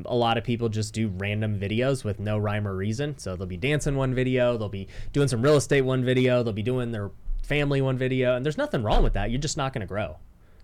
a 0.07 0.15
lot 0.15 0.39
of 0.39 0.45
people 0.45 0.69
just 0.69 0.95
do 0.95 1.09
random 1.09 1.59
videos 1.59 2.05
with 2.05 2.19
no 2.19 2.39
rhyme 2.39 2.67
or 2.67 2.75
reason. 2.75 3.19
So 3.19 3.37
they'll 3.37 3.47
be 3.47 3.57
dancing 3.57 3.97
one 3.97 4.15
video, 4.15 4.57
they'll 4.57 4.69
be 4.69 4.89
doing 5.13 5.29
some 5.29 5.43
real 5.43 5.57
estate 5.57 5.83
one 5.83 6.05
video, 6.05 6.43
they'll 6.43 6.53
be 6.53 6.63
doing 6.63 6.93
their 6.93 7.11
family 7.43 7.83
one 7.83 7.99
video, 7.99 8.37
and 8.37 8.45
there's 8.45 8.57
nothing 8.59 8.83
wrong 8.83 9.03
with 9.03 9.15
that. 9.15 9.31
You're 9.31 9.41
just 9.41 9.57
not 9.57 9.73
going 9.73 9.81
to 9.81 9.87
grow. 9.87 10.17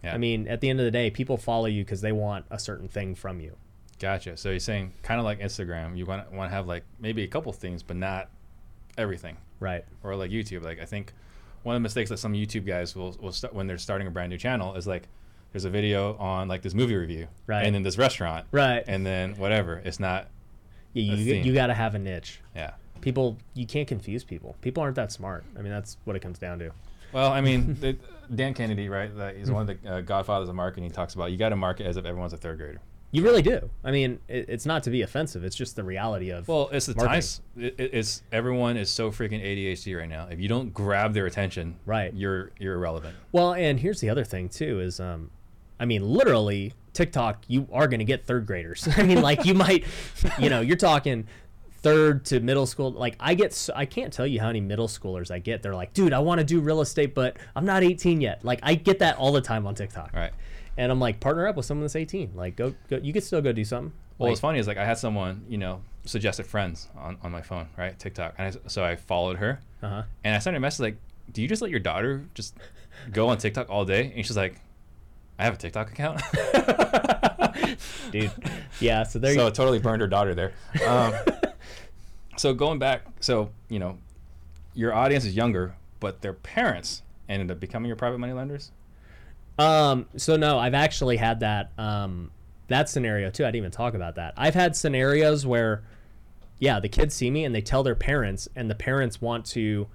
Yeah. 0.03 0.15
I 0.15 0.19
mean, 0.19 0.47
at 0.49 0.61
the 0.61 0.71
end 0.71 0.79
of 0.79 0.85
the 0.85 0.93
day, 0.93 1.11
people 1.11 1.37
follow 1.37 1.67
you 1.67 1.85
because 1.85 2.01
they 2.01 2.13
want 2.13 2.47
a 2.51 2.59
certain 2.59 2.89
thing 2.89 3.15
from 3.15 3.41
you. 3.41 3.57
Gotcha. 3.99 4.37
So 4.37 4.51
you're 4.51 4.61
saying 4.61 4.93
kind 5.03 5.19
of 5.19 5.25
like 5.25 5.41
Instagram, 5.41 5.99
you 5.99 6.07
want 6.07 6.31
want 6.33 6.51
to 6.51 6.55
have 6.55 6.69
like 6.69 6.85
maybe 7.01 7.25
a 7.25 7.27
couple 7.27 7.53
things, 7.53 7.83
but 7.83 7.97
not 7.97 8.31
everything. 8.97 9.37
Right. 9.59 9.85
Or 10.05 10.15
like 10.15 10.31
YouTube. 10.31 10.63
Like 10.63 10.81
I 10.81 10.85
think 10.85 11.13
one 11.63 11.75
of 11.75 11.81
the 11.81 11.83
mistakes 11.83 12.11
that 12.11 12.19
some 12.19 12.33
YouTube 12.33 12.67
guys 12.67 12.95
will 12.95 13.17
will 13.21 13.33
start 13.33 13.55
when 13.55 13.67
they're 13.67 13.79
starting 13.79 14.07
a 14.07 14.11
brand 14.11 14.31
new 14.31 14.39
channel 14.39 14.75
is 14.75 14.87
like 14.87 15.09
there's 15.53 15.65
a 15.65 15.71
video 15.71 16.17
on 16.17 16.49
like 16.49 16.63
this 16.63 16.75
movie 16.75 16.97
review, 16.97 17.29
Right. 17.47 17.65
And 17.65 17.75
then 17.75 17.83
this 17.83 17.99
restaurant, 17.99 18.47
Right. 18.53 18.85
And 18.87 19.05
then 19.05 19.35
whatever. 19.37 19.81
It's 19.85 20.01
not. 20.01 20.29
Yeah, 20.93 21.15
you, 21.15 21.35
you 21.35 21.55
got 21.55 21.67
to 21.69 21.75
have 21.75 21.95
a 21.95 21.99
niche. 21.99 22.41
Yeah. 22.57 22.73
People, 23.01 23.39
you 23.55 23.67
can't 23.67 23.87
confuse 23.87 24.25
people. 24.25 24.57
People 24.63 24.83
aren't 24.83 24.97
that 24.97 25.13
smart. 25.13 25.45
I 25.57 25.63
mean, 25.63 25.71
that's 25.71 25.97
what 26.05 26.17
it 26.17 26.21
comes 26.21 26.39
down 26.39 26.59
to. 26.59 26.73
Well, 27.13 27.31
I 27.31 27.41
mean, 27.41 27.75
the, 27.81 27.97
Dan 28.35 28.55
Kennedy, 28.55 28.89
right? 28.89 29.15
That 29.17 29.37
he's 29.37 29.51
one 29.51 29.69
of 29.69 29.83
the 29.83 29.91
uh, 29.91 30.01
godfathers 30.01 30.49
of 30.49 30.55
marketing. 30.55 30.85
He 30.85 30.91
talks 30.91 31.15
about 31.15 31.31
you 31.31 31.37
got 31.39 31.51
to 31.51 31.57
market 31.57 31.87
as 31.87 31.97
if 31.97 32.05
everyone's 32.05 32.33
a 32.33 32.37
third 32.37 32.59
grader. 32.59 32.81
You 33.11 33.23
really 33.25 33.41
do. 33.41 33.71
I 33.83 33.91
mean, 33.91 34.19
it, 34.29 34.47
it's 34.51 34.67
not 34.67 34.83
to 34.83 34.91
be 34.91 35.01
offensive. 35.03 35.43
It's 35.43 35.57
just 35.57 35.77
the 35.77 35.83
reality 35.85 36.31
of. 36.31 36.47
Well, 36.47 36.69
it's 36.73 36.87
the 36.87 36.95
times. 36.95 37.41
It, 37.57 37.75
it- 37.79 37.95
it's 37.95 38.23
everyone 38.33 38.77
is 38.77 38.91
so 38.91 39.11
freaking 39.11 39.43
ADHD 39.43 39.99
right 39.99 40.09
now. 40.09 40.29
If 40.31 40.41
you 40.41 40.49
don't 40.49 40.75
grab 40.75 41.15
their 41.15 41.25
attention, 41.27 41.77
Right. 41.87 42.13
you're 42.13 42.51
you're 42.59 42.75
irrelevant. 42.75 43.17
well, 43.33 43.55
and 43.55 43.81
here's 43.81 44.01
the 44.01 44.11
other 44.11 44.25
thing 44.25 44.49
too 44.51 44.81
is, 44.81 45.01
um, 45.01 45.31
I 45.81 45.85
mean, 45.87 46.03
literally 46.03 46.75
TikTok, 46.93 47.45
you 47.49 47.67
are 47.73 47.89
going 47.89 48.01
to 48.01 48.05
get 48.05 48.27
third 48.27 48.45
graders. 48.47 48.87
I 48.97 49.03
mean, 49.05 49.23
like 49.23 49.47
you 49.47 49.55
might, 49.55 49.85
you 50.39 50.51
know, 50.51 50.61
you're 50.61 50.77
talking 50.77 51.27
third 51.81 52.25
to 52.27 52.41
middle 52.41 52.67
school. 52.67 52.91
Like 52.91 53.17
I 53.21 53.35
get, 53.35 53.71
I 53.75 53.87
can't 53.87 54.13
tell 54.13 54.27
you 54.27 54.41
how 54.41 54.49
many 54.49 54.61
middle 54.61 54.89
schoolers 54.89 55.31
I 55.31 55.39
get. 55.39 55.63
They're 55.63 55.75
like, 55.77 55.95
dude, 55.95 56.13
I 56.13 56.19
want 56.19 56.41
to 56.41 56.45
do 56.45 56.61
real 56.61 56.81
estate, 56.81 57.15
but 57.15 57.37
I'm 57.57 57.65
not 57.65 57.85
18 57.85 58.21
yet. 58.21 58.45
Like 58.45 58.59
I 58.65 58.75
get 58.75 58.99
that 58.99 59.17
all 59.17 59.33
the 59.33 59.41
time 59.41 59.67
on 59.67 59.75
TikTok. 59.77 60.11
All 60.13 60.21
right. 60.21 60.33
And 60.79 60.93
I'm 60.93 61.01
like, 61.01 61.19
partner 61.19 61.49
up 61.49 61.57
with 61.57 61.67
someone 61.67 61.83
that's 61.83 61.97
18. 61.97 62.33
Like, 62.37 62.55
go, 62.55 62.73
go. 62.89 62.99
You 62.99 63.13
could 63.13 63.25
still 63.25 63.43
go 63.43 63.53
do 63.53 63.65
something. 63.65 63.93
Well, 64.17 64.27
Like, 64.27 64.31
what's 64.31 64.41
funny 64.41 64.61
is 64.61 64.69
like 64.69 64.79
I 64.79 64.85
had 64.85 64.97
someone, 64.97 65.45
you 65.49 65.59
know, 65.59 65.83
suggested 66.05 66.47
friends 66.47 66.89
on, 66.97 67.19
on 67.23 67.33
my 67.33 67.43
phone, 67.43 67.69
right? 67.77 67.99
TikTok. 67.99 68.37
And 68.39 68.57
I, 68.57 68.69
so 68.69 68.85
I 68.85 68.95
followed 68.95 69.39
her 69.39 69.61
uh-huh. 69.83 70.05
and 70.23 70.35
I 70.35 70.39
sent 70.39 70.55
her 70.55 70.59
a 70.59 70.61
message 70.61 70.81
like, 70.81 70.97
do 71.33 71.43
you 71.43 71.49
just 71.49 71.61
let 71.61 71.73
your 71.73 71.81
daughter 71.81 72.25
just 72.33 72.55
go 73.13 73.29
on 73.29 73.39
TikTok 73.39 73.69
all 73.69 73.85
day? 73.85 74.13
And 74.15 74.25
she's 74.25 74.37
like, 74.37 74.61
I 75.39 75.45
have 75.45 75.55
a 75.55 75.57
TikTok 75.57 75.91
account. 75.91 76.23
dude. 78.13 78.31
Yeah. 78.81 79.03
So 79.03 79.19
there. 79.19 79.35
so 79.35 79.43
you, 79.43 79.47
it 79.49 79.55
totally 79.55 79.81
burned 79.81 80.01
her 80.01 80.09
daughter 80.09 80.35
there. 80.35 80.53
Um, 80.87 81.13
so 82.37 82.55
going 82.55 82.79
back, 82.79 83.03
so, 83.19 83.51
you 83.69 83.81
know, 83.81 83.99
your 84.75 84.95
audience 84.95 85.25
is 85.25 85.35
younger, 85.35 85.75
but 85.99 86.23
their 86.23 86.35
parents 86.35 87.03
ended 87.29 87.51
up 87.51 87.59
becoming 87.59 87.89
your 87.89 87.97
private 87.97 88.19
money 88.19 88.33
lenders. 88.33 88.71
Um, 89.59 90.07
so 90.17 90.37
no, 90.37 90.59
I've 90.59 90.75
actually 90.75 91.17
had 91.17 91.41
that 91.41 91.73
um, 91.79 92.31
that 92.69 92.89
scenario 92.89 93.31
too. 93.31 93.45
I 93.45 93.49
didn't 93.49 93.57
even 93.57 93.71
talk 93.71 93.95
about 93.95 94.15
that. 94.17 94.35
I've 94.37 94.55
had 94.55 94.77
scenarios 94.77 95.45
where, 95.47 95.83
yeah, 96.59 96.79
the 96.81 96.89
kids 96.89 97.15
see 97.15 97.31
me 97.31 97.45
and 97.45 97.55
they 97.55 97.61
tell 97.61 97.83
their 97.83 97.95
parents, 97.97 98.49
and 98.55 98.71
the 98.71 98.75
parents 98.75 99.21
want 99.21 99.45
to 99.47 99.89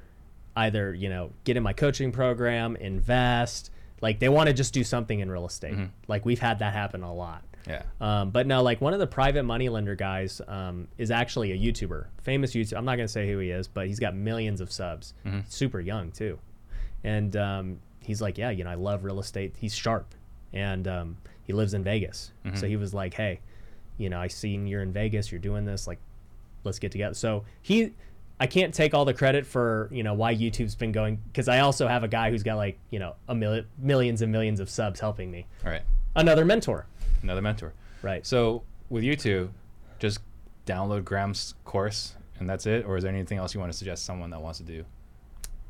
either 0.56 0.94
you 0.94 1.10
know 1.10 1.32
get 1.46 1.56
in 1.58 1.64
my 1.64 1.74
coaching 1.74 2.12
program, 2.12 2.76
invest, 2.76 3.72
like 4.02 4.20
they 4.20 4.30
want 4.30 4.48
to 4.48 4.54
just 4.54 4.74
do 4.74 4.84
something 4.84 5.20
in 5.20 5.32
real 5.32 5.46
estate. 5.46 5.76
Like 6.08 6.26
we've 6.26 6.40
had 6.40 6.60
that 6.60 6.74
happen 6.74 7.04
a 7.04 7.14
lot. 7.14 7.44
Yeah. 7.66 7.84
Um, 8.02 8.32
but 8.32 8.46
no, 8.46 8.62
like 8.62 8.82
one 8.82 8.94
of 8.94 9.00
the 9.00 9.08
private 9.08 9.44
money 9.44 9.70
lender 9.70 9.96
guys 9.96 10.42
um, 10.50 10.90
is 10.98 11.12
actually 11.12 11.54
a 11.54 11.58
YouTuber, 11.58 12.08
famous 12.22 12.54
YouTuber. 12.54 12.78
I'm 12.78 12.84
not 12.84 12.98
gonna 12.98 13.08
say 13.08 13.30
who 13.30 13.40
he 13.40 13.52
is, 13.52 13.70
but 13.70 13.88
he's 13.88 14.00
got 14.00 14.14
millions 14.14 14.60
of 14.60 14.70
subs. 14.70 15.14
Super 15.48 15.80
young 15.80 16.12
too, 16.12 16.38
and 17.06 17.34
um, 17.38 17.80
he's 18.06 18.22
like, 18.22 18.38
yeah, 18.38 18.50
you 18.50 18.64
know, 18.64 18.70
I 18.72 18.76
love 18.76 19.04
real 19.04 19.20
estate. 19.20 19.56
He's 19.58 19.74
sharp, 19.76 20.14
and 20.54 20.88
um, 20.88 21.18
he 21.46 21.54
lives 21.54 21.74
in 21.74 21.84
Vegas. 21.84 22.32
So 22.56 22.68
he 22.68 22.76
was 22.78 22.94
like, 22.94 23.14
hey, 23.14 23.40
you 23.98 24.10
know, 24.10 24.20
I 24.20 24.28
seen 24.28 24.68
you're 24.68 24.82
in 24.82 24.92
Vegas. 24.92 25.32
You're 25.32 25.40
doing 25.40 25.66
this. 25.66 25.88
Like, 25.88 26.00
let's 26.64 26.80
get 26.80 26.92
together. 26.92 27.14
So 27.16 27.44
he. 27.62 27.94
I 28.40 28.48
can't 28.48 28.74
take 28.74 28.94
all 28.94 29.06
the 29.06 29.14
credit 29.14 29.46
for 29.46 29.88
you 29.92 30.04
know 30.04 30.16
why 30.16 30.36
YouTube's 30.36 30.76
been 30.76 30.92
going 30.92 31.20
because 31.32 31.48
I 31.48 31.60
also 31.60 31.88
have 31.88 32.04
a 32.04 32.08
guy 32.10 32.30
who's 32.32 32.44
got 32.44 32.56
like 32.56 32.78
you 32.90 33.00
know 33.00 33.16
a 33.30 33.36
million 33.36 33.66
millions 33.78 34.22
and 34.22 34.32
millions 34.32 34.60
of 34.60 34.70
subs 34.70 35.00
helping 35.00 35.32
me. 35.32 35.46
All 35.64 35.72
right. 35.72 35.84
Another 36.16 36.44
mentor, 36.44 36.86
Another 37.22 37.42
mentor. 37.42 37.74
right? 38.02 38.26
So 38.26 38.64
with 38.90 39.04
YouTube, 39.04 39.50
just 40.00 40.20
download 40.66 41.06
Graham's 41.06 41.54
course 41.64 42.16
and 42.40 42.50
that's 42.50 42.66
it, 42.66 42.86
or 42.86 42.98
is 42.98 43.04
there 43.04 43.14
anything 43.14 43.38
else 43.38 43.54
you 43.54 43.60
want 43.62 43.72
to 43.72 43.78
suggest 43.78 44.04
someone 44.04 44.32
that 44.32 44.42
wants 44.42 44.58
to 44.60 44.66
do? 44.66 44.84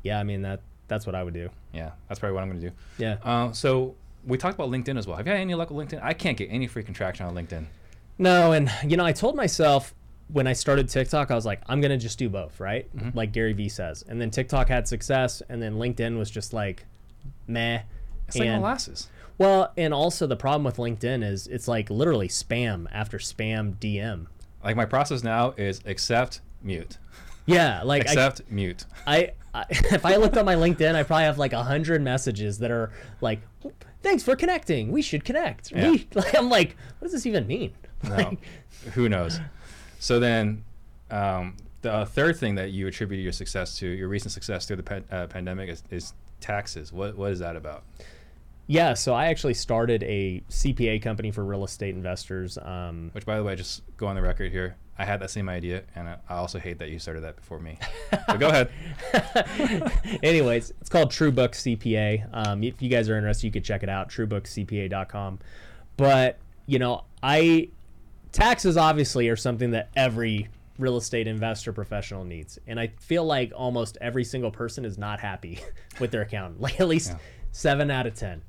yeah, 0.02 0.18
I 0.18 0.24
mean 0.24 0.42
that 0.42 0.60
that's 0.88 1.06
what 1.06 1.14
I 1.14 1.22
would 1.22 1.34
do. 1.34 1.50
Yeah, 1.72 1.92
that's 2.08 2.20
probably 2.20 2.34
what 2.34 2.42
I'm 2.42 2.50
going 2.50 2.60
to 2.60 2.68
do. 2.70 2.74
Yeah. 2.98 3.16
Uh, 3.22 3.52
so 3.52 3.94
we 4.26 4.38
talked 4.38 4.54
about 4.54 4.70
LinkedIn 4.70 4.98
as 4.98 5.06
well. 5.06 5.16
Have 5.16 5.26
you 5.26 5.32
had 5.32 5.40
any 5.40 5.54
luck 5.54 5.70
with 5.70 5.88
LinkedIn? 5.88 6.00
I 6.02 6.14
can't 6.14 6.36
get 6.36 6.48
any 6.50 6.68
freaking 6.68 6.94
traction 6.94 7.26
on 7.26 7.34
LinkedIn. 7.34 7.66
No, 8.18 8.52
and 8.52 8.70
you 8.86 8.96
know, 8.96 9.04
I 9.04 9.12
told 9.12 9.36
myself 9.36 9.94
when 10.28 10.46
I 10.46 10.52
started 10.52 10.88
TikTok, 10.88 11.30
I 11.30 11.34
was 11.34 11.44
like, 11.44 11.60
I'm 11.66 11.80
gonna 11.80 11.98
just 11.98 12.18
do 12.18 12.28
both, 12.28 12.60
right? 12.60 12.94
Mm-hmm. 12.96 13.16
Like 13.16 13.32
Gary 13.32 13.52
Vee 13.52 13.68
says. 13.68 14.04
And 14.08 14.20
then 14.20 14.30
TikTok 14.30 14.68
had 14.68 14.86
success, 14.88 15.42
and 15.48 15.60
then 15.60 15.74
LinkedIn 15.74 16.18
was 16.18 16.30
just 16.30 16.52
like, 16.52 16.86
meh. 17.46 17.82
It's 18.26 18.38
like 18.38 18.48
molasses. 18.48 19.08
Well, 19.36 19.72
and 19.76 19.92
also 19.92 20.26
the 20.26 20.36
problem 20.36 20.64
with 20.64 20.76
LinkedIn 20.76 21.24
is 21.24 21.46
it's 21.48 21.68
like 21.68 21.90
literally 21.90 22.28
spam 22.28 22.86
after 22.92 23.18
spam 23.18 23.76
DM. 23.76 24.26
Like 24.62 24.76
my 24.76 24.86
process 24.86 25.22
now 25.22 25.52
is 25.56 25.80
accept, 25.84 26.40
mute, 26.62 26.98
Yeah, 27.46 27.82
like 27.82 28.02
I, 28.02 28.12
accept, 28.12 28.42
mute. 28.50 28.86
I, 29.06 29.32
I 29.52 29.64
if 29.70 30.04
I 30.06 30.16
looked 30.16 30.36
on 30.36 30.44
my 30.44 30.54
LinkedIn, 30.54 30.94
I 30.94 31.02
probably 31.02 31.24
have 31.24 31.38
like 31.38 31.52
a 31.52 31.62
hundred 31.62 32.02
messages 32.02 32.58
that 32.58 32.70
are 32.70 32.92
like, 33.20 33.40
"Thanks 34.02 34.22
for 34.22 34.36
connecting. 34.36 34.90
We 34.90 35.02
should 35.02 35.24
connect." 35.24 35.72
Yeah. 35.72 35.90
We, 35.90 36.08
like, 36.14 36.36
I'm 36.36 36.48
like, 36.48 36.76
what 36.98 37.06
does 37.06 37.12
this 37.12 37.26
even 37.26 37.46
mean? 37.46 37.72
No, 38.02 38.16
Like, 38.16 38.38
who 38.92 39.08
knows? 39.08 39.40
So 39.98 40.20
then, 40.20 40.64
um, 41.10 41.56
the 41.82 42.06
third 42.06 42.36
thing 42.36 42.54
that 42.56 42.70
you 42.72 42.86
attribute 42.86 43.22
your 43.22 43.32
success 43.32 43.78
to, 43.78 43.86
your 43.86 44.08
recent 44.08 44.32
success 44.32 44.66
through 44.66 44.76
the 44.76 44.82
pan- 44.82 45.04
uh, 45.10 45.26
pandemic, 45.26 45.70
is, 45.70 45.82
is 45.90 46.14
taxes. 46.40 46.92
What 46.92 47.16
what 47.16 47.32
is 47.32 47.38
that 47.40 47.56
about? 47.56 47.84
yeah, 48.66 48.94
so 48.94 49.12
I 49.12 49.26
actually 49.26 49.54
started 49.54 50.02
a 50.04 50.42
CPA 50.48 51.02
company 51.02 51.30
for 51.30 51.44
real 51.44 51.64
estate 51.64 51.94
investors. 51.94 52.56
Um, 52.56 53.10
Which, 53.12 53.26
by 53.26 53.36
the 53.36 53.44
way, 53.44 53.54
just 53.56 53.82
go 53.96 54.06
on 54.06 54.16
the 54.16 54.22
record 54.22 54.52
here. 54.52 54.76
I 54.98 55.04
had 55.04 55.20
that 55.20 55.30
same 55.30 55.48
idea, 55.48 55.82
and 55.96 56.08
I 56.08 56.16
also 56.28 56.58
hate 56.58 56.78
that 56.78 56.90
you 56.90 56.98
started 56.98 57.22
that 57.24 57.36
before 57.36 57.58
me. 57.58 57.78
But 58.28 58.38
go 58.38 58.48
ahead. 58.48 58.70
anyways, 60.22 60.72
it's 60.80 60.88
called 60.88 61.10
TrueBook 61.10 61.50
CPA. 61.50 62.28
Um, 62.32 62.62
if 62.62 62.80
you 62.80 62.88
guys 62.88 63.08
are 63.08 63.16
interested, 63.16 63.46
you 63.46 63.52
could 63.52 63.64
check 63.64 63.82
it 63.82 63.88
out, 63.88 64.08
truebookcpa.com. 64.08 65.38
But, 65.96 66.38
you 66.66 66.78
know, 66.78 67.04
I 67.22 67.68
taxes 68.32 68.76
obviously 68.76 69.28
are 69.28 69.36
something 69.36 69.70
that 69.72 69.90
every 69.96 70.48
real 70.78 70.96
estate 70.96 71.28
investor 71.28 71.72
professional 71.72 72.24
needs. 72.24 72.58
And 72.66 72.80
I 72.80 72.88
feel 73.00 73.24
like 73.24 73.52
almost 73.54 73.96
every 74.00 74.24
single 74.24 74.50
person 74.50 74.84
is 74.84 74.98
not 74.98 75.20
happy 75.20 75.60
with 76.00 76.10
their 76.10 76.22
accountant, 76.22 76.60
like 76.60 76.80
at 76.80 76.88
least 76.88 77.10
Yeah. 77.10 77.18
seven 77.52 77.90
out 77.90 78.06
of 78.06 78.14
10. 78.14 78.42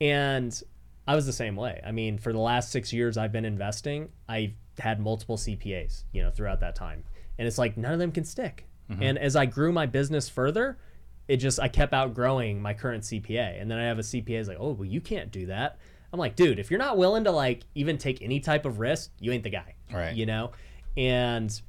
And 0.00 0.60
I 1.06 1.14
was 1.14 1.24
the 1.26 1.32
same 1.32 1.54
way. 1.56 1.80
I 1.86 1.92
mean, 1.92 2.18
for 2.18 2.32
the 2.32 2.38
last 2.40 2.70
six 2.72 2.92
years 2.92 3.16
I've 3.16 3.30
been 3.32 3.44
investing, 3.44 4.08
I've 4.28 4.52
had 4.78 5.00
multiple 5.00 5.36
CPAs, 5.36 6.04
you 6.12 6.22
know, 6.22 6.30
throughout 6.30 6.60
that 6.60 6.74
time. 6.74 7.04
And 7.38 7.46
it's 7.46 7.58
like 7.58 7.76
none 7.76 7.92
of 7.92 7.98
them 7.98 8.12
can 8.12 8.24
stick. 8.24 8.68
And 9.00 9.18
as 9.18 9.36
I 9.36 9.46
grew 9.46 9.70
my 9.70 9.86
business 9.86 10.28
further, 10.28 10.78
it 11.26 11.36
just 11.36 11.60
I 11.60 11.68
kept 11.68 11.92
outgrowing 11.92 12.62
my 12.62 12.72
current 12.72 13.04
CPA. 13.04 13.60
And 13.60 13.70
then 13.70 13.78
I 13.78 13.84
have 13.84 13.98
a 13.98 14.02
CPA 14.02 14.40
is 14.40 14.48
like, 14.48 14.56
oh 14.58 14.72
well 14.72 14.88
you 14.88 15.00
can't 15.00 15.30
do 15.30 15.46
that. 15.46 15.78
I'm 16.12 16.18
like, 16.18 16.36
dude, 16.36 16.58
if 16.58 16.70
you're 16.70 16.78
not 16.78 16.96
willing 16.96 17.24
to 17.24 17.30
like 17.30 17.64
even 17.74 17.98
take 17.98 18.22
any 18.22 18.40
type 18.40 18.64
of 18.64 18.78
risk, 18.78 19.10
you 19.20 19.30
ain't 19.32 19.44
the 19.44 19.50
guy. 19.50 19.74
Right. 19.92 20.16
You 20.16 20.26
know? 20.26 20.52
And 20.96 21.60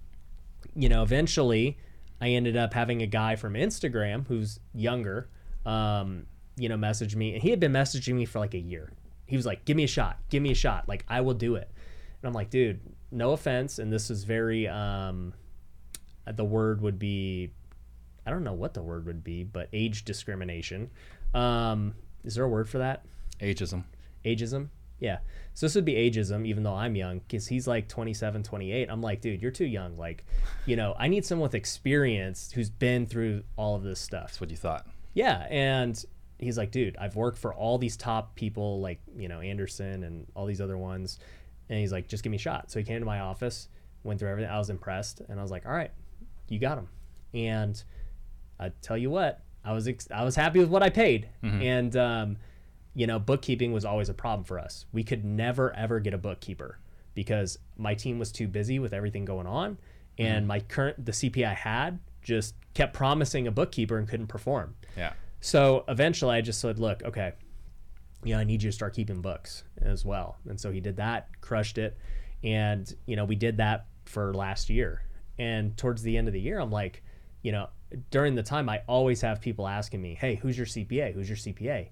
you 0.75 0.87
know, 0.87 1.03
eventually 1.03 1.77
I 2.21 2.29
ended 2.29 2.55
up 2.55 2.73
having 2.73 3.01
a 3.01 3.07
guy 3.07 3.35
from 3.35 3.53
Instagram 3.53 4.25
who's 4.27 4.59
younger, 4.73 5.29
um, 5.65 6.25
you 6.55 6.69
know, 6.69 6.77
message 6.77 7.15
me 7.15 7.33
and 7.33 7.43
he 7.43 7.49
had 7.49 7.59
been 7.59 7.73
messaging 7.73 8.15
me 8.15 8.25
for 8.25 8.39
like 8.39 8.53
a 8.53 8.59
year. 8.59 8.93
He 9.25 9.35
was 9.35 9.45
like, 9.45 9.65
Give 9.65 9.75
me 9.75 9.83
a 9.83 9.87
shot, 9.87 10.19
give 10.29 10.41
me 10.41 10.51
a 10.51 10.55
shot. 10.55 10.87
Like 10.87 11.05
I 11.09 11.19
will 11.19 11.33
do 11.33 11.55
it. 11.55 11.69
And 12.21 12.27
I'm 12.27 12.33
like, 12.33 12.49
dude, 12.49 12.79
no 13.11 13.31
offense, 13.31 13.79
and 13.79 13.91
this 13.91 14.09
is 14.09 14.23
very 14.23 14.67
um 14.67 15.33
the 16.31 16.45
word 16.45 16.81
would 16.81 16.99
be 16.99 17.51
I 18.25 18.31
don't 18.31 18.43
know 18.43 18.53
what 18.53 18.73
the 18.73 18.83
word 18.83 19.05
would 19.05 19.23
be, 19.23 19.43
but 19.43 19.69
age 19.73 20.05
discrimination. 20.05 20.91
Um, 21.33 21.95
is 22.23 22.35
there 22.35 22.43
a 22.43 22.49
word 22.49 22.69
for 22.69 22.77
that? 22.79 23.05
Ageism. 23.41 23.85
Ageism? 24.25 24.69
Yeah. 24.99 25.19
So 25.53 25.65
this 25.65 25.75
would 25.75 25.85
be 25.85 25.93
ageism, 25.93 26.45
even 26.45 26.63
though 26.63 26.75
I'm 26.75 26.95
young, 26.95 27.19
because 27.19 27.47
he's 27.47 27.67
like 27.67 27.87
27, 27.87 28.43
28. 28.43 28.89
I'm 28.89 29.01
like, 29.01 29.21
dude, 29.21 29.41
you're 29.41 29.51
too 29.51 29.65
young. 29.65 29.97
Like, 29.97 30.25
you 30.65 30.75
know, 30.75 30.93
I 30.99 31.07
need 31.07 31.25
someone 31.25 31.43
with 31.43 31.55
experience 31.55 32.51
who's 32.51 32.69
been 32.69 33.05
through 33.05 33.43
all 33.55 33.75
of 33.75 33.83
this 33.83 33.99
stuff. 33.99 34.27
That's 34.27 34.41
what 34.41 34.51
you 34.51 34.57
thought. 34.57 34.85
Yeah, 35.13 35.47
and 35.49 36.03
he's 36.37 36.57
like, 36.57 36.71
dude, 36.71 36.97
I've 36.97 37.15
worked 37.15 37.37
for 37.37 37.53
all 37.53 37.77
these 37.77 37.97
top 37.97 38.35
people, 38.35 38.79
like 38.81 38.99
you 39.17 39.27
know 39.27 39.39
Anderson 39.41 40.03
and 40.03 40.27
all 40.35 40.45
these 40.45 40.61
other 40.61 40.77
ones, 40.77 41.19
and 41.69 41.79
he's 41.79 41.91
like, 41.91 42.07
just 42.07 42.23
give 42.23 42.31
me 42.31 42.37
a 42.37 42.39
shot. 42.39 42.71
So 42.71 42.79
he 42.79 42.85
came 42.85 42.99
to 42.99 43.05
my 43.05 43.19
office, 43.19 43.67
went 44.03 44.19
through 44.19 44.29
everything. 44.29 44.51
I 44.51 44.57
was 44.57 44.69
impressed, 44.69 45.21
and 45.29 45.39
I 45.39 45.41
was 45.41 45.51
like, 45.51 45.65
all 45.65 45.71
right, 45.71 45.91
you 46.47 46.59
got 46.59 46.77
him. 46.77 46.87
And 47.33 47.81
I 48.59 48.69
tell 48.81 48.97
you 48.97 49.09
what, 49.09 49.41
I 49.63 49.73
was 49.73 49.87
ex- 49.87 50.09
I 50.11 50.23
was 50.23 50.35
happy 50.35 50.59
with 50.59 50.69
what 50.69 50.83
I 50.83 50.89
paid, 50.89 51.29
and 51.61 51.95
um, 51.95 52.37
you 52.95 53.07
know, 53.07 53.19
bookkeeping 53.19 53.71
was 53.71 53.85
always 53.85 54.09
a 54.09 54.13
problem 54.13 54.43
for 54.43 54.57
us. 54.59 54.85
We 54.91 55.03
could 55.03 55.23
never 55.23 55.73
ever 55.75 55.99
get 55.99 56.13
a 56.13 56.17
bookkeeper 56.17 56.79
because 57.13 57.59
my 57.77 57.93
team 57.93 58.19
was 58.19 58.31
too 58.31 58.47
busy 58.47 58.79
with 58.79 58.93
everything 58.93 59.25
going 59.25 59.47
on, 59.47 59.77
and 60.17 60.47
my 60.47 60.59
current 60.61 61.05
the 61.05 61.11
CPA 61.11 61.47
I 61.49 61.53
had 61.53 61.99
just 62.21 62.55
kept 62.73 62.93
promising 62.93 63.47
a 63.47 63.51
bookkeeper 63.51 63.97
and 63.97 64.07
couldn't 64.07 64.27
perform. 64.27 64.75
Yeah. 64.97 65.13
So 65.41 65.85
eventually 65.87 66.35
I 66.35 66.41
just 66.41 66.59
said, 66.59 66.79
look, 66.79 67.03
okay, 67.03 67.33
yeah, 68.23 68.37
I 68.39 68.43
need 68.43 68.61
you 68.63 68.69
to 68.69 68.75
start 68.75 68.93
keeping 68.93 69.21
books 69.21 69.63
as 69.81 70.03
well. 70.05 70.37
And 70.47 70.59
so 70.59 70.71
he 70.71 70.79
did 70.81 70.97
that, 70.97 71.29
crushed 71.41 71.77
it. 71.77 71.97
And, 72.43 72.93
you 73.05 73.15
know, 73.15 73.25
we 73.25 73.35
did 73.35 73.57
that 73.57 73.85
for 74.05 74.33
last 74.33 74.69
year. 74.69 75.03
And 75.37 75.75
towards 75.77 76.01
the 76.01 76.17
end 76.17 76.27
of 76.27 76.33
the 76.33 76.39
year, 76.41 76.59
I'm 76.59 76.71
like, 76.71 77.03
you 77.41 77.51
know, 77.51 77.69
during 78.11 78.35
the 78.35 78.43
time, 78.43 78.67
I 78.69 78.81
always 78.87 79.21
have 79.21 79.39
people 79.41 79.67
asking 79.67 80.01
me, 80.01 80.15
hey, 80.15 80.35
who's 80.35 80.57
your 80.57 80.67
CPA? 80.67 81.13
Who's 81.13 81.29
your 81.29 81.37
CPA? 81.37 81.87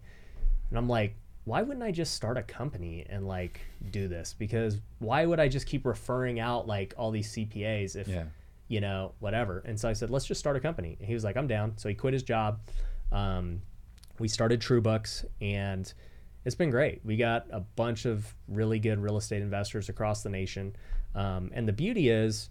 And 0.69 0.77
I'm 0.77 0.89
like, 0.89 1.15
why 1.45 1.61
wouldn't 1.61 1.83
I 1.83 1.91
just 1.91 2.13
start 2.13 2.37
a 2.37 2.43
company 2.43 3.05
and 3.09 3.25
like 3.25 3.61
do 3.91 4.09
this? 4.09 4.35
Because 4.37 4.81
why 4.99 5.25
would 5.25 5.39
I 5.39 5.47
just 5.47 5.65
keep 5.65 5.85
referring 5.85 6.41
out 6.41 6.67
like 6.67 6.93
all 6.97 7.09
these 7.09 7.31
CPAs 7.33 7.95
if, 7.95 8.07
Yeah. 8.09 8.25
you 8.67 8.81
know, 8.81 9.13
whatever. 9.19 9.63
And 9.65 9.79
so 9.79 9.87
I 9.87 9.93
said, 9.93 10.09
let's 10.09 10.25
just 10.25 10.39
start 10.41 10.57
a 10.57 10.59
company. 10.59 10.97
And 10.99 11.07
he 11.07 11.13
was 11.13 11.23
like, 11.23 11.37
I'm 11.37 11.47
down. 11.47 11.77
So 11.77 11.87
he 11.87 11.95
quit 11.95 12.13
his 12.13 12.23
job. 12.23 12.59
Um, 13.13 13.61
we 14.19 14.27
started 14.27 14.59
True 14.59 14.81
Books, 14.81 15.23
and 15.39 15.93
it's 16.47 16.55
been 16.55 16.69
great. 16.69 17.01
We 17.03 17.17
got 17.17 17.47
a 17.51 17.59
bunch 17.59 18.05
of 18.05 18.33
really 18.47 18.79
good 18.79 18.99
real 18.99 19.17
estate 19.17 19.41
investors 19.41 19.89
across 19.89 20.23
the 20.23 20.29
nation. 20.29 20.77
Um, 21.13 21.51
and 21.53 21.67
the 21.67 21.73
beauty 21.73 22.07
is, 22.07 22.49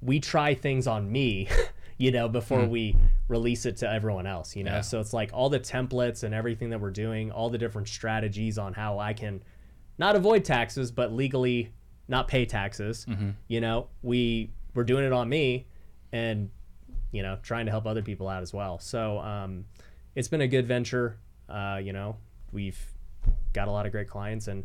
we 0.00 0.20
try 0.20 0.54
things 0.54 0.86
on 0.86 1.10
me, 1.10 1.48
you 1.98 2.12
know, 2.12 2.28
before 2.28 2.64
we 2.64 2.94
release 3.26 3.66
it 3.66 3.76
to 3.78 3.90
everyone 3.90 4.28
else, 4.28 4.54
you 4.54 4.62
know. 4.62 4.74
Yeah. 4.74 4.80
So 4.82 5.00
it's 5.00 5.12
like 5.12 5.30
all 5.32 5.48
the 5.48 5.58
templates 5.58 6.22
and 6.22 6.32
everything 6.32 6.70
that 6.70 6.80
we're 6.80 6.92
doing, 6.92 7.32
all 7.32 7.50
the 7.50 7.58
different 7.58 7.88
strategies 7.88 8.56
on 8.56 8.72
how 8.72 9.00
I 9.00 9.14
can 9.14 9.42
not 9.98 10.14
avoid 10.14 10.44
taxes, 10.44 10.92
but 10.92 11.12
legally 11.12 11.72
not 12.06 12.28
pay 12.28 12.46
taxes. 12.46 13.04
You 13.48 13.60
know, 13.60 13.88
we 14.00 14.52
we're 14.74 14.84
doing 14.84 15.04
it 15.04 15.12
on 15.12 15.28
me, 15.28 15.66
and 16.12 16.50
you 17.10 17.24
know, 17.24 17.36
trying 17.42 17.66
to 17.66 17.72
help 17.72 17.84
other 17.84 18.02
people 18.02 18.28
out 18.28 18.42
as 18.42 18.54
well. 18.54 18.78
So 18.78 19.18
um, 19.18 19.64
it's 20.14 20.28
been 20.28 20.42
a 20.42 20.46
good 20.46 20.68
venture. 20.68 21.18
Uh, 21.48 21.80
you 21.82 21.92
know, 21.92 22.16
we've 22.52 22.78
got 23.58 23.68
a 23.68 23.72
lot 23.72 23.86
of 23.86 23.92
great 23.92 24.08
clients, 24.08 24.46
and 24.48 24.64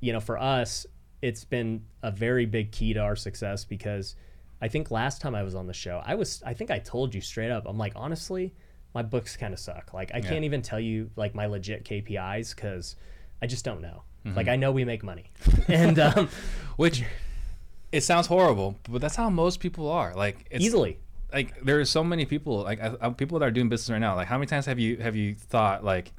you 0.00 0.12
know, 0.12 0.20
for 0.20 0.36
us, 0.38 0.86
it's 1.22 1.44
been 1.44 1.82
a 2.02 2.10
very 2.10 2.46
big 2.46 2.72
key 2.72 2.92
to 2.94 3.00
our 3.00 3.16
success 3.16 3.64
because 3.64 4.16
I 4.60 4.68
think 4.68 4.90
last 4.90 5.20
time 5.20 5.34
I 5.34 5.42
was 5.42 5.54
on 5.54 5.66
the 5.66 5.72
show, 5.72 6.02
I 6.04 6.14
was 6.16 6.42
I 6.44 6.52
think 6.54 6.70
I 6.70 6.78
told 6.80 7.14
you 7.14 7.20
straight 7.20 7.50
up, 7.50 7.64
I'm 7.66 7.78
like, 7.78 7.92
honestly, 7.96 8.52
my 8.94 9.02
books 9.02 9.36
kind 9.36 9.54
of 9.54 9.60
suck. 9.60 9.94
Like 9.94 10.10
I 10.14 10.20
can't 10.20 10.44
even 10.44 10.62
tell 10.62 10.80
you 10.80 11.10
like 11.16 11.34
my 11.34 11.46
legit 11.46 11.84
KPIs 11.84 12.54
because 12.54 12.96
I 13.42 13.46
just 13.46 13.64
don't 13.64 13.80
know. 13.80 14.02
Like 14.36 14.48
I 14.48 14.56
know 14.56 14.72
we 14.72 14.84
make 14.84 15.02
money, 15.04 15.26
and 15.68 15.98
um, 15.98 16.28
Which 16.76 17.04
it 17.92 18.00
sounds 18.02 18.26
horrible, 18.26 18.76
but 18.90 19.00
that's 19.02 19.16
how 19.16 19.28
most 19.28 19.60
people 19.60 19.90
are. 19.90 20.14
Like 20.14 20.46
it's 20.50 20.64
easily. 20.64 20.98
like 21.32 21.60
there 21.62 21.78
are 21.78 21.84
so 21.84 22.02
many 22.02 22.24
people 22.24 22.62
like 22.62 22.80
people 23.18 23.38
that 23.38 23.46
are 23.46 23.50
doing 23.50 23.68
business 23.68 23.90
right 23.90 23.98
now. 23.98 24.16
Like 24.16 24.28
how 24.28 24.38
many 24.38 24.46
times 24.46 24.66
have 24.66 24.78
you 24.78 24.96
have 24.96 25.14
you 25.14 25.34
thought 25.34 25.84
like, 25.84 26.12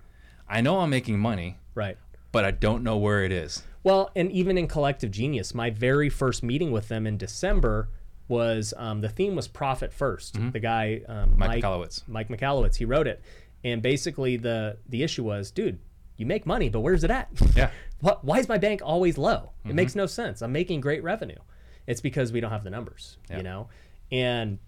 I 0.47 0.61
know 0.61 0.80
I'm 0.82 0.91
making 0.91 1.18
money, 1.20 1.57
Right. 1.74 1.97
But 2.36 2.43
I 2.45 2.51
don't 2.51 2.83
know 2.83 2.97
where 2.97 3.23
it 3.23 3.31
is. 3.31 3.63
Well, 3.83 4.11
and 4.15 4.29
even 4.31 4.57
in 4.57 4.67
Collective 4.67 5.09
Genius, 5.09 5.55
my 5.55 5.69
very 5.69 6.09
first 6.09 6.43
meeting 6.43 6.71
with 6.71 6.89
them 6.89 7.07
in 7.07 7.17
December 7.17 7.88
was 8.27 8.73
um, 8.75 8.99
the 8.99 9.07
theme 9.07 9.36
was 9.36 9.47
profit 9.47 9.91
1st 9.97 10.51
The 10.51 10.59
guy 10.59 11.01
um, 11.07 11.36
Mike 11.38 11.63
Mike. 11.63 11.91
Mike 12.07 12.27
Michalowicz, 12.29 12.75
he 12.75 12.83
wrote 12.83 13.07
it, 13.07 13.21
and 13.63 13.81
basically 13.81 14.36
the 14.36 14.77
the 14.89 15.01
issue 15.01 15.23
was, 15.23 15.49
dude, 15.49 15.79
you 16.17 16.25
make 16.25 16.45
money, 16.45 16.67
but 16.67 16.81
where's 16.81 17.03
it 17.05 17.11
at? 17.11 17.29
Yeah. 17.55 17.71
What, 18.01 18.25
why 18.25 18.38
is 18.39 18.49
my 18.49 18.57
bank 18.57 18.81
always 18.83 19.17
low? 19.17 19.53
It 19.63 19.73
makes 19.73 19.95
no 19.95 20.05
sense. 20.05 20.41
I'm 20.41 20.51
making 20.51 20.81
great 20.81 21.01
revenue. 21.01 21.39
It's 21.88 22.01
because 22.01 22.33
we 22.33 22.41
don't 22.41 22.51
have 22.51 22.65
the 22.65 22.69
numbers, 22.69 23.17
Yeah. 23.29 23.38
you 23.38 23.43
know? 23.43 23.69
And 24.11 24.59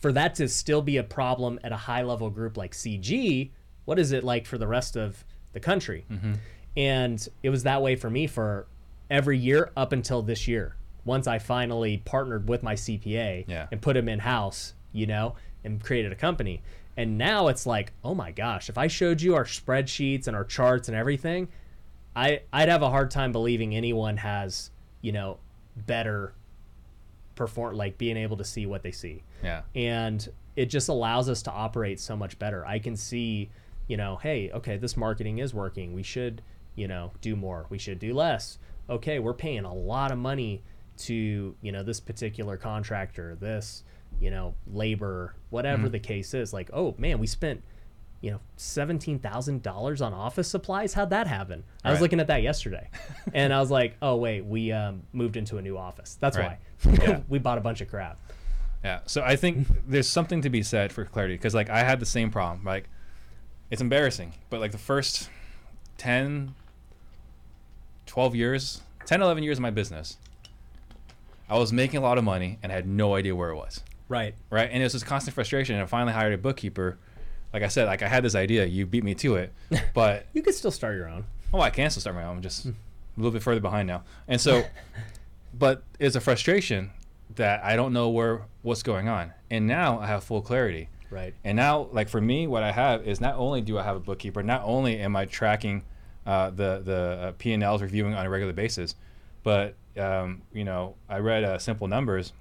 for 0.00 0.10
that 0.12 0.34
to 0.36 0.48
still 0.48 0.80
be 0.82 0.96
a 0.96 1.04
problem 1.04 1.60
at 1.62 1.70
a 1.72 1.76
high 1.76 2.02
level 2.02 2.30
group 2.30 2.56
like 2.56 2.72
CG, 2.72 3.50
what 3.84 3.98
is 3.98 4.10
it 4.12 4.24
like 4.24 4.46
for 4.46 4.56
the 4.58 4.66
rest 4.66 4.96
of 4.96 5.24
the 5.52 5.60
country? 5.60 6.06
And 6.76 7.26
it 7.42 7.50
was 7.50 7.62
that 7.62 7.82
way 7.82 7.96
for 7.96 8.10
me 8.10 8.26
for 8.26 8.66
every 9.10 9.38
year 9.38 9.70
up 9.76 9.92
until 9.92 10.22
this 10.22 10.48
year. 10.48 10.76
Once 11.04 11.26
I 11.26 11.38
finally 11.38 11.98
partnered 12.04 12.48
with 12.48 12.62
my 12.62 12.74
CPA 12.74 13.44
Yeah. 13.46 13.66
and 13.70 13.80
put 13.82 13.96
him 13.96 14.08
in 14.08 14.20
house, 14.20 14.74
you 14.92 15.06
know, 15.06 15.34
and 15.62 15.82
created 15.82 16.12
a 16.12 16.16
company. 16.16 16.62
And 16.96 17.18
now 17.18 17.48
it's 17.48 17.66
like, 17.66 17.92
oh 18.02 18.14
my 18.14 18.30
gosh, 18.30 18.68
if 18.68 18.78
I 18.78 18.86
showed 18.86 19.20
you 19.20 19.34
our 19.34 19.44
spreadsheets 19.44 20.26
and 20.26 20.36
our 20.36 20.44
charts 20.44 20.88
and 20.88 20.96
everything, 20.96 21.48
I 22.16 22.40
I'd 22.52 22.68
have 22.68 22.82
a 22.82 22.90
hard 22.90 23.10
time 23.10 23.32
believing 23.32 23.74
anyone 23.74 24.16
has, 24.18 24.70
you 25.02 25.12
know, 25.12 25.38
better 25.76 26.32
perform 27.34 27.76
like 27.76 27.98
being 27.98 28.16
able 28.16 28.36
to 28.36 28.44
see 28.44 28.64
what 28.64 28.82
they 28.82 28.92
see. 28.92 29.22
Yeah. 29.42 29.62
And 29.74 30.26
it 30.56 30.66
just 30.66 30.88
allows 30.88 31.28
us 31.28 31.42
to 31.42 31.50
operate 31.50 31.98
so 31.98 32.16
much 32.16 32.38
better. 32.38 32.64
I 32.64 32.78
can 32.78 32.96
see, 32.96 33.50
you 33.88 33.96
know, 33.96 34.16
hey, 34.16 34.50
okay, 34.52 34.76
this 34.76 34.96
marketing 34.96 35.38
is 35.38 35.52
working. 35.52 35.92
We 35.94 36.04
should, 36.04 36.42
you 36.74 36.88
know, 36.88 37.12
do 37.20 37.36
more. 37.36 37.66
We 37.70 37.78
should 37.78 37.98
do 37.98 38.14
less. 38.14 38.58
Okay, 38.88 39.18
we're 39.18 39.34
paying 39.34 39.64
a 39.64 39.74
lot 39.74 40.12
of 40.12 40.18
money 40.18 40.62
to, 40.98 41.56
you 41.60 41.72
know, 41.72 41.82
this 41.82 42.00
particular 42.00 42.56
contractor, 42.56 43.36
this, 43.40 43.82
you 44.20 44.30
know, 44.30 44.54
labor, 44.66 45.34
whatever 45.50 45.88
the 45.88 45.98
case 45.98 46.34
is. 46.34 46.52
Like, 46.52 46.70
oh 46.72 46.94
man, 46.98 47.18
we 47.18 47.26
spent 47.26 47.62
you 48.20 48.30
know, 48.30 48.40
seventeen 48.56 49.18
thousand 49.18 49.62
dollars 49.62 50.00
on 50.00 50.14
office 50.14 50.48
supplies. 50.48 50.94
How'd 50.94 51.10
that 51.10 51.26
happen? 51.26 51.62
I 51.84 51.90
was 51.90 52.00
looking 52.00 52.20
at 52.20 52.28
that 52.28 52.42
yesterday, 52.42 52.88
and 53.34 53.52
I 53.52 53.60
was 53.60 53.70
like, 53.70 53.98
oh 54.00 54.16
wait, 54.16 54.46
we 54.46 54.72
um, 54.72 55.02
moved 55.12 55.36
into 55.36 55.58
a 55.58 55.62
new 55.62 55.76
office. 55.76 56.16
That's 56.20 56.38
Right. 56.38 56.56
why. 56.82 56.92
Yeah. 57.02 57.20
we 57.28 57.38
bought 57.38 57.58
a 57.58 57.60
bunch 57.60 57.82
of 57.82 57.88
crap. 57.88 58.18
Yeah. 58.82 59.00
So 59.04 59.22
I 59.22 59.36
think 59.36 59.66
there's 59.86 60.08
something 60.08 60.40
to 60.40 60.48
be 60.48 60.62
said 60.62 60.90
for 60.90 61.04
clarity 61.04 61.34
because 61.34 61.54
like 61.54 61.68
I 61.68 61.80
had 61.84 62.00
the 62.00 62.06
same 62.06 62.30
problem. 62.30 62.64
Like 62.64 62.88
it's 63.70 63.82
embarrassing, 63.82 64.32
but 64.48 64.58
like 64.58 64.72
the 64.72 64.78
first 64.78 65.28
10 65.98 66.54
12 68.06 68.34
years, 68.34 68.80
10 69.06 69.22
11 69.22 69.42
years 69.42 69.58
of 69.58 69.62
my 69.62 69.70
business, 69.70 70.18
I 71.48 71.58
was 71.58 71.72
making 71.72 71.98
a 71.98 72.02
lot 72.02 72.18
of 72.18 72.24
money 72.24 72.58
and 72.62 72.72
I 72.72 72.74
had 72.74 72.86
no 72.86 73.14
idea 73.14 73.34
where 73.36 73.50
it 73.50 73.56
was. 73.56 73.82
Right. 74.08 74.34
Right? 74.50 74.68
And 74.70 74.82
it 74.82 74.84
was 74.84 74.92
this 74.92 75.04
constant 75.04 75.34
frustration 75.34 75.76
and 75.76 75.82
I 75.82 75.86
finally 75.86 76.12
hired 76.12 76.32
a 76.32 76.38
bookkeeper. 76.38 76.98
Like 77.52 77.62
I 77.62 77.68
said, 77.68 77.86
like 77.86 78.02
I 78.02 78.08
had 78.08 78.24
this 78.24 78.34
idea, 78.34 78.64
you 78.64 78.86
beat 78.86 79.04
me 79.04 79.14
to 79.16 79.36
it, 79.36 79.52
but 79.94 80.26
You 80.32 80.42
could 80.42 80.54
still 80.54 80.70
start 80.70 80.96
your 80.96 81.08
own. 81.08 81.24
Oh, 81.52 81.60
I 81.60 81.70
can 81.70 81.90
still 81.90 82.00
start 82.00 82.16
my 82.16 82.24
own. 82.24 82.36
I'm 82.36 82.42
just 82.42 82.64
hmm. 82.64 82.70
a 82.70 82.74
little 83.16 83.30
bit 83.30 83.42
further 83.42 83.60
behind 83.60 83.86
now. 83.86 84.02
And 84.26 84.40
so, 84.40 84.64
but 85.58 85.84
it's 85.98 86.16
a 86.16 86.20
frustration 86.20 86.90
that 87.36 87.64
I 87.64 87.76
don't 87.76 87.92
know 87.92 88.08
where 88.10 88.42
what's 88.62 88.82
going 88.82 89.08
on. 89.08 89.32
And 89.50 89.66
now 89.66 89.98
I 89.98 90.06
have 90.06 90.24
full 90.24 90.42
clarity. 90.42 90.88
Right. 91.10 91.34
And 91.44 91.56
now, 91.56 91.88
like 91.92 92.08
for 92.08 92.20
me, 92.20 92.46
what 92.46 92.64
I 92.64 92.72
have 92.72 93.06
is 93.06 93.20
not 93.20 93.36
only 93.36 93.60
do 93.60 93.78
I 93.78 93.84
have 93.84 93.96
a 93.96 94.00
bookkeeper, 94.00 94.42
not 94.42 94.62
only 94.64 94.98
am 94.98 95.14
I 95.14 95.26
tracking 95.26 95.84
uh, 96.26 96.50
the 96.50 96.80
the 96.84 96.96
uh, 97.20 97.32
P 97.38 97.52
and 97.52 97.62
Ls, 97.62 97.82
reviewing 97.82 98.14
on 98.14 98.24
a 98.26 98.30
regular 98.30 98.52
basis, 98.52 98.94
but 99.42 99.74
um, 99.98 100.42
you 100.52 100.64
know, 100.64 100.94
I 101.08 101.18
read 101.18 101.44
uh, 101.44 101.58
Simple 101.58 101.86
Numbers, 101.88 102.32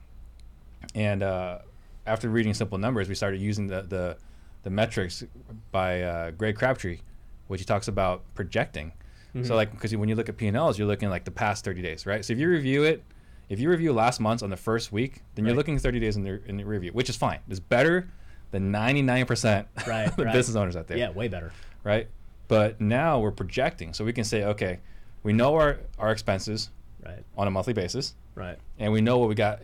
and 0.95 1.23
uh, 1.23 1.59
after 2.05 2.29
reading 2.29 2.53
Simple 2.53 2.77
Numbers, 2.77 3.09
we 3.09 3.15
started 3.15 3.39
using 3.41 3.67
the 3.67 3.81
the, 3.83 4.17
the 4.63 4.69
metrics 4.69 5.23
by 5.71 6.01
uh, 6.01 6.31
Greg 6.31 6.55
Crabtree, 6.55 6.99
which 7.47 7.61
he 7.61 7.65
talks 7.65 7.87
about 7.87 8.23
projecting. 8.35 8.93
So 9.41 9.55
like, 9.55 9.71
because 9.71 9.95
when 9.95 10.09
you 10.09 10.13
look 10.15 10.29
at 10.29 10.37
P 10.37 10.45
and 10.45 10.55
Ls, 10.55 10.77
you're 10.77 10.87
looking 10.87 11.09
like 11.09 11.23
the 11.25 11.31
past 11.31 11.65
30 11.65 11.81
days, 11.81 12.05
right? 12.05 12.23
So 12.23 12.33
if 12.33 12.39
you 12.39 12.47
review 12.47 12.83
it, 12.83 13.03
if 13.49 13.59
you 13.59 13.67
review 13.67 13.91
last 13.91 14.19
month's 14.19 14.43
on 14.43 14.51
the 14.51 14.55
first 14.57 14.91
week, 14.91 15.23
then 15.33 15.43
you're 15.43 15.55
looking 15.55 15.79
30 15.79 15.99
days 15.99 16.17
in 16.17 16.23
the 16.23 16.39
in 16.45 16.57
the 16.57 16.63
review, 16.63 16.91
which 16.93 17.09
is 17.09 17.15
fine. 17.15 17.39
It's 17.49 17.59
better 17.59 18.07
than 18.51 18.71
99% 18.71 19.65
Right, 19.87 20.03
of 20.07 20.15
the 20.17 20.25
right. 20.25 20.33
business 20.33 20.55
owners 20.55 20.75
out 20.75 20.85
there 20.87 20.97
Yeah, 20.97 21.09
way 21.09 21.29
better. 21.29 21.51
right? 21.83 22.07
But 22.47 22.79
now 22.81 23.19
we're 23.19 23.31
projecting, 23.31 23.93
so 23.93 24.03
we 24.05 24.13
can 24.13 24.23
say, 24.23 24.43
okay, 24.43 24.79
we 25.23 25.33
know 25.33 25.55
our 25.55 25.79
our 25.97 26.11
expenses 26.11 26.69
Right. 27.05 27.23
on 27.37 27.47
a 27.47 27.51
monthly 27.51 27.73
basis, 27.73 28.15
Right. 28.35 28.57
and 28.79 28.91
we 28.93 29.01
know 29.01 29.17
what 29.17 29.27
we 29.29 29.35
got 29.35 29.61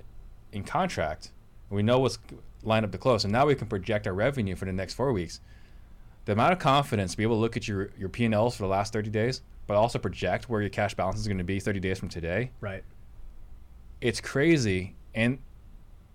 in 0.51 0.63
contract, 0.63 1.31
we 1.69 1.83
know 1.83 1.99
what's 1.99 2.19
lined 2.63 2.85
up 2.85 2.91
to 2.91 2.97
close, 2.97 3.23
and 3.23 3.31
now 3.31 3.45
we 3.45 3.55
can 3.55 3.67
project 3.67 4.07
our 4.07 4.13
revenue 4.13 4.55
for 4.55 4.65
the 4.65 4.73
next 4.73 4.93
four 4.95 5.13
weeks. 5.13 5.39
The 6.25 6.33
amount 6.33 6.53
of 6.53 6.59
confidence 6.59 7.11
to 7.11 7.17
be 7.17 7.23
able 7.23 7.35
to 7.37 7.41
look 7.41 7.55
at 7.57 7.67
your 7.67 7.89
your 7.97 8.09
P 8.09 8.25
and 8.25 8.33
Ls 8.33 8.55
for 8.55 8.63
the 8.63 8.69
last 8.69 8.91
thirty 8.93 9.09
days, 9.09 9.41
but 9.67 9.75
also 9.77 9.99
project 9.99 10.49
where 10.49 10.61
your 10.61 10.69
cash 10.69 10.93
balance 10.95 11.19
is 11.19 11.27
going 11.27 11.37
to 11.37 11.43
be 11.43 11.59
thirty 11.59 11.79
days 11.79 11.97
from 11.99 12.09
today, 12.09 12.51
Right. 12.61 12.83
it's 14.01 14.21
crazy, 14.21 14.95
and 15.15 15.39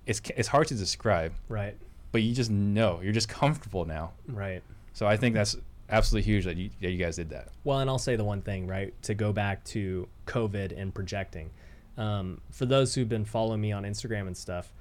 it's 0.06 0.20
it's 0.36 0.48
hard 0.48 0.66
to 0.68 0.74
describe, 0.74 1.32
Right. 1.48 1.76
but 2.12 2.22
you 2.22 2.34
just 2.34 2.50
know, 2.50 3.00
you're 3.02 3.12
just 3.12 3.28
comfortable 3.28 3.84
now. 3.84 4.12
Right. 4.28 4.62
So 4.92 5.06
I 5.06 5.16
think 5.16 5.34
that's 5.34 5.56
absolutely 5.94 6.30
huge 6.30 6.44
that 6.44 6.56
you, 6.56 6.70
that 6.80 6.90
you 6.90 6.98
guys 6.98 7.16
did 7.16 7.30
that. 7.30 7.48
Well, 7.62 7.78
and 7.78 7.88
I'll 7.88 7.98
say 7.98 8.16
the 8.16 8.24
one 8.24 8.42
thing, 8.42 8.66
right, 8.66 8.92
to 9.02 9.14
go 9.14 9.32
back 9.32 9.64
to 9.66 10.08
COVID 10.26 10.78
and 10.78 10.94
projecting. 10.94 11.50
Um, 11.96 12.40
for 12.50 12.66
those 12.66 12.94
who've 12.94 13.08
been 13.08 13.24
following 13.24 13.60
me 13.60 13.72
on 13.72 13.84
Instagram 13.84 14.26
and 14.26 14.36
stuff, 14.36 14.72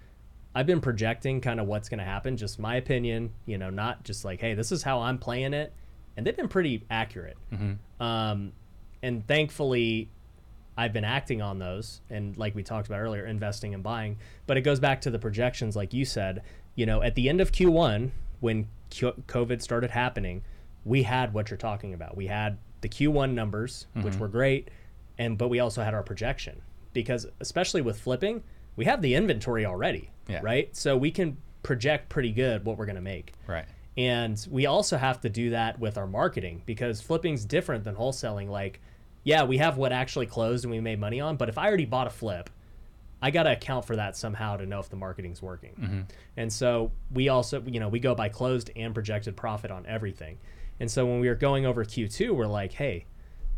I've 0.55 0.65
been 0.65 0.81
projecting 0.81 1.41
kind 1.41 1.59
of 1.59 1.67
what's 1.67 1.89
going 1.89 1.99
to 1.99 2.05
happen, 2.05 2.37
just 2.37 2.59
my 2.59 2.75
opinion, 2.75 3.31
you 3.45 3.57
know, 3.57 3.69
not 3.69 4.03
just 4.03 4.25
like, 4.25 4.39
hey, 4.39 4.53
this 4.53 4.71
is 4.71 4.83
how 4.83 5.01
I'm 5.01 5.17
playing 5.17 5.53
it. 5.53 5.73
And 6.15 6.25
they've 6.25 6.35
been 6.35 6.47
pretty 6.47 6.83
accurate. 6.89 7.37
Um, 7.99 8.53
and 9.01 9.25
thankfully, 9.27 10.09
I've 10.77 10.93
been 10.93 11.05
acting 11.05 11.41
on 11.41 11.57
those. 11.59 12.01
And 12.09 12.37
like 12.37 12.53
we 12.53 12.61
talked 12.63 12.87
about 12.87 12.99
earlier, 12.99 13.25
investing 13.25 13.73
and 13.73 13.81
buying. 13.83 14.17
But 14.45 14.57
it 14.57 14.61
goes 14.61 14.79
back 14.79 15.01
to 15.01 15.11
the 15.11 15.19
projections, 15.19 15.75
like 15.75 15.93
you 15.93 16.05
said, 16.05 16.43
you 16.75 16.85
know, 16.85 17.01
at 17.01 17.15
the 17.15 17.29
end 17.29 17.41
of 17.41 17.51
Q1, 17.51 18.11
when 18.39 18.67
COVID 18.91 19.61
started 19.61 19.91
happening, 19.91 20.43
we 20.85 21.03
had 21.03 21.33
what 21.33 21.49
you're 21.49 21.57
talking 21.57 21.93
about. 21.93 22.15
We 22.15 22.27
had 22.27 22.57
the 22.81 22.89
Q1 22.89 23.33
numbers, 23.33 23.87
which 23.93 24.05
mm-hmm. 24.05 24.19
were 24.19 24.27
great, 24.27 24.69
and 25.17 25.37
but 25.37 25.47
we 25.47 25.59
also 25.59 25.83
had 25.83 25.93
our 25.93 26.03
projection 26.03 26.61
because 26.93 27.25
especially 27.39 27.81
with 27.81 27.99
flipping, 27.99 28.43
we 28.75 28.85
have 28.85 29.01
the 29.01 29.15
inventory 29.15 29.65
already, 29.65 30.11
Yeah. 30.27 30.41
right? 30.43 30.75
So 30.75 30.95
we 30.97 31.11
can 31.11 31.37
project 31.63 32.09
pretty 32.09 32.31
good 32.31 32.65
what 32.65 32.77
we're 32.77 32.85
going 32.85 32.95
to 32.95 33.01
make. 33.01 33.33
Right. 33.47 33.65
And 33.97 34.45
we 34.49 34.65
also 34.65 34.97
have 34.97 35.21
to 35.21 35.29
do 35.29 35.51
that 35.51 35.79
with 35.79 35.97
our 35.97 36.07
marketing 36.07 36.63
because 36.65 37.01
flipping's 37.01 37.45
different 37.45 37.83
than 37.83 37.95
wholesaling. 37.95 38.49
Like, 38.49 38.81
yeah, 39.23 39.43
we 39.43 39.57
have 39.57 39.77
what 39.77 39.91
actually 39.91 40.25
closed 40.25 40.65
and 40.65 40.71
we 40.71 40.79
made 40.79 40.99
money 40.99 41.21
on, 41.21 41.37
but 41.37 41.49
if 41.49 41.57
I 41.57 41.67
already 41.67 41.85
bought 41.85 42.07
a 42.07 42.11
flip, 42.11 42.49
I 43.21 43.31
got 43.31 43.43
to 43.43 43.53
account 43.53 43.85
for 43.85 43.95
that 43.95 44.17
somehow 44.17 44.57
to 44.57 44.65
know 44.65 44.79
if 44.79 44.89
the 44.89 44.97
marketing's 44.97 45.41
working. 45.41 45.71
Mm-hmm. 45.79 46.01
And 46.35 46.51
so 46.51 46.91
we 47.11 47.29
also, 47.29 47.61
you 47.65 47.79
know, 47.79 47.87
we 47.87 47.99
go 47.99 48.15
by 48.15 48.29
closed 48.29 48.71
and 48.75 48.93
projected 48.93 49.37
profit 49.37 49.71
on 49.71 49.85
everything. 49.85 50.39
And 50.79 50.89
so 50.89 51.05
when 51.05 51.19
we 51.19 51.27
were 51.29 51.35
going 51.35 51.65
over 51.65 51.83
Q2, 51.85 52.31
we're 52.31 52.47
like, 52.47 52.73
hey, 52.73 53.05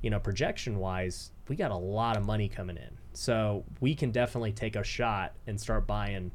you 0.01 0.09
know, 0.09 0.19
projection 0.19 0.77
wise, 0.79 1.31
we 1.47 1.55
got 1.55 1.71
a 1.71 1.75
lot 1.75 2.17
of 2.17 2.25
money 2.25 2.47
coming 2.49 2.77
in. 2.77 2.97
So 3.13 3.63
we 3.79 3.95
can 3.95 4.11
definitely 4.11 4.51
take 4.51 4.75
a 4.75 4.83
shot 4.83 5.33
and 5.47 5.59
start 5.59 5.87
buying, 5.87 6.31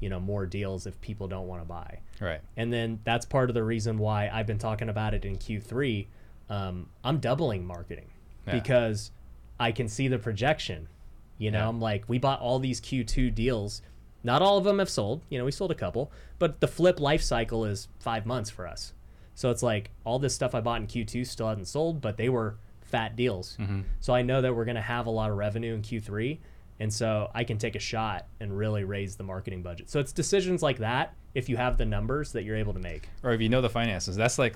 you 0.00 0.08
know, 0.08 0.18
more 0.20 0.46
deals 0.46 0.86
if 0.86 1.00
people 1.00 1.28
don't 1.28 1.46
want 1.46 1.62
to 1.62 1.66
buy. 1.68 2.00
Right. 2.20 2.40
And 2.56 2.72
then 2.72 3.00
that's 3.04 3.24
part 3.24 3.48
of 3.50 3.54
the 3.54 3.62
reason 3.64 3.98
why 3.98 4.28
I've 4.32 4.46
been 4.46 4.58
talking 4.58 4.88
about 4.88 5.14
it 5.14 5.24
in 5.24 5.36
Q3. 5.36 6.06
Um, 6.50 6.88
I'm 7.02 7.18
doubling 7.18 7.64
marketing 7.64 8.10
Yeah. 8.46 8.54
because 8.54 9.12
I 9.58 9.70
can 9.72 9.88
see 9.88 10.08
the 10.08 10.18
projection. 10.18 10.88
You 11.38 11.50
know, 11.52 11.58
Yeah. 11.60 11.68
I'm 11.68 11.80
like, 11.80 12.04
we 12.08 12.18
bought 12.18 12.40
all 12.40 12.58
these 12.58 12.80
Q2 12.80 13.34
deals. 13.34 13.80
Not 14.24 14.42
all 14.42 14.58
of 14.58 14.64
them 14.64 14.78
have 14.80 14.90
sold. 14.90 15.22
You 15.30 15.38
know, 15.38 15.44
we 15.44 15.52
sold 15.52 15.70
a 15.70 15.74
couple, 15.76 16.10
but 16.38 16.60
the 16.60 16.68
flip 16.68 16.98
life 17.00 17.22
cycle 17.22 17.64
is 17.64 17.88
five 18.00 18.26
months 18.26 18.50
for 18.50 18.66
us. 18.66 18.92
So 19.34 19.50
it's 19.50 19.62
like 19.62 19.90
all 20.04 20.18
this 20.18 20.34
stuff 20.34 20.54
I 20.54 20.60
bought 20.60 20.80
in 20.80 20.86
Q2 20.86 21.26
still 21.26 21.48
hasn't 21.48 21.68
sold, 21.68 22.00
but 22.00 22.16
they 22.16 22.28
were 22.28 22.56
fat 22.82 23.16
deals. 23.16 23.56
So 24.00 24.14
I 24.14 24.22
know 24.22 24.40
that 24.40 24.54
we're 24.54 24.64
going 24.64 24.76
to 24.76 24.80
have 24.80 25.06
a 25.06 25.10
lot 25.10 25.30
of 25.30 25.36
revenue 25.36 25.74
in 25.74 25.82
Q3. 25.82 26.38
And 26.80 26.92
so 26.92 27.30
I 27.34 27.44
can 27.44 27.58
take 27.58 27.76
a 27.76 27.80
shot 27.80 28.26
and 28.40 28.56
really 28.56 28.84
raise 28.84 29.16
the 29.16 29.22
marketing 29.24 29.62
budget. 29.62 29.90
So 29.90 30.00
it's 30.00 30.12
decisions 30.12 30.62
like 30.62 30.78
that, 30.78 31.14
if 31.34 31.48
you 31.48 31.56
have 31.56 31.78
the 31.78 31.84
numbers 31.84 32.32
that 32.32 32.42
you're 32.44 32.56
able 32.56 32.72
to 32.74 32.80
make. 32.80 33.08
or 33.22 33.32
if 33.32 33.40
you 33.40 33.48
know 33.48 33.60
the 33.60 33.68
finances 33.70 34.14
that's 34.16 34.38
like 34.38 34.54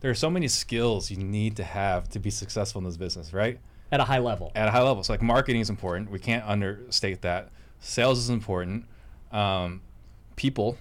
there 0.00 0.10
are 0.10 0.14
so 0.14 0.30
many 0.30 0.48
skills 0.48 1.10
you 1.10 1.16
need 1.16 1.56
to 1.56 1.64
have 1.64 2.08
to 2.08 2.18
be 2.18 2.30
successful 2.30 2.78
in 2.78 2.84
this 2.84 2.96
business 2.96 3.32
right 3.32 3.58
at 3.92 4.00
a 4.00 4.04
high 4.04 4.18
level. 4.18 4.50
at 4.54 4.68
a 4.68 4.70
high 4.70 4.82
level 4.82 5.02
so 5.02 5.12
like 5.12 5.20
marketing 5.22 5.60
is 5.60 5.68
important 5.68 6.10
we 6.10 6.18
can't 6.20 6.44
understate 6.44 7.20
that 7.22 7.50
sales 7.80 8.18
is 8.18 8.30
important 8.30 8.86
um, 9.32 9.82
people 10.36 10.78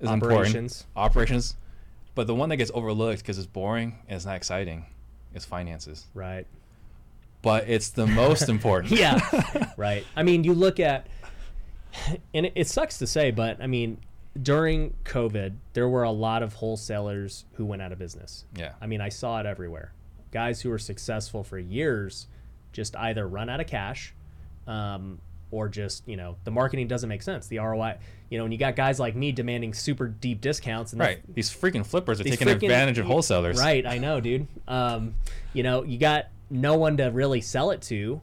is 0.00 0.08
important 0.10 0.46
Operations. 0.96 1.56
But 2.14 2.26
the 2.26 2.34
one 2.34 2.48
that 2.48 2.56
gets 2.56 2.70
overlooked 2.74 3.18
because 3.20 3.38
it's 3.38 3.46
boring 3.46 3.98
and 4.08 4.16
it's 4.16 4.26
not 4.26 4.36
exciting 4.36 4.86
is 5.34 5.44
finances 5.44 6.06
Right. 6.14 6.46
but 7.42 7.68
it's 7.68 7.90
the 7.90 8.06
most 8.06 8.48
important 8.48 8.92
Yeah. 8.98 9.18
right. 9.76 10.04
I 10.16 10.22
mean, 10.22 10.44
you 10.44 10.54
look 10.54 10.80
at, 10.80 11.06
and 12.34 12.46
it, 12.46 12.52
it 12.54 12.66
sucks 12.68 12.98
to 12.98 13.06
say, 13.06 13.30
but 13.30 13.60
I 13.62 13.66
mean, 13.66 13.98
during 14.40 14.94
COVID, 15.04 15.54
there 15.72 15.88
were 15.88 16.02
a 16.04 16.10
lot 16.10 16.42
of 16.42 16.54
wholesalers 16.54 17.44
who 17.54 17.64
went 17.64 17.82
out 17.82 17.92
of 17.92 17.98
business. 17.98 18.44
yeah 18.56 18.72
I 18.80 18.86
mean, 18.86 19.00
I 19.00 19.08
saw 19.08 19.40
it 19.40 19.46
everywhere. 19.46 19.92
Guys 20.30 20.60
who 20.60 20.70
were 20.70 20.78
successful 20.78 21.42
for 21.42 21.58
years 21.58 22.28
just 22.72 22.94
either 22.96 23.26
run 23.26 23.48
out 23.48 23.58
of 23.60 23.66
cash 23.66 24.14
um, 24.68 25.18
or 25.50 25.68
just, 25.68 26.06
you 26.06 26.16
know, 26.16 26.36
the 26.44 26.52
marketing 26.52 26.86
doesn't 26.86 27.08
make 27.08 27.22
sense. 27.22 27.48
The 27.48 27.58
ROI, 27.58 27.98
you 28.30 28.38
know, 28.38 28.44
when 28.44 28.52
you 28.52 28.58
got 28.58 28.76
guys 28.76 28.98
like 28.98 29.14
me 29.14 29.32
demanding 29.32 29.74
super 29.74 30.06
deep 30.08 30.40
discounts 30.40 30.92
and 30.92 31.00
right 31.00 31.20
these 31.34 31.50
freaking 31.54 31.84
flippers 31.84 32.20
are 32.20 32.24
taking 32.24 32.46
freaking- 32.48 32.62
advantage 32.62 32.98
of 32.98 33.04
wholesalers 33.06 33.58
Right, 33.60 33.84
I 33.84 33.98
know, 33.98 34.20
dude. 34.20 34.46
Um, 34.66 35.14
you 35.52 35.62
know, 35.62 35.82
you 35.84 35.98
got 35.98 36.26
no 36.48 36.76
one 36.76 36.96
to 36.96 37.06
really 37.10 37.40
sell 37.40 37.70
it 37.72 37.82
to, 37.82 38.20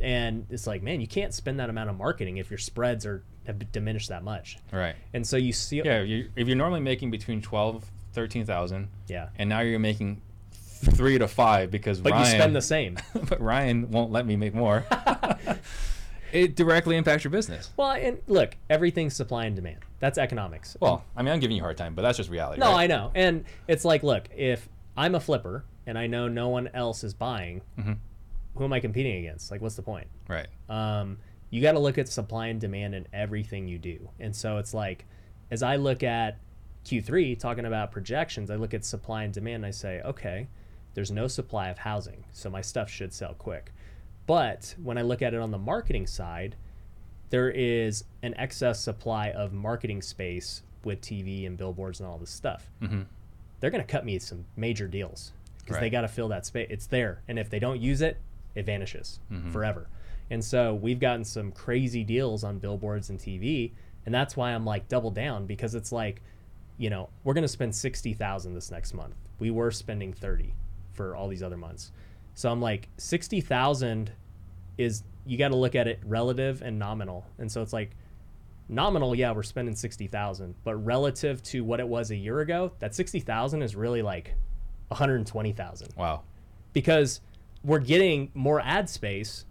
and 0.00 0.46
it's 0.50 0.66
like, 0.66 0.82
man, 0.82 1.00
you 1.00 1.06
can't 1.06 1.34
spend 1.34 1.60
that 1.60 1.68
amount 1.68 1.90
of 1.90 1.96
marketing 1.98 2.38
if 2.38 2.50
your 2.50 2.58
spreads 2.58 3.04
are 3.04 3.22
have 3.46 3.72
diminished 3.72 4.08
that 4.10 4.22
much. 4.22 4.58
right 4.72 4.94
And 5.12 5.26
so 5.26 5.36
you 5.36 5.52
see, 5.52 5.82
yeah 5.84 6.02
you, 6.02 6.30
if 6.36 6.46
you're 6.46 6.56
normally 6.56 6.80
making 6.80 7.10
between 7.10 7.42
12 7.42 7.84
thirteen 8.12 8.44
thousand, 8.44 8.88
Yeah. 9.08 9.28
and 9.38 9.48
now 9.48 9.60
you're 9.60 9.78
making 9.78 10.20
three 10.52 11.18
to 11.18 11.28
five 11.28 11.70
because 11.70 12.00
But 12.00 12.12
Ryan, 12.12 12.24
you 12.24 12.30
spend 12.38 12.56
the 12.56 12.62
same. 12.62 12.98
but 13.28 13.40
Ryan 13.40 13.90
won't 13.90 14.10
let 14.12 14.26
me 14.26 14.36
make 14.36 14.54
more. 14.54 14.84
it 16.32 16.56
directly 16.56 16.96
impacts 16.96 17.24
your 17.24 17.30
business. 17.30 17.70
well, 17.76 17.92
and 17.92 18.18
look, 18.26 18.56
everything's 18.68 19.14
supply 19.14 19.44
and 19.46 19.56
demand. 19.56 19.78
That's 19.98 20.18
economics. 20.18 20.76
Well, 20.80 21.04
I 21.16 21.22
mean, 21.22 21.32
I'm 21.32 21.40
giving 21.40 21.56
you 21.56 21.62
a 21.62 21.64
hard 21.64 21.76
time, 21.76 21.94
but 21.94 22.02
that's 22.02 22.16
just 22.16 22.30
reality. 22.30 22.60
No, 22.60 22.72
right? 22.72 22.84
I 22.84 22.86
know. 22.86 23.10
And 23.14 23.44
it's 23.68 23.84
like, 23.84 24.02
look, 24.02 24.28
if 24.36 24.68
I'm 24.96 25.14
a 25.14 25.20
flipper 25.20 25.64
and 25.86 25.98
I 25.98 26.06
know 26.06 26.28
no 26.28 26.48
one 26.48 26.68
else 26.74 27.04
is 27.04 27.12
buying, 27.14 27.60
Mhm. 27.78 27.98
who 28.54 28.64
am 28.64 28.72
I 28.72 28.80
competing 28.80 29.16
against? 29.18 29.50
Like, 29.50 29.60
what's 29.60 29.76
the 29.76 29.82
point? 29.82 30.06
Right. 30.28 30.46
Um, 30.68 31.18
you 31.50 31.60
got 31.60 31.72
to 31.72 31.78
look 31.78 31.98
at 31.98 32.08
supply 32.08 32.46
and 32.48 32.60
demand 32.60 32.94
in 32.94 33.06
everything 33.12 33.66
you 33.68 33.78
do. 33.78 34.08
And 34.20 34.34
so 34.34 34.58
it's 34.58 34.72
like, 34.72 35.04
as 35.50 35.62
I 35.62 35.76
look 35.76 36.02
at 36.02 36.38
Q3, 36.84 37.38
talking 37.38 37.64
about 37.66 37.92
projections, 37.92 38.50
I 38.50 38.54
look 38.56 38.72
at 38.72 38.84
supply 38.84 39.24
and 39.24 39.32
demand 39.34 39.56
and 39.56 39.66
I 39.66 39.70
say, 39.70 40.00
okay, 40.02 40.48
there's 40.94 41.10
no 41.10 41.28
supply 41.28 41.68
of 41.68 41.78
housing, 41.78 42.24
so 42.32 42.48
my 42.50 42.60
stuff 42.62 42.88
should 42.90 43.12
sell 43.12 43.34
quick. 43.34 43.72
But 44.26 44.74
when 44.82 44.98
I 44.98 45.02
look 45.02 45.22
at 45.22 45.34
it 45.34 45.40
on 45.40 45.50
the 45.50 45.58
marketing 45.58 46.06
side, 46.06 46.56
there 47.30 47.50
is 47.50 48.04
an 48.22 48.34
excess 48.36 48.80
supply 48.80 49.30
of 49.30 49.52
marketing 49.52 50.02
space 50.02 50.62
with 50.84 51.00
TV 51.00 51.46
and 51.46 51.56
billboards 51.56 52.00
and 52.00 52.08
all 52.08 52.18
this 52.18 52.30
stuff. 52.30 52.70
hmm 52.80 53.02
They're 53.60 53.70
going 53.70 53.84
to 53.84 53.90
cut 53.92 54.04
me 54.06 54.18
some 54.18 54.46
major 54.56 54.88
deals 54.88 55.32
because 55.58 55.76
they 55.80 55.90
got 55.90 56.00
to 56.02 56.08
fill 56.08 56.28
that 56.28 56.46
space. 56.46 56.66
It's 56.70 56.86
there. 56.86 57.20
And 57.28 57.38
if 57.38 57.50
they 57.50 57.58
don't 57.58 57.80
use 57.80 58.00
it, 58.00 58.16
it 58.54 58.64
vanishes 58.64 59.20
Mhm. 59.30 59.52
forever. 59.52 59.88
And 60.30 60.42
so 60.44 60.74
we've 60.74 60.98
gotten 60.98 61.24
some 61.24 61.52
crazy 61.52 62.02
deals 62.02 62.42
on 62.42 62.58
billboards 62.58 63.10
and 63.10 63.18
TV. 63.18 63.72
And 64.06 64.14
that's 64.14 64.36
why 64.36 64.52
I'm 64.52 64.64
like 64.64 64.88
double 64.88 65.10
down 65.10 65.46
because 65.46 65.74
it's 65.74 65.92
like, 65.92 66.22
you 66.78 66.88
know, 66.88 67.10
we're 67.24 67.34
going 67.34 67.42
to 67.42 67.48
spend 67.48 67.74
60,000 67.74 68.54
this 68.54 68.70
next 68.70 68.94
month. 68.94 69.14
We 69.38 69.50
were 69.50 69.70
spending 69.70 70.12
30 70.14 70.54
for 70.94 71.14
all 71.14 71.28
these 71.28 71.42
other 71.42 71.56
months. 71.58 71.92
So 72.34 72.50
I'm 72.50 72.60
like 72.60 72.88
60,000 72.96 74.12
is 74.78 75.02
you 75.26 75.36
got 75.36 75.48
to 75.48 75.56
look 75.56 75.74
at 75.74 75.86
it 75.86 76.00
relative 76.04 76.62
and 76.62 76.78
nominal. 76.78 77.26
And 77.38 77.50
so 77.52 77.60
it's 77.62 77.72
like 77.72 77.90
nominal, 78.68 79.14
yeah, 79.14 79.32
we're 79.32 79.42
spending 79.42 79.74
60,000, 79.74 80.54
but 80.64 80.74
relative 80.76 81.42
to 81.44 81.62
what 81.64 81.80
it 81.80 81.88
was 81.88 82.10
a 82.10 82.16
year 82.16 82.40
ago, 82.40 82.72
that 82.78 82.94
60,000 82.94 83.62
is 83.62 83.76
really 83.76 84.00
like 84.02 84.34
120,000 84.88 85.88
Wow. 85.96 86.22
because 86.72 87.20
we're 87.62 87.78
getting 87.78 88.30
more 88.34 88.60
ad 88.60 88.88
space 88.88 89.44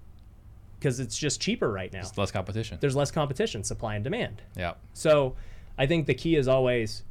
because 0.80 1.00
it's 1.00 1.18
just 1.18 1.42
cheaper 1.42 1.70
right 1.72 1.92
now. 1.92 2.00
It's 2.00 2.18
less 2.18 2.32
competition. 2.32 2.78
There's 2.80 2.96
less 2.96 3.12
competition, 3.12 3.64
supply 3.64 3.96
and 3.96 4.04
demand. 4.04 4.42
Yeah. 4.56 4.74
So 4.94 5.36
I 5.78 5.86
think 5.86 6.08
the 6.08 6.14
key 6.14 6.36
is 6.38 6.48
always, 6.48 7.04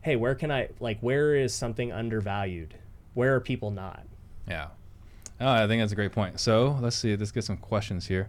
hey, 0.00 0.16
where 0.16 0.34
can 0.34 0.50
I 0.50 0.70
like 0.80 0.98
where 1.00 1.34
is 1.34 1.52
something 1.54 1.92
undervalued? 1.92 2.74
Where 3.14 3.34
are 3.36 3.40
people 3.40 3.70
not? 3.70 4.04
Yeah. 4.48 4.68
Oh, 5.42 5.50
I 5.50 5.66
think 5.66 5.82
that's 5.82 5.92
a 5.92 5.96
great 5.96 6.12
point. 6.12 6.40
So 6.40 6.78
let's 6.80 6.96
see. 6.96 7.16
Let's 7.16 7.32
get 7.32 7.44
some 7.44 7.56
questions 7.56 8.06
here. 8.06 8.28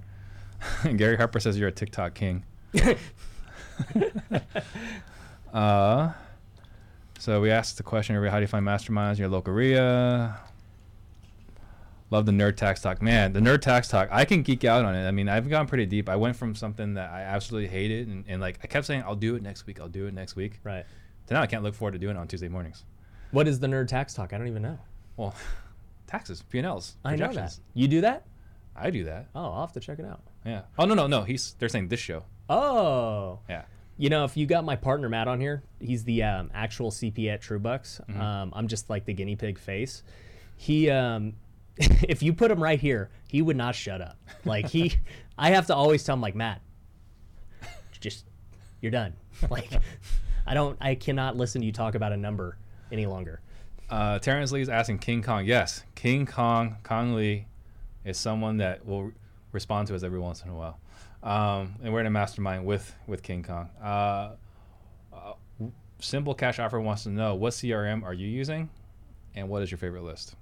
Gary 0.95 1.15
Harper 1.15 1.39
says 1.39 1.57
you're 1.57 1.69
a 1.69 1.71
TikTok 1.71 2.13
king. 2.13 2.43
uh, 5.53 6.11
so 7.19 7.41
we 7.41 7.51
asked 7.51 7.77
the 7.77 7.83
question: 7.83 8.15
How 8.15 8.35
do 8.35 8.41
you 8.41 8.47
find 8.47 8.65
masterminds 8.65 9.13
in 9.13 9.19
your 9.19 9.29
local 9.29 9.53
area? 9.53 10.39
Love 12.09 12.25
the 12.27 12.31
nerd 12.31 12.57
tax 12.57 12.79
talk, 12.79 13.01
man. 13.01 13.33
The 13.33 13.39
nerd 13.39 13.61
tax 13.61 13.87
talk, 13.87 14.07
I 14.11 14.23
can 14.23 14.43
geek 14.43 14.65
out 14.65 14.85
on 14.85 14.93
it. 14.93 15.07
I 15.07 15.11
mean, 15.11 15.27
I've 15.27 15.49
gone 15.49 15.65
pretty 15.65 15.87
deep. 15.87 16.09
I 16.09 16.15
went 16.15 16.35
from 16.35 16.53
something 16.53 16.93
that 16.93 17.11
I 17.11 17.21
absolutely 17.21 17.69
hated, 17.69 18.07
and, 18.07 18.23
and 18.27 18.39
like 18.39 18.59
I 18.63 18.67
kept 18.67 18.85
saying, 18.85 19.01
I'll 19.03 19.15
do 19.15 19.35
it 19.35 19.41
next 19.41 19.65
week. 19.65 19.79
I'll 19.79 19.87
do 19.87 20.05
it 20.05 20.13
next 20.13 20.35
week. 20.35 20.59
Right. 20.63 20.85
To 21.27 21.33
now, 21.33 21.41
I 21.41 21.47
can't 21.47 21.63
look 21.63 21.73
forward 21.73 21.93
to 21.93 21.97
doing 21.97 22.15
it 22.15 22.19
on 22.19 22.27
Tuesday 22.27 22.49
mornings. 22.49 22.83
What 23.31 23.47
is 23.47 23.59
the 23.59 23.67
nerd 23.67 23.87
tax 23.87 24.13
talk? 24.13 24.31
I 24.31 24.37
don't 24.37 24.47
even 24.47 24.61
know. 24.61 24.77
Well, 25.17 25.33
taxes, 26.13 26.43
P 26.49 26.59
and 26.59 26.67
Ls, 26.67 26.95
I 27.03 27.15
know 27.15 27.33
that. 27.33 27.57
You 27.73 27.87
do 27.87 28.01
that? 28.01 28.23
I 28.75 28.89
do 28.91 29.03
that. 29.05 29.27
Oh, 29.35 29.45
I'll 29.45 29.61
have 29.61 29.73
to 29.73 29.79
check 29.79 29.99
it 29.99 30.05
out. 30.05 30.21
Yeah. 30.45 30.61
Oh 30.77 30.85
no 30.85 30.93
no 30.93 31.07
no. 31.07 31.23
He's 31.23 31.55
they're 31.59 31.69
saying 31.69 31.87
this 31.87 31.99
show. 31.99 32.23
Oh. 32.49 33.39
Yeah. 33.49 33.63
You 33.97 34.09
know, 34.09 34.23
if 34.23 34.35
you 34.35 34.45
got 34.45 34.63
my 34.63 34.75
partner 34.75 35.07
Matt 35.09 35.27
on 35.27 35.39
here, 35.39 35.63
he's 35.79 36.03
the 36.03 36.23
um, 36.23 36.49
actual 36.53 36.89
CP 36.89 37.31
at 37.31 37.41
TrueBooks. 37.41 38.01
Mm-hmm. 38.01 38.21
Um, 38.21 38.51
I'm 38.55 38.67
just 38.67 38.89
like 38.89 39.05
the 39.05 39.13
guinea 39.13 39.35
pig 39.35 39.59
face. 39.59 40.01
He, 40.55 40.89
um, 40.89 41.33
if 41.77 42.23
you 42.23 42.33
put 42.33 42.49
him 42.49 42.61
right 42.61 42.79
here, 42.79 43.11
he 43.27 43.43
would 43.43 43.55
not 43.55 43.75
shut 43.75 44.01
up. 44.01 44.17
Like 44.45 44.67
he, 44.67 44.95
I 45.37 45.51
have 45.51 45.67
to 45.67 45.75
always 45.75 46.03
tell 46.03 46.13
him 46.13 46.21
like 46.21 46.35
Matt, 46.35 46.61
just 47.99 48.25
you're 48.81 48.91
done. 48.91 49.13
Like 49.49 49.71
I 50.45 50.53
don't, 50.53 50.77
I 50.79 50.95
cannot 50.95 51.35
listen 51.35 51.61
to 51.61 51.65
you 51.65 51.73
talk 51.73 51.95
about 51.95 52.13
a 52.13 52.17
number 52.17 52.57
any 52.91 53.05
longer. 53.05 53.41
Uh, 53.89 54.19
Terrence 54.19 54.51
Lee 54.51 54.61
is 54.61 54.69
asking 54.69 54.99
King 54.99 55.21
Kong. 55.21 55.45
Yes, 55.45 55.83
King 55.95 56.25
Kong 56.25 56.77
Kong 56.83 57.15
Lee 57.15 57.45
is 58.05 58.17
someone 58.17 58.57
that 58.57 58.85
will 58.85 59.11
respond 59.51 59.87
to 59.87 59.95
us 59.95 60.03
every 60.03 60.19
once 60.19 60.43
in 60.43 60.49
a 60.49 60.55
while. 60.55 60.79
Um, 61.21 61.75
and 61.81 61.93
we're 61.93 62.01
in 62.01 62.05
a 62.05 62.11
mastermind 62.11 62.65
with 62.65 62.93
with 63.07 63.23
King 63.23 63.43
Kong. 63.43 63.69
Uh, 63.81 64.31
uh, 65.13 65.33
Simple 65.99 66.33
Cash 66.33 66.59
Offer 66.59 66.79
wants 66.81 67.03
to 67.03 67.09
know 67.09 67.35
what 67.35 67.53
CRM 67.53 68.03
are 68.03 68.13
you 68.13 68.27
using, 68.27 68.69
and 69.35 69.47
what 69.47 69.63
is 69.63 69.71
your 69.71 69.77
favorite 69.77 70.03
list? 70.03 70.35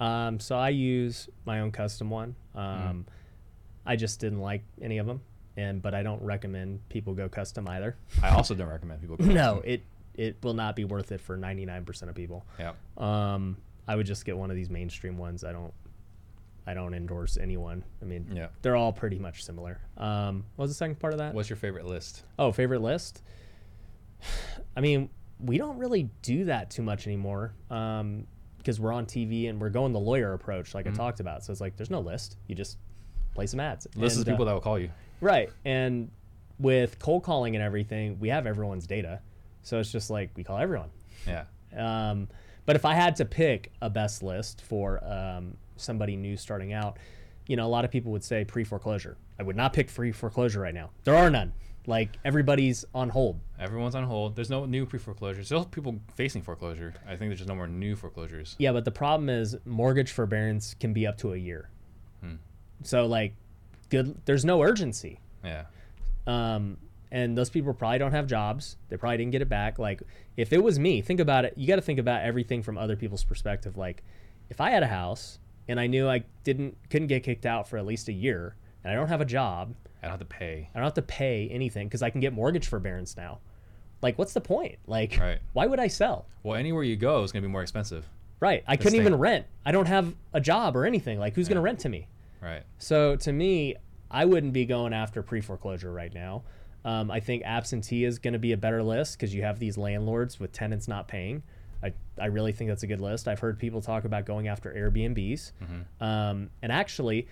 Um, 0.00 0.40
so 0.40 0.56
I 0.56 0.70
use 0.70 1.28
my 1.44 1.60
own 1.60 1.70
custom 1.70 2.10
one. 2.10 2.34
Um, 2.56 3.06
I 3.86 3.94
just 3.94 4.18
didn't 4.18 4.40
like 4.40 4.62
any 4.80 4.98
of 4.98 5.06
them, 5.06 5.20
and 5.56 5.80
but 5.80 5.94
I 5.94 6.02
don't 6.02 6.20
recommend 6.22 6.80
people 6.88 7.14
go 7.14 7.28
custom 7.28 7.68
either. 7.68 7.96
I 8.22 8.30
also 8.30 8.54
don't 8.56 8.68
recommend 8.68 9.00
people. 9.00 9.16
Go 9.16 9.24
no, 9.26 9.62
it 9.64 9.82
it 10.14 10.36
will 10.42 10.54
not 10.54 10.76
be 10.76 10.84
worth 10.84 11.10
it 11.12 11.20
for 11.20 11.36
99% 11.38 12.08
of 12.08 12.14
people. 12.14 12.44
Yeah. 12.58 12.72
Um, 12.98 13.56
I 13.88 13.96
would 13.96 14.06
just 14.06 14.24
get 14.24 14.36
one 14.36 14.50
of 14.50 14.56
these 14.56 14.70
mainstream 14.70 15.16
ones. 15.18 15.44
I 15.44 15.52
don't 15.52 15.72
I 16.64 16.74
don't 16.74 16.94
endorse 16.94 17.36
anyone. 17.38 17.82
I 18.00 18.04
mean, 18.04 18.30
Yeah. 18.32 18.46
they're 18.62 18.76
all 18.76 18.92
pretty 18.92 19.18
much 19.18 19.42
similar. 19.44 19.80
Um, 19.96 20.44
what 20.54 20.64
was 20.64 20.70
the 20.70 20.76
second 20.76 21.00
part 21.00 21.12
of 21.12 21.18
that? 21.18 21.34
What's 21.34 21.50
your 21.50 21.56
favorite 21.56 21.86
list? 21.86 22.22
Oh, 22.38 22.52
favorite 22.52 22.82
list. 22.82 23.20
I 24.76 24.80
mean, 24.80 25.10
we 25.40 25.58
don't 25.58 25.78
really 25.78 26.08
do 26.22 26.44
that 26.44 26.70
too 26.70 26.82
much 26.82 27.06
anymore 27.08 27.52
um, 27.70 28.28
because 28.58 28.78
we're 28.78 28.92
on 28.92 29.06
TV 29.06 29.48
and 29.48 29.60
we're 29.60 29.70
going 29.70 29.92
the 29.92 29.98
lawyer 29.98 30.34
approach, 30.34 30.72
like 30.74 30.86
Mhm. 30.86 30.92
I 30.92 30.94
talked 30.94 31.18
about. 31.20 31.42
So 31.44 31.50
it's 31.50 31.60
like 31.60 31.76
there's 31.76 31.90
no 31.90 32.00
list. 32.00 32.36
You 32.46 32.54
just 32.54 32.78
play 33.34 33.46
some 33.46 33.58
ads. 33.58 33.88
List 33.96 34.16
of 34.16 34.20
And, 34.22 34.28
uh, 34.28 34.32
people 34.34 34.44
that 34.46 34.52
will 34.52 34.60
call 34.60 34.78
you. 34.78 34.90
Right. 35.20 35.50
And 35.64 36.10
with 36.60 36.98
cold 37.00 37.24
calling 37.24 37.56
and 37.56 37.62
everything, 37.64 38.20
we 38.20 38.28
have 38.28 38.46
everyone's 38.46 38.86
data. 38.86 39.20
So 39.62 39.78
it's 39.78 39.92
just 39.92 40.10
like 40.10 40.30
we 40.36 40.44
call 40.44 40.58
everyone. 40.58 40.90
Yeah. 41.26 41.44
Um, 41.76 42.28
but 42.66 42.76
if 42.76 42.84
I 42.84 42.94
had 42.94 43.16
to 43.16 43.24
pick 43.24 43.72
a 43.80 43.90
best 43.90 44.22
list 44.22 44.62
for 44.62 45.02
um, 45.04 45.56
somebody 45.76 46.16
new 46.16 46.36
starting 46.36 46.72
out, 46.72 46.98
you 47.46 47.56
know, 47.56 47.66
a 47.66 47.68
lot 47.68 47.84
of 47.84 47.90
people 47.90 48.12
would 48.12 48.24
say 48.24 48.44
pre 48.44 48.64
foreclosure. 48.64 49.16
I 49.38 49.42
would 49.42 49.56
not 49.56 49.72
pick 49.72 49.92
pre 49.92 50.12
foreclosure 50.12 50.60
right 50.60 50.74
now. 50.74 50.90
There 51.04 51.16
are 51.16 51.30
none. 51.30 51.52
Like 51.86 52.10
everybody's 52.24 52.84
on 52.94 53.08
hold. 53.08 53.40
Everyone's 53.58 53.96
on 53.96 54.04
hold. 54.04 54.36
There's 54.36 54.50
no 54.50 54.66
new 54.66 54.86
pre 54.86 54.98
foreclosures. 55.00 55.46
Still 55.46 55.64
people 55.64 56.00
facing 56.14 56.42
foreclosure. 56.42 56.94
I 57.06 57.16
think 57.16 57.30
there's 57.30 57.38
just 57.38 57.48
no 57.48 57.56
more 57.56 57.66
new 57.66 57.96
foreclosures. 57.96 58.54
Yeah, 58.58 58.72
but 58.72 58.84
the 58.84 58.92
problem 58.92 59.28
is 59.28 59.56
mortgage 59.64 60.12
forbearance 60.12 60.74
can 60.74 60.92
be 60.92 61.06
up 61.06 61.18
to 61.18 61.32
a 61.32 61.36
year. 61.36 61.68
Hmm. 62.20 62.36
So 62.84 63.06
like, 63.06 63.34
good. 63.90 64.20
There's 64.24 64.44
no 64.44 64.62
urgency. 64.62 65.18
Yeah. 65.44 65.64
um, 66.28 66.76
and 67.12 67.36
those 67.36 67.50
people 67.50 67.74
probably 67.74 67.98
don't 67.98 68.12
have 68.12 68.26
jobs. 68.26 68.78
They 68.88 68.96
probably 68.96 69.18
didn't 69.18 69.32
get 69.32 69.42
it 69.42 69.48
back. 69.48 69.78
Like, 69.78 70.02
if 70.38 70.50
it 70.52 70.64
was 70.64 70.78
me, 70.78 71.02
think 71.02 71.20
about 71.20 71.44
it. 71.44 71.52
You 71.56 71.68
got 71.68 71.76
to 71.76 71.82
think 71.82 71.98
about 72.00 72.22
everything 72.22 72.62
from 72.62 72.78
other 72.78 72.96
people's 72.96 73.22
perspective. 73.22 73.76
Like, 73.76 74.02
if 74.48 74.60
I 74.62 74.70
had 74.70 74.82
a 74.82 74.86
house 74.86 75.38
and 75.68 75.78
I 75.78 75.86
knew 75.86 76.08
I 76.08 76.24
didn't 76.42 76.76
couldn't 76.90 77.08
get 77.08 77.22
kicked 77.22 77.44
out 77.46 77.68
for 77.68 77.76
at 77.76 77.84
least 77.86 78.08
a 78.08 78.12
year, 78.12 78.56
and 78.82 78.90
I 78.90 78.96
don't 78.96 79.08
have 79.08 79.20
a 79.20 79.26
job, 79.26 79.74
I 80.02 80.06
don't 80.06 80.12
have 80.12 80.20
to 80.20 80.34
pay. 80.34 80.70
I 80.74 80.78
don't 80.78 80.84
have 80.86 80.94
to 80.94 81.02
pay 81.02 81.48
anything 81.50 81.86
because 81.86 82.02
I 82.02 82.08
can 82.10 82.20
get 82.22 82.32
mortgage 82.32 82.66
forbearance 82.66 83.14
now. 83.16 83.40
Like, 84.00 84.18
what's 84.18 84.32
the 84.32 84.40
point? 84.40 84.78
Like, 84.86 85.18
Right. 85.20 85.38
why 85.52 85.66
would 85.66 85.78
I 85.78 85.86
sell? 85.88 86.26
Well, 86.42 86.56
anywhere 86.56 86.82
you 86.82 86.96
go 86.96 87.22
is 87.22 87.30
going 87.30 87.42
to 87.42 87.46
be 87.48 87.52
more 87.52 87.62
expensive. 87.62 88.08
Right. 88.40 88.64
I 88.66 88.74
That's 88.74 88.84
couldn't 88.84 88.98
even 89.00 89.14
rent. 89.14 89.46
I 89.64 89.70
don't 89.70 89.86
have 89.86 90.16
a 90.32 90.40
job 90.40 90.76
or 90.76 90.86
anything. 90.86 91.20
Like, 91.20 91.34
who's 91.34 91.46
going 91.46 91.56
to 91.56 91.62
rent 91.62 91.78
to 91.80 91.88
me? 91.88 92.08
Right. 92.40 92.62
So 92.78 93.14
to 93.16 93.32
me, 93.32 93.76
I 94.10 94.24
wouldn't 94.24 94.52
be 94.54 94.64
going 94.64 94.92
after 94.92 95.22
pre 95.22 95.40
foreclosure 95.40 95.92
right 95.92 96.12
now. 96.12 96.42
Um, 96.84 97.10
I 97.10 97.20
think 97.20 97.44
absentee 97.44 98.04
is 98.04 98.18
going 98.18 98.32
to 98.32 98.38
be 98.38 98.52
a 98.52 98.56
better 98.56 98.82
list 98.82 99.16
because 99.18 99.34
you 99.34 99.42
have 99.42 99.58
these 99.58 99.78
landlords 99.78 100.40
with 100.40 100.52
tenants 100.52 100.88
not 100.88 101.06
paying. 101.08 101.42
I, 101.82 101.92
I 102.20 102.26
really 102.26 102.52
think 102.52 102.70
that's 102.70 102.82
a 102.82 102.86
good 102.86 103.00
list. 103.00 103.28
I've 103.28 103.40
heard 103.40 103.58
people 103.58 103.80
talk 103.80 104.04
about 104.04 104.24
going 104.26 104.48
after 104.48 104.72
Airbnbs. 104.72 105.52
Mm-hmm. 105.62 106.04
Um, 106.04 106.50
and 106.62 106.70
actually, 106.72 107.28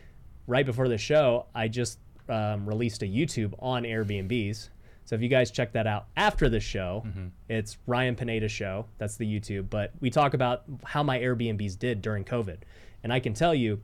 right 0.46 0.66
before 0.66 0.88
the 0.88 0.98
show, 0.98 1.46
I 1.54 1.68
just 1.68 1.98
um, 2.28 2.66
released 2.66 3.02
a 3.02 3.06
YouTube 3.06 3.54
on 3.60 3.82
Airbnbs. 3.84 4.68
So 5.04 5.16
if 5.16 5.22
you 5.22 5.28
guys 5.28 5.50
check 5.50 5.72
that 5.72 5.86
out 5.88 6.06
after 6.16 6.48
the 6.48 6.60
show, 6.60 7.02
Mm-hmm. 7.06 7.26
it's 7.48 7.78
Ryan 7.86 8.14
Pineda 8.14 8.48
Show. 8.48 8.86
That's 8.98 9.16
the 9.16 9.24
YouTube. 9.26 9.68
But 9.70 9.92
we 10.00 10.10
talk 10.10 10.34
about 10.34 10.62
how 10.84 11.02
my 11.02 11.18
Airbnbs 11.18 11.76
did 11.78 12.02
during 12.02 12.24
COVID. 12.24 12.58
And 13.02 13.12
I 13.12 13.18
can 13.18 13.34
tell 13.34 13.54
you, 13.54 13.80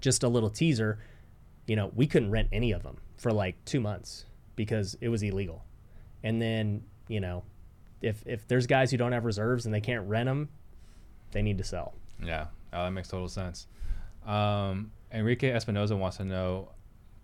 just 0.00 0.22
a 0.22 0.28
little 0.28 0.50
teaser, 0.50 0.98
you 1.66 1.76
know, 1.76 1.90
we 1.94 2.06
couldn't 2.06 2.30
rent 2.30 2.48
any 2.52 2.72
of 2.72 2.82
them 2.82 2.96
for 3.16 3.32
like 3.32 3.62
two 3.64 3.80
months 3.80 4.24
because 4.60 4.94
it 5.00 5.08
was 5.08 5.22
illegal. 5.22 5.64
And 6.22 6.40
then, 6.40 6.82
you 7.08 7.18
know, 7.18 7.44
if 8.02 8.22
if 8.26 8.46
there's 8.46 8.66
guys 8.66 8.90
who 8.90 8.98
don't 8.98 9.12
have 9.12 9.24
reserves 9.24 9.64
and 9.64 9.74
they 9.74 9.80
can't 9.80 10.06
rent 10.06 10.26
them, 10.26 10.50
they 11.32 11.40
need 11.40 11.56
to 11.56 11.64
sell. 11.64 11.94
Yeah, 12.22 12.48
oh, 12.74 12.84
that 12.84 12.90
makes 12.90 13.08
total 13.08 13.28
sense. 13.28 13.66
Um, 14.26 14.92
Enrique 15.10 15.50
Espinoza 15.50 15.96
wants 15.96 16.18
to 16.18 16.26
know 16.26 16.72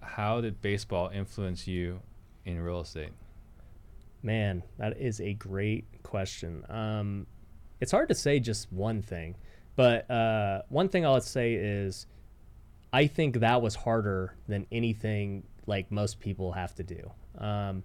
how 0.01 0.41
did 0.41 0.63
baseball 0.63 1.11
influence 1.13 1.67
you 1.67 2.01
in 2.47 2.59
real 2.59 2.81
estate? 2.81 3.13
Man, 4.23 4.63
that 4.79 4.99
is 4.99 5.21
a 5.21 5.35
great 5.35 5.85
question. 6.03 6.65
Um, 6.71 7.27
it's 7.83 7.93
hard 7.93 8.09
to 8.09 8.15
say 8.15 8.41
just 8.41 8.73
one 8.73 9.03
thing, 9.03 9.35
but 9.77 10.11
uh, 10.11 10.63
one 10.71 10.89
thing 10.89 11.05
I'll 11.05 11.21
say 11.21 11.53
is 11.53 12.07
I 12.95 13.09
think 13.09 13.41
that 13.41 13.61
was 13.61 13.75
harder 13.75 14.35
than 14.49 14.67
anything 14.73 15.43
like 15.67 15.93
most 15.93 16.19
people 16.19 16.53
have 16.53 16.75
to 16.77 16.83
do. 16.83 17.11
Um, 17.39 17.83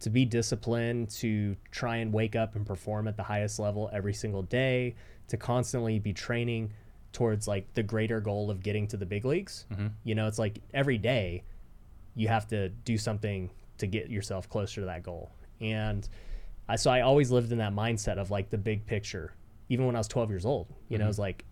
to 0.00 0.10
be 0.10 0.26
disciplined, 0.26 1.08
to 1.08 1.56
try 1.70 1.96
and 1.96 2.12
wake 2.12 2.36
up 2.36 2.54
and 2.54 2.66
perform 2.66 3.08
at 3.08 3.16
the 3.16 3.22
highest 3.22 3.58
level 3.58 3.88
every 3.94 4.12
single 4.12 4.42
day, 4.42 4.94
to 5.28 5.38
constantly 5.38 5.98
be 5.98 6.12
training 6.12 6.70
towards 7.12 7.48
like 7.48 7.72
the 7.72 7.82
greater 7.82 8.20
goal 8.20 8.50
of 8.50 8.62
getting 8.62 8.86
to 8.88 8.96
the 8.98 9.06
big 9.06 9.24
leagues. 9.24 9.64
Mhm. 9.72 9.92
You 10.04 10.14
know, 10.14 10.26
it's 10.26 10.38
like 10.38 10.58
every 10.74 10.98
day 10.98 11.44
you 12.14 12.28
have 12.28 12.46
to 12.48 12.68
do 12.68 12.98
something 12.98 13.48
to 13.78 13.86
get 13.86 14.10
yourself 14.10 14.48
closer 14.50 14.82
to 14.82 14.86
that 14.86 15.02
goal. 15.02 15.30
And 15.62 16.06
I, 16.68 16.76
so 16.76 16.90
I 16.90 17.00
always 17.00 17.30
lived 17.30 17.50
in 17.52 17.58
that 17.58 17.72
mindset 17.72 18.18
of 18.18 18.30
like 18.30 18.50
the 18.50 18.58
big 18.58 18.84
picture, 18.84 19.32
even 19.70 19.86
when 19.86 19.96
I 19.96 19.98
was 19.98 20.08
12 20.08 20.28
years 20.28 20.44
old. 20.44 20.66
You 20.90 20.98
know, 20.98 21.06
Mhm. 21.06 21.10
it's 21.10 21.18
like, 21.18 21.44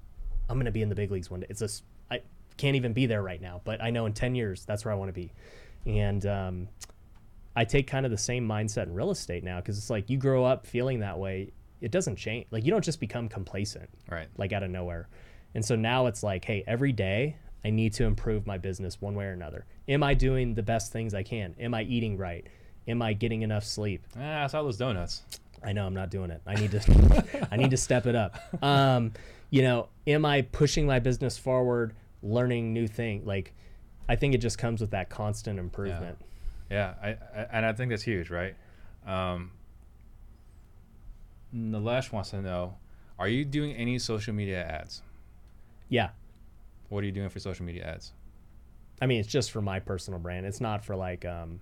I'm 0.51 0.57
going 0.57 0.67
to 0.67 0.71
be 0.73 0.83
in 0.83 0.91
the 0.91 0.95
big 0.95 1.11
leagues 1.11 1.31
one 1.31 1.41
day. 1.41 1.47
It's 1.49 1.61
just, 1.61 1.83
I 2.11 2.21
can't 2.59 2.77
even 2.77 2.93
be 2.93 3.07
there 3.07 3.23
right 3.23 3.41
now, 3.41 3.63
but 3.65 3.83
I 3.83 3.89
know 3.91 4.05
in 4.05 4.13
10 4.13 4.35
years, 4.35 4.67
that's 4.67 4.85
where 4.85 4.93
I 4.93 4.97
want 4.97 5.09
to 5.09 5.15
be. 5.15 5.33
And 5.87 6.27
um, 6.27 6.69
I 7.57 7.65
take 7.65 7.87
kind 7.87 8.05
of 8.05 8.11
the 8.13 8.19
same 8.19 8.47
mindset 8.49 8.85
in 8.85 8.95
real 8.95 9.11
estate 9.11 9.45
now 9.45 9.61
because 9.61 9.79
it's 9.79 9.91
like 9.91 10.11
you 10.11 10.19
grow 10.19 10.45
up 10.45 10.67
feeling 10.67 11.01
that 11.01 11.19
way. 11.19 11.53
It 11.81 11.91
doesn't 11.91 12.17
change. 12.17 12.47
Like 12.51 12.65
you 12.65 12.71
don't 12.71 12.85
just 12.85 13.01
become 13.01 13.29
complacent 13.29 13.89
Right. 14.11 14.29
like 14.39 14.53
out 14.53 14.63
of 14.63 14.71
nowhere. 14.71 15.09
And 15.55 15.65
so 15.65 15.77
now 15.77 16.07
it's 16.07 16.23
like, 16.23 16.45
hey, 16.45 16.65
every 16.67 16.93
day 16.93 17.37
I 17.65 17.71
need 17.71 17.93
to 17.95 18.05
improve 18.05 18.47
my 18.47 18.59
business 18.59 19.01
one 19.01 19.15
way 19.15 19.27
or 19.27 19.33
another. 19.33 19.67
Am 19.89 20.03
I 20.03 20.15
doing 20.15 20.55
the 20.55 20.63
best 20.63 20.93
things 20.93 21.15
I 21.15 21.23
can? 21.23 21.55
Am 21.61 21.75
I 21.75 21.83
eating 21.83 22.17
right? 22.17 22.47
Am 22.89 23.01
I 23.03 23.13
getting 23.13 23.43
enough 23.43 23.65
sleep? 23.65 24.07
Ah, 24.19 24.45
I 24.45 24.47
saw 24.49 24.63
those 24.63 24.77
donuts. 24.79 25.23
I 25.63 25.73
know 25.73 25.87
I'm 25.87 25.95
not 25.95 26.11
doing 26.11 26.31
it. 26.31 26.43
I 26.47 26.55
need 26.57 26.73
to 26.73 27.49
I 27.53 27.57
need 27.57 27.71
to 27.71 27.77
step 27.77 28.07
it 28.07 28.15
up. 28.15 28.37
Um, 28.63 29.13
you 29.51 29.63
know, 29.63 29.89
am 30.07 30.25
I 30.27 30.43
pushing 30.43 30.87
my 30.87 30.99
business 30.99 31.39
forward, 31.39 31.95
learning 32.23 32.73
new 32.75 32.87
things? 32.89 33.27
Like 33.27 33.55
I 34.09 34.17
think 34.17 34.35
it 34.35 34.39
just 34.39 34.59
comes 34.59 34.81
with 34.81 34.91
that 34.91 35.09
constant 35.09 35.59
improvement. 35.59 36.19
Yeah, 36.21 36.27
I, 36.71 37.09
I 37.11 37.17
and 37.53 37.67
I 37.67 37.73
think 37.73 37.91
that's 37.91 38.03
huge, 38.03 38.31
right? 38.31 38.55
Um, 39.07 39.53
Nilesh 41.55 42.13
wants 42.13 42.31
to 42.31 42.43
know: 42.43 42.77
Are 43.19 43.29
you 43.29 43.45
doing 43.45 43.73
any 43.75 43.99
social 43.99 44.35
media 44.35 44.65
ads? 44.65 45.03
Yeah. 45.89 46.11
What 46.89 47.03
are 47.03 47.07
you 47.07 47.13
doing 47.13 47.29
for 47.29 47.39
social 47.41 47.65
media 47.65 47.85
ads? 47.85 48.13
I 49.01 49.07
mean, 49.07 49.21
it's 49.21 49.29
just 49.29 49.51
for 49.51 49.61
my 49.63 49.81
personal 49.81 50.21
brand. 50.21 50.47
It's 50.47 50.61
not 50.61 50.85
for 50.85 50.97
like, 50.97 51.25
um, 51.25 51.61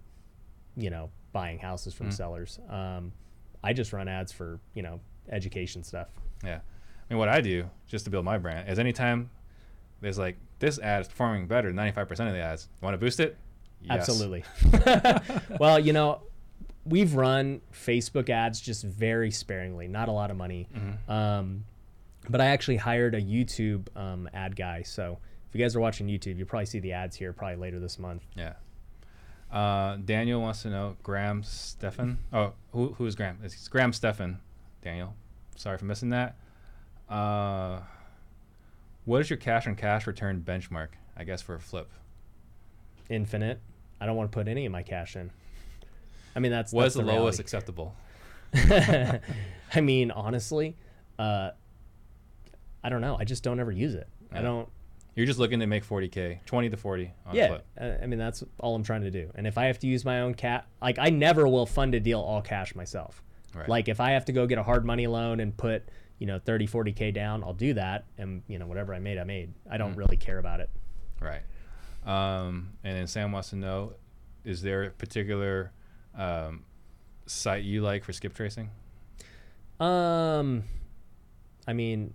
you 0.76 0.90
know, 0.90 1.10
buying 1.32 1.58
houses 1.58 1.94
from 1.94 2.08
Mm. 2.08 2.12
sellers. 2.12 2.58
Um, 2.68 3.12
I 3.62 3.72
just 3.72 3.92
run 3.92 4.08
ads 4.08 4.32
for 4.32 4.60
you 4.74 4.82
know 4.82 5.00
education 5.28 5.82
stuff. 5.84 6.08
Yeah, 6.44 6.56
I 6.58 7.12
mean, 7.14 7.18
what 7.18 7.28
I 7.28 7.40
do 7.40 7.68
just 7.86 8.04
to 8.06 8.10
build 8.10 8.24
my 8.24 8.38
brand 8.38 8.68
is 8.68 8.78
anytime 8.78 9.30
there's 10.00 10.18
like 10.18 10.36
this 10.58 10.78
ad 10.78 11.02
is 11.02 11.08
performing 11.08 11.46
better 11.46 11.68
than 11.72 11.76
95% 11.76 12.10
of 12.28 12.34
the 12.34 12.40
ads. 12.40 12.68
You 12.80 12.84
want 12.84 12.94
to 12.94 12.98
boost 12.98 13.20
it? 13.20 13.36
Yes. 13.84 14.08
Absolutely. 14.08 14.44
well, 15.60 15.78
you 15.78 15.92
know, 15.92 16.22
we've 16.84 17.14
run 17.14 17.60
Facebook 17.72 18.30
ads 18.30 18.60
just 18.60 18.84
very 18.84 19.30
sparingly, 19.30 19.88
not 19.88 20.08
a 20.08 20.12
lot 20.12 20.30
of 20.30 20.36
money. 20.36 20.68
Mhm. 20.74 21.08
Um, 21.10 21.64
but 22.28 22.40
I 22.40 22.46
actually 22.46 22.76
hired 22.76 23.14
a 23.14 23.20
YouTube 23.20 23.88
um, 23.96 24.28
ad 24.32 24.54
guy. 24.56 24.82
So 24.82 25.18
if 25.48 25.54
you 25.54 25.60
guys 25.64 25.74
are 25.74 25.80
watching 25.80 26.06
YouTube, 26.06 26.38
you'll 26.38 26.46
probably 26.46 26.66
see 26.66 26.78
the 26.78 26.92
ads 26.92 27.16
here 27.16 27.32
probably 27.32 27.56
later 27.56 27.80
this 27.80 27.98
month. 27.98 28.22
Yeah. 28.36 28.54
Uh, 29.50 29.96
Daniel 29.96 30.40
wants 30.40 30.62
to 30.62 30.70
know 30.70 30.96
Graham 31.02 31.42
Stephan. 31.42 32.18
Oh, 32.32 32.52
who, 32.72 32.94
who 32.94 33.06
is 33.06 33.14
Graham? 33.14 33.38
It's 33.42 33.68
Graham 33.68 33.92
Stephan. 33.92 34.38
Daniel, 34.82 35.14
sorry 35.56 35.76
for 35.78 35.84
missing 35.84 36.10
that. 36.10 36.36
Uh, 37.08 37.80
what 39.04 39.20
is 39.20 39.28
your 39.28 39.36
cash 39.36 39.66
on 39.66 39.74
cash 39.76 40.06
return 40.06 40.40
benchmark? 40.40 40.88
I 41.16 41.24
guess 41.24 41.42
for 41.42 41.54
a 41.54 41.60
flip. 41.60 41.90
Infinite. 43.10 43.60
I 44.02 44.06
don't 44.06 44.16
want 44.16 44.32
to 44.32 44.34
put 44.34 44.48
any 44.48 44.66
of 44.66 44.72
my 44.72 44.82
cash 44.82 45.14
in. 45.16 45.30
I 46.34 46.40
mean, 46.40 46.50
that's 46.50 46.72
that's 46.72 46.94
the, 46.94 47.02
the 47.02 47.12
lowest 47.12 47.38
acceptable? 47.38 47.94
I 48.54 49.20
mean, 49.80 50.10
honestly, 50.10 50.76
uh, 51.18 51.50
I 52.82 52.88
don't 52.88 53.00
know. 53.00 53.16
I 53.18 53.24
just 53.24 53.42
don't 53.42 53.60
ever 53.60 53.70
use 53.72 53.94
it. 53.94 54.08
I 54.32 54.42
don't. 54.42 54.68
You're 55.14 55.26
just 55.26 55.38
looking 55.38 55.60
to 55.60 55.66
make 55.66 55.86
40k, 55.86 56.38
20 56.46 56.70
to 56.70 56.76
40 56.78 57.12
on 57.26 57.34
yeah, 57.36 57.58
uh, 57.78 57.84
I 58.02 58.06
mean 58.06 58.18
that's 58.18 58.42
all 58.58 58.74
I'm 58.74 58.82
trying 58.82 59.02
to 59.02 59.10
do. 59.10 59.30
And 59.34 59.46
if 59.46 59.58
I 59.58 59.66
have 59.66 59.78
to 59.80 59.86
use 59.86 60.06
my 60.06 60.22
own 60.22 60.32
cat, 60.34 60.66
like 60.80 60.98
I 60.98 61.10
never 61.10 61.46
will 61.46 61.66
fund 61.66 61.94
a 61.94 62.00
deal 62.00 62.18
all 62.20 62.40
cash 62.40 62.74
myself. 62.74 63.22
Right. 63.54 63.68
Like 63.68 63.88
if 63.88 64.00
I 64.00 64.12
have 64.12 64.24
to 64.24 64.32
go 64.32 64.46
get 64.46 64.56
a 64.56 64.62
hard 64.62 64.86
money 64.86 65.06
loan 65.06 65.40
and 65.40 65.54
put 65.54 65.86
you 66.18 66.26
know 66.26 66.38
30, 66.38 66.66
40k 66.66 67.12
down, 67.12 67.44
I'll 67.44 67.52
do 67.52 67.74
that. 67.74 68.06
And 68.16 68.42
you 68.48 68.58
know 68.58 68.66
whatever 68.66 68.94
I 68.94 69.00
made, 69.00 69.18
I 69.18 69.24
made. 69.24 69.52
I 69.70 69.76
don't 69.76 69.94
Mm. 69.94 69.98
really 69.98 70.16
care 70.16 70.38
about 70.38 70.60
it. 70.60 70.70
Right. 71.20 71.42
Um, 72.04 72.70
and 72.82 72.96
then 72.96 73.06
Sam 73.06 73.32
wants 73.32 73.50
to 73.50 73.56
know, 73.56 73.94
is 74.44 74.62
there 74.62 74.84
a 74.84 74.90
particular 74.90 75.72
um, 76.16 76.64
site 77.26 77.64
you 77.64 77.82
like 77.82 78.04
for 78.04 78.12
skip 78.12 78.34
tracing? 78.34 78.70
Um, 79.78 80.64
I 81.66 81.72
mean, 81.72 82.14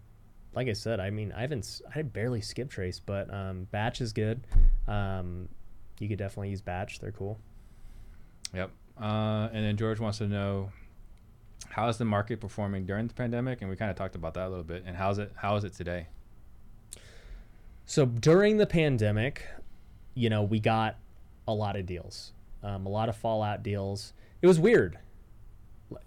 like 0.54 0.68
I 0.68 0.74
said, 0.74 1.00
I 1.00 1.10
mean 1.10 1.34
I 1.36 1.42
haven't 1.42 1.82
I 1.94 2.02
barely 2.02 2.42
skip 2.42 2.70
trace, 2.70 3.00
but 3.00 3.34
um, 3.34 3.68
Batch 3.72 4.02
is 4.02 4.14
good. 4.14 4.42
Um, 4.88 5.50
you 6.00 6.08
could 6.08 6.18
definitely 6.18 6.50
use 6.50 6.62
Batch. 6.62 7.00
They're 7.00 7.12
cool. 7.12 7.38
Yep. 8.54 8.72
Uh, 9.00 9.50
and 9.54 9.64
then 9.64 9.78
George 9.78 10.00
wants 10.00 10.18
to 10.20 10.28
know, 10.28 10.72
how 11.70 11.88
is 11.90 11.98
the 11.98 12.06
market 12.06 12.40
performing 12.40 12.86
during 12.86 13.08
the 13.08 13.14
pandemic? 13.14 13.62
And 13.62 13.70
we 13.70 13.76
kind 13.76 13.92
of 13.92 13.98
talked 13.98 14.16
about 14.16 14.34
that 14.36 14.48
a 14.48 14.50
little 14.50 14.64
bit. 14.64 14.84
And 14.86 14.96
how's 14.96 15.20
it? 15.20 15.32
How 15.36 15.56
is 15.56 15.64
it 15.64 15.74
today? 15.74 16.08
So 17.86 18.06
during 18.06 18.58
the 18.58 18.66
pandemic, 18.66 19.46
you 20.18 20.30
know, 20.30 20.44
we 20.44 20.60
got 20.60 20.98
a 21.48 21.54
lot 21.54 21.76
of 21.76 21.86
deals, 21.86 22.34
um, 22.64 22.86
a 22.86 22.90
lot 22.90 23.08
of 23.10 23.16
Fallout 23.16 23.64
deals. 23.64 24.14
It 24.42 24.48
was 24.48 24.60
weird. 24.60 24.98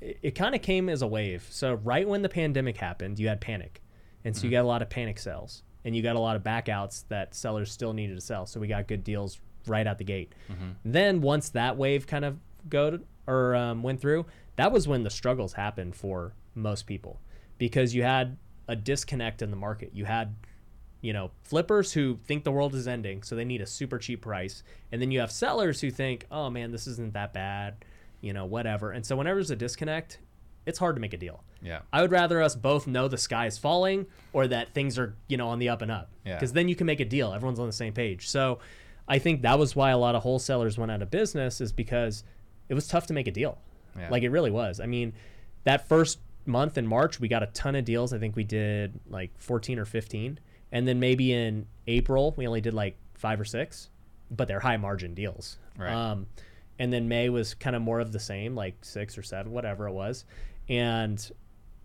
It, 0.00 0.18
it 0.22 0.30
kind 0.34 0.54
of 0.54 0.62
came 0.62 0.88
as 0.88 1.02
a 1.02 1.06
wave. 1.06 1.46
So 1.50 1.74
right 1.74 2.06
when 2.06 2.22
the 2.22 2.28
pandemic 2.28 2.76
happened, 2.76 3.18
you 3.18 3.28
had 3.28 3.40
panic, 3.40 3.80
and 4.24 4.36
so 4.36 4.44
you 4.44 4.48
Mhm. 4.50 4.52
got 4.52 4.64
a 4.64 4.68
lot 4.68 4.82
of 4.82 4.90
panic 4.90 5.18
sales, 5.18 5.62
and 5.84 5.96
you 5.96 6.02
got 6.02 6.16
a 6.16 6.20
lot 6.20 6.36
of 6.36 6.42
backouts 6.42 7.04
that 7.08 7.34
sellers 7.34 7.70
still 7.72 7.92
needed 7.92 8.14
to 8.16 8.20
sell. 8.20 8.46
So 8.46 8.61
we 8.61 8.66
got 8.68 8.86
good 8.88 9.04
deals 9.04 9.40
right 9.66 9.86
out 9.86 9.98
the 9.98 10.04
gate. 10.04 10.34
Mm-hmm. 10.50 10.70
Then 10.84 11.20
once 11.20 11.48
that 11.50 11.76
wave 11.76 12.06
kind 12.06 12.24
of 12.24 12.38
go 12.68 12.98
or 13.26 13.54
um, 13.54 13.82
went 13.82 14.00
through, 14.00 14.26
that 14.56 14.72
was 14.72 14.88
when 14.88 15.02
the 15.04 15.11
struggles 15.11 15.52
happened 15.54 15.94
for 15.94 16.34
most 16.54 16.86
people 16.86 17.20
because 17.58 17.94
you 17.94 18.02
had 18.02 18.36
a 18.68 18.74
disconnect 18.76 19.40
in 19.42 19.50
the 19.50 19.56
market. 19.56 19.90
You 19.94 20.04
had 20.04 20.34
you 21.01 21.12
know 21.12 21.30
flippers 21.42 21.92
who 21.92 22.18
think 22.24 22.44
the 22.44 22.53
world 22.53 22.74
is 22.74 22.86
ending, 22.88 23.22
so 23.22 23.36
they 23.36 23.44
need 23.44 23.61
a 23.61 23.66
super 23.66 23.98
cheap 23.98 24.22
price, 24.22 24.62
and 24.92 25.01
then 25.01 25.11
you 25.11 25.20
have 25.20 25.30
sellers 25.30 25.80
who 25.80 25.90
think, 25.90 26.26
oh 26.30 26.51
man, 26.51 26.72
this 26.72 26.86
isn't 26.86 27.14
that 27.14 27.32
bad, 27.32 27.84
you 28.20 28.32
know, 28.32 28.44
whatever. 28.44 28.90
And 28.92 29.05
so 29.05 29.16
whenever 29.16 29.36
there's 29.36 29.51
a 29.51 29.57
disconnect, 29.57 30.18
it's 30.66 30.78
hard 30.78 30.96
to 30.96 31.01
make 31.01 31.12
a 31.12 31.16
deal. 31.16 31.42
Yeah. 31.62 31.80
I 31.92 32.03
would 32.03 32.11
rather 32.11 32.40
us 32.42 32.55
both 32.55 32.86
know 32.86 33.09
the 33.09 33.18
sky 33.18 33.46
is 33.46 33.59
falling 33.59 34.07
or 34.32 34.46
that 34.48 34.74
things 34.74 34.98
are, 34.98 35.14
you 35.28 35.36
know, 35.36 35.48
on 35.48 35.59
the 35.59 35.68
up 35.68 35.82
and 35.82 35.90
up. 35.90 36.11
Yeah. 36.24 36.34
Because 36.34 36.53
then 36.53 36.68
you 36.68 36.76
can 36.76 36.86
make 36.86 37.01
a 37.01 37.05
deal. 37.05 37.32
Everyone's 37.32 37.59
on 37.59 37.66
the 37.66 37.72
same 37.72 37.92
page. 37.92 38.28
So 38.28 38.59
I 39.09 39.18
think 39.18 39.42
that 39.42 39.59
was 39.59 39.74
why 39.74 39.90
a 39.90 39.98
lot 39.98 40.14
of 40.14 40.22
wholesalers 40.22 40.78
went 40.78 40.90
out 40.90 41.03
of 41.03 41.11
business 41.11 41.61
is 41.61 41.72
because 41.72 42.24
it 42.68 42.74
was 42.74 42.86
tough 42.86 43.07
to 43.07 43.12
make 43.12 43.26
a 43.26 43.32
deal. 43.32 43.59
Yeah. 43.98 44.09
Like 44.11 44.22
it 44.22 44.30
really 44.30 44.51
was. 44.51 44.80
I 44.80 44.86
mean, 44.86 45.12
that 45.64 45.88
first 45.88 46.18
month 46.46 46.78
in 46.78 46.86
March, 46.86 47.20
we 47.20 47.28
got 47.28 47.42
a 47.42 47.46
ton 47.46 47.74
of 47.74 47.84
deals. 47.84 48.12
I 48.12 48.18
think 48.18 48.36
we 48.36 48.44
did 48.44 49.01
like 49.09 49.30
14 49.38 49.78
or 49.78 49.84
15. 49.84 50.38
And 50.73 50.87
then 50.87 51.01
maybe 51.01 51.33
in 51.33 51.66
April, 51.87 52.35
we 52.37 52.47
only 52.47 52.61
did 52.61 52.75
like 52.75 52.97
five 53.14 53.41
or 53.41 53.45
six, 53.45 53.91
but 54.31 54.49
they're 54.49 54.61
high 54.61 54.77
margin 54.77 55.14
deals. 55.14 55.59
Right. 55.79 55.93
Um, 55.93 56.27
and 56.79 56.93
then 56.93 57.09
May 57.09 57.29
was 57.29 57.55
kind 57.55 57.77
of 57.77 57.83
more 57.83 58.01
of 58.01 58.12
the 58.12 58.21
same, 58.21 58.55
like 58.55 58.77
six 58.85 59.18
or 59.18 59.23
seven, 59.23 59.53
whatever 59.53 59.87
it 59.87 59.93
was. 59.93 60.25
And 60.68 61.31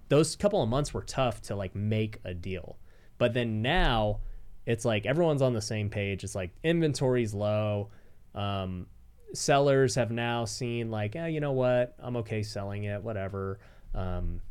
those 0.09 0.35
couple 0.35 0.61
of 0.61 0.69
months 0.69 0.93
were 0.93 1.01
tough 1.01 1.41
to 1.43 1.55
like 1.55 1.75
make 1.75 2.19
a 2.23 2.33
deal. 2.33 2.77
But 3.17 3.33
then 3.33 3.61
now 3.61 4.19
it's 4.65 4.85
like 4.85 5.05
everyone's 5.05 5.41
on 5.41 5.53
the 5.53 5.61
same 5.61 5.89
page. 5.89 6.23
It's 6.23 6.35
like 6.35 6.51
inventory's 6.63 7.33
low. 7.33 7.89
Um, 8.33 8.87
sellers 9.33 9.95
have 9.95 10.11
now 10.11 10.45
seen 10.45 10.91
like, 10.91 11.15
yeah, 11.15 11.27
you 11.27 11.39
know 11.39 11.51
what? 11.51 11.95
I'm 11.99 12.17
okay 12.17 12.43
selling 12.43 12.83
it, 12.83 13.03
whatever. 13.03 13.59
Um, 13.93 14.41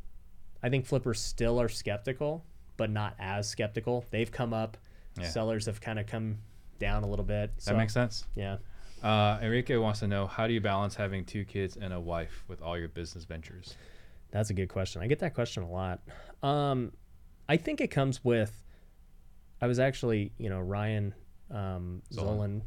I 0.62 0.68
think 0.68 0.86
flippers 0.86 1.20
still 1.20 1.60
are 1.60 1.68
skeptical, 1.68 2.44
but 2.76 2.90
not 2.90 3.14
as 3.18 3.48
skeptical. 3.48 4.04
They've 4.10 4.30
come 4.30 4.52
up. 4.52 4.76
Yeah. 5.18 5.28
Sellers 5.28 5.66
have 5.66 5.80
kind 5.80 5.98
of 5.98 6.06
come 6.06 6.38
down 6.78 7.04
a 7.04 7.06
little 7.06 7.24
bit. 7.24 7.56
That 7.64 7.76
makes 7.76 7.94
sense. 7.94 8.26
Yeah. 8.34 8.56
Uh, 9.02 9.38
Enrique 9.42 9.76
wants 9.76 10.00
to 10.00 10.08
know, 10.08 10.26
how 10.26 10.46
do 10.46 10.54
you 10.54 10.60
balance 10.60 10.94
having 10.94 11.24
two 11.24 11.44
kids 11.44 11.76
and 11.76 11.92
a 11.92 12.00
wife 12.00 12.42
with 12.48 12.62
all 12.62 12.78
your 12.78 12.88
business 12.88 13.24
ventures? 13.24 13.76
That's 14.30 14.50
a 14.50 14.54
good 14.54 14.68
question. 14.68 15.02
I 15.02 15.06
get 15.06 15.20
that 15.20 15.34
question 15.34 15.62
a 15.62 15.70
lot. 15.70 16.00
Um, 16.42 16.92
I 17.48 17.56
think 17.56 17.80
it 17.80 17.88
comes 17.88 18.24
with. 18.24 18.62
I 19.60 19.66
was 19.66 19.78
actually, 19.78 20.32
you 20.38 20.50
know, 20.50 20.58
Ryan 20.58 21.14
um, 21.50 22.02
Zolan. 22.12 22.36
Zolan 22.36 22.62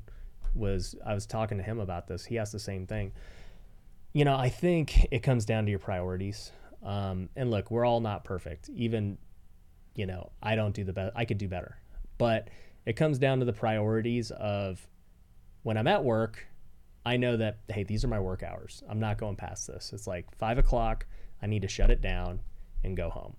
was. 0.56 0.96
I 1.06 1.14
was 1.14 1.26
talking 1.26 1.58
to 1.58 1.64
him 1.64 1.80
about 1.80 2.08
this. 2.08 2.24
He 2.24 2.38
asked 2.38 2.54
the 2.54 2.60
same 2.60 2.88
thing. 2.88 3.12
You 4.14 4.24
know, 4.24 4.36
I 4.36 4.50
think 4.50 5.08
it 5.12 5.20
comes 5.24 5.44
down 5.44 5.66
to 5.66 5.70
your 5.70 5.80
priorities. 5.80 6.52
Um, 6.84 7.30
and 7.36 7.52
look, 7.52 7.70
we're 7.70 7.86
all 7.86 8.00
not 8.00 8.24
perfect. 8.24 8.70
Even, 8.70 9.18
you 9.98 10.06
know, 10.06 10.32
I 10.42 10.56
don't 10.56 10.74
do 10.74 10.86
the 10.86 10.94
best. 10.94 11.12
I 11.16 11.26
could 11.26 11.40
do 11.40 11.50
better, 11.50 11.76
but 12.18 12.50
it 12.86 12.96
comes 12.96 13.18
down 13.18 13.40
to 13.40 13.46
the 13.46 13.52
priorities 13.52 14.32
of 14.32 14.88
when 15.64 15.76
I'm 15.76 15.88
at 15.88 16.04
work. 16.04 16.48
I 17.06 17.18
know 17.18 17.36
that 17.36 17.58
hey, 17.68 17.84
these 17.84 18.06
are 18.06 18.08
my 18.08 18.20
work 18.20 18.44
hours. 18.44 18.84
I'm 18.88 19.00
not 19.00 19.18
going 19.18 19.36
past 19.36 19.68
this. 19.68 19.92
It's 19.94 20.08
like 20.08 20.34
five 20.38 20.58
o'clock. 20.58 21.06
I 21.42 21.48
need 21.48 21.64
to 21.64 21.68
shut 21.68 21.90
it 21.90 22.00
down 22.00 22.40
and 22.84 22.96
go 22.96 23.10
home, 23.10 23.36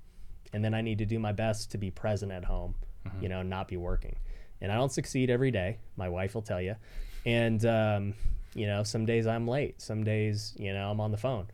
and 0.53 0.63
then 0.63 0.75
I 0.75 0.83
need 0.83 0.99
to 0.99 1.07
do 1.07 1.19
my 1.19 1.33
best 1.33 1.71
to 1.71 1.79
be 1.79 1.91
present 1.91 2.33
at 2.33 2.45
home. 2.45 2.75
You 3.23 3.31
know, 3.31 3.43
not 3.43 3.69
be 3.69 3.79
working. 3.79 4.17
And 4.61 4.71
I 4.71 4.75
don't 4.75 4.93
succeed 4.93 5.31
every 5.31 5.51
day. 5.51 5.79
My 5.97 6.11
wife 6.11 6.35
will 6.35 6.43
tell 6.43 6.61
you. 6.61 6.75
And 7.25 7.65
um, 7.65 8.15
you 8.55 8.67
know, 8.67 8.83
some 8.83 9.07
days 9.07 9.27
I'm 9.27 9.47
late. 9.47 9.81
Some 9.81 10.05
days, 10.05 10.55
you 10.59 10.75
know, 10.75 10.91
I'm 10.91 11.01
on 11.01 11.11
the 11.11 11.17
phone. 11.17 11.47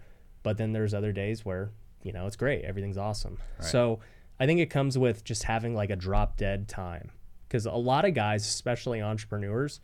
But 0.42 0.56
then 0.56 0.72
there's 0.72 0.94
other 0.94 1.12
days 1.12 1.44
where 1.44 1.70
you 2.02 2.12
know 2.12 2.26
it's 2.26 2.36
great. 2.36 2.64
Everything's 2.64 2.98
awesome. 2.98 3.38
Right. 3.58 3.68
So 3.68 4.00
I 4.38 4.46
think 4.46 4.60
it 4.60 4.70
comes 4.70 4.98
with 4.98 5.24
just 5.24 5.44
having 5.44 5.74
like 5.74 5.90
a 5.90 5.96
drop 5.96 6.36
dead 6.36 6.68
time 6.68 7.10
because 7.48 7.66
a 7.66 7.72
lot 7.72 8.04
of 8.04 8.14
guys, 8.14 8.46
especially 8.46 9.00
entrepreneurs, 9.00 9.80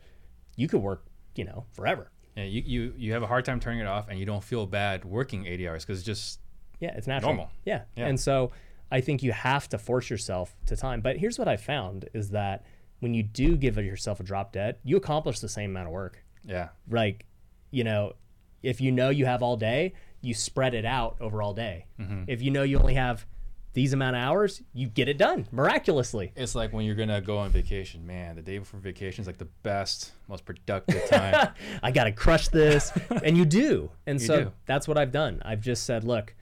you 0.55 0.67
could 0.67 0.81
work, 0.81 1.05
you 1.35 1.45
know, 1.45 1.65
forever. 1.73 2.11
Yeah, 2.35 2.43
you, 2.43 2.61
you 2.65 2.93
you 2.97 3.13
have 3.13 3.23
a 3.23 3.27
hard 3.27 3.45
time 3.45 3.59
turning 3.59 3.79
it 3.79 3.87
off, 3.87 4.07
and 4.09 4.19
you 4.19 4.25
don't 4.25 4.43
feel 4.43 4.65
bad 4.65 5.05
working 5.05 5.45
80 5.45 5.67
hours 5.67 5.85
because 5.85 5.99
it's 5.99 6.05
just 6.05 6.39
Yeah, 6.79 6.93
it's 6.95 7.07
natural. 7.07 7.33
Normal. 7.33 7.51
Yeah. 7.65 7.83
Yeah. 7.95 8.07
And 8.07 8.19
so 8.19 8.51
I 8.91 9.01
think 9.01 9.23
you 9.23 9.31
have 9.31 9.69
to 9.69 9.77
force 9.77 10.09
yourself 10.09 10.55
to 10.65 10.75
time. 10.75 11.01
But 11.01 11.17
here's 11.17 11.39
what 11.39 11.47
I 11.47 11.57
found 11.57 12.09
is 12.13 12.29
that 12.31 12.65
when 12.99 13.13
you 13.13 13.23
do 13.23 13.55
give 13.55 13.77
yourself 13.77 14.19
a 14.19 14.23
drop 14.23 14.51
dead, 14.51 14.77
you 14.83 14.97
accomplish 14.97 15.39
the 15.39 15.49
same 15.49 15.71
amount 15.71 15.87
of 15.87 15.93
work. 15.93 16.23
yeah, 16.43 16.69
Like, 16.89 17.25
you 17.71 17.83
know, 17.83 18.13
if 18.61 18.79
you 18.81 18.91
know 18.91 19.09
you 19.09 19.25
have 19.25 19.41
all 19.41 19.57
day, 19.57 19.93
you 20.21 20.33
spread 20.33 20.73
it 20.73 20.85
out 20.85 21.17
over 21.19 21.41
all 21.41 21.53
day. 21.53 21.87
Mm-hmm. 21.99 22.25
If 22.27 22.41
you 22.41 22.51
know 22.51 22.63
you 22.63 22.77
only 22.77 22.93
have 22.93 23.25
these 23.73 23.93
amount 23.93 24.15
of 24.17 24.21
hours, 24.21 24.61
you 24.73 24.87
get 24.87 25.07
it 25.07 25.17
done 25.17 25.47
miraculously. 25.51 26.33
it's 26.35 26.55
like 26.55 26.73
when 26.73 26.83
you're 26.85 26.95
gonna 26.95 27.21
go 27.21 27.37
on 27.37 27.51
vacation. 27.51 28.05
Man, 28.05 28.35
the 28.35 28.41
day 28.41 28.57
before 28.57 28.79
vacation 28.79 29.21
is 29.21 29.27
like 29.27 29.37
the 29.37 29.47
best, 29.63 30.11
most 30.27 30.43
productive 30.45 31.07
time. 31.09 31.49
I 31.83 31.91
got 31.91 32.03
to 32.05 32.11
crush 32.11 32.49
this. 32.49 32.91
and 33.23 33.37
you 33.37 33.45
do. 33.45 33.89
And 34.05 34.19
You 34.19 34.27
so 34.27 34.43
do. 34.45 34.51
that's 34.65 34.87
what 34.87 34.97
I've 34.97 35.11
done. 35.13 35.41
I've 35.45 35.61
just 35.61 35.83
said, 35.85 36.03
look, 36.03 36.35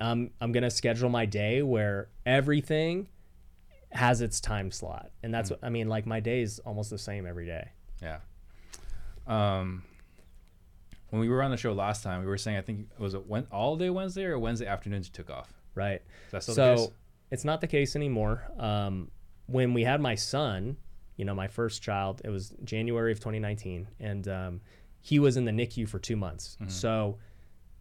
um, 0.00 0.30
I'm 0.40 0.52
going 0.52 0.62
to 0.62 0.70
schedule 0.70 1.08
my 1.10 1.26
day 1.26 1.62
where 1.62 2.08
everything 2.24 3.08
has 3.90 4.20
its 4.20 4.40
time 4.40 4.70
slot. 4.70 5.10
And 5.24 5.34
that's 5.34 5.50
what 5.50 5.58
I 5.64 5.70
mean, 5.70 5.88
like 5.88 6.06
my 6.06 6.20
day 6.20 6.42
is 6.42 6.60
almost 6.60 6.90
the 6.90 6.98
same 6.98 7.26
every 7.26 7.46
day. 7.46 7.70
yeah. 8.00 8.18
Um, 9.26 9.82
when 11.10 11.20
we 11.20 11.28
were 11.28 11.42
on 11.42 11.50
the 11.50 11.56
show 11.56 11.72
last 11.72 12.02
time, 12.02 12.20
we 12.20 12.26
were 12.26 12.38
saying 12.38 12.56
I 12.56 12.60
think 12.62 12.88
it 12.92 13.00
was 13.00 13.14
it 13.14 13.22
all 13.50 13.76
day 13.76 13.90
Wednesday 13.90 14.24
or 14.24 14.38
Wednesday 14.38 14.66
afternoons 14.66 15.08
you 15.08 15.12
took 15.12 15.30
off. 15.30 15.52
Right. 15.80 16.02
Is 16.26 16.32
that 16.32 16.42
still 16.42 16.54
the 16.54 16.74
case? 16.74 16.84
So 16.86 16.92
it's 17.30 17.44
not 17.44 17.60
the 17.60 17.66
case 17.66 17.96
anymore. 17.96 18.50
Um, 18.58 19.10
when 19.46 19.72
we 19.72 19.82
had 19.82 20.00
my 20.00 20.14
son, 20.14 20.76
you 21.16 21.24
know, 21.24 21.34
my 21.34 21.48
first 21.48 21.82
child, 21.82 22.20
it 22.24 22.30
was 22.30 22.54
January 22.64 23.12
of 23.12 23.18
2019, 23.18 23.88
and 23.98 24.28
um, 24.28 24.60
he 25.00 25.18
was 25.18 25.36
in 25.36 25.44
the 25.44 25.52
NICU 25.52 25.88
for 25.88 25.98
two 25.98 26.16
months. 26.16 26.56
Mm-hmm. 26.60 26.70
So, 26.70 27.18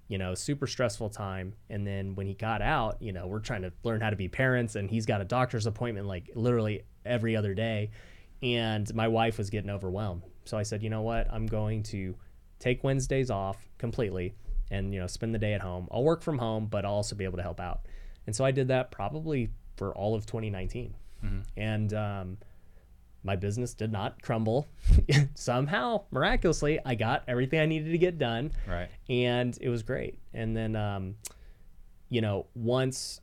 you 0.07 0.17
know, 0.17 0.33
super 0.33 0.67
stressful 0.67 1.09
time. 1.09 1.53
And 1.69 1.85
then 1.85 2.15
when 2.15 2.25
he 2.25 2.33
got 2.33 2.61
out, 2.61 2.97
you 3.01 3.11
know, 3.11 3.27
we're 3.27 3.39
trying 3.39 3.61
to 3.61 3.71
learn 3.83 4.01
how 4.01 4.09
to 4.09 4.15
be 4.15 4.27
parents, 4.27 4.75
and 4.75 4.89
he's 4.89 5.05
got 5.05 5.21
a 5.21 5.25
doctor's 5.25 5.65
appointment 5.65 6.07
like 6.07 6.29
literally 6.35 6.83
every 7.05 7.35
other 7.35 7.53
day. 7.53 7.91
And 8.41 8.93
my 8.95 9.07
wife 9.07 9.37
was 9.37 9.49
getting 9.49 9.69
overwhelmed. 9.69 10.23
So 10.45 10.57
I 10.57 10.63
said, 10.63 10.81
you 10.81 10.89
know 10.89 11.01
what? 11.01 11.27
I'm 11.31 11.45
going 11.45 11.83
to 11.83 12.15
take 12.59 12.83
Wednesdays 12.83 13.29
off 13.29 13.69
completely 13.77 14.33
and, 14.71 14.93
you 14.93 14.99
know, 14.99 15.07
spend 15.07 15.33
the 15.33 15.39
day 15.39 15.53
at 15.53 15.61
home. 15.61 15.87
I'll 15.91 16.03
work 16.03 16.21
from 16.21 16.37
home, 16.37 16.67
but 16.67 16.85
I'll 16.85 16.93
also 16.93 17.15
be 17.15 17.25
able 17.25 17.37
to 17.37 17.43
help 17.43 17.59
out. 17.59 17.81
And 18.29 18.35
so 18.35 18.45
I 18.45 18.51
did 18.51 18.67
that 18.67 18.91
probably 18.91 19.49
for 19.75 19.91
all 19.95 20.13
of 20.13 20.27
2019. 20.27 20.93
And 21.57 21.91
um, 21.95 22.37
my 23.23 23.35
business 23.35 23.73
did 23.73 23.91
not 23.91 24.21
crumble. 24.21 24.67
Somehow, 25.33 26.03
miraculously, 26.11 26.77
I 26.85 26.93
got 26.93 27.23
everything 27.27 27.59
I 27.59 27.65
needed 27.65 27.91
to 27.91 27.97
get 27.97 28.19
done 28.19 28.51
Right. 28.67 28.89
and 29.09 29.57
it 29.59 29.69
was 29.69 29.81
great. 29.81 30.19
And 30.31 30.55
then, 30.55 30.75
um, 30.75 31.15
you 32.09 32.21
know, 32.21 32.45
once 32.53 33.19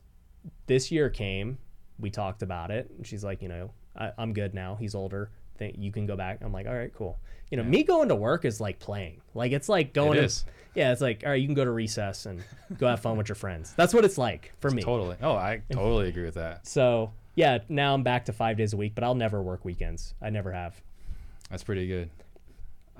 this 0.65 0.91
year 0.91 1.09
came, 1.09 1.57
we 1.97 2.09
talked 2.09 2.41
about 2.43 2.69
it, 2.69 2.91
and 2.97 3.07
she's 3.07 3.23
like, 3.23 3.41
you 3.41 3.47
know, 3.47 3.71
I, 3.95 4.11
I'm 4.17 4.33
good 4.33 4.53
now. 4.53 4.75
He's 4.75 4.93
older. 4.93 5.31
Think 5.57 5.75
you 5.79 5.91
can 5.91 6.05
go 6.05 6.15
back. 6.15 6.39
I'm 6.41 6.53
like, 6.53 6.67
all 6.67 6.75
right, 6.75 6.93
cool. 6.93 7.17
You 7.49 7.57
know, 7.57 7.63
me 7.63 7.83
going 7.83 8.09
to 8.09 8.15
work 8.15 8.45
is 8.45 8.59
like 8.59 8.79
playing. 8.79 9.21
Like 9.33 9.51
it's 9.51 9.69
like 9.69 9.93
going. 9.93 10.17
It 10.17 10.21
to, 10.21 10.25
is. 10.25 10.45
Yeah, 10.75 10.91
it's 10.91 11.01
like 11.01 11.23
all 11.23 11.31
right, 11.31 11.41
you 11.41 11.47
can 11.47 11.55
go 11.55 11.65
to 11.65 11.71
recess 11.71 12.25
and 12.25 12.43
go 12.77 12.87
have 12.87 12.99
fun 12.99 13.17
with 13.17 13.29
your 13.29 13.35
friends. 13.35 13.73
That's 13.75 13.93
what 13.93 14.05
it's 14.05 14.17
like 14.17 14.53
for 14.59 14.69
me. 14.71 14.81
Totally. 14.81 15.17
Oh, 15.21 15.33
I 15.33 15.61
totally 15.71 16.09
agree 16.09 16.25
with 16.25 16.35
that. 16.35 16.67
So 16.67 17.11
yeah, 17.35 17.59
now 17.69 17.93
I'm 17.93 18.03
back 18.03 18.25
to 18.25 18.33
five 18.33 18.57
days 18.57 18.73
a 18.73 18.77
week, 18.77 18.93
but 18.95 19.03
I'll 19.03 19.15
never 19.15 19.41
work 19.41 19.63
weekends. 19.63 20.13
I 20.21 20.29
never 20.29 20.51
have. 20.51 20.79
That's 21.49 21.63
pretty 21.63 21.87
good. 21.87 22.09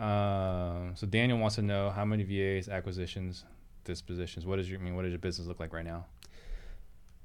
Um, 0.02 0.92
so 0.96 1.08
Daniel 1.08 1.40
wants 1.40 1.56
to 1.56 1.62
know 1.62 1.90
how 1.90 2.06
many 2.06 2.24
VAs, 2.24 2.70
acquisitions, 2.70 3.44
dispositions. 3.84 4.46
What 4.46 4.60
is 4.60 4.70
your 4.70 4.80
I 4.80 4.84
mean? 4.84 4.96
What 4.96 5.04
does 5.04 5.12
your 5.12 5.20
business 5.20 5.48
look 5.48 5.60
like 5.60 5.74
right 5.74 5.86
now? 5.86 6.06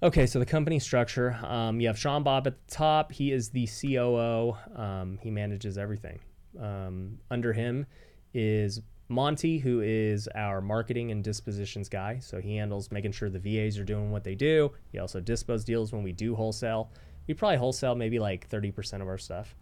Okay, 0.02 0.26
so 0.26 0.40
the 0.40 0.46
company 0.46 0.80
structure. 0.80 1.38
Um, 1.44 1.80
you 1.80 1.86
have 1.86 1.96
Sean 1.96 2.24
Bob 2.24 2.48
at 2.48 2.56
the 2.66 2.74
top. 2.74 3.12
He 3.12 3.30
is 3.30 3.50
the 3.50 3.68
COO. 3.68 4.56
Um, 4.74 5.16
he 5.22 5.30
manages 5.30 5.78
everything. 5.78 6.18
Um, 6.60 7.20
under 7.30 7.52
him 7.52 7.86
is 8.34 8.80
Monty, 9.08 9.58
who 9.58 9.80
is 9.80 10.28
our 10.34 10.60
marketing 10.60 11.12
and 11.12 11.22
dispositions 11.22 11.88
guy. 11.88 12.18
So 12.18 12.40
he 12.40 12.56
handles 12.56 12.90
making 12.90 13.12
sure 13.12 13.30
the 13.30 13.38
VAs 13.38 13.78
are 13.78 13.84
doing 13.84 14.10
what 14.10 14.24
they 14.24 14.34
do. 14.34 14.72
He 14.90 14.98
also 14.98 15.20
dispos 15.20 15.64
deals 15.64 15.92
when 15.92 16.02
we 16.02 16.10
do 16.10 16.34
wholesale. 16.34 16.90
We 17.28 17.34
probably 17.34 17.58
wholesale 17.58 17.94
maybe 17.94 18.18
like 18.18 18.50
30% 18.50 19.02
of 19.02 19.06
our 19.06 19.18
stuff. 19.18 19.54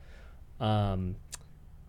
Um, 0.58 1.16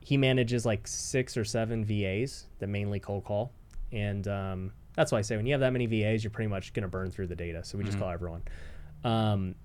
he 0.02 0.18
manages 0.18 0.66
like 0.66 0.88
six 0.88 1.38
or 1.38 1.46
seven 1.46 1.86
VAs 1.86 2.48
that 2.60 2.68
mainly 2.68 3.00
cold 3.00 3.24
call. 3.24 3.54
And 3.94 4.28
um, 4.28 4.74
that's 4.96 5.12
why 5.12 5.20
I 5.20 5.22
say 5.22 5.38
when 5.38 5.46
you 5.46 5.54
have 5.54 5.62
that 5.62 5.74
many 5.74 5.86
VAs, 5.86 6.24
you're 6.24 6.32
pretty 6.32 6.50
much 6.50 6.74
going 6.74 6.84
to 6.84 6.90
burn 6.90 7.12
through 7.12 7.28
the 7.28 7.36
data. 7.36 7.64
So 7.64 7.78
we 7.78 7.84
just 7.84 7.98
call 7.98 8.10
everyone. 8.10 8.44
Um, 9.04 9.56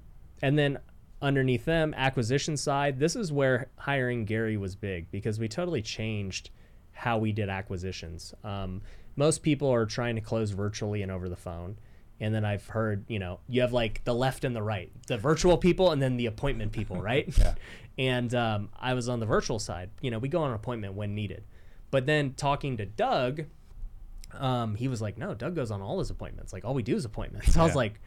and 0.42 0.58
then 0.58 0.78
underneath 1.20 1.64
them, 1.64 1.94
acquisition 1.96 2.56
side, 2.56 2.98
this 2.98 3.16
is 3.16 3.32
where 3.32 3.68
hiring 3.76 4.24
Gary 4.24 4.56
was 4.56 4.76
big 4.76 5.10
because 5.10 5.38
we 5.38 5.48
totally 5.48 5.82
changed 5.82 6.50
how 6.92 7.18
we 7.18 7.32
did 7.32 7.48
acquisitions. 7.48 8.34
Um, 8.44 8.82
most 9.16 9.42
people 9.42 9.72
are 9.72 9.86
trying 9.86 10.14
to 10.14 10.20
close 10.20 10.50
virtually 10.50 11.02
and 11.02 11.10
over 11.10 11.28
the 11.28 11.36
phone. 11.36 11.76
And 12.18 12.34
then 12.34 12.44
I've 12.44 12.66
heard, 12.66 13.04
you 13.08 13.18
know, 13.18 13.40
you 13.46 13.60
have 13.60 13.72
like 13.72 14.02
the 14.04 14.14
left 14.14 14.44
and 14.44 14.56
the 14.56 14.62
right, 14.62 14.90
the 15.06 15.18
virtual 15.18 15.58
people 15.58 15.92
and 15.92 16.00
then 16.00 16.16
the 16.16 16.26
appointment 16.26 16.72
people, 16.72 17.00
right? 17.00 17.26
Yeah. 17.38 17.54
And 17.98 18.34
um, 18.34 18.68
I 18.78 18.92
was 18.92 19.08
on 19.08 19.20
the 19.20 19.24
virtual 19.26 19.58
side. 19.58 19.88
You 20.02 20.10
know, 20.10 20.18
we 20.18 20.28
go 20.28 20.42
on 20.42 20.50
an 20.50 20.54
appointment 20.54 20.92
when 20.92 21.14
needed. 21.14 21.44
But 21.90 22.04
then 22.04 22.34
talking 22.34 22.76
to 22.76 22.84
Doug, 22.84 23.46
um, 24.40 24.74
he 24.74 24.88
was 24.88 25.02
like, 25.02 25.18
no, 25.18 25.34
Doug 25.34 25.54
goes 25.54 25.70
on 25.70 25.82
all 25.82 25.98
his 25.98 26.10
appointments. 26.10 26.52
Like 26.52 26.64
all 26.64 26.74
we 26.74 26.82
do 26.82 26.96
is 26.96 27.04
appointments. 27.04 27.56
I 27.58 27.64
was 27.64 27.74
like, 27.74 28.00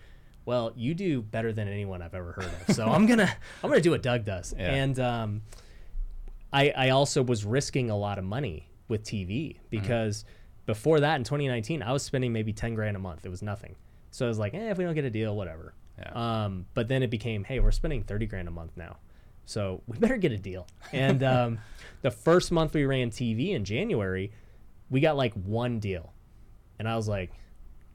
well, 0.46 0.74
you 0.76 0.94
do 0.94 1.22
better 1.22 1.54
than 1.54 1.68
anyone 1.68 2.02
I've 2.02 2.16
ever 2.16 2.32
heard 2.32 2.46
of. 2.68 2.76
So 2.76 2.88
I'm 2.88 3.06
gonna 3.06 3.32
I'm 3.64 3.70
gonna 3.70 3.82
do 3.82 3.92
what 3.92 4.02
Doug 4.02 4.26
does. 4.26 4.54
Yeah. 4.58 4.74
And 4.74 5.00
um, 5.00 5.42
I 6.52 6.72
I 6.72 6.90
also 6.90 7.22
was 7.22 7.46
risking 7.46 7.90
a 7.90 7.98
lot 7.98 8.18
of 8.18 8.24
money 8.24 8.70
with 8.88 9.04
TV 9.04 9.58
because 9.70 10.26
before 10.66 11.00
that 11.02 11.16
in 11.16 11.24
2019 11.24 11.84
I 11.84 11.92
was 11.92 12.04
spending 12.04 12.34
maybe 12.34 12.54
10 12.54 12.76
grand 12.76 12.96
a 12.96 13.00
month. 13.00 13.26
It 13.26 13.30
was 13.30 13.42
nothing. 13.42 13.76
So 14.12 14.26
I 14.26 14.28
was 14.28 14.40
like, 14.40 14.54
eh, 14.54 14.72
if 14.72 14.78
we 14.78 14.84
don't 14.84 14.96
get 14.96 15.06
a 15.06 15.10
deal, 15.10 15.36
whatever. 15.36 15.74
Yeah. 16.00 16.46
Um, 16.46 16.66
but 16.74 16.88
then 16.88 17.04
it 17.04 17.10
became, 17.10 17.44
hey, 17.44 17.60
we're 17.60 17.72
spending 17.72 18.04
30 18.04 18.26
grand 18.26 18.48
a 18.48 18.52
month 18.52 18.72
now. 18.76 18.98
So 19.46 19.82
we 19.88 19.98
better 19.98 20.18
get 20.18 20.32
a 20.32 20.38
deal. 20.38 20.68
And 20.92 21.24
um, 21.24 21.60
the 22.02 22.12
first 22.12 22.52
month 22.52 22.74
we 22.74 22.86
ran 22.86 23.10
TV 23.12 23.52
in 23.52 23.66
January, 23.66 24.32
we 24.90 25.00
got 25.00 25.18
like 25.18 25.34
one 25.34 25.80
deal. 25.80 26.14
And 26.80 26.88
I 26.88 26.96
was 26.96 27.08
like, 27.08 27.32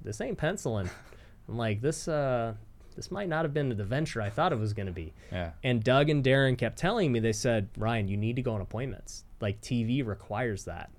this 0.03 0.20
ain't 0.20 0.39
penciling. 0.39 0.89
I'm 1.49 1.57
like, 1.57 1.80
this 1.80 2.07
uh, 2.07 2.55
this 2.95 3.11
might 3.11 3.28
not 3.28 3.45
have 3.45 3.53
been 3.53 3.70
the 3.70 3.85
venture 3.85 4.22
I 4.22 4.30
thought 4.30 4.53
it 4.53 4.59
was 4.59 4.72
going 4.72 4.87
to 4.87 4.93
be. 4.93 5.12
Yeah. 5.32 5.51
And 5.62 5.82
Doug 5.82 6.11
and 6.11 6.22
Darren 6.22 6.57
kept 6.57 6.78
telling 6.78 7.11
me, 7.11 7.20
they 7.20 7.32
said, 7.32 7.68
Ryan, 7.76 8.09
you 8.09 8.16
need 8.16 8.37
to 8.37 8.43
go 8.43 8.55
on 8.55 8.61
appointments. 8.61 9.24
Like 9.41 9.61
TV 9.61 10.07
requires 10.07 10.64
that. 10.64 10.91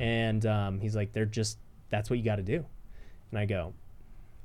And 0.00 0.46
um, 0.46 0.80
he's 0.80 0.96
like, 0.96 1.12
they're 1.12 1.26
just, 1.26 1.58
that's 1.90 2.08
what 2.08 2.18
you 2.18 2.24
got 2.24 2.36
to 2.36 2.42
do. 2.42 2.64
And 3.30 3.38
I 3.38 3.44
go, 3.44 3.74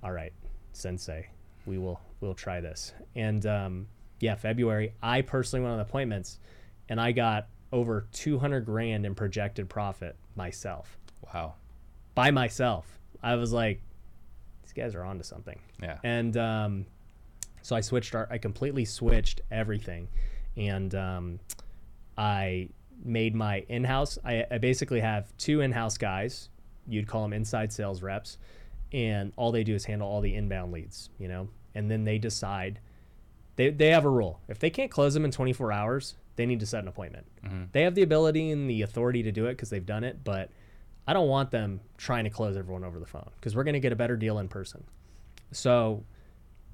all 0.04 0.12
right, 0.12 0.34
sensei, 0.74 1.30
we 1.66 1.78
will, 1.78 2.02
we'll 2.20 2.34
try 2.34 2.60
this. 2.60 2.94
And 3.16 3.46
um, 3.46 3.88
yeah, 4.20 4.36
February, 4.36 4.94
I 5.02 5.22
personally 5.22 5.64
went 5.64 5.76
on 5.76 5.80
appointments 5.80 6.40
and 6.90 7.00
I 7.00 7.14
got 7.14 7.48
over 7.72 8.08
200 8.12 8.66
grand 8.66 9.06
in 9.06 9.16
projected 9.16 9.70
profit 9.70 10.18
myself 10.36 10.98
Wow. 11.34 11.56
By 12.16 12.32
myself. 12.32 12.86
I 13.24 13.36
was 13.36 13.52
like, 13.54 13.82
these 14.64 14.74
guys 14.74 14.96
are 14.96 15.04
onto 15.04 15.24
something. 15.24 15.60
Yeah. 15.82 15.98
And 16.04 16.36
um, 16.38 16.86
so 17.62 17.76
I 17.76 17.82
switched 17.82 18.16
our, 18.16 18.28
I 18.32 18.38
completely 18.38 18.86
switched 18.86 19.42
everything. 19.52 20.08
And 20.58 20.94
um, 20.96 21.40
I 22.18 22.70
made 23.04 23.36
my 23.36 23.66
in 23.70 23.84
house, 23.84 24.18
I, 24.26 24.46
I 24.52 24.58
basically 24.58 25.00
have 25.00 25.36
two 25.38 25.62
in 25.62 25.72
house 25.72 25.98
guys. 25.98 26.50
You'd 26.88 27.08
call 27.08 27.22
them 27.24 27.34
inside 27.34 27.72
sales 27.72 28.02
reps. 28.02 28.38
And 28.92 29.32
all 29.38 29.52
they 29.52 29.64
do 29.64 29.74
is 29.74 29.86
handle 29.86 30.08
all 30.08 30.20
the 30.22 30.36
inbound 30.36 30.72
leads, 30.74 31.10
you 31.18 31.28
know? 31.28 31.48
And 31.76 31.90
then 31.90 32.04
they 32.04 32.18
decide, 32.18 32.80
they, 33.56 33.70
they 33.70 33.88
have 33.90 34.04
a 34.04 34.10
rule. 34.10 34.42
If 34.50 34.60
they 34.60 34.70
can't 34.70 34.92
close 34.92 35.14
them 35.14 35.24
in 35.24 35.32
24 35.32 35.72
hours, 35.72 36.16
they 36.36 36.46
need 36.46 36.60
to 36.60 36.66
set 36.66 36.82
an 36.84 36.90
appointment. 36.90 37.26
Mhm. 37.46 37.72
They 37.72 37.84
have 37.84 37.96
the 37.96 38.02
ability 38.02 38.52
and 38.52 38.70
the 38.70 38.82
authority 38.82 39.24
to 39.24 39.32
do 39.32 39.46
it 39.46 39.52
because 39.54 39.70
they've 39.70 39.86
done 39.86 40.04
it, 40.04 40.24
but 40.24 40.50
I 41.08 41.14
don't 41.14 41.28
want 41.28 41.52
them 41.52 41.82
trying 41.98 42.24
to 42.26 42.30
close 42.30 42.56
everyone 42.56 42.84
over 42.84 43.00
the 43.00 43.06
phone 43.06 43.30
because 43.36 43.56
we're 43.56 43.64
going 43.64 43.74
to 43.74 43.80
get 43.80 43.92
a 43.92 43.96
better 43.96 44.16
deal 44.16 44.40
in 44.40 44.48
person. 44.48 44.84
So, 45.52 46.04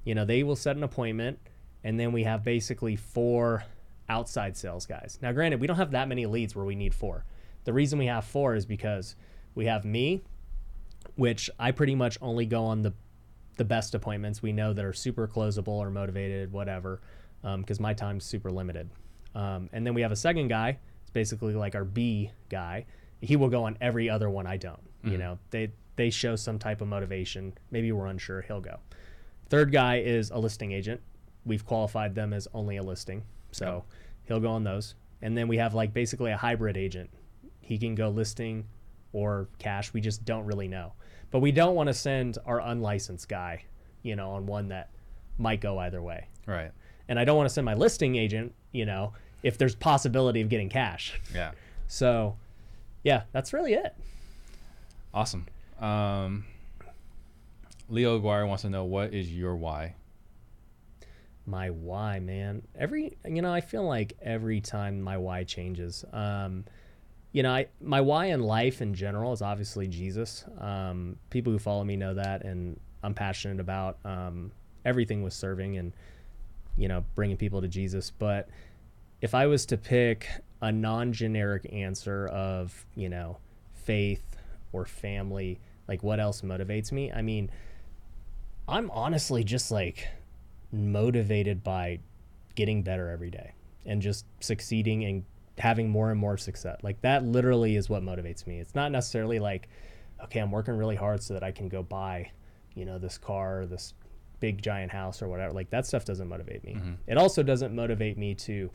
you 0.03 0.15
know, 0.15 0.25
they 0.25 0.43
will 0.43 0.55
set 0.55 0.75
an 0.75 0.83
appointment, 0.83 1.39
and 1.83 1.99
then 1.99 2.11
we 2.11 2.23
have 2.23 2.43
basically 2.43 2.95
four 2.95 3.63
outside 4.09 4.55
sales 4.55 4.85
guys. 4.85 5.17
Now, 5.21 5.31
granted, 5.31 5.59
we 5.59 5.67
don't 5.67 5.77
have 5.77 5.91
that 5.91 6.07
many 6.07 6.25
leads 6.25 6.55
where 6.55 6.65
we 6.65 6.75
need 6.75 6.93
four. 6.93 7.25
The 7.63 7.73
reason 7.73 7.99
we 7.99 8.05
have 8.05 8.25
four 8.25 8.55
is 8.55 8.65
because 8.65 9.15
we 9.55 9.65
have 9.65 9.83
me, 9.83 10.23
which 11.15 11.49
I 11.59 11.71
pretty 11.71 11.95
much 11.95 12.17
only 12.21 12.45
go 12.45 12.65
on 12.65 12.81
the 12.81 12.93
the 13.57 13.65
best 13.65 13.95
appointments 13.95 14.41
we 14.41 14.51
know 14.51 14.71
that 14.71 14.85
are 14.85 14.93
super 14.93 15.27
closable 15.27 15.69
or 15.79 15.89
motivated, 15.89 16.51
whatever, 16.51 17.01
because 17.41 17.79
my 17.79 17.91
time's 17.91 18.23
super 18.23 18.51
limited. 18.51 18.87
Um, 19.33 19.67
and 19.73 19.85
then 19.85 19.95
we 19.95 20.01
have 20.03 20.11
a 20.11 20.15
second 20.15 20.47
guy. 20.47 20.77
It's 21.01 21.09
basically 21.09 21.55
like 21.55 21.73
our 21.73 21.83
B 21.83 22.31
guy. 22.49 22.85
He 23.21 23.35
will 23.35 23.49
go 23.49 23.63
on 23.65 23.77
every 23.81 24.09
other 24.09 24.29
one 24.29 24.45
I 24.47 24.57
don't. 24.57 24.79
You 25.03 25.11
Mhm. 25.13 25.19
know, 25.19 25.39
they 25.51 25.71
they 25.95 26.09
show 26.11 26.35
some 26.35 26.59
type 26.59 26.81
of 26.81 26.87
motivation. 26.87 27.53
Maybe 27.71 27.91
we're 27.91 28.05
unsure. 28.05 28.41
He'll 28.41 28.61
go. 28.61 28.77
Third 29.49 29.71
guy 29.71 29.97
is 29.97 30.29
a 30.29 30.37
listing 30.37 30.71
agent. 30.71 31.01
We've 31.45 31.65
qualified 31.65 32.13
them 32.13 32.33
as 32.33 32.47
only 32.53 32.77
a 32.77 32.83
listing, 32.83 33.23
so 33.51 33.83
he'll 34.25 34.39
go 34.39 34.51
on 34.51 34.63
those. 34.63 34.93
And 35.21 35.35
then 35.35 35.47
we 35.47 35.57
have 35.57 35.73
like 35.73 35.93
basically 35.93 36.31
a 36.31 36.37
hybrid 36.37 36.77
agent. 36.77 37.09
He 37.61 37.77
can 37.79 37.95
go 37.95 38.09
listing 38.09 38.65
or 39.13 39.47
cash. 39.57 39.91
We 39.93 40.01
just 40.01 40.23
don't 40.25 40.45
really 40.45 40.67
know. 40.67 40.93
But 41.31 41.39
we 41.39 41.51
don't 41.51 41.73
want 41.75 41.87
to 41.87 41.93
send 41.93 42.37
our 42.45 42.59
unlicensed 42.61 43.27
guy, 43.27 43.63
you 44.03 44.15
know, 44.15 44.31
on 44.31 44.45
one 44.45 44.67
that 44.67 44.91
might 45.39 45.61
go 45.61 45.79
either 45.79 46.01
way. 46.01 46.27
Right. 46.45 46.71
And 47.07 47.17
I 47.19 47.25
don't 47.25 47.37
want 47.37 47.49
to 47.49 47.53
send 47.53 47.65
my 47.65 47.73
listing 47.73 48.15
agent, 48.15 48.53
you 48.71 48.85
know, 48.85 49.13
if 49.41 49.57
there's 49.57 49.73
possibility 49.75 50.41
of 50.41 50.49
getting 50.49 50.69
cash. 50.69 51.19
Yeah. 51.33 51.51
So, 51.87 52.37
yeah, 53.03 53.23
that's 53.31 53.53
really 53.53 53.73
it. 53.73 53.95
Awesome. 55.13 55.45
Um, 55.79 56.45
Leo 57.89 58.17
Aguirre 58.17 58.47
wants 58.47 58.63
to 58.63 58.69
know 58.69 58.83
what 58.85 59.13
is 59.13 59.33
your 59.33 59.55
why? 59.55 59.95
My 61.45 61.69
why, 61.69 62.19
man. 62.19 62.61
Every 62.75 63.17
you 63.25 63.41
know, 63.41 63.53
I 63.53 63.61
feel 63.61 63.83
like 63.83 64.17
every 64.21 64.59
time 64.59 65.01
my 65.01 65.17
why 65.17 65.43
changes. 65.43 66.03
Um, 66.11 66.65
you 67.31 67.43
know, 67.43 67.51
I 67.51 67.67
my 67.79 68.01
why 68.01 68.25
in 68.25 68.41
life 68.41 68.81
in 68.81 68.93
general 68.93 69.31
is 69.31 69.41
obviously 69.41 69.87
Jesus. 69.87 70.43
Um, 70.59 71.17
people 71.29 71.53
who 71.53 71.59
follow 71.59 71.83
me 71.83 71.95
know 71.95 72.13
that, 72.15 72.43
and 72.43 72.79
I'm 73.03 73.13
passionate 73.13 73.59
about 73.59 73.97
um, 74.03 74.51
everything 74.83 75.23
with 75.23 75.33
serving 75.33 75.77
and 75.77 75.93
you 76.77 76.87
know 76.89 77.05
bringing 77.15 77.37
people 77.37 77.61
to 77.61 77.67
Jesus. 77.67 78.11
But 78.11 78.49
if 79.21 79.33
I 79.33 79.47
was 79.47 79.65
to 79.67 79.77
pick 79.77 80.27
a 80.61 80.71
non-generic 80.71 81.67
answer 81.71 82.27
of 82.27 82.85
you 82.95 83.09
know 83.09 83.37
faith 83.73 84.23
or 84.73 84.85
family, 84.85 85.59
like 85.87 86.03
what 86.03 86.19
else 86.19 86.41
motivates 86.41 86.91
me? 86.91 87.11
I 87.11 87.21
mean, 87.21 87.49
I'm 88.67 88.91
honestly 88.91 89.43
just 89.43 89.71
like 89.71 90.07
motivated 90.71 91.63
by 91.63 91.99
getting 92.55 92.83
better 92.83 93.09
every 93.09 93.29
day 93.29 93.53
and 93.85 94.01
just 94.01 94.25
succeeding 94.41 95.05
and 95.05 95.23
having 95.57 95.89
more 95.89 96.11
and 96.11 96.19
more 96.19 96.37
success. 96.37 96.77
Like 96.83 97.01
that 97.01 97.23
literally 97.23 97.75
is 97.75 97.89
what 97.89 98.03
motivates 98.03 98.45
me. 98.45 98.59
It's 98.59 98.75
not 98.75 98.91
necessarily 98.91 99.39
like, 99.39 99.69
okay, 100.23 100.39
I'm 100.39 100.51
working 100.51 100.75
really 100.75 100.95
hard 100.95 101.23
so 101.23 101.33
that 101.33 101.43
I 101.43 101.51
can 101.51 101.69
go 101.69 101.81
buy, 101.81 102.31
you 102.75 102.85
know, 102.85 102.99
this 102.99 103.17
car, 103.17 103.61
or 103.61 103.65
this 103.65 103.93
big 104.39 104.61
giant 104.61 104.91
house 104.91 105.21
or 105.21 105.27
whatever. 105.29 105.53
Like 105.53 105.69
that 105.69 105.85
stuff 105.85 106.05
doesn't 106.05 106.27
motivate 106.27 106.63
me. 106.63 106.73
Mhm. 106.75 106.97
It 107.07 107.17
also 107.17 107.41
doesn't 107.43 107.73
motivate 107.73 108.17
me 108.17 108.35
to, 108.35 108.69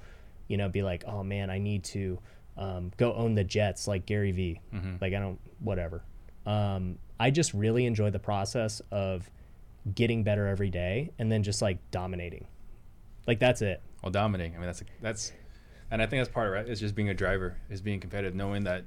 you 0.48 0.56
know, 0.56 0.68
be 0.68 0.82
like, 0.82 1.04
oh 1.06 1.22
man, 1.22 1.50
I 1.50 1.58
need 1.58 1.84
to 1.84 2.18
um, 2.56 2.92
go 2.96 3.14
own 3.14 3.34
the 3.34 3.44
Jets 3.44 3.88
like 3.88 4.06
Gary 4.06 4.32
Vee. 4.32 4.60
Mhm. 4.74 5.00
Like 5.00 5.14
I 5.14 5.18
don't, 5.18 5.38
whatever. 5.60 6.02
Um, 6.46 6.98
I 7.18 7.30
just 7.30 7.54
really 7.54 7.86
enjoy 7.86 8.10
the 8.10 8.18
process 8.18 8.82
of 8.90 9.30
getting 9.94 10.22
better 10.22 10.46
every 10.46 10.70
day 10.70 11.10
and 11.18 11.30
then 11.30 11.42
just 11.42 11.62
like 11.62 11.78
dominating. 11.90 12.46
Like 13.26 13.38
that's 13.38 13.62
it. 13.62 13.80
Well, 14.02 14.10
dominating. 14.10 14.54
I 14.56 14.58
mean, 14.58 14.66
that's 14.66 14.82
that's, 15.00 15.32
and 15.90 16.02
I 16.02 16.06
think 16.06 16.20
that's 16.20 16.32
part 16.32 16.48
of 16.48 16.54
it. 16.54 16.56
Right? 16.56 16.68
It's 16.68 16.80
just 16.80 16.94
being 16.94 17.08
a 17.10 17.14
driver. 17.14 17.56
Is 17.70 17.80
being 17.80 18.00
competitive, 18.00 18.34
knowing 18.34 18.64
that 18.64 18.84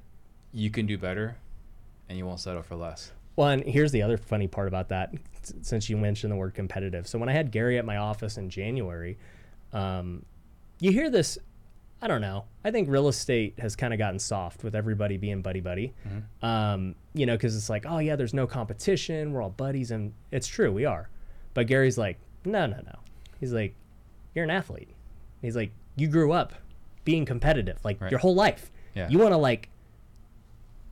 you 0.51 0.69
can 0.69 0.85
do 0.85 0.97
better, 0.97 1.37
and 2.09 2.17
you 2.17 2.25
won't 2.25 2.39
settle 2.39 2.61
for 2.61 2.75
less. 2.75 3.11
Well, 3.37 3.49
and 3.49 3.63
here's 3.63 3.91
the 3.91 4.01
other 4.01 4.17
funny 4.17 4.47
part 4.47 4.67
about 4.67 4.89
that, 4.89 5.13
since 5.61 5.89
you 5.89 5.97
mentioned 5.97 6.31
the 6.31 6.37
word 6.37 6.53
competitive. 6.53 7.07
So 7.07 7.19
when 7.19 7.27
I 7.29 7.33
had 7.33 7.51
Gary 7.51 7.77
at 7.77 7.85
my 7.85 7.97
office 7.97 8.37
in 8.37 8.49
January, 8.49 9.17
um, 9.73 10.25
you 10.85 10.91
hear 10.91 11.09
this. 11.09 11.37
I 12.01 12.07
don't 12.07 12.21
know. 12.21 12.45
I 12.63 12.71
think 12.71 12.89
real 12.89 13.07
estate 13.07 13.55
has 13.59 13.75
kind 13.75 13.93
of 13.93 13.97
gotten 13.97 14.19
soft 14.19 14.63
with 14.63 14.75
everybody 14.75 15.17
being 15.17 15.41
buddy 15.41 15.61
buddy. 15.61 15.93
Mhm. 16.07 16.43
Um, 16.47 16.95
you 17.13 17.25
know, 17.25 17.35
because 17.35 17.55
it's 17.55 17.69
like, 17.69 17.85
oh 17.87 17.97
yeah, 17.99 18.15
there's 18.15 18.33
no 18.33 18.45
competition. 18.45 19.31
We're 19.31 19.41
all 19.41 19.49
buddies, 19.49 19.91
and 19.91 20.13
it's 20.31 20.47
true, 20.47 20.71
we 20.71 20.85
are. 20.85 21.09
But 21.53 21.67
Gary's 21.67 21.97
like, 21.97 22.17
no, 22.43 22.65
no, 22.67 22.77
no. 22.77 22.99
He's 23.39 23.53
like, 23.53 23.73
you're 24.35 24.43
an 24.43 24.51
athlete. 24.51 24.89
He's 25.41 25.55
like, 25.55 25.71
you 25.95 26.07
grew 26.07 26.31
up 26.33 26.53
being 27.05 27.25
competitive, 27.25 27.79
like 27.83 27.99
Right. 28.01 28.11
your 28.11 28.19
whole 28.19 28.35
life. 28.35 28.71
Yeah. 28.93 29.07
You 29.09 29.17
want 29.19 29.31
to 29.31 29.37
like, 29.37 29.69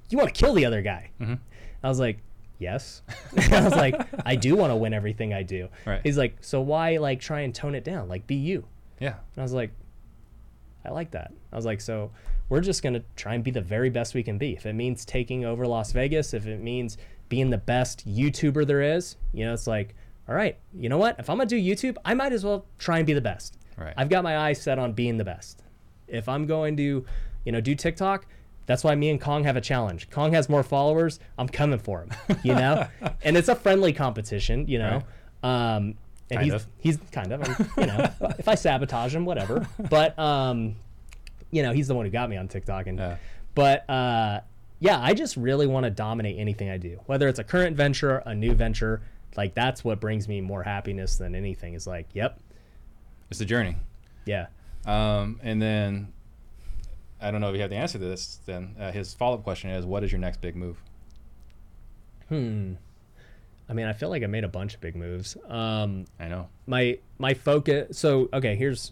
you 0.10 0.18
want 0.18 0.34
to 0.34 0.40
kill 0.40 0.54
the 0.54 0.66
other 0.66 0.82
guy. 0.82 1.10
Mhm. 1.20 1.40
I 1.84 1.90
was 1.90 2.00
like, 2.00 2.20
yes. 2.60 3.02
I 3.52 3.64
was 3.64 3.74
like, 3.76 4.02
I 4.26 4.36
do 4.36 4.56
want 4.56 4.72
to 4.72 4.76
win 4.76 4.94
everything 4.94 5.34
I 5.34 5.44
do. 5.44 5.68
Right. 5.86 6.02
He's 6.04 6.18
like, 6.18 6.38
so 6.42 6.62
why 6.62 6.98
like 6.98 7.20
try 7.20 7.42
and 7.42 7.54
tone 7.54 7.76
it 7.76 7.84
down? 7.84 8.08
Like, 8.08 8.26
be 8.26 8.36
you. 8.36 8.66
Yeah. 9.00 9.16
And 9.36 9.40
I 9.40 9.42
was 9.42 9.54
like, 9.54 9.72
I 10.86 10.92
like 10.92 11.12
that. 11.12 11.32
I 11.52 11.56
was 11.56 11.66
like, 11.66 11.82
so 11.82 12.12
we're 12.50 12.62
just 12.62 12.84
gonna 12.84 13.04
try 13.16 13.36
and 13.36 13.44
be 13.44 13.52
the 13.52 13.62
very 13.62 13.90
best 13.90 14.14
we 14.14 14.24
can 14.24 14.38
be. 14.38 14.54
If 14.54 14.66
it 14.66 14.74
means 14.74 15.06
taking 15.06 15.46
over 15.46 15.66
Las 15.66 15.92
Vegas, 15.92 16.34
if 16.34 16.46
it 16.46 16.62
means 16.62 16.98
being 17.30 17.50
the 17.50 17.58
best 17.58 18.08
YouTuber 18.08 18.68
there 18.68 18.82
is, 18.82 19.16
you 19.34 19.46
know, 19.46 19.54
it's 19.54 19.68
like, 19.68 19.96
all 20.28 20.36
right, 20.36 20.58
you 20.74 20.90
know 20.90 20.98
what? 20.98 21.20
If 21.20 21.30
I'm 21.30 21.38
gonna 21.38 21.50
do 21.50 21.58
YouTube, 21.58 21.98
I 22.06 22.14
might 22.14 22.34
as 22.34 22.46
well 22.46 22.66
try 22.78 22.98
and 22.98 23.08
be 23.08 23.14
the 23.14 23.22
best. 23.22 23.58
Right. 23.78 23.94
I've 23.98 24.10
got 24.10 24.24
my 24.24 24.38
eyes 24.38 24.62
set 24.62 24.80
on 24.80 24.94
being 24.94 25.18
the 25.18 25.24
best. 25.24 25.64
If 26.08 26.30
I'm 26.30 26.46
going 26.46 26.78
to, 26.78 27.06
you 27.46 27.52
know, 27.52 27.62
do 27.62 27.76
TikTok, 27.76 28.26
that's 28.66 28.84
why 28.84 28.96
me 28.96 29.10
and 29.10 29.20
Kong 29.20 29.44
have 29.44 29.58
a 29.58 29.62
challenge. 29.62 30.10
Kong 30.10 30.34
has 30.34 30.48
more 30.48 30.64
followers. 30.64 31.20
I'm 31.38 31.50
coming 31.50 31.80
for 31.80 32.02
him, 32.02 32.12
you 32.44 32.54
know? 32.54 32.88
and 33.24 33.36
it's 33.36 33.50
a 33.50 33.56
friendly 33.56 33.94
competition, 33.94 34.68
you 34.68 34.80
know? 34.80 35.04
Um, 35.42 35.96
and 36.30 36.40
Kind 36.40 36.44
he's, 36.46 36.54
of. 36.54 36.68
he's 36.80 36.98
kind 37.12 37.32
of, 37.32 37.42
I'm, 37.44 37.70
you 37.82 37.86
know, 37.88 38.10
if 38.40 38.48
I 38.48 38.56
sabotage 38.56 39.14
him, 39.16 39.26
whatever. 39.26 39.68
But, 39.90 40.18
um, 40.18 40.76
you 41.52 41.62
know, 41.64 41.72
he's 41.74 41.88
the 41.88 41.96
one 41.96 42.06
who 42.06 42.12
got 42.12 42.30
me 42.30 42.38
on 42.38 42.48
TikTok. 42.48 42.88
And, 42.88 42.98
Yeah. 42.98 43.18
but, 43.56 43.88
uh, 43.90 44.42
yeah, 44.80 45.00
I 45.00 45.14
just 45.14 45.38
really 45.38 45.68
want 45.68 45.84
to 45.86 45.90
dominate 45.90 46.38
anything 46.40 46.70
I 46.70 46.78
do, 46.78 47.00
whether 47.06 47.28
it's 47.28 47.40
a 47.40 47.44
current 47.44 47.76
venture, 47.78 48.18
a 48.26 48.34
new 48.36 48.54
venture. 48.54 49.02
Like, 49.38 49.54
that's 49.54 49.84
what 49.84 50.00
brings 50.00 50.28
me 50.28 50.42
more 50.42 50.64
happiness 50.64 51.18
than 51.18 51.36
anything 51.36 51.74
is 51.74 51.88
like, 51.88 52.08
yep, 52.14 52.40
It's 53.30 53.40
the 53.40 53.46
journey. 53.46 53.76
yeah. 54.26 54.48
Um, 54.86 55.40
and 55.44 55.62
then, 55.62 56.12
I 57.22 57.32
don't 57.32 57.40
know 57.40 57.48
if 57.50 57.56
you 57.56 57.62
have 57.62 57.70
the 57.70 57.78
answer 57.78 57.98
to 57.98 58.04
this. 58.06 58.40
Then 58.46 58.76
uh, 58.80 58.92
his 58.92 59.14
follow 59.14 59.36
up 59.38 59.44
question 59.44 59.70
is, 59.70 59.86
what 59.86 60.04
is 60.04 60.12
your 60.12 60.20
next 60.20 60.42
big 60.42 60.56
move? 60.58 60.78
Hmm. 62.30 62.74
I 63.70 63.74
mean, 63.74 63.86
I 63.86 63.94
feel 63.94 64.10
like 64.10 64.24
I 64.24 64.28
made 64.28 64.44
a 64.44 64.50
bunch 64.50 64.74
of 64.76 64.82
big 64.82 64.96
moves. 64.96 65.38
Um, 65.48 66.06
I 66.20 66.28
know. 66.28 66.50
my 66.68 66.98
my 67.18 67.34
focus. 67.34 67.98
So 67.98 68.30
okay, 68.34 68.56
here's, 68.56 68.92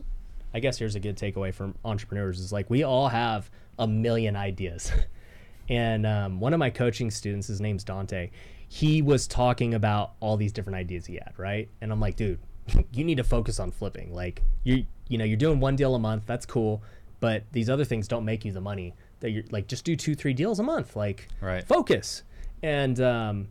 I 0.53 0.59
guess 0.59 0.77
here's 0.77 0.95
a 0.95 0.99
good 0.99 1.17
takeaway 1.17 1.53
from 1.53 1.75
entrepreneurs 1.83 2.39
is 2.39 2.51
like 2.53 2.69
we 2.69 2.83
all 2.83 3.09
have 3.09 3.49
a 3.77 3.87
million 3.87 4.35
ideas, 4.35 4.91
and 5.69 6.05
um, 6.05 6.39
one 6.39 6.53
of 6.53 6.59
my 6.59 6.69
coaching 6.69 7.11
students, 7.11 7.47
his 7.47 7.59
name's 7.61 7.83
Dante, 7.83 8.29
he 8.67 9.01
was 9.01 9.27
talking 9.27 9.73
about 9.73 10.13
all 10.19 10.37
these 10.37 10.51
different 10.53 10.77
ideas 10.77 11.05
he 11.05 11.15
had, 11.15 11.33
right? 11.37 11.67
And 11.81 11.91
I'm 11.91 11.99
like, 11.99 12.15
dude, 12.15 12.39
you 12.93 13.03
need 13.03 13.15
to 13.17 13.23
focus 13.23 13.59
on 13.59 13.71
flipping. 13.71 14.13
Like 14.13 14.41
you 14.63 14.85
you 15.09 15.17
know 15.17 15.25
you're 15.25 15.37
doing 15.37 15.59
one 15.59 15.75
deal 15.75 15.95
a 15.95 15.99
month, 15.99 16.23
that's 16.25 16.45
cool, 16.45 16.81
but 17.19 17.43
these 17.51 17.69
other 17.69 17.83
things 17.85 18.07
don't 18.07 18.23
make 18.25 18.45
you 18.45 18.51
the 18.53 18.61
money 18.61 18.95
that 19.19 19.31
you're 19.31 19.43
like 19.51 19.67
just 19.67 19.83
do 19.85 19.95
two 19.95 20.15
three 20.15 20.33
deals 20.33 20.59
a 20.59 20.63
month, 20.63 20.95
like 20.95 21.27
Right. 21.41 21.67
focus. 21.67 22.23
And 22.63 22.99
um, 23.01 23.47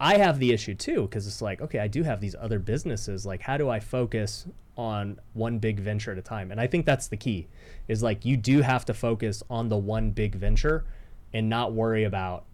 I 0.00 0.18
have 0.18 0.38
the 0.38 0.52
issue 0.52 0.74
too 0.74 1.02
because 1.02 1.26
it's 1.26 1.42
like, 1.42 1.60
okay, 1.60 1.78
I 1.80 1.88
do 1.88 2.02
have 2.04 2.20
these 2.20 2.36
other 2.38 2.58
businesses. 2.58 3.26
Like, 3.26 3.40
how 3.42 3.56
do 3.56 3.68
I 3.68 3.80
focus 3.80 4.46
on 4.76 5.18
one 5.32 5.58
big 5.58 5.80
venture 5.80 6.12
at 6.12 6.18
a 6.18 6.22
time? 6.22 6.52
And 6.52 6.60
I 6.60 6.66
think 6.68 6.86
that's 6.86 7.08
the 7.08 7.16
key 7.16 7.48
is 7.88 8.02
like 8.02 8.24
you 8.24 8.36
do 8.36 8.60
have 8.62 8.84
to 8.84 8.94
focus 8.94 9.42
on 9.50 9.68
the 9.68 9.76
one 9.76 10.10
big 10.10 10.34
venture 10.36 10.84
and 11.32 11.48
not 11.48 11.72
worry 11.72 12.04
about 12.04 12.44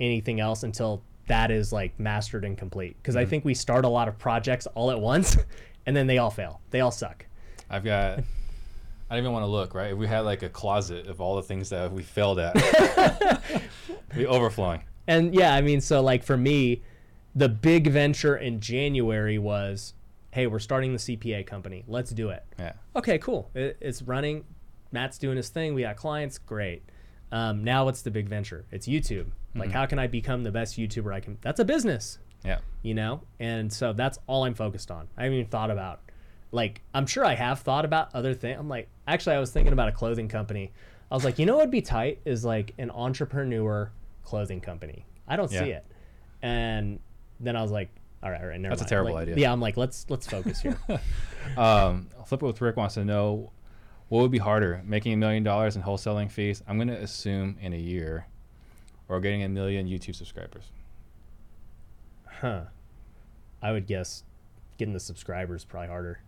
anything 0.00 0.40
else 0.40 0.62
until 0.62 1.02
that 1.28 1.50
is 1.50 1.72
like 1.72 1.98
mastered 2.00 2.44
and 2.44 2.56
complete. 2.56 2.96
Because 2.96 3.14
Mm-hmm. 3.14 3.22
I 3.22 3.26
think 3.26 3.44
we 3.44 3.54
start 3.54 3.84
a 3.84 3.88
lot 3.88 4.08
of 4.08 4.18
projects 4.18 4.66
all 4.68 4.90
at 4.90 5.00
once, 5.00 5.36
and 5.86 5.94
then 5.94 6.06
they 6.06 6.18
all 6.18 6.30
fail. 6.30 6.60
They 6.70 6.80
all 6.80 6.90
suck. 6.90 7.26
I've 7.68 7.84
got. 7.84 8.20
I 9.08 9.14
don't 9.14 9.18
even 9.24 9.32
want 9.32 9.42
to 9.44 9.50
look. 9.50 9.74
Right, 9.74 9.92
if 9.92 9.98
we 9.98 10.06
had 10.06 10.20
like 10.20 10.42
a 10.42 10.48
closet 10.48 11.06
of 11.08 11.20
all 11.20 11.36
the 11.36 11.42
things 11.42 11.68
that 11.70 11.92
we 11.92 12.02
failed 12.02 12.38
at, 12.38 13.42
we 14.16 14.26
overflowing. 14.26 14.82
And 15.06 15.34
yeah, 15.34 15.54
I 15.54 15.60
mean, 15.60 15.80
so 15.80 16.00
like 16.02 16.22
for 16.24 16.36
me, 16.36 16.82
the 17.34 17.48
big 17.48 17.88
venture 17.88 18.36
in 18.36 18.60
January 18.60 19.38
was, 19.38 19.94
hey, 20.32 20.46
we're 20.46 20.58
starting 20.58 20.92
the 20.92 20.98
CPA 20.98 21.46
company. 21.46 21.84
Let's 21.86 22.10
do 22.10 22.30
it. 22.30 22.44
Yeah. 22.58 22.72
Okay, 22.94 23.18
cool. 23.18 23.50
It, 23.54 23.76
it's 23.80 24.02
running. 24.02 24.44
Matt's 24.92 25.18
doing 25.18 25.36
his 25.36 25.48
thing. 25.48 25.74
We 25.74 25.82
got 25.82 25.96
clients. 25.96 26.38
Great. 26.38 26.82
Um, 27.32 27.64
now 27.64 27.84
what's 27.84 28.02
the 28.02 28.10
big 28.10 28.28
venture? 28.28 28.64
It's 28.70 28.86
YouTube. 28.86 29.26
Like, 29.54 29.72
how 29.72 29.86
can 29.86 29.98
I 29.98 30.06
become 30.06 30.42
the 30.42 30.50
best 30.52 30.76
YouTuber 30.76 31.14
I 31.14 31.20
can? 31.20 31.38
That's 31.40 31.58
a 31.60 31.64
business, 31.64 32.18
Yeah. 32.44 32.58
you 32.82 32.92
know? 32.92 33.22
And 33.40 33.72
so 33.72 33.94
that's 33.94 34.18
all 34.26 34.44
I'm 34.44 34.52
focused 34.54 34.90
on. 34.90 35.08
I 35.16 35.22
haven't 35.24 35.38
even 35.38 35.50
thought 35.50 35.70
about, 35.70 36.00
like, 36.52 36.82
I'm 36.92 37.06
sure 37.06 37.24
I 37.24 37.34
have 37.34 37.60
thought 37.60 37.86
about 37.86 38.14
other 38.14 38.34
things. 38.34 38.58
I'm 38.60 38.68
like, 38.68 38.88
actually, 39.08 39.34
I 39.36 39.40
was 39.40 39.50
thinking 39.50 39.72
about 39.72 39.88
a 39.88 39.92
clothing 39.92 40.28
company. 40.28 40.72
I 41.10 41.14
was 41.14 41.24
like, 41.24 41.38
you 41.38 41.46
know 41.46 41.56
what 41.56 41.62
would 41.64 41.70
be 41.70 41.80
tight 41.80 42.20
is 42.26 42.44
like 42.44 42.74
an 42.76 42.90
entrepreneur 42.90 43.90
clothing 44.26 44.60
company. 44.60 45.06
I 45.26 45.36
don't 45.36 45.48
see 45.48 45.56
it. 45.56 45.86
And 46.42 46.98
then 47.40 47.56
I 47.56 47.62
was 47.62 47.70
like, 47.70 47.88
all 48.22 48.30
right, 48.30 48.40
all 48.40 48.48
right, 48.48 48.60
never 48.60 48.74
That's 48.74 48.82
a 48.86 48.88
terrible 48.88 49.14
Like, 49.14 49.22
idea. 49.22 49.36
Yeah, 49.36 49.52
I'm 49.52 49.60
like, 49.60 49.76
let's 49.76 50.04
let's 50.08 50.26
focus 50.26 50.60
here. 50.60 50.78
Um, 51.56 52.08
Flip 52.24 52.42
It 52.42 52.46
with 52.46 52.60
Rick 52.60 52.76
wants 52.76 52.94
to 52.94 53.04
know 53.04 53.52
what 54.08 54.22
would 54.22 54.32
be 54.32 54.38
harder, 54.38 54.82
making 54.84 55.12
a 55.12 55.16
million 55.16 55.44
dollars 55.44 55.76
in 55.76 55.82
wholesaling 55.82 56.28
fees? 56.28 56.60
I'm 56.66 56.76
going 56.76 56.88
to 56.88 57.00
assume 57.00 57.56
in 57.60 57.72
a 57.72 57.78
year, 57.78 58.26
or 59.08 59.20
getting 59.20 59.44
a 59.44 59.48
million 59.48 59.86
YouTube 59.86 60.16
subscribers. 60.16 60.64
Huh. 62.26 62.62
I 63.62 63.70
would 63.70 63.86
guess 63.86 64.24
getting 64.76 64.92
the 64.92 64.98
subscribers 64.98 65.64
probably 65.64 65.86
harder. 65.86 66.18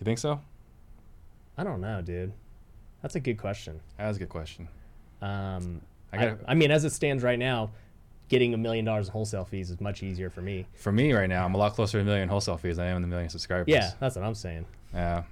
You 0.00 0.04
think 0.04 0.18
so? 0.18 0.40
I 1.56 1.62
don't 1.62 1.80
know, 1.80 2.02
dude. 2.02 2.32
That's 3.02 3.14
a 3.14 3.20
good 3.20 3.38
question. 3.38 3.80
That's 3.98 4.16
a 4.16 4.20
good 4.20 4.28
question. 4.30 4.66
Um, 5.20 5.80
I 6.12 6.16
I, 6.16 6.26
got 6.26 6.38
I 6.46 6.54
mean, 6.54 6.70
as 6.70 6.84
it 6.84 6.90
stands 6.92 7.22
right 7.22 7.38
now, 7.38 7.70
getting 8.28 8.54
a 8.54 8.56
million 8.56 8.84
dollars 8.84 9.08
in 9.08 9.12
wholesale 9.12 9.44
fees 9.44 9.70
is 9.70 9.80
much 9.80 10.02
easier 10.02 10.30
for 10.30 10.40
me. 10.40 10.66
for 10.74 10.92
me 10.92 11.12
right 11.12 11.28
now. 11.28 11.44
I'm 11.44 11.54
a 11.54 11.58
lot 11.58 11.74
closer 11.74 11.98
to 11.98 12.02
a 12.02 12.04
million 12.04 12.28
wholesale 12.28 12.56
fees 12.56 12.76
than 12.76 12.86
I 12.86 12.90
am 12.90 13.02
to 13.02 13.04
a 13.04 13.08
million 13.08 13.28
subscribers. 13.30 13.68
Yeah, 13.68 13.90
that's 14.00 14.16
what 14.16 14.24
I'm 14.24 14.34
saying. 14.34 14.66
Yeah. 14.94 15.24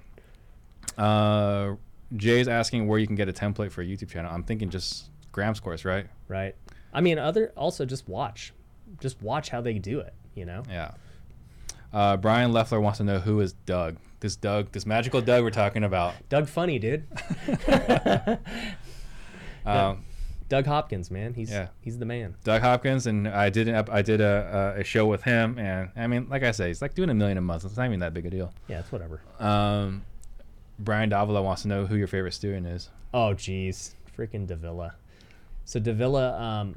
Uh, 0.97 1.75
Jay's 2.15 2.47
asking 2.47 2.87
where 2.87 2.99
you 2.99 3.07
can 3.07 3.15
get 3.15 3.29
a 3.29 3.33
template 3.33 3.71
for 3.71 3.81
a 3.81 3.85
YouTube 3.85 4.09
channel. 4.09 4.31
I'm 4.33 4.43
thinking 4.43 4.69
just 4.69 5.05
Graham's 5.31 5.59
course, 5.59 5.85
right? 5.85 6.07
Right. 6.27 6.55
I 6.93 7.01
mean, 7.01 7.17
other 7.17 7.53
also 7.55 7.85
just 7.85 8.07
watch, 8.07 8.53
just 8.99 9.21
watch 9.21 9.49
how 9.49 9.61
they 9.61 9.75
do 9.75 9.99
it. 9.99 10.13
You 10.35 10.45
know. 10.45 10.63
Yeah. 10.69 10.91
Uh, 11.93 12.17
Brian 12.17 12.51
Leffler 12.53 12.79
wants 12.79 12.99
to 12.99 13.03
know 13.03 13.19
who 13.19 13.39
is 13.41 13.53
Doug. 13.53 13.97
This 14.21 14.35
Doug, 14.35 14.71
this 14.71 14.85
magical 14.85 15.21
Doug 15.21 15.43
we're 15.43 15.49
talking 15.49 15.83
about. 15.83 16.13
Doug 16.29 16.47
Funnie, 16.47 16.79
dude. 16.79 17.05
Um, 19.65 20.05
Doug 20.51 20.65
Hopkins, 20.65 21.09
man. 21.09 21.33
He's 21.33 21.49
Yeah. 21.49 21.69
he's 21.79 21.97
the 21.97 22.05
man. 22.05 22.35
Doug 22.43 22.61
Hopkins, 22.61 23.07
and 23.07 23.25
I 23.25 23.49
did 23.49 23.69
an 23.69 23.85
I 23.89 24.01
did 24.01 24.19
a, 24.19 24.73
a 24.77 24.81
a 24.81 24.83
show 24.83 25.05
with 25.07 25.23
him, 25.23 25.57
and 25.57 25.89
I 25.95 26.07
mean, 26.07 26.27
like 26.29 26.43
I 26.43 26.51
say, 26.51 26.69
it's 26.69 26.81
like 26.81 26.93
doing 26.93 27.09
a 27.09 27.13
million 27.13 27.37
a 27.37 27.41
month. 27.41 27.63
It's 27.63 27.77
not 27.77 27.85
even 27.85 28.01
that 28.01 28.13
big 28.13 28.25
a 28.25 28.29
deal. 28.29 28.53
Yeah, 28.67 28.79
it's 28.79 28.91
whatever. 28.91 29.21
Um, 29.39 30.03
Brian 30.77 31.07
Davila 31.07 31.41
wants 31.41 31.61
to 31.61 31.69
know 31.69 31.85
who 31.85 31.95
your 31.95 32.07
favorite 32.07 32.33
student 32.33 32.67
is. 32.67 32.89
Oh, 33.13 33.33
geez, 33.33 33.95
freaking 34.17 34.45
Davila. 34.45 34.95
So 35.63 35.79
Davila, 35.79 36.37
um, 36.37 36.75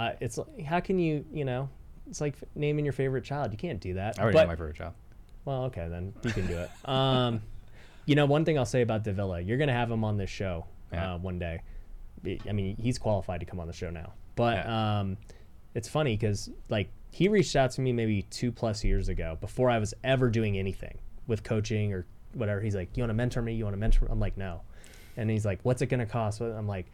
uh, 0.00 0.12
it's 0.20 0.36
like, 0.38 0.62
how 0.64 0.80
can 0.80 0.98
you, 0.98 1.24
you 1.32 1.44
know, 1.44 1.68
it's 2.08 2.20
like 2.20 2.34
naming 2.56 2.84
your 2.84 2.92
favorite 2.92 3.22
child. 3.22 3.52
You 3.52 3.58
can't 3.58 3.80
do 3.80 3.94
that. 3.94 4.18
I 4.18 4.22
already 4.22 4.34
But- 4.36 4.42
know 4.42 4.48
my 4.48 4.56
favorite 4.56 4.76
child. 4.76 4.94
Well, 5.44 5.64
okay, 5.66 5.86
then 5.88 6.12
you 6.24 6.32
can 6.32 6.46
do 6.48 6.58
it. 6.58 6.70
Um, 6.88 7.40
you 8.04 8.14
know, 8.16 8.26
one 8.26 8.44
thing 8.44 8.58
I'll 8.58 8.66
say 8.66 8.82
about 8.82 9.04
Davila, 9.04 9.40
you're 9.40 9.58
gonna 9.58 9.72
have 9.72 9.90
him 9.90 10.02
on 10.02 10.16
this 10.16 10.30
show 10.30 10.64
Yeah. 10.92 11.14
uh, 11.14 11.18
one 11.18 11.38
day. 11.38 11.60
I- 12.26 12.52
mean, 12.52 12.76
he's 12.76 12.98
qualified 12.98 13.40
to 13.40 13.46
come 13.46 13.60
on 13.60 13.66
the 13.66 13.72
show 13.72 13.90
now. 13.90 14.12
But 14.36 14.56
Yeah. 14.66 14.98
um, 15.00 15.16
it's 15.74 15.88
funny 15.88 16.16
because 16.16 16.50
like 16.68 16.88
he 17.10 17.28
reached 17.28 17.56
out 17.56 17.70
to 17.72 17.80
me 17.80 17.92
maybe 17.92 18.22
two 18.22 18.52
plus 18.52 18.84
years 18.84 19.08
ago 19.08 19.36
before 19.40 19.70
I 19.70 19.78
was 19.78 19.94
ever 20.04 20.28
doing 20.30 20.58
anything 20.58 20.98
with 21.26 21.42
coaching 21.42 21.92
or 21.92 22.06
whatever. 22.34 22.60
He's 22.60 22.74
like, 22.74 22.96
"You 22.96 23.02
want 23.02 23.10
to 23.10 23.14
mentor 23.14 23.42
me? 23.42 23.54
You 23.54 23.64
want 23.64 23.74
to 23.74 23.78
mentor?" 23.80 24.04
Me? 24.06 24.10
I'm 24.12 24.20
like, 24.20 24.36
"No," 24.36 24.60
and 25.16 25.30
he's 25.30 25.44
like, 25.46 25.60
"What's 25.62 25.80
it 25.82 25.86
gonna 25.86 26.06
cost?" 26.06 26.40
I'm 26.40 26.66
like, 26.68 26.86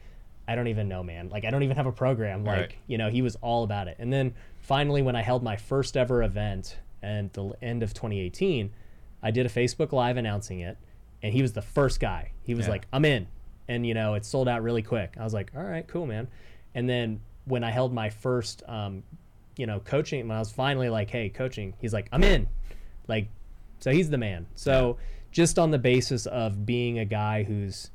"I 0.47 0.55
don't 0.55 0.69
even 0.69 0.89
know, 0.89 1.03
man. 1.03 1.29
Like, 1.31 1.45
I 1.45 1.51
don't 1.51 1.63
even 1.63 1.77
have 1.77 1.87
a 1.87 1.93
program. 1.93 2.45
Like, 2.45 2.59
Right. 2.61 2.75
you 2.87 2.99
know, 2.99 3.11
he 3.11 3.23
was 3.23 3.37
all 3.37 3.65
about 3.65 3.89
it. 3.89 3.97
And 3.99 4.13
then 4.13 4.35
finally, 4.61 5.03
when 5.03 5.17
I 5.17 5.23
held 5.23 5.43
my 5.43 5.57
first 5.57 5.97
ever 5.97 6.23
event 6.23 6.79
at 7.03 7.33
the 7.33 7.53
end 7.63 7.83
of 7.83 7.93
2018, 7.95 8.71
I 9.23 9.31
did 9.31 9.47
a 9.47 9.49
Facebook 9.49 9.93
Live 9.93 10.17
announcing 10.17 10.61
it, 10.61 10.77
and 11.23 11.33
he 11.33 11.43
was 11.43 11.53
the 11.55 11.63
first 11.63 11.99
guy. 12.01 12.31
He 12.43 12.55
was 12.55 12.67
Yeah. 12.67 12.73
like, 12.73 12.87
"I'm 12.93 13.05
in," 13.05 13.27
and 13.69 13.87
you 13.87 13.95
know, 13.95 14.15
it 14.15 14.25
sold 14.25 14.49
out 14.49 14.63
really 14.63 14.83
quick. 14.83 15.15
I 15.19 15.25
was 15.25 15.35
like, 15.35 15.53
"All 15.57 15.63
right, 15.63 15.87
cool, 15.87 16.07
man." 16.07 16.29
And 16.75 16.89
then 16.89 17.21
when 17.45 17.65
I 17.65 17.71
held 17.71 17.93
my 17.93 18.11
first, 18.11 18.63
um, 18.67 19.03
you 19.57 19.67
know, 19.67 19.81
coaching, 19.81 20.27
when 20.29 20.37
I 20.37 20.41
was 20.41 20.51
finally 20.51 20.89
like, 20.89 21.11
"Hey, 21.11 21.29
coaching," 21.29 21.75
he's 21.81 21.93
like, 21.93 22.09
"I'm 22.13 22.25
in," 22.25 22.49
like, 23.09 23.29
so 23.81 23.91
he's 23.91 24.11
the 24.11 24.19
man. 24.19 24.47
So 24.55 24.99
just 25.31 25.59
on 25.59 25.71
the 25.71 25.79
basis 25.79 26.27
of 26.27 26.65
being 26.65 26.99
a 26.99 27.05
guy 27.05 27.43
who's 27.43 27.91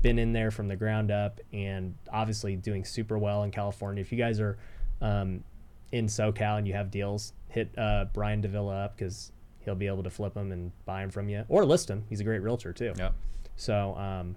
been 0.00 0.18
in 0.18 0.32
there 0.32 0.50
from 0.50 0.68
the 0.68 0.76
ground 0.76 1.10
up 1.10 1.40
and 1.52 1.94
obviously 2.10 2.56
doing 2.56 2.84
super 2.84 3.18
well 3.18 3.42
in 3.44 3.50
California. 3.50 4.00
If 4.00 4.10
you 4.10 4.18
guys 4.18 4.40
are 4.40 4.58
um, 5.00 5.44
in 5.92 6.06
SoCal 6.06 6.58
and 6.58 6.66
you 6.66 6.74
have 6.74 6.90
deals, 6.90 7.34
hit 7.48 7.76
uh, 7.78 8.06
Brian 8.12 8.40
Davila 8.40 8.84
up 8.84 8.96
because 8.96 9.32
he'll 9.60 9.74
be 9.74 9.86
able 9.86 10.02
to 10.02 10.10
flip 10.10 10.34
them 10.34 10.50
and 10.50 10.72
buy 10.84 11.02
them 11.02 11.10
from 11.10 11.28
you 11.28 11.44
or 11.48 11.64
list 11.64 11.88
them. 11.88 12.04
He's 12.08 12.20
a 12.20 12.24
great 12.24 12.40
realtor 12.40 12.72
too. 12.72 12.94
Yeah. 12.96 13.10
So 13.56 13.94
um, 13.96 14.36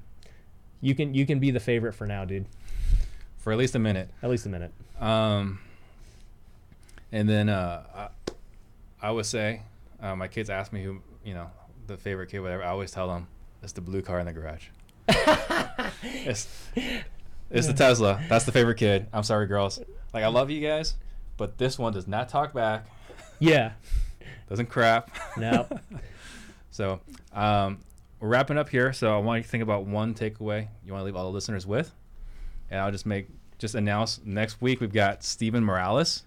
you 0.85 0.93
can 0.93 1.15
you 1.15 1.25
can 1.25 1.39
be 1.39 1.49
the 1.49 1.59
favorite 1.59 1.93
for 1.93 2.05
now, 2.05 2.25
dude. 2.25 2.45
For 3.37 3.51
at 3.51 3.57
least 3.57 3.73
a 3.75 3.79
minute. 3.79 4.09
At 4.21 4.29
least 4.29 4.45
a 4.45 4.49
minute. 4.49 4.71
Um, 4.99 5.59
and 7.11 7.27
then 7.27 7.49
uh, 7.49 7.83
I, 7.95 9.07
I 9.07 9.11
would 9.11 9.25
say, 9.25 9.63
uh, 9.99 10.15
my 10.15 10.27
kids 10.27 10.49
ask 10.49 10.71
me 10.71 10.83
who, 10.83 11.01
you 11.23 11.33
know, 11.33 11.49
the 11.87 11.97
favorite 11.97 12.29
kid, 12.29 12.39
whatever. 12.39 12.63
I 12.63 12.67
always 12.67 12.91
tell 12.91 13.07
them 13.07 13.27
it's 13.63 13.73
the 13.73 13.81
blue 13.81 14.03
car 14.03 14.19
in 14.19 14.27
the 14.27 14.33
garage. 14.33 14.67
it's 16.03 16.47
it's 17.49 17.67
the 17.67 17.73
Tesla. 17.73 18.23
That's 18.29 18.45
the 18.45 18.51
favorite 18.51 18.77
kid. 18.77 19.07
I'm 19.11 19.23
sorry, 19.23 19.47
girls. 19.47 19.79
Like 20.13 20.23
I 20.23 20.27
love 20.27 20.51
you 20.51 20.61
guys, 20.61 20.95
but 21.37 21.57
this 21.57 21.79
one 21.79 21.93
does 21.93 22.07
not 22.07 22.29
talk 22.29 22.53
back. 22.53 22.85
Yeah. 23.39 23.71
Doesn't 24.49 24.69
crap. 24.69 25.09
No. 25.35 25.67
so 26.71 26.99
um, 27.33 27.79
we're 28.25 28.31
wrapping 28.31 28.57
up 28.57 28.69
here. 28.69 28.91
So 28.91 29.13
I 29.13 29.19
want 29.19 29.37
you 29.37 29.43
to 29.43 29.49
think 29.49 29.61
about 29.61 29.85
one 29.85 30.15
takeaway 30.15 30.67
you 30.83 30.91
want 30.91 31.01
to 31.01 31.05
leave 31.05 31.15
all 31.15 31.25
the 31.25 31.31
listeners 31.31 31.67
with, 31.67 31.93
and 32.71 32.79
I'll 32.79 32.91
just 32.91 33.05
make 33.05 33.27
just 33.59 33.75
announce 33.75 34.19
next 34.25 34.61
week 34.61 34.81
we've 34.81 34.91
got 34.91 35.23
Steven 35.23 35.63
Morales. 35.63 36.23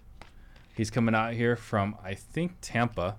He's 0.76 0.90
coming 0.90 1.12
out 1.14 1.32
here 1.34 1.56
from 1.56 1.96
I 2.04 2.14
think 2.14 2.52
Tampa. 2.60 3.16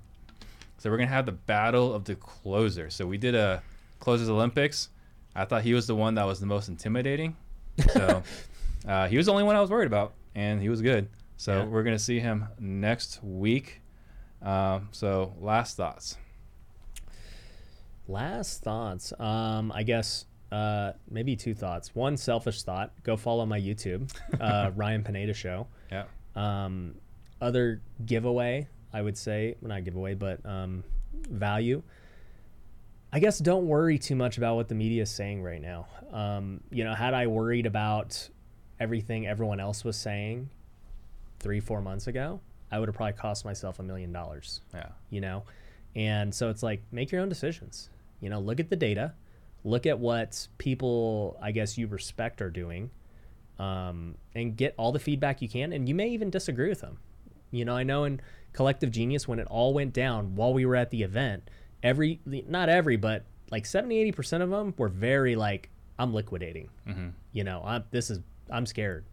So 0.77 0.89
we're 0.89 0.95
gonna 0.97 1.10
have 1.10 1.26
the 1.26 1.34
battle 1.34 1.93
of 1.93 2.06
the 2.06 2.15
closers. 2.15 2.95
So 2.95 3.06
we 3.06 3.18
did 3.18 3.35
a 3.35 3.61
closers 3.99 4.30
Olympics. 4.30 4.88
I 5.35 5.43
thought 5.43 5.64
he 5.64 5.73
was 5.73 5.85
the 5.85 5.95
one 5.95 6.15
that 6.15 6.26
was 6.26 6.39
the 6.39 6.45
most 6.45 6.69
intimidating. 6.69 7.35
So 7.93 8.23
uh, 8.88 9.07
he 9.10 9.18
was 9.18 9.26
the 9.26 9.34
only 9.34 9.43
one 9.43 9.57
I 9.57 9.61
was 9.61 9.69
worried 9.69 9.88
about, 9.88 10.14
and 10.35 10.61
he 10.61 10.69
was 10.69 10.81
good. 10.81 11.10
So 11.35 11.57
Yeah. 11.57 11.65
we're 11.65 11.84
gonna 11.84 11.99
see 11.99 12.22
him 12.22 12.45
next 12.60 13.22
week. 13.22 13.81
Um, 14.41 14.88
so 14.93 15.34
last 15.41 15.76
thoughts. 15.76 16.15
Last 18.10 18.64
thoughts. 18.64 19.14
Um, 19.19 19.72
I 19.73 19.84
guess 19.84 20.26
uh, 20.52 20.94
maybe 21.10 21.36
two 21.36 21.53
thoughts. 21.53 21.94
One 21.95 22.18
selfish 22.18 22.64
thought: 22.64 22.91
go 23.03 23.15
follow 23.15 23.45
my 23.45 23.60
YouTube, 23.60 24.11
uh, 24.41 24.72
Ryan 24.76 25.03
Pineda 25.03 25.34
Show. 25.34 25.68
Yeah. 25.91 26.06
Um, 26.36 26.95
other 27.40 27.81
giveaway, 28.06 28.68
I 28.91 29.02
would 29.02 29.18
say, 29.18 29.56
well, 29.61 29.69
not 29.69 29.84
giveaway, 29.86 30.15
but 30.15 30.44
um, 30.45 30.84
value. 31.30 31.84
I 33.14 33.19
guess 33.19 33.40
don't 33.40 33.68
worry 33.68 33.98
too 33.98 34.15
much 34.15 34.38
about 34.38 34.56
what 34.56 34.68
the 34.69 34.76
media 34.76 35.03
is 35.03 35.10
saying 35.11 35.41
right 35.44 35.61
now. 35.61 35.88
Um, 36.11 36.61
you 36.72 36.84
know, 36.84 36.94
had 36.95 37.14
I 37.14 37.27
worried 37.27 37.65
about 37.65 38.27
everything 38.80 39.27
everyone 39.27 39.60
else 39.60 39.84
was 39.84 39.98
saying 39.98 40.49
three, 41.40 41.60
four 41.60 41.81
months 41.81 42.07
ago, 42.07 42.40
I 42.72 42.80
would 42.80 42.88
have 42.90 42.95
probably 42.95 43.14
cost 43.14 43.45
myself 43.45 43.80
a 43.80 43.84
million 43.84 44.11
dollars 44.11 44.61
Yeah. 44.73 44.88
you 45.10 45.22
know 45.22 45.44
and 45.95 46.34
so 46.34 46.49
it's 46.49 46.61
like 46.61 46.84
make 46.91 47.11
your 47.11 47.19
own 47.22 47.30
decisions 47.30 47.90
you 48.20 48.30
know 48.30 48.40
look 48.40 48.60
at 48.60 48.70
the 48.70 48.76
data 48.76 49.14
look 49.64 49.86
at 49.86 50.00
what 50.00 50.48
people 50.58 51.38
i 51.41 51.52
guess 51.52 51.78
you 51.78 51.88
respect 51.88 52.41
are 52.41 52.50
doing 52.50 52.90
um, 53.58 54.16
and 54.34 54.56
get 54.56 54.74
all 54.78 54.91
the 54.94 55.00
feedback 55.00 55.41
you 55.41 55.50
can 55.50 55.74
and 55.74 55.90
you 55.90 55.96
may 55.96 56.08
even 56.10 56.30
disagree 56.30 56.70
with 56.70 56.82
them 56.82 56.98
you 57.52 57.66
know 57.66 57.76
i 57.76 57.84
know 57.84 58.04
in 58.06 58.22
collective 58.54 58.91
genius 58.91 59.28
when 59.28 59.38
it 59.40 59.48
all 59.48 59.74
went 59.74 59.94
down 59.94 60.36
while 60.36 60.54
we 60.54 60.66
were 60.66 60.76
at 60.76 60.90
the 60.91 61.04
event 61.04 61.50
every 61.84 62.20
not 62.26 62.70
every 62.70 62.96
but 62.98 63.26
like 63.52 63.66
70 63.66 64.12
80% 64.12 64.41
of 64.41 64.50
them 64.50 64.74
were 64.78 64.88
very 64.90 65.36
like 65.36 65.70
i'm 65.98 66.14
liquidating 66.14 66.70
Mm-hmm. 66.88 67.10
you 67.34 67.44
know 67.44 67.62
I'm, 67.66 67.84
this 67.91 68.10
is 68.10 68.20
i'm 68.50 68.66
scared 68.66 69.06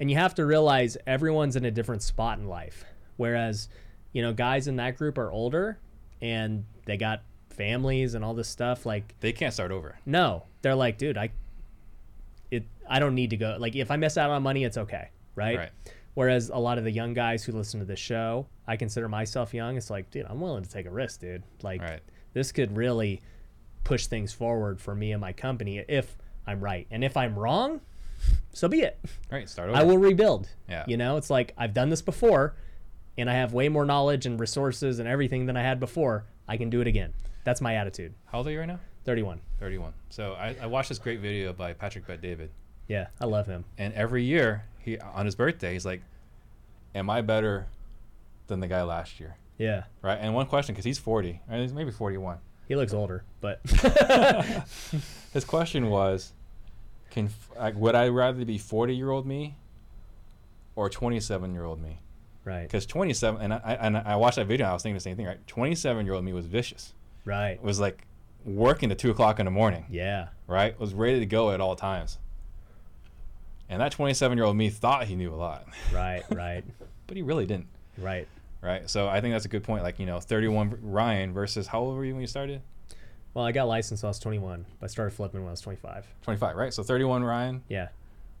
And 0.00 0.10
you 0.10 0.16
have 0.16 0.34
to 0.36 0.44
realize 0.44 0.96
everyone's 1.06 1.54
in 1.56 1.64
a 1.64 1.70
different 1.70 2.02
spot 2.02 2.38
in 2.38 2.48
life. 2.48 2.84
Whereas, 3.16 3.68
you 4.12 4.20
know, 4.22 4.32
guys 4.32 4.66
in 4.66 4.76
that 4.76 4.96
group 4.96 5.16
are 5.16 5.30
older 5.30 5.78
and 6.20 6.64
they 6.86 6.96
got 6.96 7.22
families 7.52 8.14
and 8.14 8.24
all 8.24 8.34
this 8.34 8.48
stuff. 8.48 8.84
Like, 8.86 9.14
They 9.20 9.32
can't 9.32 9.52
start 9.54 9.70
over. 9.70 9.98
no, 10.06 10.44
they're 10.62 10.74
like, 10.74 10.98
dude, 10.98 11.16
I, 11.18 11.30
it, 12.50 12.64
I 12.88 12.98
don't 12.98 13.14
need 13.14 13.30
to 13.30 13.36
go. 13.36 13.56
Like, 13.58 13.74
if 13.76 13.90
I 13.90 13.96
miss 13.96 14.16
out 14.18 14.30
on 14.30 14.42
money, 14.42 14.64
it's 14.64 14.76
okay, 14.78 15.08
right? 15.34 15.58
Right. 15.58 15.70
Whereas 16.14 16.50
a 16.50 16.58
lot 16.58 16.76
of 16.78 16.84
the 16.84 16.90
young 16.90 17.14
guys 17.14 17.42
who 17.42 17.52
listen 17.52 17.80
to 17.80 17.86
the 17.86 17.96
show, 17.96 18.46
I 18.66 18.76
consider 18.76 19.08
myself 19.08 19.54
young. 19.54 19.76
It's 19.76 19.88
like, 19.90 20.10
dude, 20.10 20.26
I'm 20.28 20.40
willing 20.40 20.62
to 20.62 20.70
take 20.70 20.86
a 20.86 20.90
risk, 20.90 21.20
dude. 21.20 21.42
Like, 21.62 21.80
Right. 21.80 22.00
this 22.34 22.52
could 22.52 22.76
really 22.76 23.22
push 23.84 24.06
things 24.06 24.32
forward 24.32 24.80
for 24.80 24.94
me 24.94 25.12
and 25.12 25.20
my 25.20 25.32
company 25.32 25.78
if 25.88 26.16
I'm 26.46 26.60
right. 26.60 26.86
And 26.90 27.02
if 27.02 27.16
I'm 27.16 27.38
wrong, 27.38 27.80
so 28.52 28.68
be 28.68 28.82
it. 28.82 29.00
Right. 29.30 29.48
Start 29.48 29.70
over. 29.70 29.78
I 29.78 29.82
will 29.84 29.98
rebuild. 29.98 30.48
Yeah. 30.68 30.84
You 30.86 30.96
know, 30.98 31.16
it's 31.16 31.30
like 31.30 31.54
I've 31.56 31.72
done 31.74 31.88
this 31.88 32.02
before 32.02 32.54
and 33.18 33.28
I 33.30 33.34
have 33.34 33.52
way 33.54 33.68
more 33.70 33.84
knowledge 33.86 34.26
and 34.26 34.38
resources 34.38 34.98
and 34.98 35.08
everything 35.08 35.46
than 35.46 35.56
I 35.56 35.62
had 35.62 35.80
before. 35.80 36.26
I 36.46 36.56
can 36.58 36.68
do 36.70 36.80
it 36.82 36.86
again. 36.86 37.14
That's 37.44 37.60
my 37.60 37.74
attitude. 37.76 38.14
How 38.26 38.38
old 38.38 38.46
are 38.46 38.50
you 38.50 38.60
right 38.60 38.66
now? 38.66 38.80
31. 39.04 39.40
31. 39.58 39.92
So 40.10 40.34
I, 40.34 40.56
I 40.62 40.66
watched 40.66 40.88
this 40.88 40.98
great 40.98 41.20
video 41.20 41.52
by 41.52 41.72
Patrick 41.72 42.06
Bet 42.06 42.20
David. 42.20 42.50
Yeah, 42.88 43.08
I 43.20 43.26
love 43.26 43.46
him. 43.46 43.64
And 43.78 43.94
every 43.94 44.24
year, 44.24 44.64
he 44.78 44.98
on 44.98 45.24
his 45.24 45.34
birthday, 45.34 45.72
he's 45.72 45.86
like, 45.86 46.02
Am 46.94 47.08
I 47.08 47.22
better 47.22 47.66
than 48.48 48.60
the 48.60 48.68
guy 48.68 48.82
last 48.82 49.18
year? 49.18 49.36
Yeah. 49.58 49.84
Right. 50.02 50.18
And 50.20 50.34
one 50.34 50.46
question, 50.46 50.74
because 50.74 50.84
he's 50.84 50.98
40, 50.98 51.40
or 51.50 51.56
he's 51.56 51.72
maybe 51.72 51.90
41. 51.90 52.38
He 52.68 52.76
looks 52.76 52.92
older, 52.92 53.24
but 53.40 53.60
His 55.32 55.44
question 55.44 55.88
was, 55.88 56.32
"Can 57.10 57.30
like, 57.58 57.74
would 57.76 57.94
I 57.94 58.08
rather 58.08 58.44
be 58.44 58.58
40 58.58 58.94
year 58.94 59.10
old 59.10 59.26
me, 59.26 59.56
or 60.76 60.88
27 60.88 61.52
year 61.52 61.64
old 61.64 61.80
me? 61.80 61.98
right. 62.44 62.62
Because 62.62 62.86
27, 62.86 63.40
and 63.40 63.52
I 63.52 63.78
and 63.80 63.96
I 63.96 64.16
watched 64.16 64.36
that 64.36 64.46
video, 64.46 64.66
and 64.66 64.70
I 64.70 64.74
was 64.74 64.82
thinking 64.82 64.94
the 64.94 65.00
same 65.00 65.16
thing. 65.16 65.26
Right, 65.26 65.46
27 65.46 66.04
year 66.06 66.14
old 66.14 66.24
me 66.24 66.32
was 66.32 66.46
vicious. 66.46 66.92
Right. 67.24 67.52
It 67.52 67.62
was 67.62 67.78
like 67.80 68.06
working 68.44 68.88
to 68.88 68.94
two 68.94 69.10
o'clock 69.10 69.38
in 69.38 69.44
the 69.44 69.50
morning. 69.50 69.86
Yeah. 69.90 70.28
Right, 70.46 70.78
was 70.78 70.92
ready 70.94 71.20
to 71.20 71.26
go 71.26 71.50
at 71.52 71.60
all 71.60 71.76
times. 71.76 72.18
And 73.68 73.80
that 73.80 73.92
27 73.92 74.36
year 74.36 74.44
old 74.44 74.56
me 74.56 74.68
thought 74.70 75.04
he 75.06 75.16
knew 75.16 75.32
a 75.32 75.36
lot, 75.36 75.66
Right, 75.92 76.22
right. 76.30 76.64
but 77.06 77.16
he 77.16 77.22
really 77.22 77.46
didn't. 77.46 77.68
right. 77.98 78.28
Right. 78.60 78.88
So 78.88 79.08
I 79.08 79.20
think 79.20 79.34
that's 79.34 79.44
a 79.44 79.48
good 79.48 79.64
point. 79.64 79.82
Like 79.82 79.98
you 79.98 80.06
know, 80.06 80.20
31 80.20 80.78
Ryan 80.82 81.32
versus 81.32 81.66
how 81.66 81.80
old 81.80 81.96
were 81.96 82.04
you 82.04 82.12
when 82.12 82.20
you 82.20 82.28
started? 82.28 82.62
Well, 83.34 83.44
I 83.44 83.50
got 83.50 83.66
licensed 83.66 84.04
when 84.04 84.08
I 84.08 84.10
was 84.10 84.20
21. 84.20 84.66
But 84.78 84.84
I 84.84 84.88
started 84.88 85.10
flipping 85.16 85.40
when 85.40 85.48
I 85.48 85.50
was 85.50 85.60
25. 85.62 86.06
25. 86.22 86.54
Right. 86.56 86.72
So 86.72 86.84
31 86.84 87.24
Ryan 87.24 87.62
Yeah. 87.68 87.88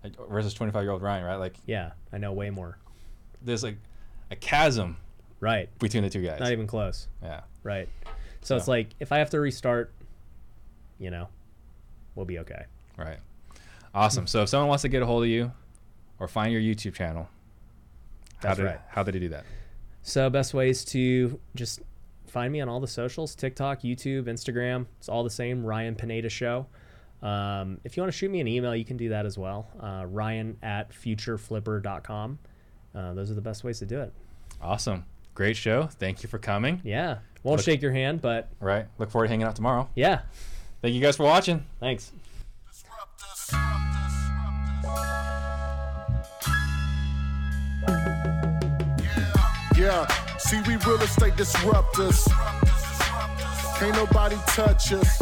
like, 0.04 0.12
versus 0.28 0.54
25 0.54 0.82
year 0.84 0.92
old 0.92 1.02
Ryan. 1.02 1.24
Right. 1.24 1.36
Like 1.36 1.56
Yeah. 1.66 1.92
I 2.12 2.18
know 2.18 2.32
way 2.32 2.50
more. 2.50 2.78
there's 3.40 3.64
like 3.64 3.78
a 4.30 4.36
chasm 4.36 4.96
Right. 5.40 5.68
between 5.80 6.04
the 6.04 6.10
two 6.10 6.22
guys. 6.22 6.38
Not 6.38 6.52
even 6.52 6.68
close. 6.68 7.08
yeah. 7.20 7.40
Right. 7.64 7.88
So 8.42 8.56
it's 8.56 8.68
like 8.68 8.88
if 9.00 9.12
I 9.12 9.18
have 9.18 9.30
to 9.30 9.40
restart, 9.40 9.92
you 10.98 11.10
know, 11.10 11.28
we'll 12.14 12.26
be 12.26 12.40
okay. 12.40 12.64
Right. 12.96 13.18
Awesome. 13.94 14.26
So 14.26 14.42
if 14.42 14.48
someone 14.48 14.68
wants 14.68 14.82
to 14.82 14.88
get 14.88 15.02
a 15.02 15.06
hold 15.06 15.22
of 15.22 15.28
you 15.28 15.52
or 16.18 16.28
find 16.28 16.52
your 16.52 16.62
YouTube 16.62 16.94
channel, 16.94 17.28
how 18.36 18.48
That's 18.48 18.58
did 18.58 18.66
right. 18.66 18.80
how 18.88 19.02
did 19.02 19.14
he 19.14 19.20
do 19.20 19.28
that? 19.30 19.44
So 20.02 20.28
best 20.30 20.54
ways 20.54 20.84
to 20.86 21.38
just 21.54 21.80
find 22.26 22.52
me 22.52 22.60
on 22.60 22.68
all 22.68 22.80
the 22.80 22.88
socials: 22.88 23.34
TikTok, 23.34 23.82
YouTube, 23.82 24.24
Instagram. 24.24 24.86
It's 24.98 25.08
all 25.08 25.22
the 25.24 25.30
same. 25.30 25.64
Ryan 25.64 25.94
Pineda 25.94 26.28
Show. 26.28 26.66
Um, 27.22 27.78
if 27.84 27.96
you 27.96 28.02
want 28.02 28.12
to 28.12 28.18
shoot 28.18 28.30
me 28.30 28.40
an 28.40 28.48
email, 28.48 28.74
you 28.74 28.84
can 28.84 28.96
do 28.96 29.10
that 29.10 29.26
as 29.26 29.38
well. 29.38 29.68
Uh, 29.80 30.04
Ryan 30.06 30.56
at 30.62 30.90
futureflipper.com. 30.90 32.38
Uh, 32.94 33.14
those 33.14 33.30
are 33.30 33.34
the 33.34 33.40
best 33.40 33.62
ways 33.62 33.78
to 33.78 33.86
do 33.86 34.00
it. 34.00 34.12
Awesome. 34.60 35.04
Great 35.34 35.56
show. 35.56 35.86
Thank 35.86 36.22
you 36.22 36.28
for 36.28 36.38
coming. 36.38 36.80
Yeah. 36.84 37.18
Won't 37.42 37.58
Look- 37.58 37.64
shake 37.64 37.82
your 37.82 37.92
hand, 37.92 38.20
but 38.22 38.48
Right. 38.60 38.86
Look 38.98 39.10
forward 39.10 39.26
to 39.26 39.30
hanging 39.30 39.46
out 39.46 39.56
tomorrow. 39.56 39.88
yeah. 39.94 40.20
Thank 40.80 40.94
you 40.94 41.00
guys 41.00 41.16
for 41.16 41.22
watching. 41.24 41.64
Thanks. 41.80 42.10
Yeah, 49.76 50.06
see, 50.38 50.60
we 50.66 50.76
real 50.76 51.00
estate 51.02 51.34
disruptors. 51.34 52.26
Can't 53.78 53.96
nobody 53.96 54.36
touch 54.48 54.92
us. 54.92 55.20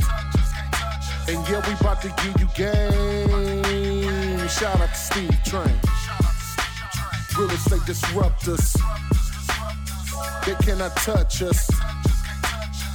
And 1.28 1.38
yeah, 1.48 1.66
we 1.66 1.74
about 1.74 2.02
to 2.02 2.08
give 2.22 2.40
you 2.40 2.48
game. 2.54 4.48
Shout 4.48 4.80
out 4.80 4.88
to 4.88 4.94
Steve 4.94 5.30
Trang. 5.44 5.76
Real 7.38 7.50
estate 7.50 7.80
disruptors. 7.82 8.76
They 10.44 10.54
cannot 10.66 10.94
touch 10.96 11.42
us. 11.42 11.70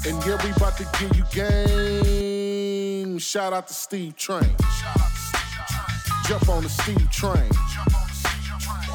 And 0.08 0.24
yeah, 0.24 0.38
we 0.44 0.52
about 0.52 0.78
to 0.78 0.88
give 1.00 1.16
you 1.16 1.24
game. 1.34 3.18
Shout 3.18 3.54
out 3.54 3.68
to 3.68 3.74
Steve 3.74 4.16
Trang. 4.16 4.48
Jump 6.28 6.48
on 6.48 6.62
the 6.62 6.70
Steve 6.70 7.10
Train. 7.10 7.50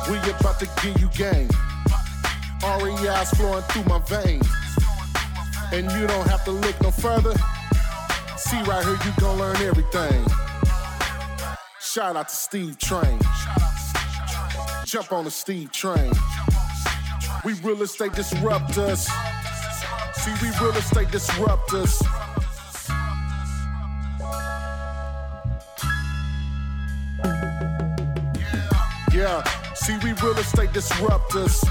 We 0.09 0.19
about 0.31 0.61
to 0.61 0.69
give 0.83 1.01
you 1.01 1.09
game. 1.09 1.49
REI's 2.63 3.31
flowing 3.31 3.63
through 3.65 3.85
my 3.85 3.99
veins. 4.07 4.49
And 5.73 5.91
you 5.93 6.07
don't 6.07 6.29
have 6.29 6.45
to 6.45 6.53
look 6.53 6.81
no 6.81 6.93
further. 6.93 7.35
See 8.37 8.63
right 8.63 8.85
here, 8.85 8.99
you 9.05 9.13
gon' 9.19 9.37
learn 9.37 9.57
everything. 9.57 10.25
Shout 11.81 12.15
out 12.15 12.29
to 12.29 12.35
Steve 12.37 12.79
Train. 12.79 13.19
Jump 14.85 15.11
on 15.11 15.25
the 15.25 15.31
Steve 15.33 15.73
Train. 15.73 16.13
We 17.45 17.55
real 17.55 17.83
estate 17.83 18.13
disruptors. 18.13 19.09
See, 20.21 20.33
we 20.43 20.51
real 20.61 20.77
estate 20.77 21.09
disruptors. 21.09 22.03
Yeah, 29.15 29.43
see, 29.75 29.97
we 30.05 30.13
real 30.13 30.37
estate 30.37 30.71
disruptors. 30.71 31.65